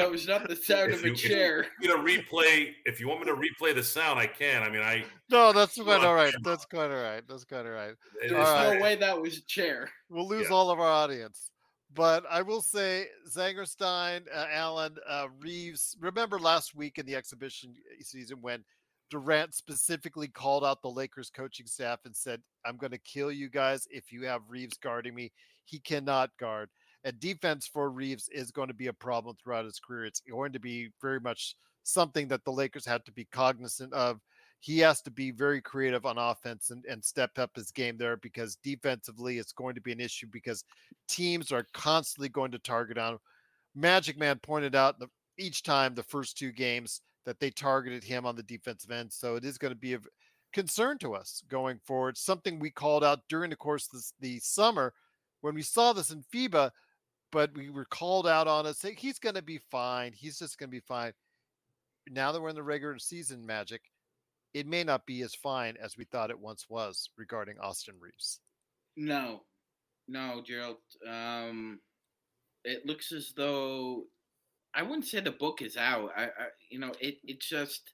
That 0.00 0.10
was 0.10 0.26
not 0.28 0.48
the 0.48 0.56
sound 0.56 0.90
If 0.92 0.98
of 1.00 1.04
a 1.04 1.08
you- 1.08 1.12
if 1.14 1.20
chair. 1.20 1.66
You 1.80 1.88
know, 1.88 1.98
replay. 2.02 2.72
If 2.84 3.00
you 3.00 3.08
want 3.08 3.20
me 3.20 3.26
to 3.26 3.34
replay 3.34 3.74
the 3.74 3.82
sound, 3.82 4.18
I 4.18 4.26
can. 4.26 4.62
I 4.62 4.68
mean, 4.70 4.82
I. 4.82 5.04
No, 5.30 5.52
that's 5.52 5.74
quite 5.80 6.02
all 6.04 6.14
right. 6.14 6.34
That's 6.42 6.64
quite 6.66 6.90
all 6.90 7.02
right. 7.02 7.22
That's 7.28 7.44
quite 7.44 7.66
all 7.66 7.72
right. 7.72 7.94
There's 8.20 8.32
All 8.32 8.38
right. 8.38 8.76
no 8.78 8.82
way 8.82 8.96
that 8.96 9.20
was 9.20 9.38
a 9.38 9.42
chair. 9.42 9.90
We'll 10.08 10.26
lose 10.28 10.48
Yeah. 10.48 10.54
all 10.56 10.70
of 10.70 10.78
our 10.80 10.86
audience. 10.90 11.50
But 11.92 12.24
I 12.30 12.42
will 12.42 12.62
say, 12.62 13.08
Zangerstein, 13.28 14.22
uh, 14.32 14.46
Allen, 14.52 14.96
uh, 15.08 15.26
Reaves. 15.40 15.96
Remember 16.00 16.38
last 16.38 16.74
week 16.74 16.98
in 16.98 17.06
the 17.06 17.16
exhibition 17.16 17.74
season 18.00 18.38
when 18.40 18.64
Durant 19.10 19.54
specifically 19.54 20.28
called 20.28 20.64
out 20.64 20.82
the 20.82 20.90
Lakers 20.90 21.30
coaching 21.30 21.66
staff 21.66 21.98
and 22.04 22.14
said, 22.16 22.40
"I'm 22.64 22.76
going 22.76 22.92
to 22.92 22.98
kill 22.98 23.32
you 23.32 23.48
guys 23.48 23.88
if 23.90 24.12
you 24.12 24.24
have 24.26 24.42
Reaves 24.48 24.76
guarding 24.78 25.14
me. 25.16 25.32
He 25.64 25.80
cannot 25.80 26.30
guard." 26.38 26.70
And 27.04 27.18
defense 27.18 27.66
for 27.66 27.90
Reaves 27.90 28.28
is 28.28 28.50
going 28.50 28.68
to 28.68 28.74
be 28.74 28.88
a 28.88 28.92
problem 28.92 29.36
throughout 29.36 29.64
his 29.64 29.80
career. 29.80 30.04
It's 30.04 30.20
going 30.20 30.52
to 30.52 30.60
be 30.60 30.90
very 31.00 31.20
much 31.20 31.56
something 31.82 32.28
that 32.28 32.44
the 32.44 32.52
Lakers 32.52 32.86
have 32.86 33.04
to 33.04 33.12
be 33.12 33.24
cognizant 33.24 33.92
of 33.92 34.20
he 34.60 34.78
has 34.78 35.00
to 35.00 35.10
be 35.10 35.30
very 35.30 35.62
creative 35.62 36.04
on 36.04 36.18
offense 36.18 36.70
and, 36.70 36.84
and 36.84 37.02
step 37.02 37.38
up 37.38 37.50
his 37.56 37.70
game 37.70 37.96
there 37.96 38.18
because 38.18 38.56
defensively 38.56 39.38
it's 39.38 39.52
going 39.52 39.74
to 39.74 39.80
be 39.80 39.92
an 39.92 40.00
issue 40.00 40.26
because 40.30 40.64
teams 41.08 41.50
are 41.50 41.66
constantly 41.72 42.28
going 42.28 42.50
to 42.50 42.58
target 42.58 42.98
on. 42.98 43.18
Magic 43.74 44.18
Man 44.18 44.38
pointed 44.38 44.74
out 44.74 44.98
the, 44.98 45.08
each 45.38 45.62
time 45.62 45.94
the 45.94 46.02
first 46.02 46.36
two 46.36 46.52
games 46.52 47.00
that 47.24 47.40
they 47.40 47.50
targeted 47.50 48.04
him 48.04 48.26
on 48.26 48.36
the 48.36 48.42
defensive 48.42 48.90
end. 48.90 49.10
So 49.10 49.36
it 49.36 49.44
is 49.46 49.56
going 49.56 49.72
to 49.72 49.78
be 49.78 49.94
a 49.94 50.00
concern 50.52 50.98
to 50.98 51.14
us 51.14 51.42
going 51.48 51.80
forward. 51.86 52.18
Something 52.18 52.58
we 52.58 52.70
called 52.70 53.02
out 53.02 53.20
during 53.30 53.48
the 53.48 53.56
course 53.56 53.86
of 53.86 53.92
this, 53.92 54.12
the 54.20 54.38
summer 54.40 54.92
when 55.40 55.54
we 55.54 55.62
saw 55.62 55.94
this 55.94 56.10
in 56.10 56.22
FIBA, 56.34 56.70
but 57.32 57.54
we 57.56 57.70
were 57.70 57.84
called 57.84 58.26
out 58.26 58.48
on 58.48 58.66
it. 58.66 58.76
Say 58.76 58.94
he's 58.94 59.18
going 59.18 59.34
to 59.34 59.42
be 59.42 59.58
fine. 59.70 60.12
He's 60.12 60.38
just 60.38 60.58
going 60.58 60.68
to 60.68 60.76
be 60.76 60.80
fine. 60.80 61.12
Now 62.08 62.32
that 62.32 62.40
we're 62.40 62.48
in 62.48 62.54
the 62.56 62.62
regular 62.62 62.98
season, 62.98 63.44
Magic, 63.44 63.82
it 64.54 64.66
may 64.66 64.84
not 64.84 65.06
be 65.06 65.22
as 65.22 65.34
fine 65.34 65.76
as 65.80 65.96
we 65.96 66.04
thought 66.04 66.30
it 66.30 66.38
once 66.38 66.66
was 66.68 67.10
regarding 67.16 67.58
Austin 67.58 67.94
Reaves. 68.00 68.40
No, 68.96 69.42
no, 70.08 70.42
Gerald. 70.44 70.78
Um, 71.08 71.80
it 72.64 72.84
looks 72.84 73.12
as 73.12 73.32
though 73.36 74.04
I 74.74 74.82
wouldn't 74.82 75.06
say 75.06 75.20
the 75.20 75.30
book 75.30 75.62
is 75.62 75.76
out. 75.76 76.10
I, 76.16 76.24
I 76.24 76.28
you 76.70 76.78
know, 76.78 76.92
it 77.00 77.18
it 77.24 77.40
just 77.40 77.92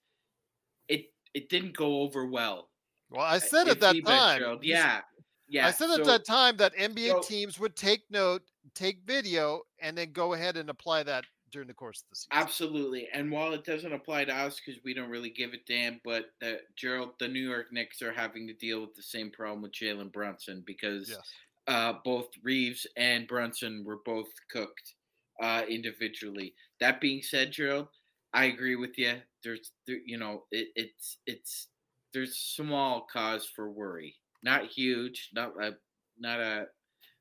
it 0.88 1.06
it 1.34 1.48
didn't 1.48 1.76
go 1.76 2.00
over 2.00 2.26
well. 2.26 2.70
Well, 3.10 3.24
I 3.24 3.38
said 3.38 3.68
at 3.68 3.80
that 3.80 4.04
time. 4.04 4.40
Gerald. 4.40 4.64
Yeah, 4.64 5.00
yeah. 5.48 5.66
I 5.66 5.70
said 5.70 5.90
at 5.90 6.04
that 6.04 6.24
time 6.24 6.56
that 6.56 6.74
NBA 6.76 7.08
so- 7.08 7.20
teams 7.20 7.58
would 7.60 7.76
take 7.76 8.02
note, 8.10 8.42
take 8.74 9.00
video, 9.06 9.62
and 9.80 9.96
then 9.96 10.12
go 10.12 10.34
ahead 10.34 10.56
and 10.56 10.70
apply 10.70 11.02
that 11.04 11.24
during 11.52 11.68
the 11.68 11.74
course 11.74 12.02
of 12.02 12.10
the 12.10 12.16
season. 12.16 12.28
Absolutely. 12.32 13.08
And 13.12 13.30
while 13.30 13.52
it 13.52 13.64
doesn't 13.64 13.92
apply 13.92 14.24
to 14.24 14.34
us 14.34 14.60
because 14.64 14.82
we 14.84 14.94
don't 14.94 15.10
really 15.10 15.30
give 15.30 15.52
a 15.52 15.58
damn, 15.66 16.00
but 16.04 16.26
the, 16.40 16.60
Gerald, 16.74 17.10
the 17.18 17.28
New 17.28 17.40
York 17.48 17.72
Knicks 17.72 18.02
are 18.02 18.12
having 18.12 18.46
to 18.48 18.52
deal 18.54 18.80
with 18.80 18.94
the 18.94 19.02
same 19.02 19.30
problem 19.30 19.62
with 19.62 19.72
Jalen 19.72 20.12
Brunson 20.12 20.62
because 20.66 21.08
Yes. 21.10 21.20
uh, 21.68 21.94
both 22.04 22.28
Reaves 22.42 22.86
and 22.96 23.26
Brunson 23.28 23.84
were 23.84 24.00
both 24.04 24.28
cooked 24.50 24.94
uh, 25.40 25.62
individually. 25.68 26.54
That 26.80 27.00
being 27.00 27.22
said, 27.22 27.52
Gerald, 27.52 27.88
I 28.34 28.46
agree 28.46 28.76
with 28.76 28.98
you. 28.98 29.14
There's, 29.44 29.70
there, 29.86 29.98
you 30.04 30.18
know, 30.18 30.44
it, 30.50 30.68
it's 30.74 31.18
it's 31.26 31.68
there's 32.12 32.36
small 32.36 33.06
cause 33.12 33.46
for 33.46 33.70
worry, 33.70 34.16
not 34.42 34.66
huge, 34.66 35.30
not 35.32 35.52
a 35.62 35.76
not 36.18 36.40
a 36.40 36.66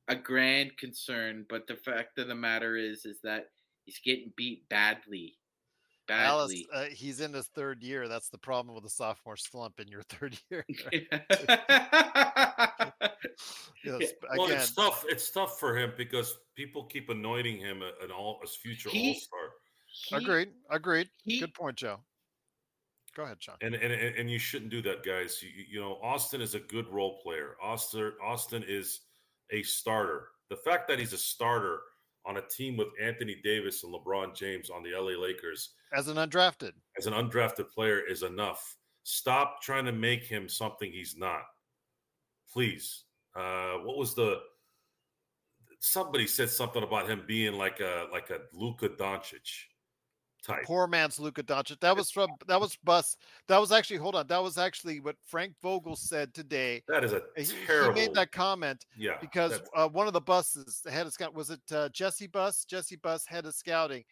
a 0.07 0.15
grand 0.15 0.77
concern, 0.77 1.45
but 1.49 1.67
the 1.67 1.75
fact 1.75 2.17
of 2.19 2.27
the 2.27 2.35
matter 2.35 2.75
is, 2.77 3.05
is 3.05 3.19
that 3.23 3.47
he's 3.85 3.99
getting 4.03 4.31
beat 4.37 4.67
badly, 4.69 5.37
Alice, 6.09 6.51
badly. 6.51 6.67
uh, 6.73 6.85
he's 6.93 7.21
in 7.21 7.33
his 7.33 7.47
third 7.47 7.81
year. 7.81 8.07
That's 8.07 8.29
the 8.29 8.37
problem 8.37 8.75
with 8.75 8.83
the 8.83 8.89
sophomore 8.89 9.37
slump 9.37 9.79
in 9.79 9.87
your 9.87 10.03
third 10.09 10.37
year. 10.49 10.65
Yes, 13.83 14.13
Well, 14.35 14.45
again, 14.47 14.57
it's 14.57 14.71
tough. 14.73 15.05
It's 15.07 15.29
tough 15.29 15.59
for 15.59 15.77
him 15.77 15.91
because 15.95 16.35
people 16.55 16.85
keep 16.85 17.09
anointing 17.09 17.59
him 17.59 17.83
an 17.83 18.09
all 18.09 18.39
as 18.43 18.55
future 18.55 18.89
all 18.89 19.13
star. 19.13 20.19
Agreed. 20.19 20.49
Agreed. 20.71 21.07
he- 21.23 21.39
Good 21.39 21.53
point, 21.53 21.77
Joe. 21.77 21.99
Go 23.15 23.23
ahead, 23.23 23.39
John. 23.39 23.57
And, 23.61 23.75
and 23.75 23.93
and 23.93 24.15
and 24.17 24.31
you 24.31 24.39
shouldn't 24.39 24.71
do 24.71 24.81
that, 24.81 25.03
guys. 25.05 25.41
You, 25.43 25.49
you 25.69 25.79
know, 25.79 25.99
Austin 26.01 26.41
is 26.41 26.55
a 26.55 26.59
good 26.59 26.87
role 26.89 27.19
player. 27.21 27.55
Austin 27.61 28.11
Austin 28.23 28.63
is 28.67 29.01
a 29.51 29.63
starter. 29.63 30.29
The 30.49 30.57
fact 30.57 30.87
that 30.87 30.99
he's 30.99 31.13
a 31.13 31.17
starter 31.17 31.79
on 32.25 32.37
a 32.37 32.41
team 32.41 32.77
with 32.77 32.87
Anthony 33.01 33.37
Davis 33.43 33.83
and 33.83 33.93
LeBron 33.93 34.35
James 34.35 34.69
on 34.69 34.83
the 34.83 34.91
LA 34.97 35.19
Lakers 35.19 35.73
As 35.93 36.07
an 36.07 36.17
undrafted, 36.17 36.71
as 36.97 37.05
an 37.05 37.13
undrafted 37.13 37.69
player 37.69 37.99
is 37.99 38.23
enough. 38.23 38.75
Stop 39.03 39.61
trying 39.61 39.85
to 39.85 39.91
make 39.91 40.23
him 40.23 40.49
something 40.49 40.91
he's 40.91 41.15
not. 41.15 41.43
Please. 42.51 43.03
Uh, 43.35 43.73
what 43.83 43.97
was 43.97 44.15
the? 44.15 44.39
Somebody 45.79 46.25
said 46.25 46.49
something 46.49 46.81
about 46.81 47.07
him 47.07 47.23
being 47.27 47.53
like 47.53 47.79
a 47.79 48.07
like 48.11 48.31
a 48.31 48.39
Luka 48.53 48.89
Doncic 48.89 49.65
type. 50.45 50.63
poor 50.63 50.87
man's 50.87 51.19
Luka 51.19 51.43
Doncic. 51.43 51.79
That 51.79 51.95
was 51.95 52.11
from 52.11 52.29
that 52.47 52.59
was 52.59 52.77
Buss. 52.83 53.17
That 53.47 53.59
was 53.59 53.71
actually 53.71 53.97
hold 53.97 54.15
on. 54.15 54.27
That 54.27 54.43
was 54.43 54.57
actually 54.57 54.99
what 54.99 55.15
Frank 55.25 55.53
Vogel 55.61 55.95
said 55.95 56.33
today. 56.33 56.83
That 56.87 57.03
is 57.03 57.13
a 57.13 57.21
He, 57.35 57.43
he 57.43 57.89
made 57.93 58.13
that 58.13 58.31
comment 58.31 58.85
yeah, 58.97 59.17
because 59.21 59.61
uh, 59.75 59.87
one 59.87 60.07
of 60.07 60.13
the 60.13 60.21
Busses, 60.21 60.81
the 60.83 60.91
head 60.91 61.05
of 61.05 61.13
scout, 61.13 61.33
was 61.33 61.49
it 61.49 61.61
uh, 61.71 61.89
Jesse 61.89 62.27
Buss? 62.27 62.65
Jesse 62.65 62.97
Buss, 62.97 63.25
head 63.25 63.45
of 63.45 63.55
scouting, 63.55 64.03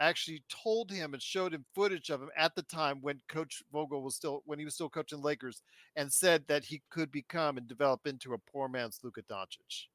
actually 0.00 0.42
told 0.48 0.90
him 0.90 1.12
and 1.12 1.22
showed 1.22 1.52
him 1.52 1.64
footage 1.74 2.10
of 2.10 2.22
him 2.22 2.30
at 2.36 2.54
the 2.54 2.62
time 2.62 2.98
when 3.00 3.20
Coach 3.28 3.62
Vogel 3.72 4.02
was 4.02 4.14
still 4.14 4.42
when 4.46 4.58
he 4.58 4.64
was 4.64 4.74
still 4.74 4.88
coaching 4.88 5.22
Lakers, 5.22 5.62
and 5.96 6.12
said 6.12 6.44
that 6.48 6.64
he 6.64 6.82
could 6.90 7.10
become 7.10 7.58
and 7.58 7.66
develop 7.66 8.06
into 8.06 8.34
a 8.34 8.38
poor 8.38 8.68
man's 8.68 9.00
Luka 9.02 9.22
Doncic. 9.22 9.86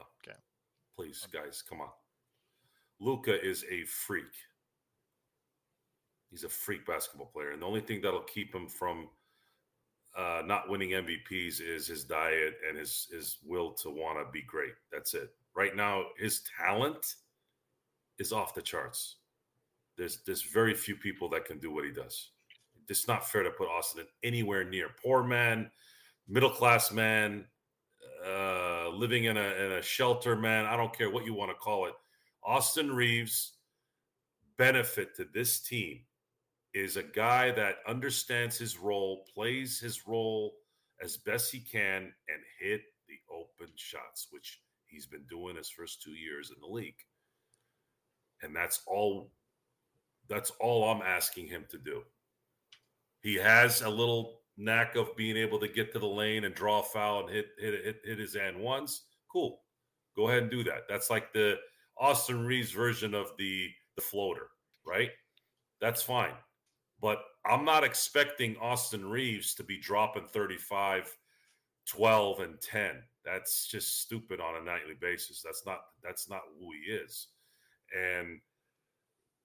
Okay, 0.00 0.36
please, 0.96 1.26
guys, 1.32 1.62
come 1.68 1.80
on. 1.80 1.90
Luka 3.00 3.42
is 3.44 3.64
a 3.70 3.84
freak. 3.84 4.24
He's 6.30 6.44
a 6.44 6.48
freak 6.48 6.86
basketball 6.86 7.26
player, 7.26 7.50
and 7.52 7.62
the 7.62 7.66
only 7.66 7.80
thing 7.80 8.00
that'll 8.00 8.20
keep 8.22 8.54
him 8.54 8.68
from 8.68 9.08
uh, 10.16 10.42
not 10.46 10.68
winning 10.68 10.90
MVPs 10.90 11.60
is 11.60 11.86
his 11.86 12.04
diet 12.04 12.54
and 12.66 12.76
his 12.76 13.06
his 13.12 13.38
will 13.44 13.72
to 13.72 13.90
want 13.90 14.18
to 14.18 14.30
be 14.32 14.42
great. 14.42 14.72
That's 14.90 15.14
it. 15.14 15.30
Right 15.54 15.76
now, 15.76 16.04
his 16.18 16.42
talent 16.58 17.16
is 18.18 18.32
off 18.32 18.54
the 18.54 18.62
charts. 18.62 19.16
There's 19.96 20.18
there's 20.24 20.42
very 20.42 20.74
few 20.74 20.96
people 20.96 21.28
that 21.30 21.44
can 21.44 21.58
do 21.58 21.70
what 21.70 21.84
he 21.84 21.92
does. 21.92 22.30
It's 22.88 23.08
not 23.08 23.28
fair 23.28 23.42
to 23.42 23.50
put 23.50 23.68
Austin 23.68 24.06
anywhere 24.22 24.64
near 24.64 24.90
poor 25.02 25.22
man, 25.22 25.70
middle 26.28 26.50
class 26.50 26.92
man, 26.92 27.44
uh, 28.26 28.88
living 28.90 29.24
in 29.24 29.36
a 29.36 29.54
in 29.64 29.72
a 29.72 29.82
shelter 29.82 30.34
man. 30.34 30.64
I 30.64 30.76
don't 30.76 30.96
care 30.96 31.10
what 31.10 31.26
you 31.26 31.34
want 31.34 31.50
to 31.50 31.56
call 31.56 31.86
it. 31.86 31.94
Austin 32.46 32.94
Reaves 32.94 33.54
benefit 34.56 35.16
to 35.16 35.26
this 35.34 35.60
team 35.60 36.00
is 36.74 36.96
a 36.96 37.02
guy 37.02 37.50
that 37.50 37.78
understands 37.88 38.56
his 38.56 38.78
role, 38.78 39.24
plays 39.34 39.80
his 39.80 40.06
role 40.06 40.54
as 41.02 41.16
best 41.16 41.50
he 41.50 41.58
can, 41.58 42.02
and 42.02 42.42
hit 42.60 42.82
the 43.08 43.18
open 43.34 43.72
shots, 43.74 44.28
which 44.30 44.60
he's 44.86 45.06
been 45.06 45.24
doing 45.28 45.56
his 45.56 45.70
first 45.70 46.02
two 46.02 46.12
years 46.12 46.50
in 46.50 46.56
the 46.60 46.72
league. 46.72 46.94
And 48.42 48.54
that's 48.54 48.82
all 48.86 49.32
that's 50.28 50.50
all 50.60 50.84
I'm 50.84 51.02
asking 51.02 51.46
him 51.46 51.64
to 51.70 51.78
do. 51.78 52.02
He 53.22 53.34
has 53.36 53.82
a 53.82 53.88
little 53.88 54.40
knack 54.56 54.96
of 54.96 55.16
being 55.16 55.36
able 55.36 55.58
to 55.60 55.68
get 55.68 55.92
to 55.92 55.98
the 55.98 56.06
lane 56.06 56.44
and 56.44 56.54
draw 56.54 56.80
a 56.80 56.84
foul 56.84 57.26
and 57.26 57.34
hit 57.34 57.46
hit 57.58 57.84
hit, 57.84 58.00
hit 58.04 58.18
his 58.18 58.36
end 58.36 58.60
once. 58.60 59.04
Cool. 59.32 59.60
Go 60.14 60.28
ahead 60.28 60.42
and 60.42 60.50
do 60.50 60.62
that. 60.64 60.88
That's 60.88 61.10
like 61.10 61.32
the 61.32 61.58
Austin 61.98 62.44
Reaves 62.46 62.72
version 62.72 63.14
of 63.14 63.32
the 63.38 63.68
the 63.96 64.02
floater, 64.02 64.48
right? 64.86 65.10
That's 65.80 66.02
fine. 66.02 66.34
But 67.00 67.22
I'm 67.44 67.64
not 67.64 67.84
expecting 67.84 68.56
Austin 68.58 69.04
Reaves 69.08 69.54
to 69.54 69.64
be 69.64 69.78
dropping 69.78 70.26
35, 70.28 71.14
12 71.86 72.40
and 72.40 72.60
10. 72.60 73.02
That's 73.24 73.66
just 73.66 74.00
stupid 74.00 74.40
on 74.40 74.56
a 74.56 74.64
nightly 74.64 74.94
basis. 75.00 75.42
That's 75.42 75.64
not 75.66 75.80
that's 76.02 76.28
not 76.28 76.42
who 76.58 76.70
he 76.72 76.92
is. 76.92 77.28
And 77.96 78.40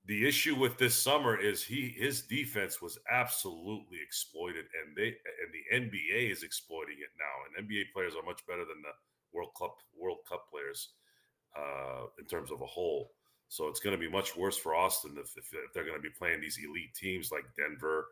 the 0.06 0.28
issue 0.28 0.56
with 0.56 0.78
this 0.78 0.96
summer 0.96 1.38
is 1.38 1.64
he 1.64 1.94
his 1.98 2.24
defense 2.24 2.82
was 2.82 2.98
absolutely 3.12 4.00
exploited 4.02 4.66
and 4.82 4.96
they 4.98 5.08
and 5.08 5.52
the 5.54 5.76
NBA 5.76 6.32
is 6.32 6.44
exploiting 6.44 6.98
it 7.00 7.12
now 7.20 7.60
and 7.60 7.68
NBA 7.68 7.94
players 7.94 8.16
are 8.16 8.26
much 8.26 8.46
better 8.48 8.66
than 8.66 8.82
the 8.82 8.94
World 9.32 9.52
Cup 9.58 9.76
World 9.96 10.20
Cup 10.28 10.46
players 10.50 10.94
uh, 11.58 12.06
in 12.20 12.26
terms 12.26 12.52
of 12.52 12.62
a 12.62 12.66
whole. 12.66 13.12
So 13.48 13.68
it's 13.68 13.82
going 13.82 13.96
to 13.96 14.00
be 14.00 14.10
much 14.10 14.38
worse 14.38 14.58
for 14.58 14.74
Austin 14.74 15.16
if, 15.18 15.38
if, 15.38 15.54
if 15.54 15.74
they're 15.74 15.86
going 15.86 15.98
to 15.98 16.02
be 16.02 16.16
playing 16.18 16.40
these 16.40 16.58
elite 16.64 16.94
teams 16.96 17.32
like 17.32 17.44
Denver, 17.58 18.08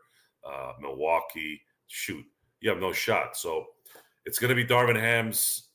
uh, 0.46 0.72
Milwaukee. 0.80 1.60
Shoot, 1.86 2.24
you 2.60 2.68
have 2.68 2.78
no 2.78 2.92
shot. 2.92 3.36
So 3.36 3.66
it's 4.26 4.38
going 4.38 4.50
to 4.50 4.54
be 4.54 4.66
Darvin 4.66 5.00
Ham's 5.00 5.68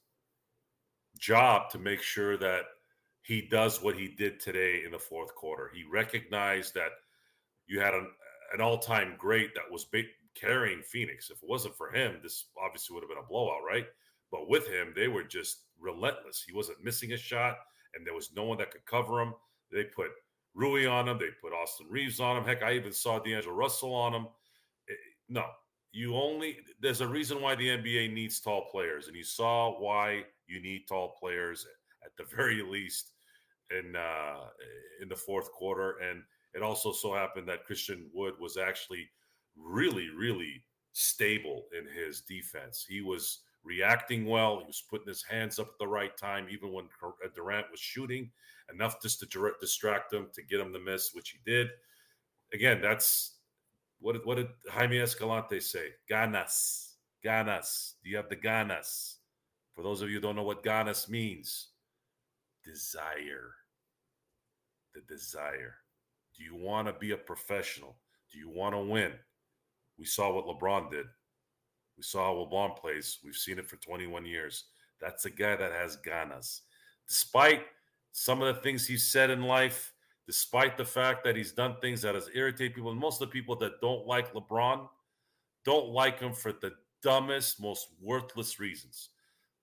job 1.18 1.70
to 1.72 1.80
make 1.80 2.02
sure 2.02 2.38
that 2.38 2.66
he 3.24 3.42
does 3.42 3.82
what 3.82 3.96
he 3.96 4.08
did 4.08 4.40
today 4.40 4.84
in 4.86 4.92
the 4.92 5.00
fourth 5.00 5.34
quarter. 5.34 5.72
He 5.74 5.84
recognized 5.84 6.76
that 6.76 6.92
you 7.66 7.80
had 7.80 7.96
an, 7.96 8.08
an 8.54 8.62
all-time 8.62 9.16
great 9.18 9.56
that 9.56 9.64
was 9.72 9.88
carrying 10.36 10.84
Phoenix. 10.84 11.32
If 11.32 11.42
it 11.42 11.50
wasn't 11.50 11.76
for 11.76 11.90
him, 11.90 12.20
this 12.22 12.46
obviously 12.64 12.94
would 12.94 13.02
have 13.02 13.10
been 13.10 13.18
a 13.18 13.28
blowout, 13.28 13.64
right? 13.68 13.88
But 14.32 14.50
with 14.50 14.68
him, 14.68 14.94
they 14.96 15.08
were 15.08 15.24
just 15.24 15.64
relentless. 15.80 16.44
He 16.46 16.54
wasn't 16.54 16.84
missing 16.84 17.14
a 17.14 17.18
shot, 17.18 17.58
and 17.94 18.06
there 18.06 18.14
was 18.14 18.32
no 18.36 18.44
one 18.44 18.58
that 18.58 18.72
could 18.72 18.86
cover 18.86 19.22
him. 19.22 19.34
They 19.72 19.84
put 19.86 20.12
Rui 20.54 20.86
on 20.88 21.08
him. 21.08 21.18
They 21.18 21.30
put 21.42 21.54
Austin 21.54 21.88
Reaves 21.90 22.20
on 22.20 22.38
him. 22.38 22.46
Heck, 22.46 22.64
I 22.64 22.74
even 22.74 22.94
saw 22.94 23.20
D'Angelo 23.20 23.56
Russell 23.56 23.94
on 23.94 24.14
him. 24.14 24.28
It, 24.88 24.94
eh, 24.94 25.14
no, 25.30 25.46
you 25.92 26.16
only 26.16 26.58
there's 26.82 27.02
a 27.02 27.08
reason 27.08 27.42
why 27.42 27.56
the 27.56 27.70
NBA 27.70 28.14
needs 28.14 28.40
tall 28.40 28.68
players, 28.72 29.08
and 29.08 29.16
you 29.16 29.24
saw 29.24 29.80
why 29.80 30.24
you 30.48 30.62
need 30.62 30.88
tall 30.88 31.16
players 31.20 31.66
at 32.04 32.12
the 32.18 32.24
very 32.36 32.62
least 32.62 33.12
in 33.72 33.96
uh, 33.96 34.48
in 35.02 35.10
the 35.10 35.16
fourth 35.16 35.52
quarter. 35.52 35.98
And 36.00 36.22
it 36.54 36.62
also 36.62 36.92
so 36.92 37.14
happened 37.14 37.48
that 37.50 37.66
Christian 37.66 38.10
Wood 38.14 38.34
was 38.40 38.58
actually 38.58 39.10
really, 39.58 40.10
really 40.10 40.64
stable 40.94 41.66
in 41.78 41.86
his 41.88 42.22
defense. 42.22 42.86
He 42.88 43.02
was 43.02 43.42
reacting 43.66 44.26
well. 44.26 44.60
He 44.60 44.66
was 44.66 44.84
putting 44.90 45.08
his 45.08 45.24
hands 45.24 45.60
up 45.60 45.68
at 45.68 45.80
the 45.80 45.88
right 45.88 46.16
time, 46.16 46.48
even 46.50 46.72
when 46.72 46.86
uh, 47.04 47.10
Durant 47.34 47.72
was 47.72 47.80
shooting 47.80 48.32
enough 48.74 49.02
just 49.02 49.20
to 49.20 49.54
distract 49.60 50.14
him 50.14 50.28
to 50.34 50.44
get 50.44 50.60
him 50.60 50.72
to 50.72 50.80
miss, 50.80 51.14
which 51.14 51.32
he 51.32 51.40
did. 51.52 51.70
Again, 52.54 52.80
that's 52.82 53.38
what 54.00 54.14
did, 54.14 54.26
what 54.26 54.38
did 54.38 54.48
Jaime 54.70 55.00
Escalante 55.00 55.60
say? 55.60 55.90
Ganas, 56.10 56.94
ganas. 57.24 57.94
Do 58.04 58.10
you 58.10 58.18
have 58.18 58.30
the 58.30 58.36
ganas? 58.36 59.16
For 59.76 59.84
those 59.84 60.02
of 60.02 60.10
you 60.10 60.20
don't 60.20 60.36
know 60.36 60.44
what 60.44 60.64
ganas 60.64 61.10
means, 61.10 61.70
desire. 62.64 63.52
The 64.94 65.02
desire. 65.14 65.76
Do 66.38 66.44
you 66.44 66.56
want 66.56 66.88
to 66.88 66.94
be 66.94 67.12
a 67.12 67.18
professional? 67.18 67.98
Do 68.32 68.40
you 68.40 68.50
want 68.50 68.76
to 68.76 68.80
win? 68.80 69.12
We 69.98 70.06
saw 70.06 70.34
what 70.34 70.46
LeBron 70.46 70.92
did. 70.92 71.06
We 71.98 72.04
saw 72.04 72.34
LeBron 72.34 72.78
plays. 72.78 73.20
We've 73.24 73.36
seen 73.36 73.60
it 73.60 73.68
for 73.68 73.78
21 73.78 74.26
years. 74.26 74.66
That's 75.00 75.26
a 75.26 75.30
guy 75.30 75.56
that 75.56 75.72
has 75.72 75.98
ganas. 75.98 76.62
Despite 77.08 77.64
some 78.12 78.42
of 78.42 78.54
the 78.54 78.62
things 78.62 78.88
he's 78.88 79.08
said 79.08 79.30
in 79.30 79.44
life, 79.44 79.94
despite 80.26 80.78
the 80.78 80.86
fact 80.86 81.24
that 81.24 81.36
he's 81.36 81.52
done 81.52 81.76
things 81.82 82.02
that 82.02 82.16
has 82.16 82.30
irritated 82.34 82.74
people, 82.74 82.92
and 82.92 83.00
most 83.00 83.22
of 83.22 83.28
the 83.28 83.34
people 83.34 83.56
that 83.58 83.80
don't 83.82 84.08
like 84.08 84.34
LeBron 84.34 84.88
don't 85.64 85.90
like 85.90 86.20
him 86.20 86.34
for 86.34 86.52
the 86.54 86.72
dumbest, 87.02 87.60
most 87.60 87.90
worthless 88.02 88.60
reasons. 88.60 89.10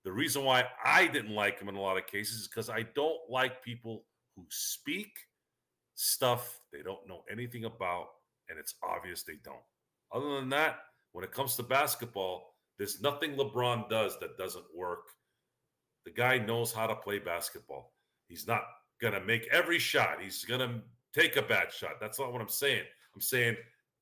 The 0.03 0.11
reason 0.11 0.43
why 0.43 0.65
I 0.83 1.07
didn't 1.07 1.33
like 1.33 1.59
him 1.59 1.69
in 1.69 1.75
a 1.75 1.81
lot 1.81 1.97
of 1.97 2.07
cases 2.07 2.41
is 2.41 2.47
because 2.47 2.69
I 2.69 2.83
don't 2.93 3.19
like 3.29 3.63
people 3.63 4.03
who 4.35 4.45
speak 4.49 5.11
stuff 5.95 6.59
they 6.71 6.81
don't 6.81 7.07
know 7.07 7.23
anything 7.31 7.65
about, 7.65 8.07
and 8.49 8.59
it's 8.59 8.75
obvious 8.83 9.23
they 9.23 9.37
don't. 9.43 9.57
Other 10.11 10.35
than 10.35 10.49
that, 10.49 10.79
when 11.13 11.23
it 11.23 11.31
comes 11.31 11.55
to 11.55 11.63
basketball, 11.63 12.55
there's 12.77 13.01
nothing 13.01 13.35
LeBron 13.35 13.89
does 13.89 14.19
that 14.19 14.37
doesn't 14.37 14.65
work. 14.75 15.07
The 16.05 16.11
guy 16.11 16.37
knows 16.37 16.73
how 16.73 16.87
to 16.87 16.95
play 16.95 17.19
basketball. 17.19 17.93
He's 18.27 18.47
not 18.47 18.63
going 18.99 19.13
to 19.13 19.21
make 19.21 19.47
every 19.51 19.79
shot. 19.79 20.17
He's 20.21 20.43
going 20.43 20.59
to 20.59 20.81
take 21.13 21.37
a 21.37 21.41
bad 21.41 21.71
shot. 21.71 21.93
That's 22.01 22.19
not 22.19 22.33
what 22.33 22.41
I'm 22.41 22.49
saying. 22.49 22.83
I'm 23.15 23.21
saying 23.21 23.55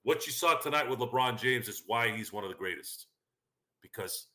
what 0.04 0.26
you 0.26 0.34
saw 0.34 0.56
tonight 0.56 0.90
with 0.90 1.00
LeBron 1.00 1.40
James 1.40 1.68
is 1.68 1.84
why 1.86 2.10
he's 2.16 2.34
one 2.34 2.44
of 2.44 2.50
the 2.50 2.56
greatest. 2.56 3.08
Because 3.82 4.28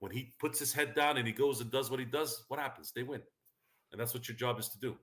when 0.00 0.10
he 0.12 0.32
puts 0.40 0.58
his 0.58 0.72
head 0.72 0.94
down 0.94 1.16
and 1.16 1.26
he 1.26 1.32
goes 1.32 1.60
and 1.60 1.70
does 1.70 1.90
what 1.90 2.00
he 2.00 2.06
does, 2.06 2.44
what 2.48 2.60
happens? 2.60 2.92
They 2.94 3.02
win. 3.02 3.22
And 3.92 4.00
that's 4.00 4.14
what 4.14 4.28
your 4.28 4.36
job 4.36 4.58
is 4.58 4.68
to 4.70 4.78
do. 4.78 4.96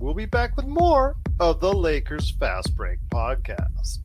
We'll 0.00 0.14
be 0.14 0.24
back 0.24 0.56
with 0.56 0.66
more 0.66 1.14
of 1.38 1.60
the 1.60 1.70
Lakers 1.70 2.30
Fast 2.30 2.74
Break 2.74 3.00
podcast. 3.10 3.98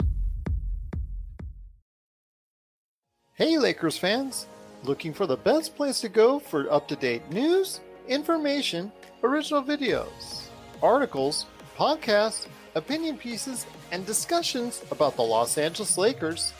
Hey, 3.35 3.57
Lakers 3.57 3.97
fans! 3.97 4.47
Looking 4.83 5.13
for 5.13 5.25
the 5.25 5.37
best 5.37 5.77
place 5.77 6.01
to 6.01 6.09
go 6.09 6.37
for 6.37 6.69
up 6.69 6.89
to 6.89 6.97
date 6.97 7.31
news, 7.31 7.79
information, 8.09 8.91
original 9.23 9.63
videos, 9.63 10.47
articles, 10.83 11.45
podcasts, 11.77 12.45
opinion 12.75 13.17
pieces, 13.17 13.65
and 13.93 14.05
discussions 14.05 14.83
about 14.91 15.15
the 15.15 15.21
Los 15.21 15.57
Angeles 15.57 15.97
Lakers? 15.97 16.51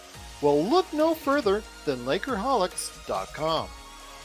Well, 0.42 0.64
look 0.64 0.92
no 0.94 1.14
further 1.14 1.62
than 1.84 2.06
Lakerholics.com. 2.06 3.68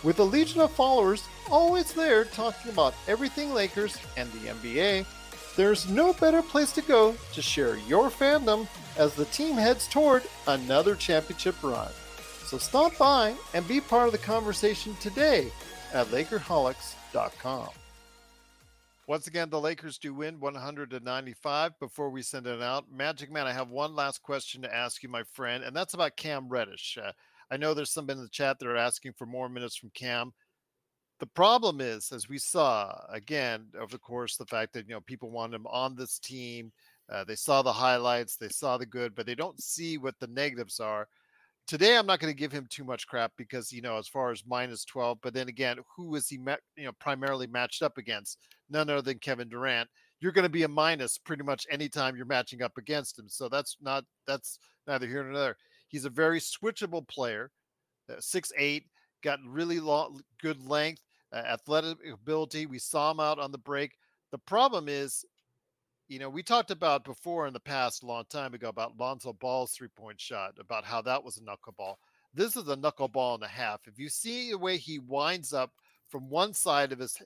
With 0.02 0.18
a 0.18 0.24
legion 0.24 0.62
of 0.62 0.70
followers 0.70 1.28
always 1.50 1.92
there 1.92 2.24
talking 2.24 2.72
about 2.72 2.94
everything 3.06 3.52
Lakers 3.52 3.98
and 4.16 4.30
the 4.32 4.48
NBA, 4.48 5.04
there's 5.56 5.88
no 5.90 6.14
better 6.14 6.40
place 6.40 6.72
to 6.72 6.82
go 6.82 7.14
to 7.34 7.42
share 7.42 7.76
your 7.76 8.08
fandom 8.08 8.66
as 8.96 9.14
the 9.14 9.26
team 9.26 9.56
heads 9.56 9.86
toward 9.88 10.22
another 10.46 10.94
championship 10.94 11.62
run. 11.62 11.90
So 12.46 12.56
stop 12.56 12.96
by 12.96 13.34
and 13.52 13.68
be 13.68 13.80
part 13.80 14.06
of 14.06 14.12
the 14.12 14.18
conversation 14.18 14.96
today 15.00 15.52
at 15.92 16.06
Lakerholics.com. 16.06 17.68
Once 19.06 19.26
again, 19.26 19.50
the 19.50 19.60
Lakers 19.60 19.98
do 19.98 20.14
win 20.14 20.40
100 20.40 20.90
to 20.90 21.00
95. 21.00 21.78
Before 21.78 22.08
we 22.08 22.22
send 22.22 22.46
it 22.46 22.62
out, 22.62 22.90
Magic 22.90 23.30
Man, 23.30 23.46
I 23.46 23.52
have 23.52 23.68
one 23.68 23.94
last 23.94 24.22
question 24.22 24.62
to 24.62 24.74
ask 24.74 25.02
you, 25.02 25.08
my 25.08 25.24
friend, 25.24 25.62
and 25.62 25.76
that's 25.76 25.94
about 25.94 26.16
Cam 26.16 26.48
Reddish. 26.48 26.96
Uh, 26.96 27.12
I 27.50 27.56
know 27.56 27.74
there's 27.74 27.92
some 27.92 28.08
in 28.10 28.20
the 28.20 28.28
chat 28.28 28.58
that 28.58 28.68
are 28.68 28.76
asking 28.76 29.14
for 29.14 29.26
more 29.26 29.48
minutes 29.48 29.76
from 29.76 29.90
Cam. 29.94 30.32
The 31.18 31.26
problem 31.26 31.80
is, 31.80 32.12
as 32.12 32.28
we 32.28 32.38
saw 32.38 32.92
again 33.10 33.66
the 33.72 33.98
course, 33.98 34.36
the 34.36 34.46
fact 34.46 34.72
that 34.72 34.88
you 34.88 34.94
know 34.94 35.00
people 35.00 35.30
want 35.30 35.54
him 35.54 35.66
on 35.66 35.94
this 35.94 36.18
team. 36.18 36.72
Uh, 37.10 37.24
they 37.24 37.34
saw 37.34 37.60
the 37.60 37.72
highlights, 37.72 38.36
they 38.36 38.48
saw 38.48 38.78
the 38.78 38.86
good, 38.86 39.14
but 39.16 39.26
they 39.26 39.34
don't 39.34 39.60
see 39.60 39.98
what 39.98 40.14
the 40.20 40.28
negatives 40.28 40.78
are. 40.78 41.08
Today, 41.66 41.96
I'm 41.96 42.06
not 42.06 42.20
going 42.20 42.32
to 42.32 42.38
give 42.38 42.52
him 42.52 42.66
too 42.70 42.84
much 42.84 43.06
crap 43.06 43.32
because 43.36 43.72
you 43.72 43.82
know, 43.82 43.98
as 43.98 44.08
far 44.08 44.30
as 44.30 44.44
minus 44.46 44.84
12, 44.84 45.18
but 45.22 45.34
then 45.34 45.48
again, 45.48 45.78
who 45.96 46.14
is 46.14 46.28
he, 46.28 46.36
you 46.76 46.84
know, 46.84 46.92
primarily 47.00 47.48
matched 47.48 47.82
up 47.82 47.98
against? 47.98 48.38
None 48.70 48.88
other 48.88 49.02
than 49.02 49.18
Kevin 49.18 49.48
Durant. 49.48 49.88
You're 50.20 50.32
going 50.32 50.44
to 50.44 50.48
be 50.48 50.62
a 50.62 50.68
minus 50.68 51.18
pretty 51.18 51.42
much 51.42 51.66
anytime 51.70 52.16
you're 52.16 52.26
matching 52.26 52.62
up 52.62 52.78
against 52.78 53.18
him. 53.18 53.28
So 53.28 53.48
that's 53.48 53.76
not 53.80 54.04
that's 54.26 54.58
neither 54.86 55.06
here 55.06 55.24
nor 55.24 55.38
there. 55.38 55.56
He's 55.90 56.04
a 56.04 56.10
very 56.10 56.38
switchable 56.40 57.06
player, 57.06 57.50
uh, 58.08 58.14
six 58.20 58.52
eight, 58.56 58.84
got 59.22 59.40
really 59.44 59.80
long, 59.80 60.20
good 60.40 60.64
length, 60.66 61.02
uh, 61.32 61.42
athletic 61.46 61.98
ability. 62.12 62.66
We 62.66 62.78
saw 62.78 63.10
him 63.10 63.18
out 63.18 63.40
on 63.40 63.50
the 63.50 63.58
break. 63.58 63.96
The 64.30 64.38
problem 64.38 64.88
is, 64.88 65.24
you 66.08 66.20
know, 66.20 66.30
we 66.30 66.44
talked 66.44 66.70
about 66.70 67.04
before 67.04 67.48
in 67.48 67.52
the 67.52 67.60
past, 67.60 68.02
a 68.02 68.06
long 68.06 68.24
time 68.30 68.54
ago, 68.54 68.68
about 68.68 68.98
Lonzo 68.98 69.32
Ball's 69.32 69.72
three 69.72 69.88
point 69.96 70.20
shot, 70.20 70.54
about 70.60 70.84
how 70.84 71.02
that 71.02 71.22
was 71.22 71.36
a 71.38 71.40
knuckleball. 71.40 71.96
This 72.32 72.56
is 72.56 72.68
a 72.68 72.76
knuckleball 72.76 73.34
and 73.34 73.42
a 73.42 73.48
half. 73.48 73.80
If 73.86 73.98
you 73.98 74.08
see 74.08 74.50
the 74.50 74.58
way 74.58 74.76
he 74.76 75.00
winds 75.00 75.52
up 75.52 75.72
from 76.08 76.30
one 76.30 76.54
side 76.54 76.92
of 76.92 77.00
his 77.00 77.16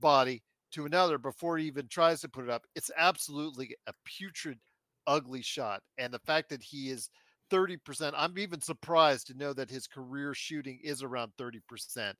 body 0.00 0.42
to 0.72 0.86
another 0.86 1.18
before 1.18 1.58
he 1.58 1.66
even 1.66 1.86
tries 1.86 2.20
to 2.22 2.28
put 2.28 2.44
it 2.44 2.50
up, 2.50 2.64
it's 2.74 2.90
absolutely 2.96 3.76
a 3.86 3.92
putrid, 4.04 4.58
ugly 5.06 5.42
shot. 5.42 5.82
And 5.98 6.12
the 6.12 6.18
fact 6.20 6.48
that 6.50 6.62
he 6.62 6.90
is 6.90 7.08
30%. 7.52 8.12
I'm 8.16 8.38
even 8.38 8.60
surprised 8.60 9.26
to 9.26 9.36
know 9.36 9.52
that 9.52 9.70
his 9.70 9.86
career 9.86 10.34
shooting 10.34 10.80
is 10.82 11.02
around 11.02 11.32
30%. 11.38 12.14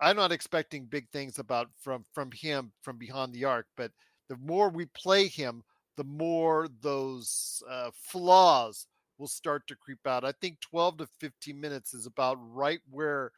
I'm 0.00 0.16
not 0.16 0.32
expecting 0.32 0.84
big 0.84 1.08
things 1.10 1.38
about 1.38 1.68
from 1.80 2.04
from 2.12 2.30
him 2.30 2.72
from 2.82 2.98
behind 2.98 3.32
the 3.32 3.46
arc, 3.46 3.66
but 3.76 3.92
the 4.28 4.36
more 4.36 4.68
we 4.68 4.86
play 4.86 5.26
him, 5.26 5.62
the 5.96 6.04
more 6.04 6.68
those 6.82 7.62
uh, 7.70 7.90
flaws 7.94 8.86
will 9.16 9.28
start 9.28 9.66
to 9.68 9.76
creep 9.76 10.06
out. 10.06 10.24
I 10.24 10.32
think 10.32 10.60
12 10.60 10.98
to 10.98 11.08
15 11.20 11.58
minutes 11.58 11.94
is 11.94 12.04
about 12.04 12.36
right 12.52 12.80
where 12.90 13.32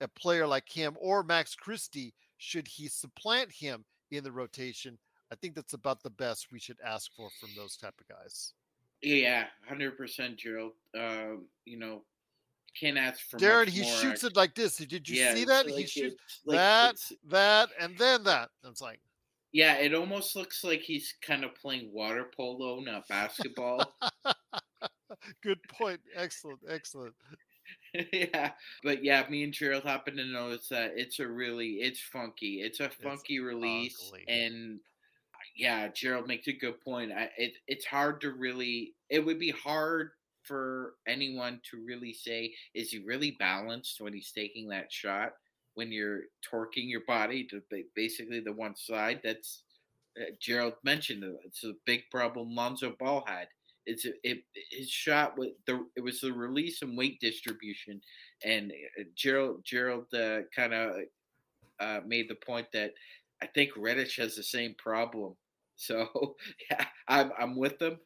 a 0.00 0.08
player 0.08 0.46
like 0.46 0.68
him 0.68 0.96
or 1.00 1.22
Max 1.22 1.54
Christie, 1.54 2.12
should 2.38 2.66
he 2.66 2.88
supplant 2.88 3.52
him 3.52 3.84
in 4.10 4.24
the 4.24 4.32
rotation, 4.32 4.98
I 5.32 5.36
think 5.36 5.54
that's 5.54 5.74
about 5.74 6.02
the 6.02 6.10
best 6.10 6.48
we 6.52 6.58
should 6.58 6.78
ask 6.84 7.10
for 7.16 7.28
from 7.40 7.50
those 7.56 7.76
type 7.76 7.94
of 8.00 8.08
guys. 8.08 8.52
Yeah, 9.02 9.44
hundred 9.68 9.96
percent, 9.96 10.36
Gerald. 10.36 10.72
Uh, 10.98 11.36
you 11.64 11.78
know, 11.78 12.02
can't 12.78 12.98
ask 12.98 13.20
for. 13.28 13.38
Darren, 13.38 13.68
he 13.68 13.82
more. 13.82 13.92
shoots 13.96 14.24
it 14.24 14.36
like 14.36 14.54
this. 14.54 14.76
Did 14.76 15.08
you 15.08 15.16
yeah, 15.16 15.34
see 15.34 15.44
that? 15.44 15.66
Like 15.66 15.74
he 15.74 15.86
shoots 15.86 16.40
like 16.44 16.56
that, 16.56 16.96
that, 17.28 17.68
and 17.80 17.96
then 17.98 18.24
that. 18.24 18.50
It's 18.64 18.80
like. 18.80 19.00
Yeah, 19.52 19.76
it 19.76 19.94
almost 19.94 20.36
looks 20.36 20.64
like 20.64 20.80
he's 20.80 21.14
kind 21.22 21.42
of 21.42 21.54
playing 21.54 21.90
water 21.90 22.26
polo, 22.36 22.80
not 22.80 23.08
basketball. 23.08 23.94
Good 25.42 25.60
point. 25.68 26.00
Excellent. 26.14 26.58
Excellent. 26.68 27.14
yeah, 28.12 28.50
but 28.82 29.02
yeah, 29.02 29.24
me 29.30 29.44
and 29.44 29.52
Gerald 29.52 29.84
happen 29.84 30.16
to 30.16 30.24
notice 30.26 30.68
that 30.68 30.92
it's 30.96 31.20
a 31.20 31.26
really, 31.26 31.74
it's 31.74 32.00
funky. 32.00 32.60
It's 32.60 32.80
a 32.80 32.90
funky 32.90 33.36
it's 33.36 33.44
release, 33.44 34.04
ugly. 34.08 34.24
and 34.28 34.80
yeah, 35.56 35.88
Gerald 35.88 36.26
makes 36.26 36.48
a 36.48 36.52
good 36.52 36.80
point. 36.82 37.12
I, 37.12 37.30
it, 37.36 37.54
it's 37.66 37.86
hard 37.86 38.20
to 38.20 38.32
really. 38.32 38.94
It 39.08 39.24
would 39.24 39.38
be 39.38 39.50
hard 39.50 40.10
for 40.42 40.94
anyone 41.08 41.60
to 41.70 41.84
really 41.84 42.12
say 42.12 42.54
is 42.74 42.90
he 42.90 43.02
really 43.04 43.36
balanced 43.40 44.00
when 44.00 44.12
he's 44.12 44.30
taking 44.30 44.68
that 44.68 44.92
shot 44.92 45.32
when 45.74 45.92
you're 45.92 46.22
torquing 46.42 46.88
your 46.88 47.02
body 47.06 47.44
to 47.44 47.60
basically 47.94 48.40
the 48.40 48.52
one 48.52 48.74
side. 48.76 49.20
That's 49.22 49.62
uh, 50.18 50.30
Gerald 50.40 50.74
mentioned 50.84 51.24
it's 51.44 51.64
a 51.64 51.72
big 51.84 52.02
problem 52.10 52.54
Lonzo 52.54 52.94
Ball 52.98 53.24
had. 53.26 53.48
It's 53.84 54.04
a, 54.04 54.12
it 54.24 54.38
his 54.70 54.88
shot 54.88 55.38
with 55.38 55.52
the 55.66 55.86
it 55.96 56.02
was 56.02 56.20
the 56.20 56.32
release 56.32 56.82
and 56.82 56.98
weight 56.98 57.20
distribution, 57.20 58.00
and 58.44 58.72
uh, 58.72 59.04
Gerald 59.14 59.64
Gerald 59.64 60.12
uh, 60.12 60.40
kind 60.54 60.74
of 60.74 60.96
uh, 61.78 62.00
made 62.06 62.28
the 62.28 62.34
point 62.46 62.66
that 62.72 62.92
I 63.42 63.46
think 63.46 63.70
Reddish 63.76 64.16
has 64.16 64.34
the 64.34 64.42
same 64.42 64.74
problem. 64.78 65.34
So 65.76 66.36
yeah, 66.70 66.84
I'm 67.08 67.30
I'm 67.38 67.56
with 67.56 67.78
them. 67.78 67.98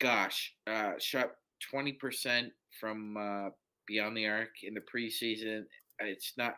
Gosh, 0.00 0.54
uh, 0.66 0.92
shot 0.98 1.32
twenty 1.70 1.92
percent 1.92 2.52
from 2.80 3.16
uh, 3.16 3.50
beyond 3.86 4.16
the 4.16 4.26
arc 4.26 4.50
in 4.62 4.74
the 4.74 4.80
preseason. 4.80 5.64
It's 6.00 6.34
not 6.36 6.54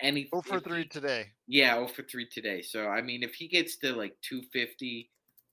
any. 0.00 0.28
Oh 0.32 0.42
for 0.42 0.60
three 0.60 0.86
today. 0.86 1.26
Yeah, 1.46 1.76
oh 1.76 1.86
for 1.86 2.02
three 2.02 2.28
today. 2.28 2.62
So 2.62 2.88
I 2.88 3.00
mean, 3.00 3.22
if 3.22 3.34
he 3.34 3.48
gets 3.48 3.76
to 3.78 3.94
like 3.94 4.14
250, 4.22 5.10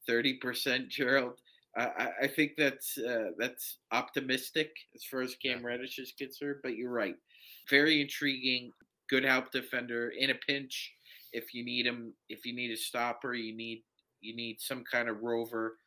30 0.08 0.34
percent, 0.40 0.90
Gerald, 0.90 1.40
I, 1.78 2.10
I 2.24 2.28
think 2.28 2.54
that's 2.58 2.98
uh, 2.98 3.32
that's 3.38 3.78
optimistic 3.92 4.72
as 4.96 5.04
far 5.04 5.22
as 5.22 5.36
Cam 5.36 5.66
Reddish 5.66 6.00
is 6.00 6.14
concerned. 6.18 6.58
But 6.64 6.76
you're 6.76 6.92
right, 6.92 7.16
very 7.70 8.02
intriguing. 8.02 8.72
Good 9.10 9.26
help 9.26 9.52
defender 9.52 10.14
in 10.18 10.30
a 10.30 10.36
pinch 10.36 10.94
if 11.34 11.54
you 11.54 11.64
need 11.64 11.86
him, 11.86 12.14
if 12.30 12.46
you 12.46 12.54
need 12.54 12.72
a 12.72 12.78
stopper, 12.78 13.34
you 13.34 13.56
need 13.56 13.84
you 14.22 14.36
need 14.36 14.60
some 14.60 14.84
kind 14.90 15.10
of 15.10 15.22
rover. 15.22 15.78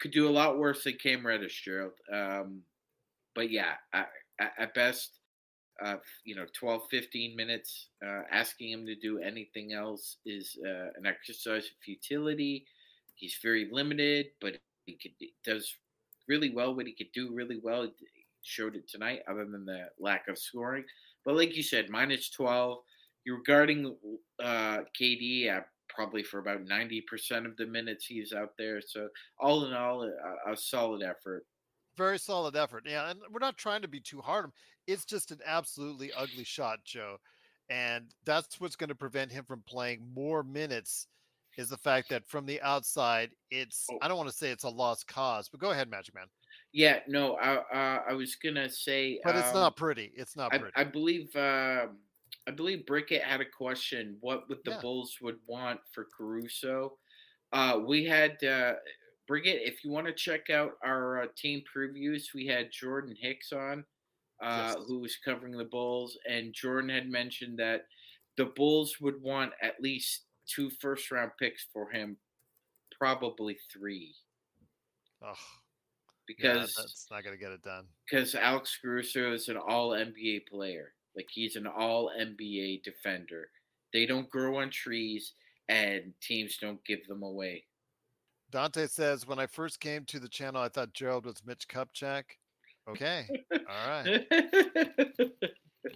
Could 0.00 0.12
do 0.12 0.28
a 0.28 0.30
lot 0.30 0.58
worse 0.58 0.84
than 0.84 0.94
Cam 0.94 1.26
Reddish, 1.26 1.64
Gerald. 1.64 1.92
Um, 2.12 2.62
but 3.34 3.50
yeah, 3.50 3.74
I, 3.92 4.06
at 4.58 4.74
best, 4.74 5.18
uh, 5.82 5.96
you 6.24 6.34
know, 6.34 6.46
12, 6.58 6.82
15 6.90 7.36
minutes. 7.36 7.88
Uh, 8.04 8.22
asking 8.30 8.70
him 8.70 8.86
to 8.86 8.96
do 8.96 9.18
anything 9.18 9.72
else 9.72 10.16
is 10.26 10.58
uh, 10.66 10.88
an 10.96 11.06
exercise 11.06 11.64
of 11.64 11.72
futility. 11.84 12.66
He's 13.14 13.38
very 13.42 13.68
limited, 13.70 14.26
but 14.40 14.56
he, 14.86 14.94
could, 14.94 15.12
does 15.44 15.72
really 16.28 16.50
well 16.50 16.74
what 16.74 16.86
he 16.86 16.92
could 16.92 17.12
do 17.14 17.32
really 17.32 17.60
well. 17.62 17.82
He 17.84 17.90
showed 18.42 18.74
it 18.74 18.88
tonight, 18.88 19.20
other 19.28 19.44
than 19.44 19.64
the 19.64 19.86
lack 20.00 20.26
of 20.28 20.38
scoring. 20.38 20.84
But 21.24 21.36
like 21.36 21.56
you 21.56 21.62
said, 21.62 21.88
minus 21.88 22.28
12 22.30 22.78
you're 23.24 23.42
guarding 23.46 23.94
uh, 24.42 24.78
KD 25.00 25.48
at 25.48 25.68
probably 25.88 26.22
for 26.22 26.38
about 26.38 26.64
90% 26.64 27.46
of 27.46 27.56
the 27.56 27.66
minutes 27.66 28.06
he's 28.06 28.32
out 28.32 28.50
there. 28.58 28.80
So, 28.80 29.08
all 29.38 29.64
in 29.64 29.72
all, 29.72 30.02
a, 30.02 30.52
a, 30.52 30.56
solid 30.56 31.02
effort. 31.02 31.44
Very 31.96 32.18
solid 32.18 32.56
effort. 32.56 32.84
Yeah. 32.86 33.10
And 33.10 33.20
we're 33.30 33.38
not 33.38 33.56
trying 33.56 33.82
to 33.82 33.88
be 33.88 34.00
too 34.00 34.20
hard. 34.20 34.50
It's 34.86 35.04
just 35.04 35.30
an 35.30 35.40
absolutely 35.46 36.12
ugly 36.12 36.44
shot, 36.44 36.78
Joe. 36.84 37.18
And 37.70 38.06
that's 38.24 38.60
what's 38.60 38.76
going 38.76 38.88
to 38.88 38.94
prevent 38.94 39.32
him 39.32 39.44
from 39.44 39.62
playing 39.66 40.02
more 40.14 40.42
minutes 40.42 41.06
is 41.58 41.68
the 41.68 41.76
fact 41.76 42.08
that 42.08 42.26
from 42.26 42.46
the 42.46 42.60
outside, 42.62 43.30
it's, 43.50 43.86
oh. 43.90 43.98
I 44.00 44.08
don't 44.08 44.16
want 44.16 44.30
to 44.30 44.34
say 44.34 44.50
it's 44.50 44.64
a 44.64 44.68
lost 44.68 45.06
cause, 45.06 45.48
but 45.48 45.60
go 45.60 45.70
ahead, 45.70 45.90
Magic 45.90 46.14
Man. 46.14 46.26
Yeah, 46.72 47.00
no, 47.06 47.34
I, 47.34 47.56
uh, 47.56 48.02
I 48.10 48.12
was 48.14 48.36
going 48.36 48.54
to 48.54 48.70
say. 48.70 49.20
But 49.22 49.36
it's 49.36 49.48
um, 49.48 49.54
not 49.54 49.76
pretty. 49.76 50.12
It's 50.16 50.36
not 50.36 50.50
pretty. 50.50 50.72
I, 50.74 50.80
I 50.80 50.84
believe. 50.84 51.34
Uh, 51.36 51.86
I 52.48 52.50
believe 52.50 52.84
Brickett 52.86 53.22
had 53.22 53.40
a 53.40 53.44
question. 53.44 54.16
What 54.20 54.48
would 54.48 54.58
the 54.64 54.72
yeah. 54.72 54.80
Bulls 54.80 55.16
would 55.22 55.38
want 55.46 55.80
for 55.92 56.08
Caruso? 56.16 56.98
Uh, 57.52 57.80
we 57.86 58.04
had 58.04 58.32
uh, 58.42 58.74
Brickett. 59.30 59.60
If 59.66 59.84
you 59.84 59.90
want 59.90 60.06
to 60.06 60.12
check 60.12 60.50
out 60.50 60.72
our 60.84 61.22
uh, 61.22 61.26
team 61.36 61.62
previews, 61.74 62.34
we 62.34 62.46
had 62.46 62.72
Jordan 62.72 63.14
Hicks 63.18 63.52
on, 63.52 63.84
uh, 64.42 64.74
yes. 64.74 64.84
who 64.88 64.98
was 64.98 65.16
covering 65.24 65.56
the 65.56 65.64
Bulls, 65.64 66.18
and 66.28 66.52
Jordan 66.52 66.90
had 66.90 67.08
mentioned 67.08 67.58
that 67.58 67.82
the 68.36 68.46
Bulls 68.46 68.96
would 69.00 69.20
want 69.22 69.52
at 69.62 69.80
least 69.80 70.22
two 70.46 70.70
first 70.80 71.10
round 71.10 71.30
picks 71.38 71.66
for 71.72 71.90
him, 71.90 72.16
probably 72.98 73.56
three. 73.72 74.14
Oh, 75.22 75.34
because 76.26 76.74
yeah, 76.76 76.82
that's 76.82 77.06
not 77.10 77.22
going 77.22 77.36
to 77.36 77.42
get 77.42 77.52
it 77.52 77.62
done. 77.62 77.84
Because 78.10 78.34
Alex 78.34 78.78
Caruso 78.82 79.32
is 79.32 79.48
an 79.48 79.56
All 79.56 79.90
NBA 79.90 80.48
player. 80.48 80.94
Like 81.16 81.28
he's 81.30 81.56
an 81.56 81.66
all 81.66 82.10
NBA 82.18 82.82
defender. 82.82 83.48
They 83.92 84.06
don't 84.06 84.30
grow 84.30 84.58
on 84.58 84.70
trees 84.70 85.34
and 85.68 86.12
teams 86.20 86.56
don't 86.58 86.84
give 86.84 87.06
them 87.06 87.22
away. 87.22 87.64
Dante 88.50 88.86
says, 88.86 89.26
when 89.26 89.38
I 89.38 89.46
first 89.46 89.80
came 89.80 90.04
to 90.06 90.20
the 90.20 90.28
channel, 90.28 90.60
I 90.60 90.68
thought 90.68 90.92
Gerald 90.92 91.24
was 91.24 91.42
Mitch 91.44 91.66
Kupchak. 91.68 92.24
Okay. 92.88 93.26
All 93.52 93.88
right. 93.88 94.26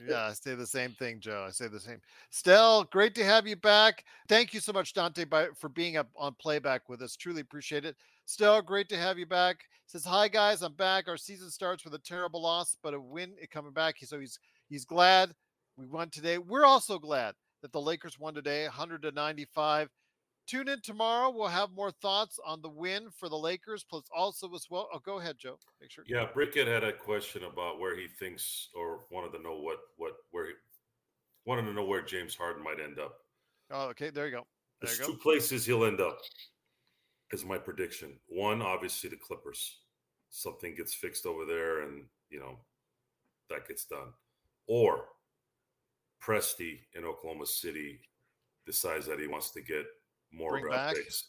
yeah, 0.09 0.29
I 0.29 0.33
say 0.33 0.55
the 0.55 0.67
same 0.67 0.93
thing, 0.93 1.21
Joe. 1.21 1.45
I 1.47 1.51
say 1.51 1.69
the 1.69 1.81
same. 1.81 2.01
Stell, 2.31 2.85
great 2.85 3.15
to 3.17 3.25
have 3.25 3.47
you 3.47 3.57
back. 3.57 4.05
Thank 4.29 4.55
you 4.55 4.61
so 4.61 4.73
much, 4.73 4.95
Dante, 4.95 5.25
by, 5.25 5.49
for 5.59 5.69
being 5.69 5.97
up 5.97 6.09
on 6.17 6.35
playback 6.41 6.89
with 6.89 7.03
us. 7.03 7.17
Truly 7.17 7.43
appreciate 7.43 7.85
it. 7.85 7.97
Stell, 8.25 8.63
great 8.63 8.89
to 8.89 8.97
have 8.97 9.19
you 9.19 9.27
back. 9.27 9.59
Says, 9.87 10.05
hi 10.05 10.27
guys, 10.27 10.63
I'm 10.63 10.75
back. 10.75 11.09
Our 11.09 11.17
season 11.17 11.51
starts 11.51 11.85
with 11.85 11.95
a 11.95 11.99
terrible 11.99 12.43
loss, 12.43 12.77
but 12.83 12.95
a 12.95 13.01
win 13.01 13.35
coming 13.53 13.73
back. 13.73 13.97
So 14.03 14.19
he's 14.19 14.39
He's 14.69 14.85
glad 14.85 15.33
we 15.77 15.87
won 15.87 16.11
today. 16.11 16.39
We're 16.39 16.65
also 16.65 16.99
glad 16.99 17.35
that 17.63 17.73
the 17.73 17.81
Lakers 17.81 18.19
won 18.19 18.35
today, 18.35 18.65
100 18.65 19.03
to 19.03 19.13
95. 19.13 19.89
Tune 20.47 20.69
in 20.69 20.81
tomorrow. 20.81 21.31
We'll 21.31 21.49
have 21.49 21.71
more 21.73 21.91
thoughts 21.91 22.39
on 22.47 22.63
the 22.63 22.69
win 22.69 23.09
for 23.11 23.29
the 23.29 23.37
Lakers, 23.37 23.85
plus 23.89 24.05
also 24.15 24.53
as 24.55 24.67
well. 24.71 24.89
Oh, 24.93 25.01
go 25.01 25.19
ahead, 25.19 25.37
Joe. 25.39 25.59
Make 25.81 25.91
sure. 25.91 26.05
Yeah, 26.07 26.27
Brickett 26.35 26.69
had 26.69 26.85
a 26.85 26.93
question 26.93 27.45
about 27.45 27.81
where 27.81 27.97
he 27.99 28.07
thinks, 28.07 28.69
or 28.75 29.01
wanted 29.11 29.37
to 29.37 29.43
know 29.43 29.59
what 29.59 29.79
what 29.97 30.13
where 30.31 30.47
he 30.47 30.53
wanted 31.45 31.63
to 31.63 31.73
know 31.73 31.85
where 31.85 32.03
James 32.03 32.37
Harden 32.37 32.63
might 32.63 32.79
end 32.81 33.01
up. 33.01 33.19
Oh, 33.73 33.89
okay. 33.89 34.11
There 34.11 34.27
you 34.27 34.33
go. 34.33 34.47
There 34.81 34.89
There's 34.89 35.01
you 35.01 35.07
go. 35.07 35.13
two 35.13 35.19
places 35.19 35.67
he'll 35.67 35.85
end 35.85 36.01
up. 36.01 36.21
Is 37.33 37.45
my 37.45 37.59
prediction. 37.59 38.13
One, 38.29 38.63
obviously, 38.63 39.11
the 39.11 39.17
Clippers. 39.17 39.79
Something 40.31 40.77
gets 40.77 40.95
fixed 40.95 41.27
over 41.27 41.45
there, 41.45 41.83
and 41.83 42.05
you 42.31 42.39
know 42.39 42.57
that 43.51 43.67
gets 43.67 43.85
done 43.85 44.13
or 44.67 45.05
Presti 46.23 46.81
in 46.95 47.05
Oklahoma 47.05 47.47
City 47.47 48.01
decides 48.67 49.07
that 49.07 49.21
he 49.21 49.27
wants 49.27 49.51
to 49.53 49.61
get 49.61 49.85
more 50.33 50.61
draft 50.61 50.97
picks 50.97 51.29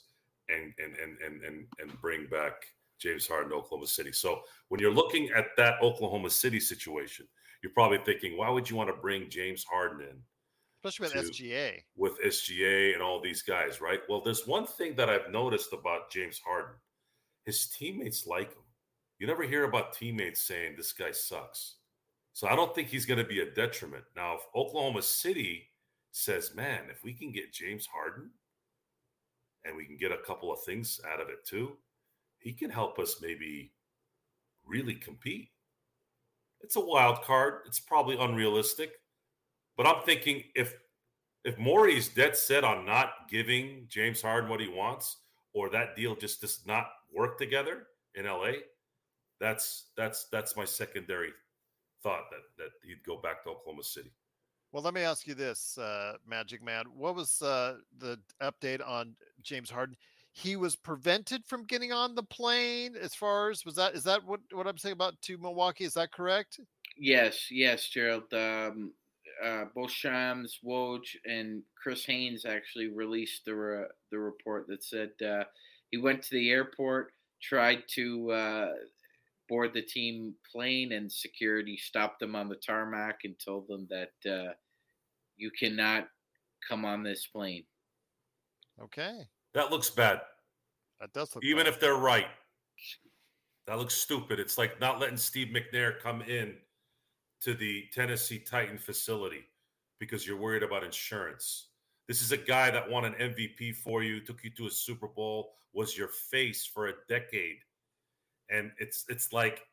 and 0.50 0.74
and 0.80 0.96
and 0.96 1.18
and 1.24 1.44
and 1.44 1.66
and 1.80 2.02
bring 2.02 2.28
back 2.28 2.54
James 3.00 3.28
Harden 3.28 3.52
to 3.52 3.58
Oklahoma 3.58 3.88
City. 3.88 4.12
So 4.12 4.42
when 4.70 4.82
you're 4.82 4.94
looking 4.94 5.30
at 5.36 5.48
that 5.58 5.76
Oklahoma 5.82 6.30
City 6.30 6.60
situation, 6.60 7.28
you're 7.62 7.74
probably 7.74 8.00
thinking, 8.06 8.38
why 8.38 8.50
would 8.50 8.70
you 8.70 8.76
want 8.76 8.90
to 8.90 9.02
bring 9.02 9.30
James 9.30 9.64
Harden 9.64 10.02
in? 10.02 10.18
Especially 10.84 11.20
with 11.20 11.32
to, 11.32 11.44
SGA. 11.44 11.84
With 11.96 12.22
SGA 12.24 12.94
and 12.94 13.02
all 13.02 13.20
these 13.20 13.42
guys, 13.42 13.82
right? 13.82 14.00
Well, 14.08 14.22
there's 14.22 14.48
one 14.48 14.66
thing 14.66 14.96
that 14.96 15.10
I've 15.10 15.32
noticed 15.32 15.74
about 15.74 16.12
James 16.12 16.40
Harden. 16.46 16.76
His 17.46 17.68
teammates 17.68 18.28
like 18.28 18.52
him. 18.52 18.64
You 19.20 19.28
never 19.28 19.44
hear 19.44 19.64
about 19.64 19.94
teammates 19.94 20.44
saying 20.44 20.76
this 20.78 20.94
guy 20.94 21.12
sucks. 21.12 21.77
So 22.38 22.48
I 22.48 22.56
don't 22.56 22.76
think 22.76 22.90
he's 22.90 23.08
going 23.08 23.18
to 23.18 23.24
be 23.24 23.40
a 23.40 23.50
detriment. 23.50 24.04
Now, 24.16 24.36
if 24.36 24.42
Oklahoma 24.56 25.02
City 25.02 25.72
says, 26.12 26.54
man, 26.54 26.82
if 26.92 27.04
we 27.04 27.12
can 27.12 27.32
get 27.32 27.52
James 27.52 27.88
Harden 27.88 28.30
and 29.66 29.76
we 29.76 29.86
can 29.86 29.98
get 29.98 30.12
a 30.12 30.20
couple 30.24 30.54
of 30.54 30.62
things 30.64 31.02
out 31.12 31.20
of 31.20 31.30
it 31.30 31.44
too, 31.48 31.72
he 32.38 32.54
can 32.54 32.70
help 32.70 33.00
us 33.00 33.16
maybe 33.24 33.74
really 34.68 34.94
compete. 34.94 35.50
It's 36.62 36.76
a 36.76 36.80
wild 36.80 37.24
card. 37.24 37.62
It's 37.66 37.80
probably 37.80 38.20
unrealistic. 38.20 38.92
But 39.76 39.88
I'm 39.88 40.04
thinking 40.04 40.44
if 40.54 40.76
if 41.44 41.58
Morey's 41.58 42.08
dead 42.08 42.38
set 42.38 42.64
on 42.64 42.86
not 42.86 43.14
giving 43.32 43.88
James 43.90 44.22
Harden 44.22 44.48
what 44.48 44.62
he 44.62 44.68
wants, 44.68 45.18
or 45.56 45.72
that 45.72 45.96
deal 45.96 46.16
just 46.16 46.42
does 46.42 46.60
not 46.68 46.86
work 47.12 47.40
together 47.40 47.88
in 48.14 48.26
LA, 48.26 48.52
that's 49.40 49.86
that's 49.98 50.26
that's 50.26 50.56
my 50.56 50.66
secondary 50.66 51.32
thought 52.08 52.30
that 52.32 52.64
that 52.64 52.70
he'd 52.86 53.04
go 53.06 53.18
back 53.18 53.44
to 53.44 53.50
Oklahoma 53.50 53.84
City. 53.84 54.12
Well, 54.72 54.84
let 54.84 54.94
me 54.94 55.02
ask 55.02 55.28
you 55.28 55.34
this, 55.34 55.78
uh, 55.78 56.14
Magic 56.28 56.64
Man. 56.64 56.86
What 56.96 57.16
was 57.16 57.42
uh, 57.42 57.76
the 58.00 58.20
update 58.42 58.86
on 58.86 59.16
James 59.42 59.70
Harden? 59.70 59.96
He 60.34 60.56
was 60.56 60.76
prevented 60.76 61.46
from 61.46 61.66
getting 61.66 61.92
on 61.92 62.16
the 62.16 62.24
plane. 62.24 62.96
As 63.00 63.16
far 63.16 63.50
as 63.50 63.66
was 63.66 63.76
that 63.76 63.96
is 63.96 64.04
that 64.04 64.24
what 64.24 64.40
what 64.52 64.68
I'm 64.68 64.78
saying 64.78 64.94
about 64.94 65.20
to 65.24 65.38
Milwaukee? 65.38 65.84
Is 65.84 65.96
that 65.96 66.12
correct? 66.12 66.60
Yes, 66.98 67.52
yes, 67.52 67.88
Gerald. 67.90 68.32
Um, 68.34 68.94
uh, 69.44 69.66
both 69.76 69.92
Shams, 69.92 70.60
Woj, 70.66 71.02
and 71.26 71.62
Chris 71.82 72.06
Haynes 72.06 72.46
actually 72.46 72.88
released 72.88 73.46
the 73.46 73.56
re- 73.56 73.88
the 74.12 74.20
report 74.20 74.68
that 74.68 74.84
said 74.84 75.12
uh, 75.26 75.44
he 75.92 75.98
went 75.98 76.24
to 76.24 76.32
the 76.32 76.52
airport, 76.52 77.14
tried 77.42 77.84
to 77.96 78.32
uh, 78.32 78.72
board 79.48 79.74
the 79.74 79.82
team 79.82 80.34
plane, 80.52 80.92
and 80.94 81.12
security 81.12 81.78
stopped 81.78 82.20
them 82.20 82.36
on 82.36 82.50
the 82.50 82.56
tarmac 82.56 83.20
and 83.24 83.36
told 83.44 83.68
them 83.68 83.88
that 83.90 84.32
uh, 84.32 84.54
you 85.36 85.52
cannot 85.52 86.08
come 86.68 86.86
on 86.86 87.04
this 87.04 87.28
plane. 87.28 87.64
Okay. 88.82 89.28
That 89.54 89.72
looks 89.72 89.90
bad. 89.90 90.22
That 91.00 91.14
does 91.14 91.34
look 91.36 91.44
even 91.44 91.66
bad. 91.66 91.74
if 91.74 91.80
they're 91.80 91.96
right. 91.96 92.28
That 93.66 93.78
looks 93.78 93.96
stupid. 93.96 94.40
It's 94.40 94.58
like 94.58 94.80
not 94.80 95.00
letting 95.00 95.18
Steve 95.18 95.54
McNair 95.54 96.00
come 96.00 96.22
in 96.22 96.56
to 97.42 97.54
the 97.54 97.86
Tennessee 97.94 98.40
Titan 98.40 98.78
facility 98.78 99.44
because 100.00 100.26
you're 100.26 100.38
worried 100.38 100.64
about 100.64 100.84
insurance. 100.84 101.70
This 102.08 102.22
is 102.22 102.32
a 102.32 102.38
guy 102.38 102.72
that 102.72 102.90
won 102.90 103.04
an 103.06 103.14
MVP 103.14 103.76
for 103.76 104.04
you, 104.04 104.22
took 104.22 104.44
you 104.44 104.50
to 104.52 104.68
a 104.68 104.72
Super 104.72 105.08
Bowl, 105.08 105.54
was 105.74 105.98
your 105.98 106.08
face 106.08 106.66
for 106.66 106.88
a 106.88 106.94
decade. 107.10 107.58
And 108.50 108.72
it's 108.80 109.06
it's 109.10 109.34
like 109.34 109.64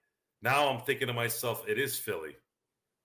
now 0.42 0.68
I'm 0.68 0.80
thinking 0.80 1.06
to 1.08 1.12
myself, 1.12 1.64
it 1.68 1.78
is 1.78 1.98
Philly 1.98 2.36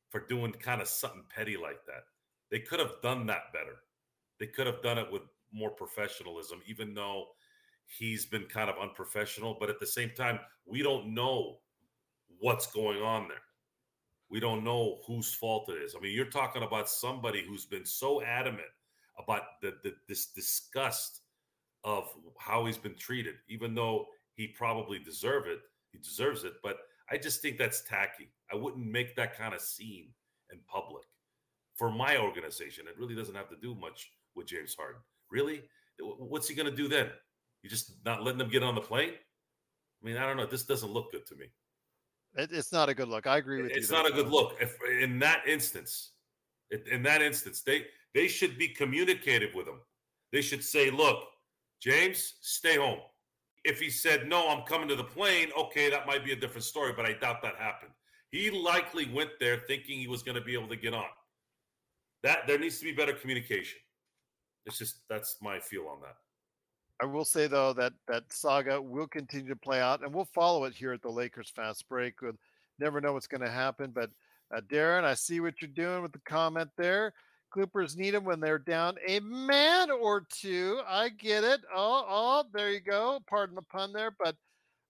for 0.09 0.21
doing 0.27 0.51
kind 0.53 0.81
of 0.81 0.87
something 0.87 1.23
petty 1.33 1.55
like 1.55 1.85
that. 1.85 2.03
They 2.51 2.59
could 2.59 2.79
have 2.79 2.93
done 3.01 3.25
that 3.27 3.53
better. 3.53 3.77
They 4.39 4.47
could 4.47 4.67
have 4.67 4.81
done 4.81 4.97
it 4.97 5.11
with 5.11 5.21
more 5.51 5.69
professionalism, 5.69 6.61
even 6.67 6.93
though 6.93 7.27
he's 7.85 8.25
been 8.25 8.45
kind 8.45 8.69
of 8.69 8.77
unprofessional. 8.81 9.57
But 9.59 9.69
at 9.69 9.79
the 9.79 9.87
same 9.87 10.11
time, 10.15 10.39
we 10.65 10.81
don't 10.81 11.13
know 11.13 11.57
what's 12.39 12.67
going 12.67 13.01
on 13.01 13.27
there. 13.27 13.37
We 14.29 14.39
don't 14.39 14.63
know 14.63 14.99
whose 15.05 15.33
fault 15.33 15.69
it 15.69 15.81
is. 15.81 15.95
I 15.95 15.99
mean, 15.99 16.15
you're 16.15 16.25
talking 16.25 16.63
about 16.63 16.89
somebody 16.89 17.43
who's 17.47 17.65
been 17.65 17.85
so 17.85 18.21
adamant 18.21 18.67
about 19.17 19.43
the, 19.61 19.73
the 19.83 19.93
this 20.07 20.27
disgust 20.27 21.21
of 21.83 22.09
how 22.37 22.65
he's 22.65 22.77
been 22.77 22.95
treated, 22.95 23.35
even 23.47 23.73
though 23.73 24.07
he 24.39 24.47
probably 24.47 24.99
deserve 24.99 25.47
it. 25.47 25.59
He 25.91 25.97
deserves 25.97 26.45
it, 26.45 26.53
but 26.63 26.77
I 27.11 27.17
just 27.17 27.41
think 27.41 27.57
that's 27.57 27.81
tacky. 27.81 28.31
I 28.49 28.55
wouldn't 28.55 28.85
make 28.85 29.13
that 29.17 29.37
kind 29.37 29.53
of 29.53 29.59
scene 29.59 30.07
in 30.49 30.59
public 30.65 31.03
for 31.75 31.91
my 31.91 32.17
organization. 32.17 32.85
It 32.87 32.97
really 32.97 33.15
doesn't 33.15 33.35
have 33.35 33.49
to 33.49 33.57
do 33.61 33.75
much 33.75 34.13
with 34.37 34.47
James 34.47 34.73
Harden. 34.79 35.01
Really, 35.29 35.63
what's 35.99 36.47
he 36.47 36.55
going 36.55 36.69
to 36.69 36.75
do 36.75 36.87
then? 36.87 37.09
You 37.63 37.69
just 37.69 37.91
not 38.05 38.23
letting 38.23 38.37
them 38.37 38.49
get 38.49 38.63
on 38.63 38.75
the 38.75 38.81
plane? 38.81 39.11
I 39.11 40.07
mean, 40.07 40.15
I 40.15 40.25
don't 40.25 40.37
know. 40.37 40.45
This 40.45 40.63
doesn't 40.63 40.89
look 40.89 41.11
good 41.11 41.25
to 41.27 41.35
me. 41.35 41.47
It, 42.35 42.51
it's 42.53 42.71
not 42.71 42.87
a 42.87 42.93
good 42.93 43.09
look. 43.09 43.27
I 43.27 43.39
agree 43.39 43.61
with 43.61 43.71
it's 43.71 43.75
you. 43.75 43.81
It's 43.81 43.91
not 43.91 44.09
a 44.09 44.13
good 44.13 44.29
look. 44.29 44.55
If 44.61 44.77
in 45.01 45.19
that 45.19 45.41
instance, 45.45 46.11
in 46.89 47.03
that 47.03 47.21
instance, 47.21 47.61
they 47.61 47.87
they 48.15 48.29
should 48.29 48.57
be 48.57 48.69
communicative 48.69 49.53
with 49.53 49.67
him. 49.67 49.81
They 50.31 50.41
should 50.41 50.63
say, 50.63 50.91
"Look, 50.91 51.25
James, 51.81 52.35
stay 52.39 52.77
home." 52.77 52.99
If 53.69 53.79
he 53.79 53.91
said, 53.91 54.27
"No, 54.27 54.49
I'm 54.49 54.63
coming 54.63 54.87
to 54.87 54.95
the 54.95 55.03
plane," 55.03 55.51
okay, 55.55 55.89
that 55.91 56.07
might 56.07 56.25
be 56.25 56.31
a 56.31 56.35
different 56.35 56.63
story. 56.63 56.91
But 56.91 57.05
I 57.05 57.13
doubt 57.13 57.43
that 57.43 57.55
happened. 57.55 57.91
He 58.31 58.49
likely 58.49 59.05
went 59.05 59.31
there 59.39 59.57
thinking 59.67 59.99
he 59.99 60.07
was 60.07 60.23
going 60.23 60.35
to 60.35 60.43
be 60.43 60.53
able 60.53 60.67
to 60.69 60.75
get 60.75 60.93
on. 60.93 61.05
That 62.23 62.47
there 62.47 62.57
needs 62.57 62.79
to 62.79 62.85
be 62.85 62.91
better 62.91 63.13
communication. 63.13 63.79
It's 64.65 64.79
just 64.79 65.01
that's 65.07 65.37
my 65.41 65.59
feel 65.59 65.87
on 65.87 66.01
that. 66.01 66.15
I 67.01 67.05
will 67.05 67.25
say 67.25 67.45
though 67.45 67.73
that 67.73 67.93
that 68.07 68.23
saga 68.33 68.81
will 68.81 69.07
continue 69.07 69.49
to 69.49 69.55
play 69.55 69.79
out, 69.79 70.03
and 70.03 70.13
we'll 70.13 70.25
follow 70.25 70.65
it 70.65 70.73
here 70.73 70.91
at 70.91 71.03
the 71.03 71.09
Lakers 71.09 71.51
Fast 71.55 71.87
Break. 71.87 72.21
We'll 72.21 72.33
never 72.79 72.99
know 72.99 73.13
what's 73.13 73.27
going 73.27 73.41
to 73.41 73.51
happen, 73.51 73.91
but 73.91 74.09
uh, 74.55 74.61
Darren, 74.61 75.03
I 75.03 75.13
see 75.13 75.41
what 75.41 75.61
you're 75.61 75.69
doing 75.69 76.01
with 76.01 76.11
the 76.11 76.21
comment 76.25 76.71
there. 76.75 77.13
Clippers 77.51 77.97
need 77.97 78.11
them 78.11 78.23
when 78.23 78.39
they're 78.39 78.59
down 78.59 78.95
a 79.07 79.19
man 79.21 79.89
or 79.91 80.25
two. 80.29 80.79
I 80.87 81.09
get 81.09 81.43
it. 81.43 81.61
Oh, 81.73 82.05
oh, 82.07 82.43
there 82.53 82.71
you 82.71 82.79
go. 82.79 83.19
Pardon 83.27 83.55
the 83.55 83.61
pun 83.63 83.91
there, 83.91 84.11
but 84.17 84.35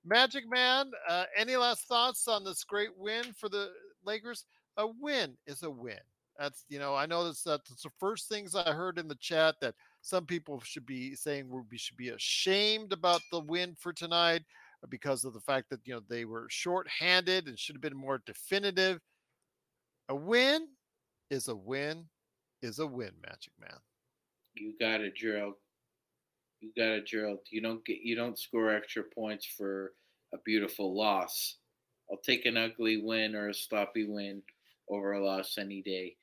Magic 0.06 0.50
Man, 0.50 0.92
uh, 1.08 1.26
any 1.38 1.56
last 1.56 1.86
thoughts 1.88 2.28
on 2.28 2.44
this 2.44 2.64
great 2.64 2.96
win 2.98 3.34
for 3.34 3.50
the 3.50 3.72
Lakers? 4.06 4.46
A 4.78 4.88
win 4.88 5.36
is 5.46 5.64
a 5.64 5.70
win. 5.70 6.00
That's 6.38 6.64
you 6.70 6.80
know 6.80 6.96
I 6.96 7.06
know 7.06 7.26
that's 7.26 7.44
that's 7.44 7.84
the 7.84 7.90
first 8.00 8.30
things 8.30 8.56
I 8.56 8.72
heard 8.72 8.98
in 8.98 9.10
the 9.10 9.16
chat 9.16 9.56
that 9.60 9.76
some 10.02 10.26
people 10.26 10.62
should 10.64 10.86
be 10.86 11.14
saying 11.16 11.50
we 11.70 11.78
should 11.78 11.98
be 11.98 12.10
ashamed 12.10 12.94
about 12.94 13.22
the 13.32 13.42
win 13.42 13.76
for 13.78 13.92
tonight 13.92 14.44
because 14.90 15.26
of 15.26 15.34
the 15.34 15.42
fact 15.42 15.70
that 15.70 15.82
you 15.84 15.94
know 15.94 16.02
they 16.08 16.24
were 16.24 16.48
short-handed 16.50 17.48
and 17.48 17.60
should 17.60 17.76
have 17.76 17.82
been 17.82 17.98
more 17.98 18.22
definitive. 18.26 19.02
A 20.08 20.16
win 20.16 20.68
is 21.30 21.50
a 21.50 21.56
win 21.56 22.06
is 22.62 22.80
a 22.80 22.88
win, 22.88 23.12
Magic 23.26 23.54
Man. 23.60 23.78
You 24.56 24.74
got 24.80 25.02
it, 25.02 25.16
Gerald. 25.16 25.56
You 26.62 26.72
got 26.76 26.90
it, 26.90 27.06
Gerald. 27.06 27.40
You 27.50 27.62
don't 27.62 27.84
get 27.86 28.00
you 28.02 28.16
don't 28.16 28.38
score 28.38 28.74
extra 28.74 29.04
points 29.04 29.46
for 29.46 29.94
a 30.34 30.38
beautiful 30.46 30.96
loss. 30.96 31.56
I'll 32.12 32.18
take 32.18 32.46
an 32.46 32.58
ugly 32.58 32.98
win 32.98 33.36
or 33.36 33.50
a 33.50 33.54
sloppy 33.54 34.08
win 34.08 34.42
over 34.90 35.14
a 35.14 35.24
loss 35.24 35.58
any 35.58 35.82
day. 35.82 36.16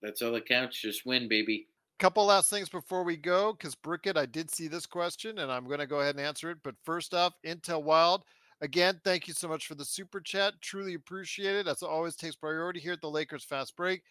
That's 0.00 0.22
all 0.22 0.32
that 0.32 0.48
counts. 0.48 0.80
Just 0.80 1.04
win, 1.04 1.28
baby 1.28 1.66
couple 2.02 2.24
last 2.24 2.50
things 2.50 2.68
before 2.68 3.04
we 3.04 3.16
go, 3.16 3.52
because 3.52 3.76
Brickett, 3.76 4.16
I 4.16 4.26
did 4.26 4.50
see 4.50 4.66
this 4.66 4.86
question 4.86 5.38
and 5.38 5.52
I'm 5.52 5.68
going 5.68 5.78
to 5.78 5.86
go 5.86 6.00
ahead 6.00 6.16
and 6.16 6.26
answer 6.26 6.50
it. 6.50 6.58
But 6.64 6.74
first 6.82 7.14
off, 7.14 7.34
Intel 7.46 7.84
Wild, 7.84 8.24
again, 8.60 9.00
thank 9.04 9.28
you 9.28 9.34
so 9.34 9.46
much 9.46 9.68
for 9.68 9.76
the 9.76 9.84
super 9.84 10.20
chat. 10.20 10.54
Truly 10.60 10.94
appreciate 10.94 11.54
it. 11.54 11.68
As 11.68 11.80
always, 11.80 12.16
takes 12.16 12.34
priority 12.34 12.80
here 12.80 12.94
at 12.94 13.00
the 13.00 13.08
Lakers 13.08 13.44
Fast 13.44 13.76
Break. 13.76 14.02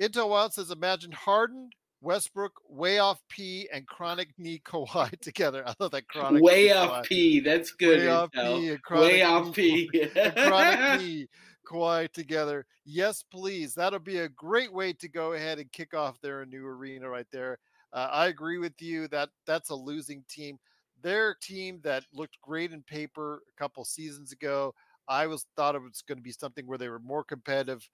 Intel 0.00 0.30
Wild 0.30 0.54
says, 0.54 0.70
imagine 0.70 1.12
Harden, 1.12 1.68
Westbrook, 2.00 2.52
way 2.68 2.98
off 2.98 3.20
P, 3.28 3.68
and 3.72 3.86
chronic 3.86 4.30
knee 4.38 4.62
Kawhi 4.64 5.18
together. 5.20 5.62
I 5.66 5.74
love 5.78 5.90
that 5.90 6.08
chronic 6.08 6.42
way 6.42 6.72
off 6.72 7.04
P. 7.06 7.40
That's 7.40 7.72
good. 7.72 8.00
Way 8.00 8.08
off 8.08 8.32
P. 8.32 8.68
And 8.68 8.80
way 8.90 9.22
off 9.22 9.54
P. 9.54 9.90
chronic 10.36 11.00
knee. 11.00 11.28
Kawhi 11.70 12.10
together. 12.12 12.64
Yes, 12.86 13.22
please. 13.30 13.74
That'll 13.74 13.98
be 13.98 14.20
a 14.20 14.28
great 14.28 14.72
way 14.72 14.94
to 14.94 15.08
go 15.08 15.34
ahead 15.34 15.58
and 15.58 15.70
kick 15.70 15.92
off 15.92 16.20
their 16.20 16.46
new 16.46 16.66
arena 16.66 17.08
right 17.08 17.26
there. 17.30 17.58
Uh, 17.92 18.08
I 18.10 18.28
agree 18.28 18.58
with 18.58 18.80
you 18.80 19.06
that 19.08 19.28
that's 19.46 19.70
a 19.70 19.74
losing 19.74 20.24
team. 20.28 20.58
Their 21.02 21.34
team 21.40 21.80
that 21.82 22.04
looked 22.14 22.40
great 22.40 22.72
in 22.72 22.82
paper 22.82 23.42
a 23.54 23.62
couple 23.62 23.84
seasons 23.84 24.32
ago. 24.32 24.74
I 25.08 25.26
was 25.26 25.46
thought 25.56 25.74
it 25.74 25.82
was 25.82 26.02
going 26.06 26.18
to 26.18 26.22
be 26.22 26.32
something 26.32 26.66
where 26.66 26.78
they 26.78 26.88
were 26.88 27.00
more 27.00 27.24
competitive 27.24 27.86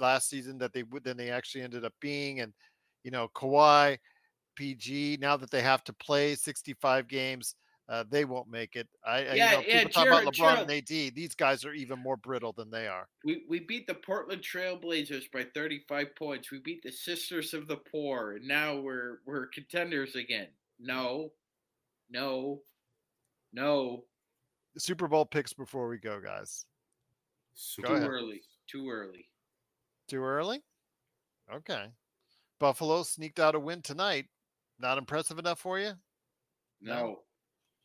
last 0.00 0.28
season 0.28 0.58
that 0.58 0.72
they 0.72 0.82
would 0.84 1.04
than 1.04 1.16
they 1.16 1.30
actually 1.30 1.62
ended 1.62 1.84
up 1.84 1.94
being. 2.00 2.40
And 2.40 2.52
you 3.04 3.10
know, 3.10 3.28
Kawhi, 3.34 3.98
PG. 4.56 5.18
Now 5.20 5.36
that 5.36 5.50
they 5.50 5.62
have 5.62 5.84
to 5.84 5.92
play 5.92 6.34
65 6.34 7.08
games, 7.08 7.54
uh, 7.88 8.04
they 8.10 8.24
won't 8.24 8.50
make 8.50 8.76
it. 8.76 8.86
I, 9.06 9.20
yeah, 9.20 9.32
you 9.32 9.38
know, 9.38 9.62
people 9.62 9.74
yeah, 9.74 9.84
talk 9.84 10.06
about 10.06 10.24
LeBron 10.24 10.62
and 10.62 10.70
AD. 10.70 11.14
These 11.14 11.34
guys 11.34 11.64
are 11.64 11.72
even 11.72 11.98
more 11.98 12.18
brittle 12.18 12.52
than 12.52 12.70
they 12.70 12.86
are. 12.86 13.08
We 13.24 13.44
we 13.48 13.60
beat 13.60 13.86
the 13.86 13.94
Portland 13.94 14.42
Trailblazers 14.42 15.30
by 15.32 15.46
35 15.54 16.14
points. 16.14 16.50
We 16.50 16.58
beat 16.58 16.82
the 16.82 16.92
Sisters 16.92 17.54
of 17.54 17.66
the 17.66 17.76
Poor, 17.76 18.32
and 18.32 18.46
now 18.46 18.76
we're 18.76 19.20
we're 19.26 19.46
contenders 19.46 20.16
again. 20.16 20.48
No, 20.78 21.32
no, 22.10 22.60
no. 23.54 24.04
The 24.74 24.80
Super 24.80 25.08
Bowl 25.08 25.24
picks 25.24 25.54
before 25.54 25.88
we 25.88 25.96
go, 25.96 26.20
guys. 26.20 26.66
Go 27.82 27.98
too 27.98 28.06
early. 28.06 28.42
Too 28.70 28.90
early. 28.90 29.28
Too 30.08 30.22
early. 30.22 30.62
Okay. 31.54 31.86
Buffalo 32.58 33.02
sneaked 33.02 33.38
out 33.38 33.54
a 33.54 33.60
win 33.60 33.82
tonight. 33.82 34.26
Not 34.78 34.98
impressive 34.98 35.38
enough 35.38 35.60
for 35.60 35.78
you? 35.78 35.92
No. 36.80 37.20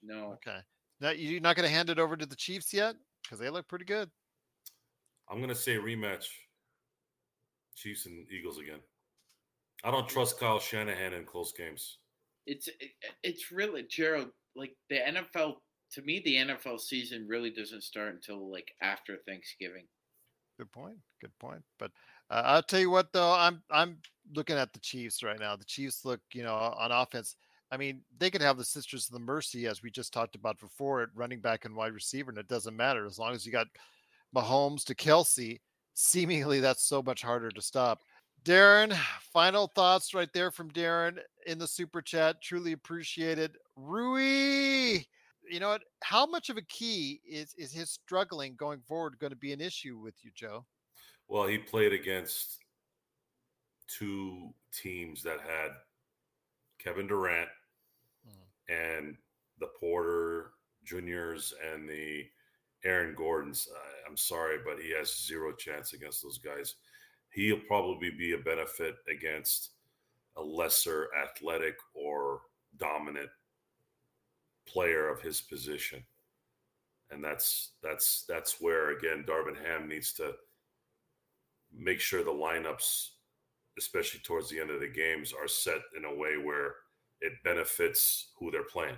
No. 0.01 0.33
Okay. 0.33 0.59
Now 1.01 1.11
you're 1.11 1.41
not 1.41 1.55
going 1.55 1.67
to 1.67 1.73
hand 1.73 1.89
it 1.89 1.99
over 1.99 2.15
to 2.15 2.25
the 2.25 2.35
Chiefs 2.35 2.73
yet 2.73 2.95
because 3.23 3.39
they 3.39 3.49
look 3.49 3.67
pretty 3.67 3.85
good. 3.85 4.09
I'm 5.29 5.37
going 5.37 5.49
to 5.49 5.55
say 5.55 5.75
rematch. 5.75 6.27
Chiefs 7.75 8.05
and 8.05 8.25
Eagles 8.31 8.59
again. 8.59 8.79
I 9.83 9.91
don't 9.91 10.07
trust 10.07 10.39
Kyle 10.39 10.59
Shanahan 10.59 11.13
in 11.13 11.25
close 11.25 11.51
games. 11.51 11.97
It's 12.45 12.67
it, 12.67 12.91
it's 13.23 13.51
really 13.51 13.83
Gerald. 13.89 14.29
Like 14.55 14.75
the 14.89 14.97
NFL, 14.99 15.55
to 15.93 16.01
me, 16.03 16.21
the 16.23 16.35
NFL 16.35 16.79
season 16.79 17.25
really 17.27 17.49
doesn't 17.49 17.83
start 17.83 18.13
until 18.13 18.51
like 18.51 18.71
after 18.81 19.17
Thanksgiving. 19.27 19.85
Good 20.57 20.71
point. 20.71 20.97
Good 21.19 21.37
point. 21.39 21.63
But 21.79 21.91
uh, 22.33 22.41
I'll 22.45 22.63
tell 22.63 22.79
you 22.79 22.89
what, 22.89 23.13
though, 23.13 23.33
I'm 23.33 23.61
I'm 23.69 23.97
looking 24.35 24.57
at 24.57 24.73
the 24.73 24.79
Chiefs 24.79 25.23
right 25.23 25.39
now. 25.39 25.55
The 25.55 25.65
Chiefs 25.65 26.05
look, 26.05 26.21
you 26.33 26.43
know, 26.43 26.55
on 26.55 26.91
offense 26.91 27.35
I 27.73 27.77
mean, 27.77 28.01
they 28.19 28.29
could 28.29 28.43
have 28.43 28.57
the 28.57 28.63
Sisters 28.63 29.07
of 29.07 29.13
the 29.13 29.19
Mercy, 29.19 29.65
as 29.65 29.81
we 29.81 29.89
just 29.89 30.13
talked 30.13 30.35
about 30.35 30.59
before, 30.59 31.01
at 31.01 31.09
running 31.15 31.39
back 31.39 31.65
and 31.65 31.75
wide 31.75 31.93
receiver, 31.93 32.29
and 32.29 32.37
it 32.37 32.47
doesn't 32.47 32.75
matter 32.75 33.03
as 33.03 33.17
long 33.17 33.33
as 33.33 33.47
you 33.47 33.51
got 33.51 33.65
Mahomes 34.35 34.83
to 34.85 34.93
Kelce. 34.93 35.59
Seemingly, 35.95 36.59
that's 36.59 36.83
so 36.83 37.01
much 37.01 37.23
harder 37.23 37.49
to 37.49 37.61
stop. 37.63 38.01
Darren, 38.45 38.95
final 39.31 39.71
thoughts 39.73 40.13
right 40.13 40.31
there 40.33 40.51
from 40.51 40.69
Darren 40.69 41.17
in 41.47 41.57
the 41.57 41.67
super 41.67 41.99
chat. 42.01 42.43
Truly 42.43 42.73
appreciated. 42.73 43.57
Rui, 43.75 44.99
you 45.49 45.59
know 45.59 45.69
what? 45.69 45.81
How 46.03 46.27
much 46.27 46.51
of 46.51 46.57
a 46.57 46.63
key 46.63 47.21
is 47.27 47.55
is 47.57 47.71
his 47.71 47.89
struggling 47.89 48.53
going 48.55 48.81
forward 48.81 49.17
going 49.19 49.31
to 49.31 49.37
be 49.37 49.53
an 49.53 49.61
issue 49.61 49.97
with 49.97 50.15
you, 50.23 50.29
Joe? 50.35 50.63
Well, 51.27 51.47
he 51.47 51.57
played 51.57 51.93
against 51.93 52.59
two 53.87 54.53
teams 54.71 55.23
that 55.23 55.39
had 55.41 55.71
Kevin 56.79 57.07
Durant 57.07 57.49
and 58.69 59.17
the 59.59 59.67
Porter 59.79 60.51
Juniors 60.85 61.53
and 61.73 61.87
the 61.89 62.25
Aaron 62.85 63.15
Gordons. 63.15 63.67
Uh, 63.73 64.09
I'm 64.09 64.17
sorry, 64.17 64.57
but 64.65 64.79
he 64.79 64.91
has 64.97 65.25
zero 65.25 65.53
chance 65.53 65.93
against 65.93 66.23
those 66.23 66.37
guys. 66.37 66.75
He'll 67.29 67.59
probably 67.67 68.11
be 68.11 68.33
a 68.33 68.37
benefit 68.37 68.95
against 69.09 69.71
a 70.37 70.41
lesser 70.43 71.09
athletic 71.23 71.75
or 71.93 72.41
dominant 72.77 73.29
player 74.67 75.09
of 75.09 75.21
his 75.21 75.41
position. 75.41 76.03
and 77.11 77.23
that's 77.23 77.71
that's 77.81 78.25
that's 78.27 78.59
where 78.59 78.97
again 78.97 79.23
Darvin 79.27 79.55
Ham 79.63 79.87
needs 79.87 80.13
to 80.13 80.33
make 81.77 81.99
sure 81.99 82.23
the 82.23 82.31
lineups, 82.31 83.09
especially 83.77 84.19
towards 84.21 84.49
the 84.49 84.59
end 84.59 84.69
of 84.69 84.79
the 84.79 84.87
games, 84.87 85.33
are 85.33 85.47
set 85.47 85.81
in 85.97 86.05
a 86.05 86.15
way 86.15 86.37
where 86.37 86.75
it 87.21 87.33
benefits 87.43 88.31
who 88.37 88.51
they're 88.51 88.63
playing, 88.63 88.97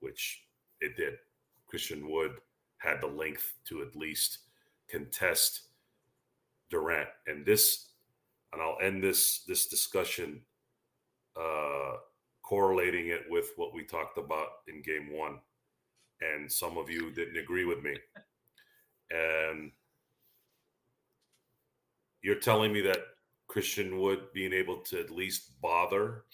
which 0.00 0.44
it 0.80 0.96
did. 0.96 1.14
Christian 1.68 2.10
Wood 2.10 2.32
had 2.78 3.00
the 3.00 3.06
length 3.06 3.54
to 3.68 3.82
at 3.82 3.96
least 3.96 4.38
contest 4.88 5.62
Durant, 6.70 7.08
and 7.26 7.46
this, 7.46 7.92
and 8.52 8.60
I'll 8.60 8.76
end 8.82 9.02
this 9.02 9.44
this 9.44 9.68
discussion 9.68 10.42
uh, 11.34 11.94
correlating 12.42 13.08
it 13.08 13.22
with 13.30 13.52
what 13.56 13.74
we 13.74 13.84
talked 13.84 14.18
about 14.18 14.48
in 14.66 14.82
Game 14.82 15.10
One, 15.16 15.38
and 16.20 16.50
some 16.50 16.76
of 16.76 16.90
you 16.90 17.10
didn't 17.10 17.38
agree 17.38 17.64
with 17.64 17.82
me, 17.82 17.96
and 19.10 19.72
you're 22.22 22.36
telling 22.36 22.72
me 22.72 22.80
that 22.82 22.98
Christian 23.46 23.98
Wood 23.98 24.20
being 24.34 24.52
able 24.52 24.78
to 24.82 25.00
at 25.00 25.10
least 25.10 25.60
bother 25.60 26.24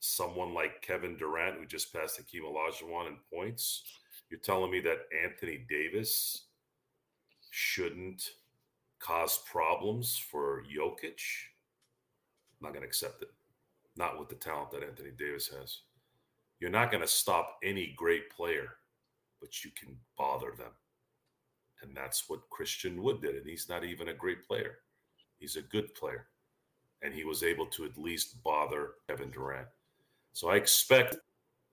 someone 0.00 0.52
like 0.52 0.82
Kevin 0.82 1.16
Durant, 1.16 1.58
who 1.58 1.66
just 1.66 1.92
passed 1.92 2.18
Hakeem 2.18 2.42
Olajuwon 2.42 3.08
in 3.08 3.16
points, 3.32 3.84
you're 4.30 4.40
telling 4.40 4.70
me 4.70 4.80
that 4.80 5.06
Anthony 5.24 5.64
Davis 5.68 6.46
shouldn't 7.50 8.30
cause 8.98 9.40
problems 9.50 10.18
for 10.18 10.62
Jokic? 10.64 11.20
I'm 12.60 12.62
not 12.62 12.72
going 12.72 12.82
to 12.82 12.88
accept 12.88 13.22
it. 13.22 13.28
Not 13.96 14.18
with 14.18 14.28
the 14.28 14.34
talent 14.34 14.72
that 14.72 14.82
Anthony 14.82 15.12
Davis 15.16 15.48
has. 15.48 15.80
You're 16.60 16.70
not 16.70 16.90
going 16.90 17.02
to 17.02 17.08
stop 17.08 17.58
any 17.62 17.94
great 17.96 18.30
player, 18.30 18.76
but 19.40 19.64
you 19.64 19.70
can 19.78 19.96
bother 20.18 20.52
them. 20.56 20.72
And 21.84 21.96
that's 21.96 22.28
what 22.28 22.48
Christian 22.50 23.02
Wood 23.02 23.20
did. 23.20 23.36
And 23.36 23.46
he's 23.46 23.68
not 23.68 23.84
even 23.84 24.08
a 24.08 24.14
great 24.14 24.46
player, 24.46 24.78
he's 25.38 25.56
a 25.56 25.62
good 25.62 25.94
player. 25.94 26.26
And 27.02 27.12
he 27.12 27.24
was 27.24 27.42
able 27.42 27.66
to 27.66 27.84
at 27.84 27.98
least 27.98 28.42
bother 28.42 28.92
Kevin 29.08 29.30
Durant. 29.30 29.68
So 30.32 30.48
I 30.48 30.56
expect 30.56 31.16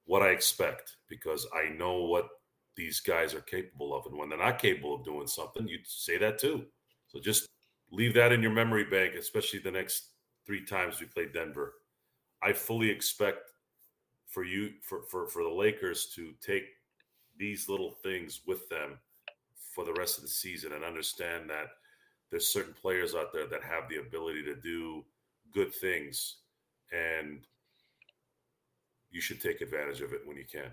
what 0.05 0.21
I 0.21 0.29
expect 0.29 0.97
because 1.07 1.47
I 1.55 1.69
know 1.69 2.03
what 2.03 2.27
these 2.75 2.99
guys 2.99 3.33
are 3.33 3.41
capable 3.41 3.95
of. 3.95 4.05
And 4.05 4.17
when 4.17 4.27
they're 4.27 4.37
not 4.37 4.59
capable 4.59 4.95
of 4.95 5.05
doing 5.05 5.27
something, 5.27 5.67
you 5.67 5.79
say 5.85 6.17
that 6.17 6.37
too. 6.37 6.65
So 7.07 7.19
just 7.19 7.47
leave 7.91 8.13
that 8.15 8.33
in 8.33 8.41
your 8.41 8.51
memory 8.51 8.83
bank, 8.83 9.13
especially 9.15 9.59
the 9.59 9.71
next 9.71 10.09
three 10.45 10.65
times 10.65 10.99
we 10.99 11.05
play 11.05 11.27
Denver. 11.27 11.75
I 12.43 12.51
fully 12.51 12.89
expect 12.89 13.51
for 14.27 14.43
you 14.43 14.71
for, 14.81 15.03
for, 15.03 15.27
for 15.27 15.43
the 15.43 15.49
Lakers 15.49 16.07
to 16.15 16.33
take 16.41 16.63
these 17.37 17.69
little 17.69 17.91
things 18.03 18.41
with 18.45 18.67
them 18.69 18.97
for 19.73 19.85
the 19.85 19.93
rest 19.93 20.17
of 20.17 20.23
the 20.23 20.29
season 20.29 20.73
and 20.73 20.83
understand 20.83 21.49
that 21.49 21.67
there's 22.29 22.47
certain 22.47 22.73
players 22.73 23.15
out 23.15 23.33
there 23.33 23.47
that 23.47 23.63
have 23.63 23.89
the 23.89 23.97
ability 23.97 24.43
to 24.43 24.55
do 24.55 25.03
good 25.53 25.73
things 25.73 26.37
and 26.91 27.41
you 29.09 29.21
should 29.21 29.41
take 29.41 29.61
advantage 29.61 30.01
of 30.01 30.13
it 30.13 30.21
when 30.25 30.37
you 30.37 30.45
can. 30.49 30.71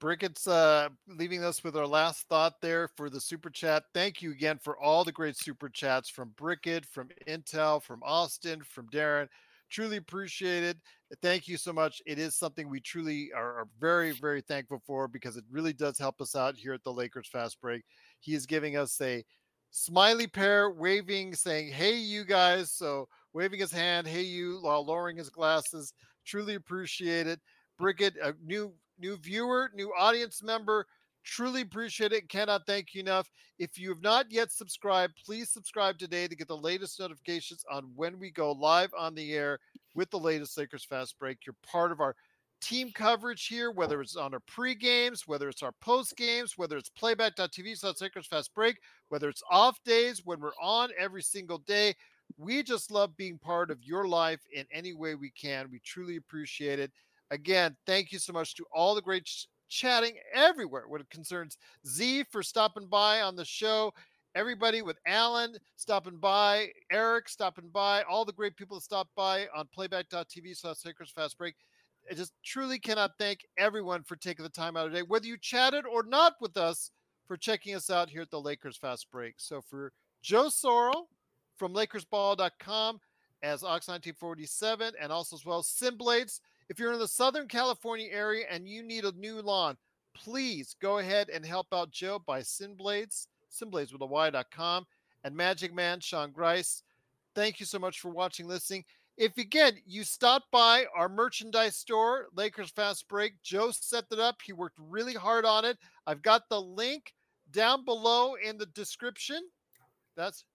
Brickett's 0.00 0.48
uh, 0.48 0.88
leaving 1.06 1.44
us 1.44 1.62
with 1.62 1.76
our 1.76 1.86
last 1.86 2.26
thought 2.28 2.60
there 2.60 2.88
for 2.96 3.08
the 3.08 3.20
super 3.20 3.50
chat. 3.50 3.84
Thank 3.94 4.20
you 4.20 4.32
again 4.32 4.58
for 4.60 4.76
all 4.76 5.04
the 5.04 5.12
great 5.12 5.36
super 5.36 5.68
chats 5.68 6.08
from 6.08 6.30
Brickett, 6.30 6.84
from 6.84 7.08
Intel, 7.28 7.80
from 7.80 8.02
Austin, 8.02 8.62
from 8.64 8.88
Darren. 8.88 9.28
Truly 9.72 9.96
appreciate 9.96 10.62
it. 10.62 10.76
Thank 11.22 11.48
you 11.48 11.56
so 11.56 11.72
much. 11.72 12.02
It 12.04 12.18
is 12.18 12.36
something 12.36 12.68
we 12.68 12.78
truly 12.78 13.30
are, 13.34 13.60
are 13.60 13.68
very, 13.80 14.12
very 14.12 14.42
thankful 14.42 14.82
for 14.86 15.08
because 15.08 15.38
it 15.38 15.44
really 15.50 15.72
does 15.72 15.98
help 15.98 16.20
us 16.20 16.36
out 16.36 16.56
here 16.56 16.74
at 16.74 16.84
the 16.84 16.92
Lakers 16.92 17.26
Fast 17.26 17.58
Break. 17.58 17.82
He 18.20 18.34
is 18.34 18.44
giving 18.44 18.76
us 18.76 19.00
a 19.00 19.24
smiley 19.70 20.26
pair, 20.26 20.70
waving, 20.70 21.34
saying, 21.34 21.72
Hey, 21.72 21.96
you 21.96 22.26
guys. 22.26 22.70
So 22.70 23.08
waving 23.32 23.60
his 23.60 23.72
hand, 23.72 24.06
Hey, 24.06 24.22
you, 24.22 24.58
while 24.60 24.84
lowering 24.84 25.16
his 25.16 25.30
glasses. 25.30 25.94
Truly 26.26 26.54
appreciate 26.54 27.26
it. 27.26 27.40
Brickett, 27.80 28.12
a 28.22 28.34
new 28.44 28.74
new 28.98 29.16
viewer, 29.16 29.70
new 29.74 29.90
audience 29.98 30.42
member. 30.42 30.86
Truly 31.24 31.60
appreciate 31.60 32.12
it. 32.12 32.28
Cannot 32.28 32.66
thank 32.66 32.94
you 32.94 33.00
enough. 33.00 33.30
If 33.58 33.78
you 33.78 33.88
have 33.90 34.02
not 34.02 34.26
yet 34.30 34.50
subscribed, 34.50 35.14
please 35.24 35.50
subscribe 35.50 35.98
today 35.98 36.26
to 36.26 36.34
get 36.34 36.48
the 36.48 36.56
latest 36.56 36.98
notifications 36.98 37.64
on 37.70 37.90
when 37.94 38.18
we 38.18 38.30
go 38.30 38.52
live 38.52 38.92
on 38.98 39.14
the 39.14 39.32
air 39.32 39.58
with 39.94 40.10
the 40.10 40.18
latest 40.18 40.58
Lakers 40.58 40.84
Fast 40.84 41.18
Break. 41.18 41.38
You're 41.46 41.54
part 41.62 41.92
of 41.92 42.00
our 42.00 42.16
team 42.60 42.90
coverage 42.94 43.46
here, 43.46 43.70
whether 43.70 44.00
it's 44.00 44.16
on 44.16 44.34
our 44.34 44.40
pre 44.40 44.74
games, 44.74 45.26
whether 45.26 45.48
it's 45.48 45.62
our 45.62 45.72
post 45.80 46.16
games, 46.16 46.56
whether 46.56 46.76
it's 46.76 46.90
playback.tv 46.90 47.76
slash 47.76 48.00
Lakers 48.00 48.26
Fast 48.26 48.54
Break, 48.54 48.78
whether 49.08 49.28
it's 49.28 49.42
off 49.50 49.78
days 49.84 50.22
when 50.24 50.40
we're 50.40 50.56
on 50.60 50.90
every 50.98 51.22
single 51.22 51.58
day. 51.58 51.94
We 52.38 52.62
just 52.62 52.90
love 52.90 53.16
being 53.16 53.38
part 53.38 53.70
of 53.70 53.84
your 53.84 54.08
life 54.08 54.40
in 54.52 54.64
any 54.72 54.94
way 54.94 55.14
we 55.14 55.30
can. 55.30 55.68
We 55.70 55.80
truly 55.84 56.16
appreciate 56.16 56.78
it. 56.78 56.90
Again, 57.30 57.76
thank 57.86 58.12
you 58.12 58.18
so 58.18 58.32
much 58.32 58.54
to 58.56 58.64
all 58.72 58.94
the 58.94 59.02
great 59.02 59.28
chatting 59.72 60.14
everywhere 60.34 60.84
when 60.86 61.00
it 61.00 61.08
concerns 61.10 61.56
Z 61.86 62.24
for 62.30 62.42
stopping 62.42 62.86
by 62.86 63.22
on 63.22 63.34
the 63.36 63.44
show. 63.44 63.92
Everybody 64.34 64.82
with 64.82 64.98
Alan 65.06 65.56
stopping 65.76 66.16
by, 66.16 66.68
Eric 66.90 67.28
stopping 67.28 67.68
by, 67.68 68.02
all 68.02 68.24
the 68.24 68.32
great 68.32 68.56
people 68.56 68.76
that 68.76 68.84
stopped 68.84 69.14
by 69.14 69.46
on 69.54 69.68
playback.tv 69.74 70.56
slash 70.56 70.84
Lakers 70.84 71.10
Fast 71.10 71.38
Break. 71.38 71.54
I 72.10 72.14
just 72.14 72.32
truly 72.44 72.78
cannot 72.78 73.12
thank 73.18 73.46
everyone 73.58 74.02
for 74.02 74.16
taking 74.16 74.42
the 74.42 74.50
time 74.50 74.76
out 74.76 74.86
of 74.86 74.92
day, 74.92 75.02
whether 75.02 75.26
you 75.26 75.36
chatted 75.38 75.86
or 75.86 76.02
not 76.02 76.34
with 76.40 76.56
us, 76.56 76.90
for 77.26 77.36
checking 77.36 77.74
us 77.74 77.88
out 77.88 78.10
here 78.10 78.22
at 78.22 78.30
the 78.30 78.40
Lakers 78.40 78.76
Fast 78.76 79.06
Break. 79.10 79.34
So 79.38 79.60
for 79.60 79.92
Joe 80.22 80.46
Sorrell 80.48 81.04
from 81.56 81.72
LakersBall.com 81.72 83.00
as 83.42 83.62
Ox1947 83.62 84.92
and 85.00 85.12
also 85.12 85.36
as 85.36 85.44
well 85.44 85.62
Simblades 85.62 86.40
if 86.72 86.78
you're 86.78 86.94
in 86.94 86.98
the 86.98 87.06
Southern 87.06 87.46
California 87.48 88.08
area 88.10 88.46
and 88.50 88.66
you 88.66 88.82
need 88.82 89.04
a 89.04 89.12
new 89.12 89.42
lawn, 89.42 89.76
please 90.14 90.74
go 90.80 91.00
ahead 91.00 91.28
and 91.28 91.44
help 91.44 91.66
out 91.70 91.90
Joe 91.90 92.18
by 92.26 92.40
Sinblades, 92.40 93.26
Sinblades 93.52 93.92
with 93.92 94.00
a 94.00 94.06
Y.com, 94.06 94.86
and 95.22 95.36
Magic 95.36 95.74
Man 95.74 96.00
Sean 96.00 96.32
Grice. 96.32 96.82
Thank 97.34 97.60
you 97.60 97.66
so 97.66 97.78
much 97.78 98.00
for 98.00 98.08
watching, 98.08 98.48
listening. 98.48 98.86
If 99.18 99.36
again 99.36 99.74
you 99.84 100.02
stop 100.02 100.44
by 100.50 100.86
our 100.96 101.10
merchandise 101.10 101.76
store, 101.76 102.28
Lakers 102.34 102.70
Fast 102.70 103.06
Break, 103.06 103.34
Joe 103.42 103.70
set 103.70 104.04
it 104.10 104.18
up. 104.18 104.36
He 104.42 104.54
worked 104.54 104.78
really 104.80 105.12
hard 105.12 105.44
on 105.44 105.66
it. 105.66 105.76
I've 106.06 106.22
got 106.22 106.48
the 106.48 106.62
link 106.62 107.12
down 107.50 107.84
below 107.84 108.36
in 108.42 108.56
the 108.56 108.64
description. 108.64 109.42
That's 110.16 110.46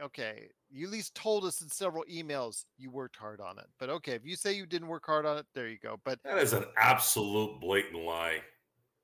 okay 0.00 0.48
you 0.72 0.86
at 0.86 0.92
least 0.92 1.14
told 1.14 1.44
us 1.44 1.60
in 1.60 1.68
several 1.68 2.04
emails 2.10 2.64
you 2.78 2.90
worked 2.90 3.16
hard 3.16 3.40
on 3.40 3.58
it. 3.58 3.66
But 3.78 3.90
okay, 3.90 4.12
if 4.12 4.24
you 4.24 4.36
say 4.36 4.54
you 4.54 4.66
didn't 4.66 4.88
work 4.88 5.04
hard 5.04 5.26
on 5.26 5.36
it, 5.36 5.46
there 5.54 5.68
you 5.68 5.78
go. 5.78 6.00
But 6.04 6.18
that 6.24 6.38
is 6.38 6.54
an 6.54 6.64
absolute 6.78 7.60
blatant 7.60 8.02
lie. 8.02 8.38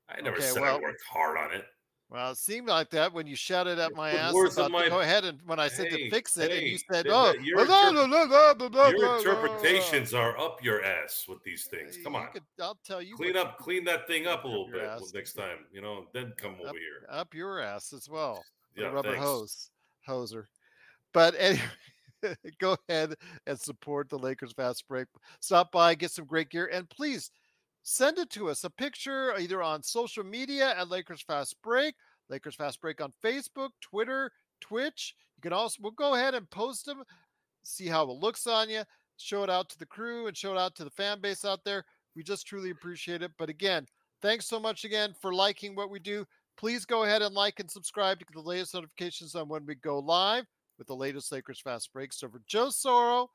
I 0.08 0.20
never 0.22 0.38
okay, 0.38 0.46
said 0.46 0.62
well, 0.62 0.76
I 0.76 0.80
worked 0.80 1.02
hard 1.10 1.36
on 1.36 1.52
it. 1.52 1.66
Well, 2.10 2.30
it 2.30 2.38
seemed 2.38 2.68
like 2.68 2.88
that 2.90 3.12
when 3.12 3.26
you 3.26 3.36
shouted 3.36 3.78
at 3.78 3.94
my 3.94 4.12
ass 4.12 4.32
about 4.54 4.70
my... 4.70 4.88
go 4.88 5.00
ahead 5.00 5.26
and 5.26 5.38
when 5.44 5.60
I 5.60 5.68
said 5.68 5.88
hey, 5.88 6.04
to 6.04 6.10
fix 6.10 6.38
it, 6.38 6.50
hey, 6.50 6.56
and 6.56 6.66
you 6.66 6.78
said, 6.90 7.06
"Oh, 7.06 7.34
your, 7.34 7.66
blah, 7.66 7.92
blah, 8.54 8.68
blah, 8.70 8.88
your 8.88 9.18
interpretations 9.18 10.14
are 10.14 10.38
up 10.38 10.64
your 10.64 10.82
ass 10.82 11.26
with 11.28 11.42
these 11.44 11.66
things." 11.66 11.98
Come 12.02 12.16
on, 12.16 12.28
could, 12.32 12.44
I'll 12.62 12.78
tell 12.82 13.02
you. 13.02 13.14
Clean 13.14 13.36
up, 13.36 13.58
clean 13.58 13.84
that 13.84 14.06
thing 14.06 14.26
up 14.26 14.44
a 14.44 14.48
little 14.48 14.70
bit 14.72 14.84
ass. 14.84 15.12
next 15.12 15.34
time, 15.34 15.66
you 15.70 15.82
know. 15.82 16.06
Then 16.14 16.32
come 16.38 16.54
up, 16.54 16.70
over 16.70 16.78
here. 16.78 17.06
Up 17.10 17.34
your 17.34 17.60
ass 17.60 17.92
as 17.92 18.08
well. 18.08 18.42
Yeah, 18.74 18.86
rubber 18.86 19.10
thanks. 19.10 19.22
hose, 19.22 19.70
hoser. 20.08 20.46
But 21.12 21.34
anyway, 21.38 21.62
go 22.60 22.76
ahead 22.88 23.14
and 23.46 23.58
support 23.58 24.08
the 24.08 24.18
Lakers 24.18 24.52
Fast 24.52 24.86
Break. 24.88 25.06
Stop 25.40 25.72
by, 25.72 25.94
get 25.94 26.10
some 26.10 26.26
great 26.26 26.50
gear, 26.50 26.70
and 26.72 26.88
please 26.90 27.30
send 27.82 28.18
it 28.18 28.30
to 28.30 28.50
us 28.50 28.64
a 28.64 28.70
picture 28.70 29.34
either 29.38 29.62
on 29.62 29.82
social 29.82 30.24
media 30.24 30.74
at 30.76 30.88
Lakers 30.90 31.22
Fast 31.22 31.56
Break, 31.62 31.94
Lakers 32.28 32.54
Fast 32.54 32.80
Break 32.80 33.00
on 33.00 33.12
Facebook, 33.24 33.70
Twitter, 33.80 34.30
Twitch. 34.60 35.14
You 35.36 35.42
can 35.42 35.52
also 35.52 35.78
we'll 35.80 35.92
go 35.92 36.14
ahead 36.14 36.34
and 36.34 36.48
post 36.50 36.86
them, 36.86 37.02
see 37.62 37.86
how 37.86 38.02
it 38.04 38.18
looks 38.18 38.46
on 38.46 38.68
you, 38.68 38.82
show 39.16 39.42
it 39.42 39.50
out 39.50 39.68
to 39.70 39.78
the 39.78 39.86
crew 39.86 40.26
and 40.26 40.36
show 40.36 40.52
it 40.52 40.58
out 40.58 40.74
to 40.76 40.84
the 40.84 40.90
fan 40.90 41.20
base 41.20 41.44
out 41.44 41.64
there. 41.64 41.84
We 42.16 42.22
just 42.22 42.46
truly 42.46 42.70
appreciate 42.70 43.22
it. 43.22 43.30
But 43.38 43.48
again, 43.48 43.86
thanks 44.20 44.46
so 44.46 44.58
much 44.58 44.84
again 44.84 45.14
for 45.20 45.32
liking 45.32 45.76
what 45.76 45.90
we 45.90 46.00
do. 46.00 46.26
Please 46.56 46.84
go 46.84 47.04
ahead 47.04 47.22
and 47.22 47.34
like 47.34 47.60
and 47.60 47.70
subscribe 47.70 48.18
to 48.18 48.24
get 48.24 48.34
the 48.34 48.40
latest 48.40 48.74
notifications 48.74 49.36
on 49.36 49.48
when 49.48 49.64
we 49.64 49.76
go 49.76 50.00
live 50.00 50.44
with 50.78 50.86
the 50.86 50.96
latest 50.96 51.32
Lakers 51.32 51.60
fast 51.60 51.92
break. 51.92 52.12
So 52.12 52.28
for 52.28 52.40
Joe 52.46 52.70
Sorrow, 52.70 53.30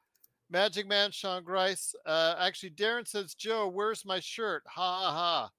Magic 0.49 0.87
Man, 0.87 1.11
Sean 1.11 1.43
Grice. 1.43 1.93
Uh, 2.05 2.35
actually, 2.39 2.71
Darren 2.71 3.07
says, 3.07 3.33
Joe, 3.33 3.67
where's 3.67 4.05
my 4.05 4.19
shirt? 4.19 4.63
Ha 4.67 4.99
ha 5.01 5.11
ha. 5.11 5.49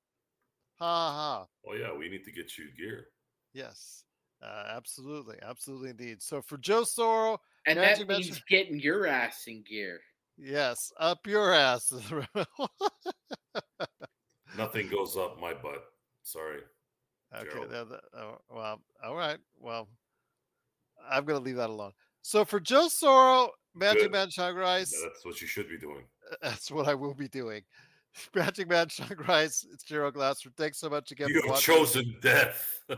Ha 0.79 1.13
ha. 1.13 1.47
Oh, 1.69 1.75
yeah, 1.75 1.93
we 1.97 2.09
need 2.09 2.25
to 2.25 2.33
get 2.33 2.57
you 2.59 2.67
gear. 2.77 3.07
Yes, 3.53 4.05
uh, 4.43 4.65
absolutely. 4.75 5.37
Absolutely 5.43 5.91
indeed. 5.91 6.21
So 6.23 6.43
for 6.43 6.57
Joe 6.59 6.85
Sorrow, 6.85 7.39
and 7.67 7.79
Magic 7.79 8.09
that 8.09 8.15
means 8.15 8.31
Man, 8.31 8.41
getting 8.49 8.81
your 8.81 9.07
ass 9.07 9.45
in 9.47 9.63
gear. 9.63 10.01
Yes, 10.37 10.93
up 10.99 11.27
your 11.27 11.53
ass. 11.55 11.93
Nothing 14.57 14.89
goes 14.89 15.17
up 15.17 15.41
my 15.41 15.53
butt. 15.55 15.85
Sorry. 16.23 16.61
Okay. 17.35 17.49
Gerald. 17.51 17.71
that- 17.71 17.89
that- 17.89 18.05
oh, 18.19 18.39
well, 18.51 18.81
all 19.05 19.15
right. 19.15 19.39
Well, 19.59 19.89
I'm 21.11 21.25
going 21.25 21.39
to 21.39 21.45
leave 21.45 21.57
that 21.57 21.71
alone. 21.71 21.93
So 22.23 22.45
for 22.45 22.61
Joe 22.61 22.87
Soro, 22.89 23.49
Magic 23.75 24.03
Good. 24.03 24.13
Man 24.13 24.31
Sean 24.31 24.55
Grice, 24.55 24.95
That's 25.03 25.25
what 25.25 25.41
you 25.41 25.47
should 25.47 25.69
be 25.69 25.79
doing. 25.79 26.05
that's 26.43 26.71
what 26.71 26.89
I 26.89 26.95
will 26.95 27.15
be 27.15 27.29
doing. 27.29 27.63
Magic 28.35 28.69
Man 28.69 28.89
Sean 28.89 29.09
Grice, 29.09 29.67
it's 29.73 29.85
Gerald 29.85 30.15
Glasser. 30.15 30.51
Thanks 30.57 30.79
so 30.79 30.89
much 30.89 31.11
again 31.11 31.29
You 31.29 31.41
for 31.41 31.47
have 31.49 31.55
watching. 31.57 31.75
chosen 31.75 32.17
death. 32.23 32.81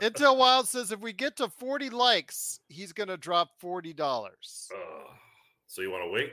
Intel 0.00 0.36
Wild 0.36 0.68
says 0.68 0.92
if 0.92 1.00
we 1.00 1.12
get 1.12 1.36
to 1.36 1.48
40 1.48 1.90
likes, 1.90 2.60
he's 2.68 2.92
going 2.92 3.08
to 3.08 3.16
drop 3.16 3.50
$40. 3.62 3.98
Uh, 4.00 4.76
so 5.66 5.82
you 5.82 5.90
want 5.90 6.04
to 6.04 6.10
wait? 6.10 6.32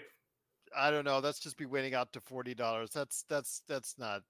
I 0.78 0.92
don't 0.92 1.06
know. 1.06 1.22
That's 1.22 1.40
just 1.40 1.58
be 1.58 1.66
waiting 1.66 1.94
out 1.96 2.12
to 2.14 2.20
forty 2.20 2.54
dollars. 2.54 2.90
That's 2.94 3.24
that's 3.30 3.62
that's 3.70 3.98
not. 3.98 4.22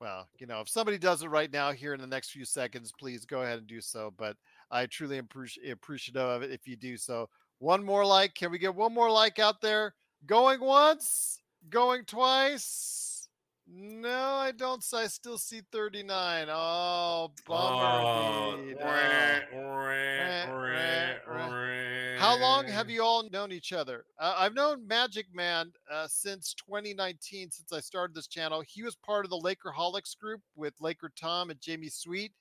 Well, 0.00 0.28
you 0.38 0.46
know, 0.46 0.60
if 0.60 0.68
somebody 0.68 0.98
does 0.98 1.22
it 1.22 1.28
right 1.28 1.50
now 1.50 1.72
here 1.72 1.94
in 1.94 2.00
the 2.00 2.06
next 2.06 2.30
few 2.30 2.44
seconds, 2.44 2.92
please 2.98 3.24
go 3.24 3.40
ahead 3.40 3.58
and 3.58 3.66
do 3.66 3.80
so. 3.80 4.12
But 4.18 4.36
I 4.70 4.86
truly 4.86 5.18
appreciate 5.18 5.70
appreciative 5.70 6.22
of 6.22 6.42
it 6.42 6.50
if 6.50 6.66
you 6.66 6.76
do 6.76 6.96
so. 6.96 7.28
One 7.58 7.84
more 7.84 8.04
like. 8.04 8.34
Can 8.34 8.50
we 8.50 8.58
get 8.58 8.74
one 8.74 8.92
more 8.92 9.10
like 9.10 9.38
out 9.38 9.60
there? 9.60 9.94
Going 10.26 10.60
once, 10.60 11.38
going 11.70 12.04
twice. 12.04 13.28
No, 13.68 14.08
I 14.34 14.52
don't. 14.52 14.84
I 14.94 15.06
still 15.08 15.38
see 15.38 15.62
thirty 15.72 16.02
nine. 16.02 16.46
Oh, 16.50 17.32
bummer. 17.46 17.84
Oh, 17.84 18.56
indeed. 18.58 18.76
rah, 18.80 19.40
Oh. 19.54 20.52
rah, 20.52 20.52
rah, 20.52 21.46
rah. 21.48 22.18
How 22.18 22.38
long 22.40 22.66
have 22.66 22.88
you 22.88 23.02
all 23.02 23.28
known 23.30 23.52
each 23.52 23.72
other? 23.72 24.04
Uh, 24.18 24.34
I've 24.38 24.54
known 24.54 24.86
Magic 24.86 25.26
Man 25.34 25.70
uh, 25.92 26.06
since 26.08 26.54
2019, 26.54 27.50
since 27.50 27.72
I 27.72 27.80
started 27.80 28.14
this 28.16 28.26
channel. 28.26 28.62
He 28.66 28.82
was 28.82 28.96
part 28.96 29.24
of 29.26 29.30
the 29.30 29.36
Lakerholics 29.38 30.16
group 30.18 30.40
with 30.54 30.72
Laker 30.80 31.10
Tom 31.14 31.50
and 31.50 31.60
Jamie 31.60 31.90
Sweet. 31.90 32.32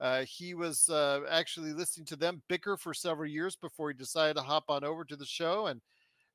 Uh, 0.00 0.24
he 0.28 0.54
was 0.54 0.88
uh, 0.90 1.20
actually 1.30 1.72
listening 1.72 2.06
to 2.06 2.16
them 2.16 2.42
bicker 2.48 2.76
for 2.76 2.92
several 2.92 3.28
years 3.28 3.56
before 3.56 3.90
he 3.90 3.96
decided 3.96 4.36
to 4.36 4.42
hop 4.42 4.64
on 4.68 4.84
over 4.84 5.04
to 5.04 5.16
the 5.16 5.24
show. 5.24 5.66
And 5.66 5.80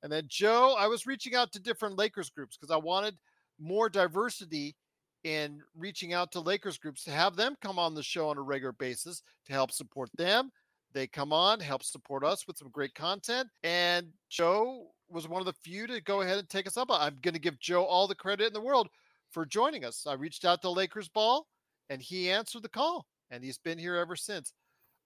and 0.03 0.11
then 0.11 0.23
Joe, 0.27 0.75
I 0.79 0.87
was 0.87 1.05
reaching 1.05 1.35
out 1.35 1.51
to 1.51 1.59
different 1.59 1.97
Lakers 1.97 2.29
groups 2.29 2.57
because 2.57 2.73
I 2.73 2.77
wanted 2.77 3.15
more 3.59 3.87
diversity 3.87 4.75
in 5.23 5.61
reaching 5.77 6.13
out 6.13 6.31
to 6.31 6.39
Lakers 6.39 6.79
groups 6.79 7.03
to 7.03 7.11
have 7.11 7.35
them 7.35 7.55
come 7.61 7.77
on 7.77 7.93
the 7.93 8.01
show 8.01 8.29
on 8.29 8.37
a 8.37 8.41
regular 8.41 8.71
basis 8.71 9.21
to 9.45 9.53
help 9.53 9.71
support 9.71 10.09
them. 10.17 10.51
They 10.93 11.05
come 11.05 11.31
on, 11.31 11.59
help 11.59 11.83
support 11.83 12.23
us 12.23 12.47
with 12.47 12.57
some 12.57 12.69
great 12.69 12.95
content. 12.95 13.47
And 13.63 14.07
Joe 14.29 14.87
was 15.07 15.27
one 15.27 15.41
of 15.41 15.45
the 15.45 15.53
few 15.53 15.85
to 15.87 16.01
go 16.01 16.21
ahead 16.21 16.39
and 16.39 16.49
take 16.49 16.67
us 16.67 16.77
up. 16.77 16.87
I'm 16.91 17.17
going 17.21 17.35
to 17.35 17.39
give 17.39 17.59
Joe 17.59 17.83
all 17.83 18.07
the 18.07 18.15
credit 18.15 18.47
in 18.47 18.53
the 18.53 18.61
world 18.61 18.89
for 19.29 19.45
joining 19.45 19.85
us. 19.85 20.07
I 20.07 20.13
reached 20.13 20.45
out 20.45 20.61
to 20.63 20.69
Lakers 20.69 21.07
Ball 21.07 21.45
and 21.89 22.01
he 22.01 22.31
answered 22.31 22.63
the 22.63 22.69
call 22.69 23.05
and 23.31 23.43
he's 23.43 23.57
been 23.57 23.79
here 23.79 23.95
ever 23.95 24.15
since. 24.15 24.53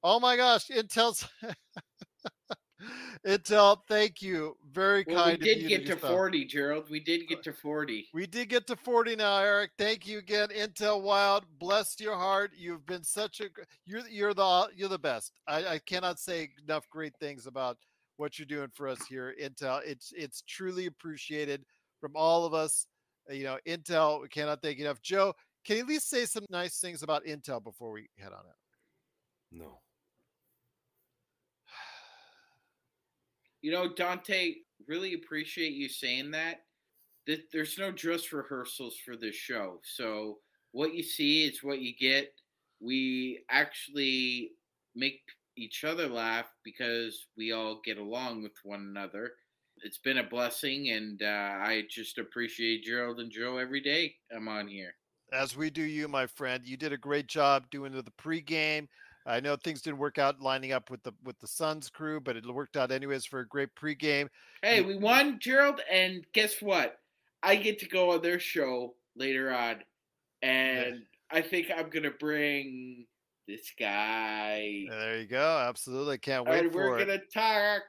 Oh 0.03 0.19
my 0.19 0.35
gosh, 0.35 0.68
Intel's 0.68 1.27
Intel, 3.26 3.80
thank 3.88 4.22
you. 4.22 4.56
Very 4.72 5.03
Well, 5.07 5.15
we 5.26 5.31
kind 5.31 5.34
of 5.35 5.39
did 5.41 5.61
you 5.61 5.69
get 5.69 5.88
to. 5.88 5.95
40, 5.95 6.45
Gerald. 6.45 6.89
We 6.89 6.99
did 6.99 7.27
get 7.27 7.41
to 7.43 7.53
40. 7.53 8.10
We 8.14 8.27
did 8.27 8.49
get 8.49 8.68
to 8.68 8.76
40 8.76 9.15
now, 9.15 9.38
Eric. 9.39 9.72
Thank 9.77 10.06
you 10.06 10.19
again, 10.19 10.49
Intel 10.49 11.02
Wild. 11.02 11.45
Bless 11.60 11.99
your 11.99 12.15
heart. 12.15 12.52
You've 12.56 12.85
been 12.85 13.03
such 13.03 13.39
a 13.39 13.45
you're 13.85 14.07
you're 14.07 14.34
the 14.34 14.68
you're 14.76 14.89
the 14.89 14.99
best. 14.99 15.31
I, 15.47 15.65
I 15.65 15.80
cannot 15.80 16.19
say 16.19 16.49
enough 16.68 16.88
great 16.89 17.14
things 17.19 17.47
about 17.47 17.77
what 18.18 18.38
you're 18.38 18.45
doing 18.45 18.69
for 18.73 18.88
us 18.88 19.03
here, 19.07 19.34
Intel. 19.41 19.81
It's 19.85 20.14
it's 20.15 20.43
truly 20.47 20.85
appreciated 20.85 21.64
from 22.02 22.11
all 22.15 22.45
of 22.45 22.53
us. 22.53 22.85
Uh, 23.30 23.34
You 23.34 23.45
know, 23.45 23.57
Intel, 23.65 24.22
we 24.22 24.27
cannot 24.27 24.61
thank 24.61 24.77
you 24.77 24.85
enough. 24.85 25.02
Joe, 25.02 25.34
can 25.66 25.78
you 25.78 25.82
at 25.82 25.88
least 25.88 26.10
say 26.10 26.26
some 26.26 26.46
nice 26.50 26.80
things 26.80 27.04
about 27.04 27.26
Intel 27.26 27.64
before 27.64 27.92
we 27.92 28.08
head 28.18 28.32
on 28.32 28.40
out? 28.40 28.56
No. 29.52 29.80
You 33.62 33.72
know, 33.72 33.92
Dante, 33.92 34.54
really 34.88 35.16
appreciate 35.16 35.74
you 35.74 35.90
saying 35.90 36.30
that. 36.32 36.66
Th- 37.26 37.48
There's 37.52 37.80
no 37.80 37.92
dress 37.92 38.32
rehearsals 38.32 38.96
for 39.04 39.16
this 39.16 39.34
show. 39.36 39.80
So 39.84 40.38
what 40.72 40.94
you 40.94 41.02
see 41.02 41.46
is 41.46 41.64
what 41.64 41.82
you 41.82 41.94
get. 42.00 42.32
We 42.80 43.44
actually 43.50 44.52
make 44.96 45.22
each 45.58 45.84
other 45.84 46.08
laugh 46.08 46.46
because 46.64 47.26
we 47.38 47.54
all 47.54 47.82
get 47.84 47.98
along 47.98 48.44
with 48.44 48.52
one 48.64 48.82
another. 48.82 49.32
It's 49.84 49.98
been 49.98 50.20
a 50.20 50.24
blessing, 50.24 50.90
and 50.92 51.24
uh, 51.24 51.26
I 51.26 51.84
just 51.90 52.18
appreciate 52.18 52.84
Gerald 52.84 53.20
and 53.20 53.32
Joe 53.32 53.58
every 53.58 53.82
day 53.82 54.16
I'm 54.36 54.48
on 54.48 54.68
here. 54.68 54.94
As 55.31 55.57
we 55.57 55.69
do 55.69 55.84
you, 55.84 56.07
my 56.07 56.27
friend. 56.27 56.64
You 56.65 56.77
did 56.77 56.93
a 56.93 56.97
great 56.97 57.27
job 57.27 57.69
doing 57.72 57.91
the 57.91 58.03
pregame. 58.03 58.88
I 59.26 59.39
know 59.39 59.56
things 59.56 59.81
didn't 59.81 59.97
work 59.97 60.19
out 60.19 60.39
lining 60.39 60.72
up 60.72 60.91
with 60.91 61.02
the 61.03 61.11
with 61.23 61.39
the 61.39 61.47
Suns 61.47 61.89
crew, 61.89 62.19
but 62.19 62.38
it 62.38 62.45
worked 62.45 62.77
out 62.77 62.91
anyways 62.91 63.26
for 63.26 63.39
a 63.39 63.47
great 63.47 63.69
pregame. 63.76 64.27
Hey, 64.61 64.81
we 64.81 64.97
won, 64.97 65.39
Gerald, 65.39 65.81
and 65.91 66.26
guess 66.34 66.61
what? 66.61 66.99
I 67.41 67.56
get 67.56 67.80
to 67.80 67.88
go 67.88 68.11
on 68.11 68.22
their 68.22 68.39
show 68.39 68.95
later 69.15 69.52
on, 69.52 69.84
and 70.43 71.07
I 71.31 71.41
think 71.41 71.72
I'm 71.76 71.89
gonna 71.89 72.11
bring 72.11 73.07
this 73.47 73.72
guy, 73.80 74.85
There 74.89 75.19
you 75.19 75.27
go. 75.27 75.57
Absolutely. 75.68 76.18
Can't 76.18 76.47
wait 76.47 76.65
and 76.65 76.73
we're 76.73 76.97
it. 76.99 77.06
gonna 77.06 77.19
talk 77.34 77.81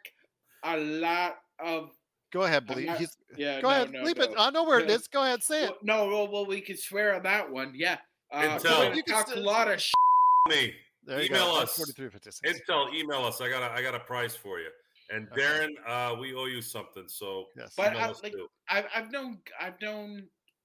a 0.64 0.76
lot 0.78 1.36
of. 1.58 1.90
Go 2.36 2.42
ahead, 2.42 2.64
I'm 2.64 2.66
believe. 2.74 2.86
not- 2.88 2.98
He's, 2.98 3.16
yeah, 3.38 3.62
go 3.62 3.68
no, 3.70 3.74
ahead, 3.74 3.92
no, 3.92 4.02
leave 4.02 4.18
it. 4.18 4.30
I 4.36 4.50
know 4.50 4.64
where 4.64 4.80
it 4.80 4.88
No. 4.88 4.94
is. 4.94 5.08
Go 5.08 5.22
ahead, 5.22 5.42
say 5.42 5.64
it. 5.64 5.70
Well, 5.70 5.78
no, 5.82 6.06
well, 6.08 6.28
well, 6.30 6.44
we 6.46 6.60
can 6.60 6.76
swear 6.76 7.14
on 7.14 7.22
that 7.22 7.50
one. 7.50 7.72
Yeah, 7.74 7.96
uh, 8.30 8.42
Intel. 8.42 8.94
You 8.94 9.02
can 9.02 9.14
talk 9.14 9.34
a 9.34 9.40
lot 9.40 9.68
of. 9.70 9.82
Me. 10.50 10.74
There 11.04 11.18
you 11.20 11.26
email 11.28 11.46
go. 11.54 11.60
us. 11.62 11.74
4356. 11.76 12.60
Intel, 12.68 12.92
email 12.94 13.24
us. 13.24 13.40
I 13.40 13.48
got 13.48 13.62
a, 13.62 13.72
I 13.74 13.80
got 13.80 13.94
a 13.94 14.00
prize 14.00 14.36
for 14.36 14.58
you. 14.60 14.68
And 15.08 15.28
Okay. 15.32 15.40
Darren, 15.40 15.68
uh, 15.86 16.16
we 16.20 16.34
owe 16.34 16.44
you 16.46 16.60
something. 16.60 17.04
So 17.06 17.46
Yes. 17.56 17.72
But 17.76 17.96
I, 17.96 18.08
like, 18.22 18.34
I've, 18.68 18.84
I've 18.94 19.10
known, 19.12 19.38
I've 19.58 19.80
known, 19.80 20.24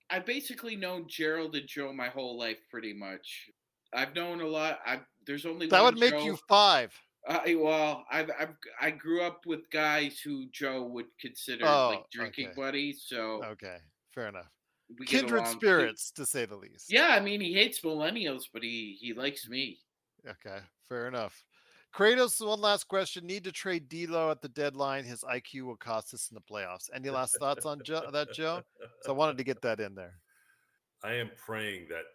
I've 0.09 0.25
basically 0.25 0.75
known 0.75 1.05
Gerald 1.07 1.55
and 1.55 1.67
Joe 1.67 1.93
my 1.93 2.09
whole 2.09 2.37
life, 2.37 2.57
pretty 2.69 2.91
much. 2.91 3.49
I've 3.93 4.13
known 4.15 4.41
a 4.41 4.47
lot. 4.47 4.79
I 4.85 4.99
there's 5.25 5.45
only 5.45 5.67
that 5.67 5.81
one 5.81 5.93
would 5.93 6.01
make 6.01 6.11
Joe- 6.11 6.23
you 6.25 6.37
five. 6.49 6.91
Uh, 7.27 7.39
well, 7.57 8.05
I've, 8.11 8.31
I've 8.39 8.55
I 8.79 8.91
grew 8.91 9.21
up 9.21 9.45
with 9.45 9.69
guys 9.69 10.19
who 10.19 10.47
Joe 10.51 10.83
would 10.87 11.05
consider 11.19 11.65
Oh, 11.67 11.89
like 11.89 12.09
drinking 12.11 12.47
okay. 12.47 12.55
buddies, 12.55 13.03
so 13.07 13.43
Okay. 13.43 13.77
Fair 14.11 14.27
enough. 14.27 14.51
we 14.99 15.05
Kindred 15.05 15.41
along. 15.41 15.53
spirits, 15.55 16.11
to 16.11 16.25
say 16.25 16.45
the 16.45 16.55
least. 16.55 16.91
Yeah, 16.91 17.09
I 17.09 17.19
mean 17.19 17.39
he 17.39 17.53
hates 17.53 17.81
millennials, 17.81 18.45
but 18.51 18.63
he 18.63 18.97
he 18.99 19.13
likes 19.13 19.47
me. 19.47 19.79
Okay. 20.27 20.59
Fair 20.87 21.07
enough. 21.07 21.43
Kratos, 21.93 22.45
one 22.45 22.61
last 22.61 22.87
question. 22.87 23.25
Need 23.27 23.43
to 23.43 23.51
trade 23.51 23.89
D'Lo 23.89 24.31
at 24.31 24.41
the 24.41 24.49
deadline. 24.49 25.03
His 25.03 25.23
IQ 25.23 25.63
will 25.63 25.75
cost 25.75 26.13
us 26.13 26.29
in 26.31 26.35
the 26.35 26.41
playoffs. 26.41 26.89
Any 26.93 27.09
last 27.09 27.37
thoughts 27.37 27.65
on 27.65 27.81
Joe, 27.83 28.09
that, 28.11 28.31
Joe? 28.31 28.61
So 29.01 29.11
I 29.13 29.15
wanted 29.15 29.37
to 29.37 29.43
get 29.43 29.61
that 29.63 29.79
in 29.81 29.93
there. 29.93 30.19
I 31.03 31.13
am 31.15 31.31
praying 31.35 31.87
that 31.89 32.05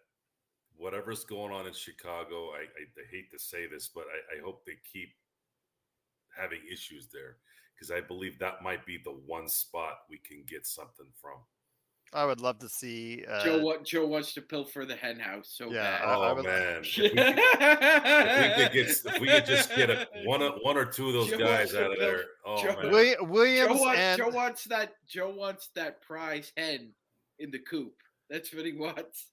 whatever's 0.78 1.24
going 1.24 1.52
on 1.52 1.66
in 1.66 1.72
Chicago, 1.72 2.50
I, 2.50 2.60
I, 2.60 2.84
I 2.98 3.04
hate 3.10 3.30
to 3.32 3.38
say 3.38 3.66
this, 3.66 3.88
but 3.94 4.04
I, 4.04 4.38
I 4.38 4.42
hope 4.44 4.64
they 4.64 4.74
keep 4.92 5.10
having 6.36 6.60
issues 6.70 7.08
there 7.12 7.36
because 7.74 7.90
I 7.90 8.00
believe 8.00 8.38
that 8.38 8.62
might 8.62 8.84
be 8.86 8.98
the 9.02 9.10
one 9.26 9.48
spot 9.48 10.00
we 10.10 10.18
can 10.18 10.44
get 10.46 10.66
something 10.66 11.06
from. 11.20 11.38
I 12.12 12.24
would 12.24 12.40
love 12.40 12.58
to 12.60 12.68
see. 12.68 13.24
Uh, 13.28 13.44
Joe 13.44 13.58
wa- 13.62 13.82
Joe 13.84 14.06
wants 14.06 14.32
to 14.34 14.40
pilfer 14.40 14.84
the 14.86 14.94
hen 14.94 15.18
house 15.18 15.48
so 15.52 15.66
Yeah, 15.72 15.98
bad. 15.98 16.02
I- 16.04 16.14
I 16.14 16.30
Oh 16.30 16.34
would- 16.36 16.44
man, 16.44 16.78
if 16.84 16.96
we, 16.96 17.08
could, 17.08 17.18
if 17.18 18.58
we 18.58 18.64
could 18.64 18.72
get, 18.72 18.86
if 19.14 19.20
we 19.20 19.26
could 19.26 19.46
just 19.46 19.74
get 19.74 19.90
a, 19.90 20.06
one, 20.24 20.40
or- 20.40 20.52
one 20.62 20.76
or 20.76 20.84
two 20.84 21.08
of 21.08 21.14
those 21.14 21.30
Joe 21.30 21.38
guys 21.38 21.74
out 21.74 21.90
of 21.92 21.98
there. 21.98 22.22
Oh 22.46 22.62
Joe- 22.62 22.76
man, 22.76 22.82
Wi- 22.92 23.14
Joe 23.18 23.24
Williams 23.24 23.80
wants, 23.80 23.98
and 24.00 24.18
Joe 24.18 24.28
wants 24.28 24.64
that 24.64 24.92
Joe 25.08 25.30
wants 25.30 25.68
that 25.74 26.00
prize 26.00 26.52
hen 26.56 26.92
in 27.40 27.50
the 27.50 27.58
coop. 27.58 27.94
That's 28.30 28.54
what 28.54 28.64
he 28.64 28.72
wants. 28.72 29.26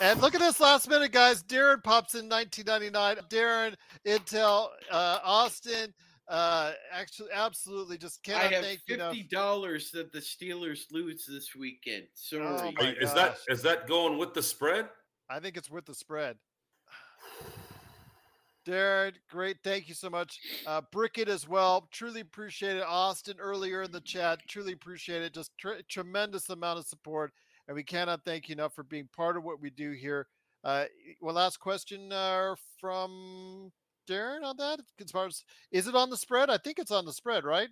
And 0.00 0.20
look 0.20 0.34
at 0.34 0.40
this 0.40 0.60
last 0.60 0.88
minute, 0.88 1.12
guys. 1.12 1.42
Darren 1.42 1.82
pops 1.82 2.14
in 2.14 2.28
1999. 2.28 3.16
Darren, 3.30 3.74
Intel, 4.06 4.68
uh, 4.90 5.18
Austin. 5.22 5.94
Uh, 6.26 6.72
actually, 6.92 7.28
absolutely, 7.32 7.98
just 7.98 8.22
can't. 8.22 8.38
I 8.38 8.42
cannot 8.44 8.54
have 8.54 8.64
thank 8.64 8.80
you 8.88 8.94
enough. 8.94 9.14
fifty 9.14 9.28
dollars 9.28 9.90
that 9.90 10.10
the 10.10 10.20
Steelers 10.20 10.90
lose 10.90 11.26
this 11.26 11.54
weekend. 11.54 12.04
Sorry. 12.14 12.74
Oh 12.80 12.84
is 13.00 13.12
that 13.12 13.32
gosh. 13.32 13.38
is 13.48 13.62
that 13.62 13.86
going 13.86 14.16
with 14.16 14.32
the 14.32 14.42
spread? 14.42 14.88
I 15.28 15.38
think 15.38 15.56
it's 15.56 15.70
with 15.70 15.84
the 15.84 15.94
spread. 15.94 16.36
Darren, 18.66 19.12
great. 19.28 19.58
Thank 19.62 19.88
you 19.88 19.94
so 19.94 20.08
much. 20.08 20.40
Uh, 20.66 20.80
Brickett 20.94 21.28
as 21.28 21.46
well. 21.46 21.86
Truly 21.92 22.20
appreciate 22.20 22.76
it. 22.76 22.84
Austin 22.86 23.36
earlier 23.38 23.82
in 23.82 23.92
the 23.92 24.00
chat. 24.00 24.40
Truly 24.48 24.72
appreciate 24.72 25.20
it. 25.22 25.34
Just 25.34 25.50
tr- 25.58 25.82
tremendous 25.90 26.48
amount 26.48 26.78
of 26.78 26.86
support. 26.86 27.32
And 27.68 27.74
we 27.74 27.82
cannot 27.82 28.24
thank 28.24 28.48
you 28.48 28.54
enough 28.54 28.74
for 28.74 28.82
being 28.82 29.08
part 29.14 29.36
of 29.36 29.44
what 29.44 29.60
we 29.60 29.70
do 29.70 29.92
here. 29.92 30.26
Uh, 30.62 30.84
one 31.20 31.34
last 31.34 31.60
question 31.60 32.12
uh, 32.12 32.54
from 32.80 33.70
Darren 34.08 34.44
on 34.44 34.56
that. 34.58 34.80
As 35.02 35.10
far 35.10 35.26
as 35.26 35.44
is 35.70 35.88
it 35.88 35.94
on 35.94 36.10
the 36.10 36.16
spread? 36.16 36.50
I 36.50 36.58
think 36.58 36.78
it's 36.78 36.90
on 36.90 37.04
the 37.04 37.12
spread, 37.12 37.44
right? 37.44 37.68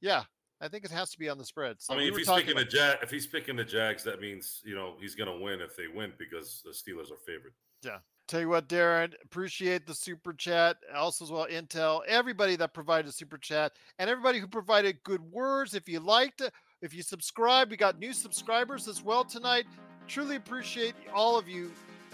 Yeah. 0.00 0.24
I 0.60 0.68
think 0.68 0.84
it 0.84 0.90
has 0.90 1.10
to 1.12 1.18
be 1.18 1.28
on 1.28 1.38
the 1.38 1.44
spread. 1.44 1.76
So 1.78 1.94
I 1.94 1.96
mean, 1.96 2.12
we 2.12 2.20
if 2.20 2.26
he's 2.26 2.36
picking 2.36 2.56
the 2.56 2.64
Jag, 2.64 2.98
if 3.02 3.10
he's 3.10 3.26
picking 3.26 3.56
the 3.56 3.64
Jags, 3.64 4.02
that 4.04 4.20
means 4.20 4.60
you 4.64 4.74
know 4.74 4.94
he's 5.00 5.14
going 5.14 5.30
to 5.30 5.44
win 5.44 5.60
if 5.60 5.76
they 5.76 5.86
win 5.86 6.12
because 6.18 6.62
the 6.64 6.70
Steelers 6.70 7.12
are 7.12 7.22
favored. 7.24 7.52
Yeah. 7.84 7.98
Tell 8.26 8.40
you 8.40 8.48
what, 8.50 8.68
Darren, 8.68 9.14
appreciate 9.24 9.86
the 9.86 9.94
super 9.94 10.34
chat. 10.34 10.76
Also, 10.94 11.24
as 11.24 11.30
well, 11.30 11.46
Intel, 11.46 12.02
everybody 12.06 12.56
that 12.56 12.74
provided 12.74 13.08
a 13.08 13.12
super 13.12 13.38
chat, 13.38 13.72
and 13.98 14.10
everybody 14.10 14.38
who 14.38 14.46
provided 14.46 15.02
good 15.02 15.22
words. 15.22 15.74
If 15.74 15.88
you 15.88 16.00
liked 16.00 16.42
it, 16.42 16.52
if 16.82 16.94
you 16.94 17.02
subscribe, 17.02 17.70
we 17.70 17.76
got 17.76 17.98
new 17.98 18.12
subscribers 18.12 18.88
as 18.88 19.02
well 19.02 19.24
tonight. 19.24 19.66
Truly 20.06 20.36
appreciate 20.36 20.94
all 21.14 21.38
of 21.38 21.48
you 21.48 21.70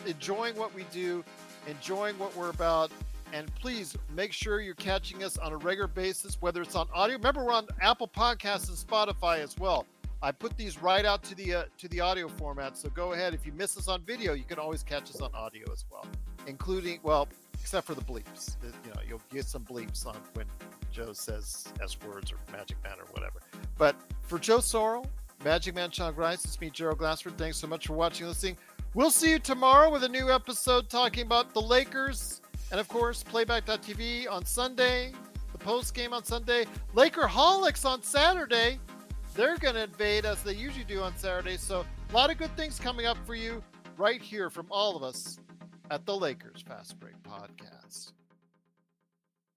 enjoying 0.06 0.56
what 0.56 0.74
we 0.74 0.84
do, 0.92 1.24
enjoying 1.66 2.18
what 2.18 2.34
we're 2.36 2.50
about. 2.50 2.90
And 3.32 3.52
please 3.56 3.96
make 4.14 4.32
sure 4.32 4.60
you're 4.60 4.74
catching 4.74 5.24
us 5.24 5.38
on 5.38 5.52
a 5.52 5.56
regular 5.56 5.88
basis, 5.88 6.40
whether 6.40 6.62
it's 6.62 6.76
on 6.76 6.88
audio. 6.94 7.16
Remember, 7.16 7.44
we're 7.44 7.52
on 7.52 7.66
Apple 7.80 8.08
Podcasts 8.08 8.68
and 8.68 8.78
Spotify 8.78 9.38
as 9.38 9.56
well. 9.58 9.86
I 10.22 10.32
put 10.32 10.56
these 10.56 10.80
right 10.80 11.04
out 11.04 11.22
to 11.24 11.34
the 11.34 11.54
uh, 11.54 11.64
to 11.76 11.88
the 11.88 12.00
audio 12.00 12.28
format. 12.28 12.78
So 12.78 12.88
go 12.88 13.12
ahead. 13.12 13.34
If 13.34 13.44
you 13.44 13.52
miss 13.52 13.76
us 13.76 13.88
on 13.88 14.02
video, 14.02 14.32
you 14.32 14.44
can 14.44 14.58
always 14.58 14.82
catch 14.82 15.10
us 15.10 15.20
on 15.20 15.34
audio 15.34 15.70
as 15.70 15.84
well, 15.90 16.06
including 16.46 17.00
well, 17.02 17.28
except 17.60 17.86
for 17.86 17.94
the 17.94 18.00
bleeps. 18.00 18.56
You 18.62 18.94
know, 18.94 19.00
you'll 19.06 19.20
get 19.30 19.44
some 19.44 19.64
bleeps 19.64 20.06
on 20.06 20.16
when 20.32 20.46
Joe 20.94 21.12
says 21.12 21.66
S 21.82 21.98
words 22.06 22.30
or 22.30 22.38
Magic 22.52 22.76
Man 22.84 22.94
or 23.00 23.06
whatever. 23.06 23.40
But 23.76 23.96
for 24.22 24.38
Joe 24.38 24.58
Sorrell, 24.58 25.04
Magic 25.44 25.74
Man 25.74 25.90
Sean 25.90 26.14
Grice, 26.14 26.44
it's 26.44 26.60
me, 26.60 26.70
Gerald 26.70 26.98
Glassford. 26.98 27.36
Thanks 27.36 27.56
so 27.56 27.66
much 27.66 27.88
for 27.88 27.94
watching 27.94 28.26
and 28.26 28.28
listening. 28.28 28.56
We'll 28.94 29.10
see 29.10 29.32
you 29.32 29.40
tomorrow 29.40 29.90
with 29.90 30.04
a 30.04 30.08
new 30.08 30.30
episode 30.30 30.88
talking 30.88 31.26
about 31.26 31.52
the 31.52 31.60
Lakers 31.60 32.40
and, 32.70 32.78
of 32.78 32.86
course, 32.88 33.24
Playback.tv 33.24 34.30
on 34.30 34.46
Sunday, 34.46 35.12
the 35.50 35.58
post 35.58 35.94
game 35.94 36.12
on 36.12 36.24
Sunday, 36.24 36.64
Laker 36.94 37.26
Holics 37.26 37.84
on 37.84 38.00
Saturday. 38.00 38.78
They're 39.34 39.58
going 39.58 39.74
to 39.74 39.82
invade 39.82 40.24
as 40.24 40.44
they 40.44 40.54
usually 40.54 40.84
do 40.84 41.02
on 41.02 41.16
Saturday. 41.16 41.56
So, 41.56 41.84
a 42.08 42.14
lot 42.14 42.30
of 42.30 42.38
good 42.38 42.56
things 42.56 42.78
coming 42.78 43.06
up 43.06 43.18
for 43.26 43.34
you 43.34 43.64
right 43.96 44.22
here 44.22 44.48
from 44.48 44.66
all 44.70 44.96
of 44.96 45.02
us 45.02 45.40
at 45.90 46.06
the 46.06 46.16
Lakers 46.16 46.62
Fast 46.62 47.00
Break 47.00 47.20
Podcast. 47.24 48.12